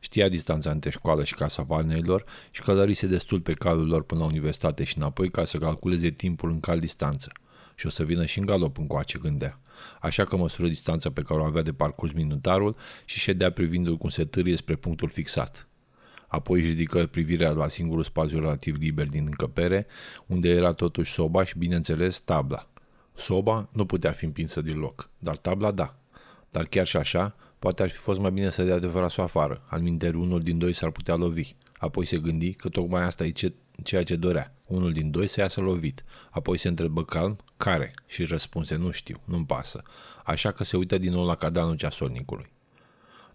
Știa 0.00 0.28
distanța 0.28 0.70
între 0.70 0.90
școală 0.90 1.24
și 1.24 1.34
casa 1.34 1.62
Valnerilor 1.62 2.24
și 2.50 2.62
călărise 2.62 3.06
destul 3.06 3.40
pe 3.40 3.52
calul 3.52 3.86
lor 3.86 4.04
până 4.04 4.20
la 4.20 4.26
universitate 4.26 4.84
și 4.84 4.96
înapoi 4.96 5.30
ca 5.30 5.44
să 5.44 5.58
calculeze 5.58 6.10
timpul 6.10 6.50
în 6.50 6.60
cal 6.60 6.78
distanță. 6.78 7.32
Și 7.74 7.86
o 7.86 7.90
să 7.90 8.04
vină 8.04 8.24
și 8.26 8.38
în 8.38 8.46
galop 8.46 8.78
încoace, 8.78 9.18
gândea. 9.18 9.60
Așa 10.00 10.24
că 10.24 10.36
măsură 10.36 10.68
distanța 10.68 11.10
pe 11.10 11.22
care 11.22 11.40
o 11.40 11.44
avea 11.44 11.62
de 11.62 11.72
parcurs 11.72 12.12
minutarul 12.12 12.76
și 13.04 13.18
ședea 13.18 13.52
privindu-l 13.52 13.96
cum 13.96 14.08
se 14.08 14.24
târie 14.24 14.56
spre 14.56 14.76
punctul 14.76 15.08
fixat. 15.08 15.66
Apoi 16.32 16.58
își 16.58 16.68
ridică 16.68 17.06
privirea 17.06 17.50
la 17.50 17.68
singurul 17.68 18.02
spațiu 18.02 18.38
relativ 18.38 18.76
liber 18.76 19.06
din 19.06 19.24
încăpere, 19.24 19.86
unde 20.26 20.48
era 20.48 20.72
totuși 20.72 21.12
soba 21.12 21.44
și, 21.44 21.58
bineînțeles, 21.58 22.20
tabla. 22.20 22.68
Soba 23.14 23.68
nu 23.72 23.86
putea 23.86 24.12
fi 24.12 24.24
împinsă 24.24 24.60
din 24.60 24.78
loc, 24.78 25.10
dar 25.18 25.36
tabla 25.36 25.70
da. 25.70 25.94
Dar 26.50 26.64
chiar 26.64 26.86
și 26.86 26.96
așa, 26.96 27.34
poate 27.58 27.82
ar 27.82 27.90
fi 27.90 27.96
fost 27.96 28.20
mai 28.20 28.30
bine 28.30 28.50
să 28.50 28.64
dea 28.64 28.74
adevărat 28.74 29.18
afară, 29.18 29.62
al 29.66 29.80
minteri 29.80 30.16
unul 30.16 30.40
din 30.40 30.58
doi 30.58 30.72
s-ar 30.72 30.90
putea 30.90 31.14
lovi. 31.14 31.54
Apoi 31.78 32.06
se 32.06 32.18
gândi 32.18 32.52
că 32.52 32.68
tocmai 32.68 33.02
asta 33.02 33.24
e 33.24 33.30
ce, 33.30 33.52
ceea 33.82 34.04
ce 34.04 34.16
dorea. 34.16 34.54
Unul 34.68 34.92
din 34.92 35.10
doi 35.10 35.26
să 35.26 35.40
iasă 35.40 35.60
lovit. 35.60 36.04
Apoi 36.30 36.58
se 36.58 36.68
întrebă 36.68 37.04
calm, 37.04 37.36
care? 37.56 37.94
Și 38.06 38.24
răspunse, 38.24 38.76
nu 38.76 38.90
știu, 38.90 39.20
nu-mi 39.24 39.46
pasă. 39.46 39.82
Așa 40.24 40.52
că 40.52 40.64
se 40.64 40.76
uită 40.76 40.98
din 40.98 41.12
nou 41.12 41.24
la 41.24 41.34
cadanul 41.34 41.76
ceasornicului. 41.76 42.52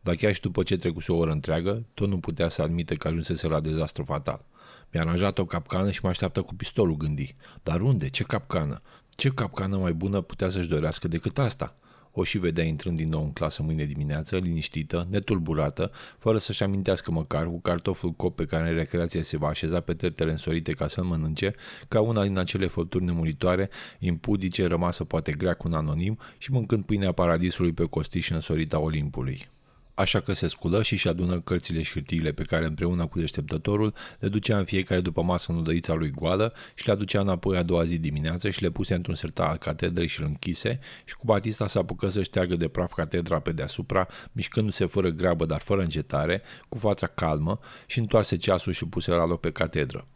Dar 0.07 0.15
chiar 0.15 0.33
și 0.33 0.41
după 0.41 0.63
ce 0.63 0.75
trecuse 0.75 1.11
o 1.11 1.15
oră 1.15 1.31
întreagă, 1.31 1.85
tot 1.93 2.07
nu 2.07 2.17
putea 2.17 2.49
să 2.49 2.61
admite 2.61 2.95
că 2.95 3.07
ajunsese 3.07 3.47
la 3.47 3.59
dezastru 3.59 4.03
fatal. 4.03 4.45
Mi-a 4.91 5.01
aranjat 5.01 5.37
o 5.37 5.45
capcană 5.45 5.91
și 5.91 5.99
mă 6.03 6.09
așteaptă 6.09 6.41
cu 6.41 6.55
pistolul, 6.55 6.97
gândi. 6.97 7.35
Dar 7.63 7.81
unde? 7.81 8.09
Ce 8.09 8.23
capcană? 8.23 8.81
Ce 9.09 9.29
capcană 9.29 9.77
mai 9.77 9.93
bună 9.93 10.21
putea 10.21 10.49
să-și 10.49 10.67
dorească 10.67 11.07
decât 11.07 11.37
asta? 11.37 11.75
O 12.11 12.23
și 12.23 12.37
vedea 12.37 12.63
intrând 12.63 12.97
din 12.97 13.09
nou 13.09 13.23
în 13.23 13.33
clasă 13.33 13.63
mâine 13.63 13.83
dimineață, 13.83 14.37
liniștită, 14.37 15.07
netulburată, 15.09 15.91
fără 16.17 16.37
să-și 16.37 16.63
amintească 16.63 17.11
măcar 17.11 17.45
cu 17.45 17.59
cartoful 17.59 18.11
cop 18.11 18.35
pe 18.35 18.45
care 18.45 18.69
în 18.69 18.75
recreație 18.75 19.23
se 19.23 19.37
va 19.37 19.47
așeza 19.47 19.79
pe 19.79 19.93
treptele 19.93 20.31
însorite 20.31 20.71
ca 20.71 20.87
să-l 20.87 21.03
mănânce, 21.03 21.55
ca 21.87 22.01
una 22.01 22.23
din 22.23 22.37
acele 22.37 22.67
făpturi 22.67 23.03
nemuritoare, 23.03 23.69
impudice, 23.99 24.67
rămasă 24.67 25.03
poate 25.03 25.31
grea 25.31 25.53
cu 25.53 25.67
un 25.67 25.73
anonim 25.73 26.17
și 26.37 26.51
mâncând 26.51 26.83
pâinea 26.83 27.11
paradisului 27.11 27.71
pe 27.71 27.83
costiș 27.83 28.29
însorita 28.29 28.79
Olimpului. 28.79 29.55
Așa 29.97 30.19
că 30.19 30.33
se 30.33 30.47
sculă 30.47 30.81
și 30.81 30.93
își 30.93 31.07
adună 31.07 31.39
cărțile 31.39 31.81
și 31.81 31.91
hârtiile 31.91 32.31
pe 32.31 32.43
care 32.43 32.65
împreună 32.65 33.07
cu 33.07 33.19
deșteptătorul 33.19 33.93
le 34.19 34.27
ducea 34.27 34.57
în 34.57 34.63
fiecare 34.63 35.01
după 35.01 35.21
masă 35.21 35.51
în 35.51 35.57
udăița 35.57 35.93
lui 35.93 36.11
goală 36.11 36.53
și 36.75 36.85
le 36.85 36.91
aducea 36.91 37.21
înapoi 37.21 37.57
a 37.57 37.63
doua 37.63 37.83
zi 37.83 37.97
dimineață 37.97 38.49
și 38.49 38.61
le 38.61 38.69
puse 38.69 38.93
într-un 38.93 39.15
sertar 39.15 39.47
al 39.47 39.57
catedrei 39.57 40.07
și 40.07 40.21
îl 40.21 40.27
închise 40.27 40.79
și 41.05 41.15
cu 41.15 41.25
Batista 41.25 41.67
s-a 41.67 41.79
apucat 41.79 42.11
să 42.11 42.23
șteargă 42.23 42.55
de 42.55 42.67
praf 42.67 42.93
catedra 42.93 43.39
pe 43.39 43.51
deasupra, 43.51 44.07
mișcându-se 44.31 44.85
fără 44.85 45.09
grabă, 45.09 45.45
dar 45.45 45.59
fără 45.59 45.81
încetare, 45.81 46.41
cu 46.69 46.77
fața 46.77 47.07
calmă 47.07 47.59
și 47.85 47.99
întoarse 47.99 48.35
ceasul 48.35 48.73
și 48.73 48.85
puse 48.85 49.11
la 49.11 49.25
loc 49.25 49.39
pe 49.39 49.51
catedră. 49.51 50.07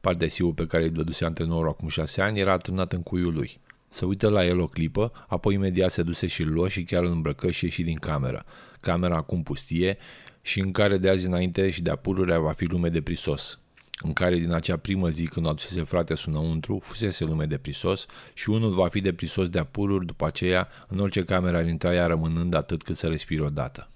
Pardesiul 0.00 0.52
pe 0.52 0.66
care 0.66 0.84
îl 0.84 0.90
dăduse 0.90 1.24
antrenorul 1.24 1.68
acum 1.68 1.88
șase 1.88 2.20
ani 2.20 2.38
era 2.38 2.52
atârnat 2.52 2.92
în 2.92 3.02
cuiul 3.02 3.32
lui. 3.32 3.60
Să 3.88 4.04
uită 4.04 4.28
la 4.28 4.44
el 4.44 4.60
o 4.60 4.66
clipă, 4.66 5.12
apoi 5.28 5.54
imediat 5.54 5.90
se 5.90 6.02
duse 6.02 6.26
și 6.26 6.42
îl 6.42 6.52
luă 6.52 6.68
și 6.68 6.84
chiar 6.84 7.02
îl 7.02 7.10
îmbrăcă 7.10 7.50
și 7.50 7.64
ieși 7.64 7.82
din 7.82 7.98
cameră. 7.98 8.44
Camera 8.80 9.16
acum 9.16 9.42
pustie 9.42 9.98
și 10.42 10.60
în 10.60 10.72
care 10.72 10.98
de 10.98 11.08
azi 11.08 11.26
înainte 11.26 11.70
și 11.70 11.82
de-a 11.82 11.96
pururea 11.96 12.38
va 12.38 12.52
fi 12.52 12.64
lume 12.64 12.88
de 12.88 13.00
prisos 13.00 13.60
în 14.02 14.12
care 14.12 14.38
din 14.38 14.52
acea 14.52 14.76
primă 14.76 15.10
zi 15.10 15.26
când 15.26 15.46
o 15.46 15.48
adusese 15.48 15.82
frate 15.82 16.14
sunăuntru, 16.14 16.78
fusese 16.78 17.24
lume 17.24 17.46
de 17.46 17.58
prisos 17.58 18.06
și 18.34 18.50
unul 18.50 18.70
va 18.70 18.88
fi 18.88 19.00
de 19.00 19.12
prisos 19.12 19.48
de 19.48 19.58
apururi 19.58 20.06
după 20.06 20.26
aceea, 20.26 20.68
în 20.88 20.98
orice 20.98 21.24
cameră 21.24 21.56
ar 21.56 21.68
intra 21.68 21.94
ea 21.94 22.06
rămânând 22.06 22.54
atât 22.54 22.82
cât 22.82 22.96
să 22.96 23.06
respire 23.06 23.42
odată. 23.42 23.90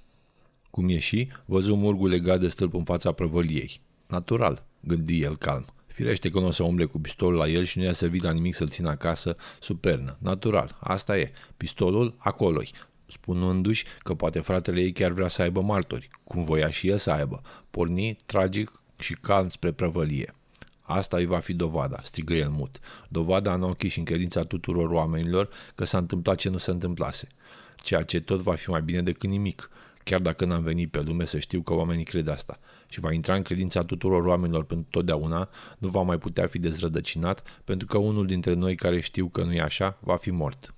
Cum 0.71 0.89
ieși, 0.89 1.29
văzu 1.45 1.75
murgul 1.75 2.09
legat 2.09 2.41
de 2.41 2.49
stâlp 2.49 2.75
în 2.75 2.85
fața 2.85 3.13
prăvăliei. 3.13 3.81
Natural, 4.07 4.65
gândi 4.81 5.21
el 5.21 5.37
calm. 5.37 5.65
Firește 5.87 6.31
că 6.31 6.39
nu 6.39 6.47
o 6.47 6.51
să 6.51 6.63
umble 6.63 6.85
cu 6.85 7.01
pistolul 7.01 7.39
la 7.39 7.49
el 7.49 7.65
și 7.65 7.79
nu 7.79 7.85
i-a 7.85 7.93
servit 7.93 8.23
la 8.23 8.33
nimic 8.33 8.55
să-l 8.55 8.69
țină 8.69 8.89
acasă 8.89 9.35
sub 9.61 9.81
pernă. 9.81 10.17
Natural, 10.19 10.77
asta 10.81 11.19
e. 11.19 11.33
Pistolul 11.57 12.15
acolo-i 12.19 12.71
spunându-și 13.11 13.85
că 13.99 14.15
poate 14.15 14.41
fratele 14.41 14.81
ei 14.81 14.93
chiar 14.93 15.11
vrea 15.11 15.29
să 15.29 15.43
aibă 15.43 15.61
martori, 15.61 16.11
cum 16.25 16.45
voia 16.45 16.71
și 16.71 16.89
el 16.89 16.99
să 16.99 17.11
aibă. 17.11 17.43
Porni 17.71 18.17
tragic 18.27 18.83
și 18.99 19.15
calm 19.15 19.49
spre 19.49 19.73
prăvălie. 19.73 20.35
Asta 20.83 21.17
îi 21.17 21.25
va 21.25 21.39
fi 21.39 21.53
dovada, 21.53 22.01
strigă 22.03 22.35
el 22.35 22.49
mut. 22.49 22.79
Dovada 23.09 23.55
în 23.55 23.63
ochii 23.63 23.89
și 23.89 23.99
în 23.99 24.05
credința 24.05 24.43
tuturor 24.43 24.91
oamenilor 24.91 25.49
că 25.75 25.85
s-a 25.85 25.99
întâmplat 25.99 26.37
ce 26.37 26.49
nu 26.49 26.59
se 26.59 26.71
întâmplase. 26.71 27.29
Ceea 27.77 28.03
ce 28.03 28.21
tot 28.21 28.41
va 28.41 28.55
fi 28.55 28.71
mai 28.71 28.83
bine 28.83 29.03
decât 29.03 29.31
nimic, 29.31 29.71
chiar 30.05 30.21
dacă 30.21 30.45
n-am 30.45 30.63
venit 30.63 30.91
pe 30.91 31.01
lume 31.01 31.25
să 31.25 31.39
știu 31.39 31.61
că 31.61 31.75
oamenii 31.75 32.05
cred 32.05 32.29
asta. 32.29 32.59
Și 32.89 33.01
va 33.01 33.13
intra 33.13 33.35
în 33.35 33.43
credința 33.43 33.83
tuturor 33.83 34.25
oamenilor 34.25 34.65
pentru 34.65 34.87
totdeauna, 34.91 35.49
nu 35.79 35.89
va 35.89 36.03
mai 36.03 36.19
putea 36.19 36.47
fi 36.47 36.59
dezrădăcinat, 36.59 37.43
pentru 37.65 37.87
că 37.87 37.99
unul 37.99 38.27
dintre 38.27 38.55
noi 38.55 38.75
care 38.75 39.01
știu 39.01 39.29
că 39.29 39.43
nu 39.43 39.53
e 39.53 39.61
așa, 39.61 39.99
va 40.01 40.17
fi 40.17 40.31
mort. 40.31 40.75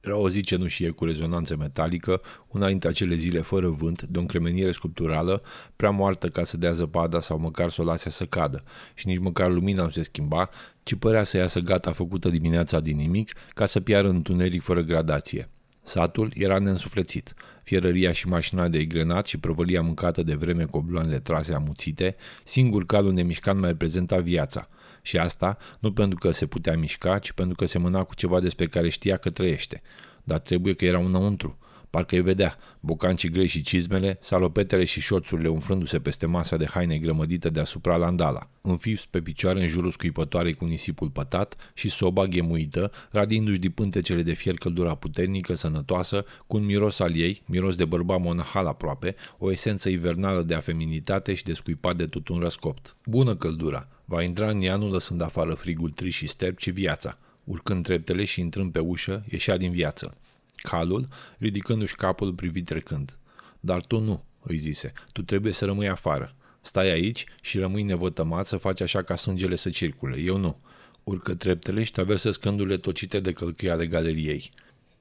Era 0.00 0.16
o 0.16 0.28
zi 0.28 0.40
cenușie 0.40 0.90
cu 0.90 1.04
rezonanță 1.04 1.56
metalică, 1.56 2.20
una 2.48 2.66
dintre 2.66 2.88
acele 2.88 3.14
zile 3.14 3.40
fără 3.40 3.68
vânt, 3.68 4.02
de 4.02 4.18
o 4.18 4.20
încremenire 4.20 4.72
sculpturală, 4.72 5.42
prea 5.76 5.90
moartă 5.90 6.28
ca 6.28 6.44
să 6.44 6.56
dea 6.56 6.70
zăpada 6.72 7.20
sau 7.20 7.38
măcar 7.38 7.70
să 7.70 7.80
o 7.82 7.84
lase 7.84 8.10
să 8.10 8.24
cadă, 8.24 8.64
și 8.94 9.06
nici 9.06 9.18
măcar 9.18 9.50
lumina 9.50 9.82
nu 9.82 9.90
se 9.90 10.02
schimba, 10.02 10.50
ci 10.82 10.94
părea 10.94 11.22
să 11.22 11.36
iasă 11.36 11.60
gata 11.60 11.92
făcută 11.92 12.28
dimineața 12.28 12.80
din 12.80 12.96
nimic, 12.96 13.32
ca 13.54 13.66
să 13.66 13.80
piară 13.80 14.08
în 14.08 14.22
tuneric 14.22 14.62
fără 14.62 14.80
gradație. 14.80 15.48
Satul 15.82 16.32
era 16.34 16.58
neînsuflețit. 16.58 17.34
Fierăria 17.64 18.12
și 18.12 18.28
mașina 18.28 18.68
de 18.68 18.78
egrenat 18.78 19.26
și 19.26 19.38
prăvălia 19.38 19.82
mâncată 19.82 20.22
de 20.22 20.34
vreme 20.34 20.64
cu 20.64 20.76
obloanele 20.76 21.18
trase 21.18 21.54
amuțite, 21.54 22.16
singur 22.44 22.86
calul 22.86 23.12
nemișcat 23.12 23.56
mai 23.56 23.68
reprezenta 23.68 24.16
viața– 24.16 24.68
și 25.02 25.18
asta 25.18 25.58
nu 25.78 25.92
pentru 25.92 26.18
că 26.18 26.30
se 26.30 26.46
putea 26.46 26.76
mișca, 26.76 27.18
ci 27.18 27.32
pentru 27.32 27.56
că 27.56 27.64
semăna 27.64 28.04
cu 28.04 28.14
ceva 28.14 28.40
despre 28.40 28.66
care 28.66 28.88
știa 28.88 29.16
că 29.16 29.30
trăiește. 29.30 29.82
Dar 30.24 30.38
trebuie 30.38 30.74
că 30.74 30.84
era 30.84 30.98
înăuntru. 30.98 31.58
Parcă 31.90 32.14
îi 32.14 32.22
vedea, 32.22 32.56
bocancii 32.80 33.28
grei 33.28 33.46
și 33.46 33.62
cizmele, 33.62 34.18
salopetele 34.20 34.84
și 34.84 35.00
șorțurile 35.00 35.48
umflându-se 35.48 36.00
peste 36.00 36.26
masa 36.26 36.56
de 36.56 36.66
haine 36.66 36.98
grămădită 36.98 37.50
deasupra 37.50 37.96
landala, 37.96 38.50
înfips 38.60 39.06
pe 39.06 39.20
picioare 39.20 39.60
în 39.60 39.66
jurul 39.66 39.90
scuipătoarei 39.90 40.54
cu 40.54 40.64
nisipul 40.64 41.08
pătat 41.08 41.56
și 41.74 41.88
soba 41.88 42.26
ghemuită, 42.26 42.90
radindu-și 43.10 43.58
din 43.58 43.70
pântecele 43.70 44.22
de 44.22 44.32
fier 44.32 44.54
căldura 44.54 44.94
puternică, 44.94 45.54
sănătoasă, 45.54 46.24
cu 46.46 46.56
un 46.56 46.64
miros 46.64 46.98
al 46.98 47.16
ei, 47.16 47.42
miros 47.46 47.74
de 47.74 47.84
bărbat 47.84 48.20
monahal 48.20 48.66
aproape, 48.66 49.14
o 49.38 49.50
esență 49.50 49.88
invernală 49.88 50.42
de 50.42 50.54
afeminitate 50.54 51.34
și 51.34 51.44
de 51.44 51.52
scuipat 51.52 51.96
de 51.96 52.06
tutun 52.06 52.38
răscopt. 52.38 52.96
Bună 53.06 53.36
căldura! 53.36 53.88
Va 54.04 54.22
intra 54.22 54.48
în 54.48 54.62
ea 54.62 54.76
nu 54.76 54.90
lăsând 54.90 55.20
afară 55.20 55.54
frigul 55.54 55.90
tri 55.90 56.10
și 56.10 56.26
sterb, 56.26 56.56
ci 56.56 56.70
viața. 56.70 57.18
Urcând 57.44 57.84
treptele 57.84 58.24
și 58.24 58.40
intrând 58.40 58.72
pe 58.72 58.78
ușă, 58.78 59.24
ieșea 59.30 59.56
din 59.56 59.70
viață. 59.70 60.16
Calul, 60.62 61.08
ridicându-și 61.38 61.94
capul 61.94 62.32
privit 62.32 62.64
trecând. 62.64 63.18
Dar 63.60 63.84
tu 63.84 64.00
nu, 64.00 64.24
îi 64.40 64.56
zise, 64.56 64.92
tu 65.12 65.22
trebuie 65.22 65.52
să 65.52 65.64
rămâi 65.64 65.88
afară. 65.88 66.34
Stai 66.60 66.90
aici 66.90 67.24
și 67.40 67.58
rămâi 67.58 67.82
nevătămat 67.82 68.46
să 68.46 68.56
faci 68.56 68.80
așa 68.80 69.02
ca 69.02 69.16
sângele 69.16 69.56
să 69.56 69.70
circule. 69.70 70.20
Eu 70.20 70.36
nu. 70.36 70.60
Urcă 71.04 71.34
treptele 71.34 71.84
și 71.84 71.92
traversă 71.92 72.30
scândurile 72.30 72.76
tocite 72.76 73.20
de 73.20 73.32
călcâi 73.32 73.70
ale 73.70 73.86
galeriei. 73.86 74.50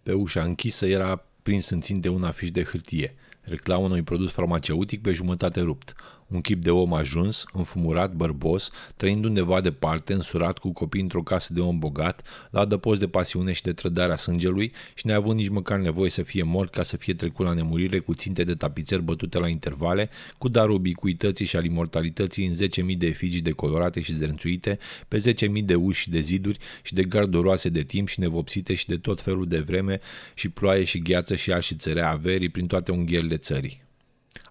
Pe 0.04 0.14
ușa 0.14 0.44
închisă 0.44 0.86
era 0.86 1.26
prins 1.44 1.70
în 1.70 1.82
de 1.94 2.10
un 2.10 2.24
afiș 2.24 2.52
de 2.52 2.64
hârtie. 2.64 3.16
Reclamă 3.42 3.86
unui 3.86 4.02
produs 4.02 4.32
farmaceutic 4.32 5.02
pe 5.02 5.12
jumătate 5.12 5.62
rupt 5.62 5.96
un 6.30 6.42
chip 6.42 6.64
de 6.64 6.72
om 6.72 6.94
ajuns, 6.94 7.46
înfumurat, 7.54 8.14
bărbos, 8.14 8.72
trăind 8.96 9.26
undeva 9.26 9.62
departe, 9.62 10.14
însurat 10.14 10.58
cu 10.58 10.72
copii 10.72 11.02
într-o 11.02 11.24
casă 11.24 11.54
de 11.54 11.60
om 11.60 11.80
bogat, 11.80 12.22
la 12.52 12.60
adăpost 12.60 13.00
de 13.00 13.08
pasiune 13.08 13.52
și 13.52 13.62
de 13.62 13.74
trădarea 13.74 14.18
sângelui 14.18 14.72
și 14.94 15.06
neavând 15.06 15.40
nici 15.40 15.50
măcar 15.50 15.80
nevoie 15.80 16.10
să 16.10 16.22
fie 16.22 16.44
mort 16.44 16.72
ca 16.72 16.84
să 16.84 16.98
fie 16.98 17.14
trecut 17.14 17.46
la 17.46 17.54
nemurire 17.54 18.00
cu 18.00 18.14
ținte 18.14 18.44
de 18.44 18.56
tapițări 18.56 19.02
bătute 19.02 19.38
la 19.38 19.48
intervale, 19.48 20.10
cu 20.38 20.48
darul 20.48 20.76
ubicuității 20.76 21.46
și 21.46 21.56
al 21.56 21.66
imortalității 21.66 22.46
în 22.46 22.54
10.000 22.92 22.98
de 22.98 23.06
efigii 23.06 23.42
decolorate 23.42 24.02
și 24.02 24.14
zdrențuite, 24.14 24.80
pe 25.08 25.34
10.000 25.60 25.64
de 25.64 25.76
uși 25.76 26.02
și 26.02 26.10
de 26.10 26.20
ziduri 26.20 26.58
și 26.84 26.94
de 26.94 27.04
gardoroase 27.04 27.70
de 27.70 27.82
timp 27.82 28.08
și 28.08 28.20
nevopsite 28.20 28.74
și 28.74 28.88
de 28.88 28.98
tot 28.98 29.22
felul 29.22 29.48
de 29.48 29.60
vreme 29.60 30.00
și 30.34 30.50
ploaie 30.50 30.84
și 30.84 31.00
gheață 31.00 31.36
și 31.36 31.54
ar 31.54 31.64
și 31.64 31.76
țărea 31.76 32.10
averii 32.10 32.50
prin 32.50 32.68
toate 32.68 32.92
unghierile 32.92 33.38
țării. 33.38 33.88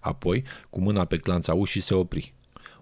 Apoi, 0.01 0.43
cu 0.69 0.81
mâna 0.81 1.05
pe 1.05 1.17
clanța 1.17 1.53
ușii, 1.53 1.81
se 1.81 1.93
opri. 1.93 2.33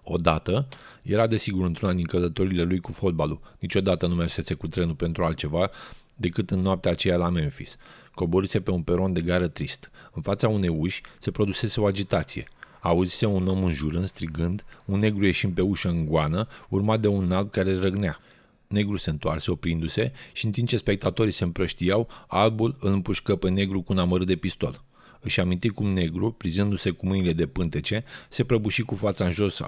Odată, 0.02 0.68
era 1.02 1.26
desigur 1.26 1.66
într-una 1.66 1.92
din 1.92 2.04
călătorile 2.04 2.62
lui 2.62 2.80
cu 2.80 2.92
fotbalul. 2.92 3.40
Niciodată 3.58 4.06
nu 4.06 4.14
mersese 4.14 4.54
cu 4.54 4.68
trenul 4.68 4.94
pentru 4.94 5.24
altceva 5.24 5.70
decât 6.16 6.50
în 6.50 6.60
noaptea 6.60 6.90
aceea 6.90 7.16
la 7.16 7.28
Memphis. 7.28 7.76
Coborise 8.14 8.60
pe 8.60 8.70
un 8.70 8.82
peron 8.82 9.12
de 9.12 9.20
gară 9.20 9.48
trist. 9.48 9.90
În 10.12 10.22
fața 10.22 10.48
unei 10.48 10.68
uși 10.68 11.00
se 11.18 11.30
produsese 11.30 11.80
o 11.80 11.86
agitație. 11.86 12.48
Auzise 12.80 13.26
un 13.26 13.48
om 13.48 13.64
înjurând, 13.64 14.06
strigând, 14.06 14.64
un 14.84 14.98
negru 14.98 15.24
ieșind 15.24 15.54
pe 15.54 15.60
ușă 15.60 15.88
în 15.88 16.06
goană, 16.06 16.48
urmat 16.68 17.00
de 17.00 17.08
un 17.08 17.32
alb 17.32 17.50
care 17.50 17.78
răgnea. 17.78 18.18
Negru 18.66 18.96
se 18.96 19.10
întoarse, 19.10 19.50
oprindu-se, 19.50 20.12
și 20.32 20.44
în 20.44 20.50
timp 20.50 20.68
ce 20.68 20.76
spectatorii 20.76 21.32
se 21.32 21.44
împrăștiau, 21.44 22.08
albul 22.26 22.76
îl 22.80 22.92
împușcă 22.92 23.36
pe 23.36 23.48
negru 23.48 23.82
cu 23.82 23.92
un 23.92 23.98
amăr 23.98 24.24
de 24.24 24.36
pistol. 24.36 24.82
Își 25.20 25.40
aminti 25.40 25.68
cum 25.68 25.92
negru, 25.92 26.32
prizându-se 26.32 26.90
cu 26.90 27.06
mâinile 27.06 27.32
de 27.32 27.46
pântece, 27.46 28.04
se 28.28 28.44
prăbuși 28.44 28.82
cu 28.82 28.94
fața 28.94 29.24
în 29.24 29.30
jos, 29.30 29.60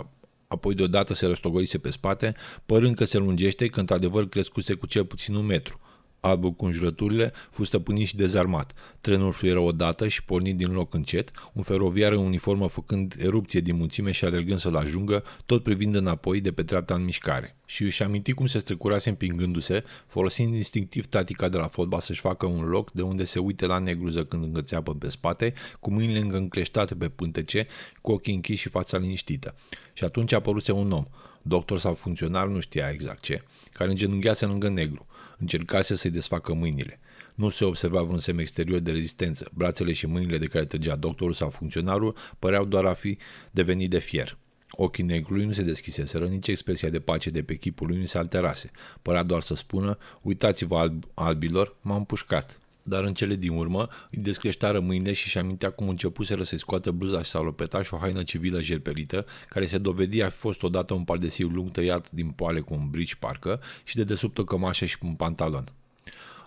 apoi 0.47 0.75
deodată 0.75 1.15
se 1.15 1.27
răstogolise 1.27 1.79
pe 1.79 1.91
spate, 1.91 2.35
părând 2.67 2.95
că 2.95 3.05
se 3.05 3.19
lungește, 3.19 3.67
că 3.67 3.81
într-adevăr 3.81 4.29
crescuse 4.29 4.75
cu 4.75 4.87
cel 4.87 5.05
puțin 5.05 5.35
un 5.35 5.47
metru. 5.47 5.81
Albul 6.21 6.53
cu 6.53 6.65
înjurăturile 6.65 7.33
fu 7.51 7.65
stăpânit 7.65 8.07
și 8.07 8.17
dezarmat. 8.17 8.73
Trenul 9.01 9.33
fluieră 9.33 9.59
odată 9.59 10.09
și 10.09 10.25
porni 10.25 10.55
din 10.55 10.73
loc 10.73 10.95
încet, 10.95 11.31
un 11.53 11.63
feroviar 11.63 12.13
în 12.13 12.19
uniformă 12.19 12.69
făcând 12.69 13.15
erupție 13.19 13.61
din 13.61 13.77
mulțime 13.77 14.11
și 14.11 14.25
alergând 14.25 14.59
să-l 14.59 14.77
ajungă, 14.77 15.25
tot 15.47 15.63
privind 15.63 15.95
înapoi 15.95 16.41
de 16.41 16.53
pe 16.53 16.63
treapta 16.63 16.95
în 16.95 17.05
mișcare. 17.05 17.57
Și 17.65 17.83
își 17.83 18.03
aminti 18.03 18.33
cum 18.33 18.47
se 18.47 18.59
strecurase 18.59 19.09
împingându-se, 19.09 19.85
folosind 20.07 20.55
instinctiv 20.55 21.07
tatica 21.07 21.49
de 21.49 21.57
la 21.57 21.67
fotbal 21.67 22.01
să-și 22.01 22.21
facă 22.21 22.47
un 22.47 22.65
loc 22.65 22.93
de 22.93 23.03
unde 23.03 23.25
se 23.25 23.39
uite 23.39 23.67
la 23.67 23.79
negru 23.79 24.09
zăcând 24.09 24.45
îngățeapă 24.45 24.95
pe 24.95 25.09
spate, 25.09 25.53
cu 25.81 25.91
mâinile 25.91 26.19
încă 26.19 26.37
încleștate 26.37 26.95
pe 26.95 27.09
pântece, 27.09 27.67
cu 28.01 28.13
ochii 28.13 28.35
închiși 28.35 28.61
și 28.61 28.69
fața 28.69 28.99
liniștită. 28.99 29.55
Și 29.93 30.05
atunci 30.05 30.33
a 30.33 30.37
apăruse 30.37 30.73
un 30.73 30.93
om, 30.93 31.05
doctor 31.43 31.79
sau 31.79 31.95
funcționar, 31.95 32.47
nu 32.47 32.61
știa 32.61 32.91
exact 32.91 33.23
ce, 33.23 33.43
care 33.73 33.91
îngenunchease 33.91 34.47
lângă 34.47 34.69
negru. 34.69 35.07
Încercase 35.41 35.95
să-i 35.95 36.11
desfacă 36.11 36.55
mâinile. 36.55 37.01
Nu 37.35 37.49
se 37.49 37.65
observa 37.65 38.03
vreun 38.03 38.19
semn 38.19 38.39
exterior 38.39 38.79
de 38.79 38.91
rezistență. 38.91 39.51
Brațele 39.55 39.93
și 39.93 40.07
mâinile 40.07 40.39
de 40.39 40.47
care 40.47 40.65
trăgea 40.65 40.97
doctorul 40.97 41.33
sau 41.33 41.51
funcționarul 41.51 42.17
păreau 42.39 42.65
doar 42.65 42.85
a 42.85 42.93
fi 42.93 43.19
devenit 43.51 43.91
de 43.91 43.99
fier. 43.99 44.39
Ochii 44.71 45.05
negrului 45.05 45.45
nu 45.45 45.53
se 45.53 45.63
deschiseseră, 45.63 46.27
nici 46.27 46.49
expresia 46.49 46.89
de 46.89 47.01
pace 47.01 47.31
de 47.31 47.43
pe 47.43 47.55
chipul 47.55 47.87
lui 47.87 47.99
nu 47.99 48.07
se 48.07 48.19
alterase. 48.19 48.71
Părea 49.03 49.23
doar 49.23 49.43
să 49.43 49.55
spună, 49.55 49.99
uitați-vă 50.23 50.89
alb- 50.89 51.09
albilor, 51.15 51.77
m-am 51.81 52.05
pușcat. 52.05 52.60
Dar 52.91 53.05
în 53.05 53.15
cele 53.15 53.35
din 53.35 53.51
urmă 53.51 53.89
îi 54.11 54.23
descreștară 54.23 54.81
mâinile 54.81 55.13
și-și 55.13 55.39
amintea 55.39 55.71
cum 55.71 55.89
începuseră 55.89 56.43
să-i 56.43 56.59
scoată 56.59 56.91
bluza 56.91 57.23
și 57.23 57.31
salopeta 57.31 57.83
și 57.83 57.95
o 57.95 57.97
haină 57.97 58.23
civilă 58.23 58.61
jerpelită, 58.61 59.27
care 59.49 59.67
se 59.67 59.79
dovedia 59.79 60.27
a 60.27 60.29
fi 60.29 60.37
fost 60.37 60.63
odată 60.63 60.95
un 60.95 61.05
pardesiu 61.05 61.49
lung 61.49 61.71
tăiat 61.71 62.11
din 62.11 62.31
poale 62.31 62.61
cu 62.61 62.75
un 62.75 62.89
brici 62.91 63.15
parcă 63.15 63.61
și 63.85 63.97
de 63.97 64.05
desubt 64.05 64.39
o 64.39 64.45
cămașă 64.45 64.85
și 64.85 64.97
un 65.03 65.15
pantalon. 65.15 65.65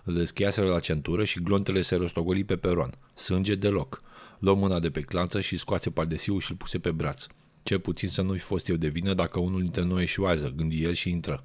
Îl 0.04 0.14
deschiaseră 0.14 0.66
la 0.66 0.80
centură 0.80 1.24
și 1.24 1.42
glontele 1.42 1.82
se 1.82 1.94
rostogoli 1.94 2.44
pe 2.44 2.56
peron. 2.56 2.90
Sânge 3.14 3.54
deloc. 3.54 4.02
Luă 4.38 4.54
mâna 4.54 4.78
de 4.78 4.90
pe 4.90 5.00
clanță 5.00 5.40
și 5.40 5.56
scoase 5.56 5.90
pardesiul 5.90 6.40
și 6.40 6.50
îl 6.50 6.56
puse 6.56 6.78
pe 6.78 6.90
braț. 6.90 7.26
Cel 7.62 7.80
puțin 7.80 8.08
să 8.08 8.22
nu-i 8.22 8.38
fost 8.38 8.68
eu 8.68 8.76
de 8.76 8.88
vină 8.88 9.14
dacă 9.14 9.38
unul 9.38 9.60
dintre 9.60 9.82
noi 9.82 10.02
eșuează, 10.02 10.52
gândi 10.56 10.82
el 10.82 10.92
și 10.92 11.10
intră. 11.10 11.44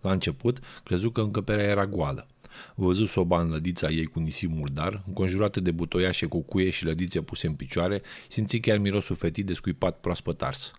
La 0.00 0.12
început, 0.12 0.58
crezu 0.84 1.10
că 1.10 1.20
încăperea 1.20 1.64
era 1.64 1.86
goală. 1.86 2.26
Văzut 2.74 3.08
soba 3.08 3.40
în 3.40 3.50
lădița 3.50 3.88
ei 3.88 4.06
cu 4.06 4.18
nisip 4.18 4.50
murdar, 4.50 5.02
înconjurată 5.06 5.60
de 5.60 5.70
butoiașe 5.70 6.26
cu 6.26 6.42
cuie 6.42 6.70
și 6.70 6.84
lădițe 6.84 7.20
puse 7.20 7.46
în 7.46 7.54
picioare, 7.54 8.02
simți 8.28 8.58
chiar 8.58 8.78
mirosul 8.78 9.16
fetit 9.16 9.46
de 9.46 9.54
scuipat 9.54 10.00
proaspăt 10.00 10.42
ars. 10.42 10.72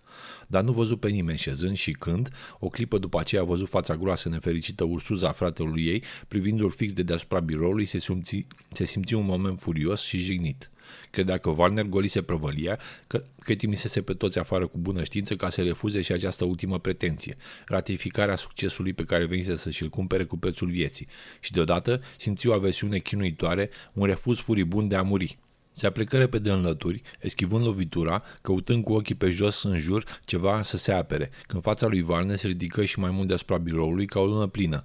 Dar 0.46 0.62
nu 0.62 0.72
văzut 0.72 1.00
pe 1.00 1.08
nimeni 1.08 1.38
șezând 1.38 1.76
și 1.76 1.92
când, 1.92 2.28
o 2.58 2.68
clipă 2.68 2.98
după 2.98 3.20
aceea 3.20 3.42
a 3.42 3.44
văzut 3.44 3.68
fața 3.68 3.96
groasă 3.96 4.28
nefericită 4.28 4.84
ursuza 4.84 5.32
fratelui 5.32 5.86
ei, 5.86 6.02
privindu-l 6.28 6.70
fix 6.70 6.92
de 6.92 7.02
deasupra 7.02 7.40
biroului, 7.40 7.86
se 7.86 7.98
simți, 7.98 8.46
se 8.72 8.84
simți 8.84 9.14
un 9.14 9.24
moment 9.24 9.60
furios 9.60 10.02
și 10.02 10.18
jignit. 10.18 10.70
Credea 11.10 11.38
că 11.38 11.48
Warner 11.50 11.84
golise 11.84 12.22
prăvălia, 12.22 12.78
că, 13.06 13.24
că 13.38 13.54
trimisese 13.54 14.02
pe 14.02 14.12
toți 14.12 14.38
afară 14.38 14.66
cu 14.66 14.78
bună 14.78 15.04
știință 15.04 15.36
ca 15.36 15.48
să 15.48 15.62
refuze 15.62 16.00
și 16.00 16.12
această 16.12 16.44
ultimă 16.44 16.78
pretenție, 16.78 17.36
ratificarea 17.66 18.36
succesului 18.36 18.92
pe 18.92 19.04
care 19.04 19.24
venise 19.24 19.54
să 19.54 19.70
și-l 19.70 19.88
cumpere 19.88 20.24
cu 20.24 20.38
prețul 20.38 20.70
vieții. 20.70 21.06
Și 21.40 21.52
deodată 21.52 22.02
simți 22.16 22.46
o 22.46 22.52
aversiune 22.52 22.98
chinuitoare, 22.98 23.70
un 23.92 24.06
refuz 24.06 24.38
furibund 24.38 24.88
de 24.88 24.96
a 24.96 25.02
muri. 25.02 25.38
Se 25.72 25.86
aplecă 25.86 26.18
repede 26.18 26.50
în 26.50 26.60
lături, 26.60 27.02
eschivând 27.20 27.64
lovitura, 27.64 28.22
căutând 28.42 28.84
cu 28.84 28.92
ochii 28.92 29.14
pe 29.14 29.30
jos 29.30 29.62
în 29.62 29.78
jur 29.78 30.04
ceva 30.24 30.62
să 30.62 30.76
se 30.76 30.92
apere, 30.92 31.30
când 31.46 31.62
fața 31.62 31.86
lui 31.86 32.02
Varne 32.02 32.36
se 32.36 32.46
ridică 32.46 32.84
și 32.84 32.98
mai 32.98 33.10
mult 33.10 33.26
deasupra 33.26 33.56
biroului 33.58 34.06
ca 34.06 34.20
o 34.20 34.26
lună 34.26 34.46
plină. 34.46 34.84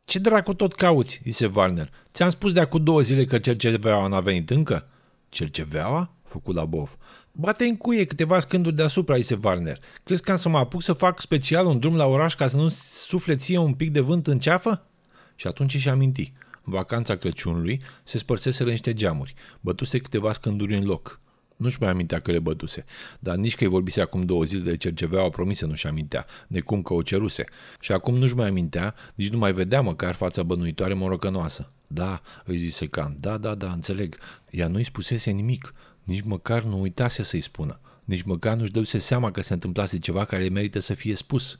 Ce 0.00 0.18
dracu 0.18 0.54
tot 0.54 0.72
cauți?" 0.72 1.20
zise 1.24 1.50
Warner. 1.54 1.90
Ți-am 2.12 2.30
spus 2.30 2.52
de 2.52 2.60
acum 2.60 2.84
două 2.84 3.00
zile 3.00 3.24
că 3.24 3.38
cerceveaua 3.38 4.06
n-a 4.06 4.20
venit 4.20 4.50
încă?" 4.50 4.88
Cerceveaua?" 5.28 6.12
făcut 6.24 6.54
la 6.54 6.64
Bov. 6.64 6.96
Bate 7.32 7.64
în 7.64 7.76
cuie 7.76 8.04
câteva 8.04 8.40
scânduri 8.40 8.74
deasupra, 8.74 9.16
zise 9.16 9.38
Warner. 9.42 9.78
Crezi 10.04 10.22
că 10.22 10.30
am 10.30 10.36
să 10.36 10.48
mă 10.48 10.58
apuc 10.58 10.82
să 10.82 10.92
fac 10.92 11.20
special 11.20 11.66
un 11.66 11.78
drum 11.78 11.96
la 11.96 12.06
oraș 12.06 12.34
ca 12.34 12.46
să 12.46 12.56
nu 12.56 12.68
sufle 12.68 13.36
ție 13.36 13.58
un 13.58 13.74
pic 13.74 13.90
de 13.90 14.00
vânt 14.00 14.26
în 14.26 14.38
ceafă? 14.38 14.86
Și 15.34 15.46
atunci 15.46 15.76
și 15.76 15.88
aminti. 15.88 16.32
În 16.68 16.74
vacanța 16.74 17.16
Crăciunului 17.16 17.80
se 18.02 18.18
spărseseră 18.18 18.70
niște 18.70 18.94
geamuri. 18.94 19.34
Bătuse 19.60 19.98
câteva 19.98 20.32
scânduri 20.32 20.76
în 20.76 20.84
loc. 20.84 21.20
Nu-și 21.56 21.76
mai 21.80 21.90
amintea 21.90 22.20
că 22.20 22.30
le 22.30 22.38
bătuse, 22.38 22.84
dar 23.18 23.36
nici 23.36 23.56
că 23.56 23.64
îi 23.64 23.70
vorbise 23.70 24.00
acum 24.00 24.22
două 24.22 24.44
zile 24.44 24.62
de 24.62 24.76
cercevea 24.76 25.24
o 25.24 25.28
promisă 25.28 25.66
nu-și 25.66 25.86
amintea, 25.86 26.26
cum 26.64 26.82
că 26.82 26.94
o 26.94 27.02
ceruse. 27.02 27.44
Și 27.80 27.92
acum 27.92 28.14
nu-și 28.14 28.34
mai 28.34 28.48
amintea, 28.48 28.94
nici 29.14 29.28
nu 29.28 29.38
mai 29.38 29.52
vedea 29.52 29.80
măcar 29.80 30.14
fața 30.14 30.42
bănuitoare 30.42 30.94
morocănoasă. 30.94 31.70
Da, 31.86 32.22
îi 32.44 32.56
zise 32.56 32.86
Can, 32.86 33.16
da, 33.20 33.38
da, 33.38 33.54
da, 33.54 33.72
înțeleg. 33.72 34.18
Ea 34.50 34.68
nu-i 34.68 34.84
spusese 34.84 35.30
nimic, 35.30 35.74
nici 36.04 36.22
măcar 36.24 36.64
nu 36.64 36.80
uitase 36.80 37.22
să-i 37.22 37.40
spună. 37.40 37.80
Nici 38.04 38.22
măcar 38.22 38.56
nu-și 38.56 38.72
dăuse 38.72 38.98
seama 38.98 39.30
că 39.30 39.40
se 39.40 39.52
întâmplase 39.52 39.98
ceva 39.98 40.24
care 40.24 40.48
merită 40.48 40.78
să 40.78 40.94
fie 40.94 41.14
spus. 41.14 41.56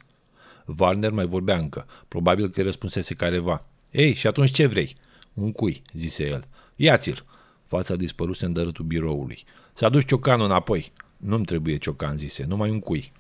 Warner 0.79 1.11
mai 1.11 1.27
vorbea 1.27 1.59
încă, 1.59 1.87
probabil 2.09 2.49
că 2.49 2.63
răspunsese 2.63 3.15
careva. 3.15 3.65
Ei, 3.91 4.15
și 4.15 4.27
atunci 4.27 4.51
ce 4.51 4.67
vrei? 4.67 4.97
Un 5.35 5.53
cui, 5.53 5.83
zise 5.93 6.27
el. 6.27 6.45
Ia-ți-l. 6.77 7.25
Fața 7.67 7.97
dispăruse 7.97 8.45
în 8.45 8.53
dărâtul 8.53 8.85
biroului. 8.85 9.45
S-a 9.73 9.89
dus 9.89 10.05
ciocanul 10.05 10.47
înapoi. 10.47 10.93
Nu-mi 11.17 11.45
trebuie 11.45 11.77
ciocan, 11.77 12.19
zise, 12.19 12.45
numai 12.45 12.71
un 12.71 12.81
cui. 12.81 13.13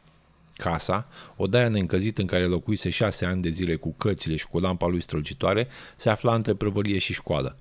Casa, 0.56 1.08
odaia 1.36 1.68
neîncăzită 1.68 2.20
în 2.20 2.26
care 2.26 2.44
locuise 2.44 2.90
șase 2.90 3.24
ani 3.24 3.42
de 3.42 3.48
zile 3.48 3.76
cu 3.76 3.94
cărțile 3.94 4.36
și 4.36 4.46
cu 4.46 4.58
lampa 4.58 4.86
lui 4.86 5.00
strălucitoare, 5.00 5.68
se 5.96 6.10
afla 6.10 6.34
între 6.34 6.54
prăvălie 6.54 6.98
și 6.98 7.12
școală. 7.12 7.56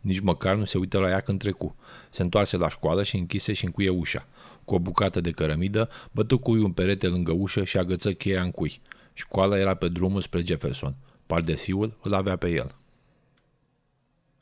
Nici 0.00 0.20
măcar 0.20 0.56
nu 0.56 0.64
se 0.64 0.78
uită 0.78 0.98
la 0.98 1.08
ea 1.08 1.20
când 1.20 1.38
trecu. 1.38 1.76
Se 2.10 2.22
întoarse 2.22 2.56
la 2.56 2.68
școală 2.68 3.02
și 3.02 3.16
închise 3.16 3.52
și 3.52 3.64
încuie 3.64 3.88
ușa. 3.88 4.26
Cu 4.64 4.74
o 4.74 4.78
bucată 4.78 5.20
de 5.20 5.30
cărămidă, 5.30 5.90
bătu 6.12 6.38
cui 6.38 6.60
un 6.60 6.72
perete 6.72 7.06
lângă 7.06 7.32
ușă 7.32 7.64
și 7.64 7.78
agăță 7.78 8.12
cheia 8.12 8.42
în 8.42 8.50
cui. 8.50 8.80
Școala 9.12 9.58
era 9.58 9.74
pe 9.74 9.88
drumul 9.88 10.20
spre 10.20 10.42
Jefferson. 10.44 10.94
Pardesiul 11.28 11.92
îl 12.02 12.14
avea 12.14 12.36
pe 12.36 12.46
el. 12.46 12.74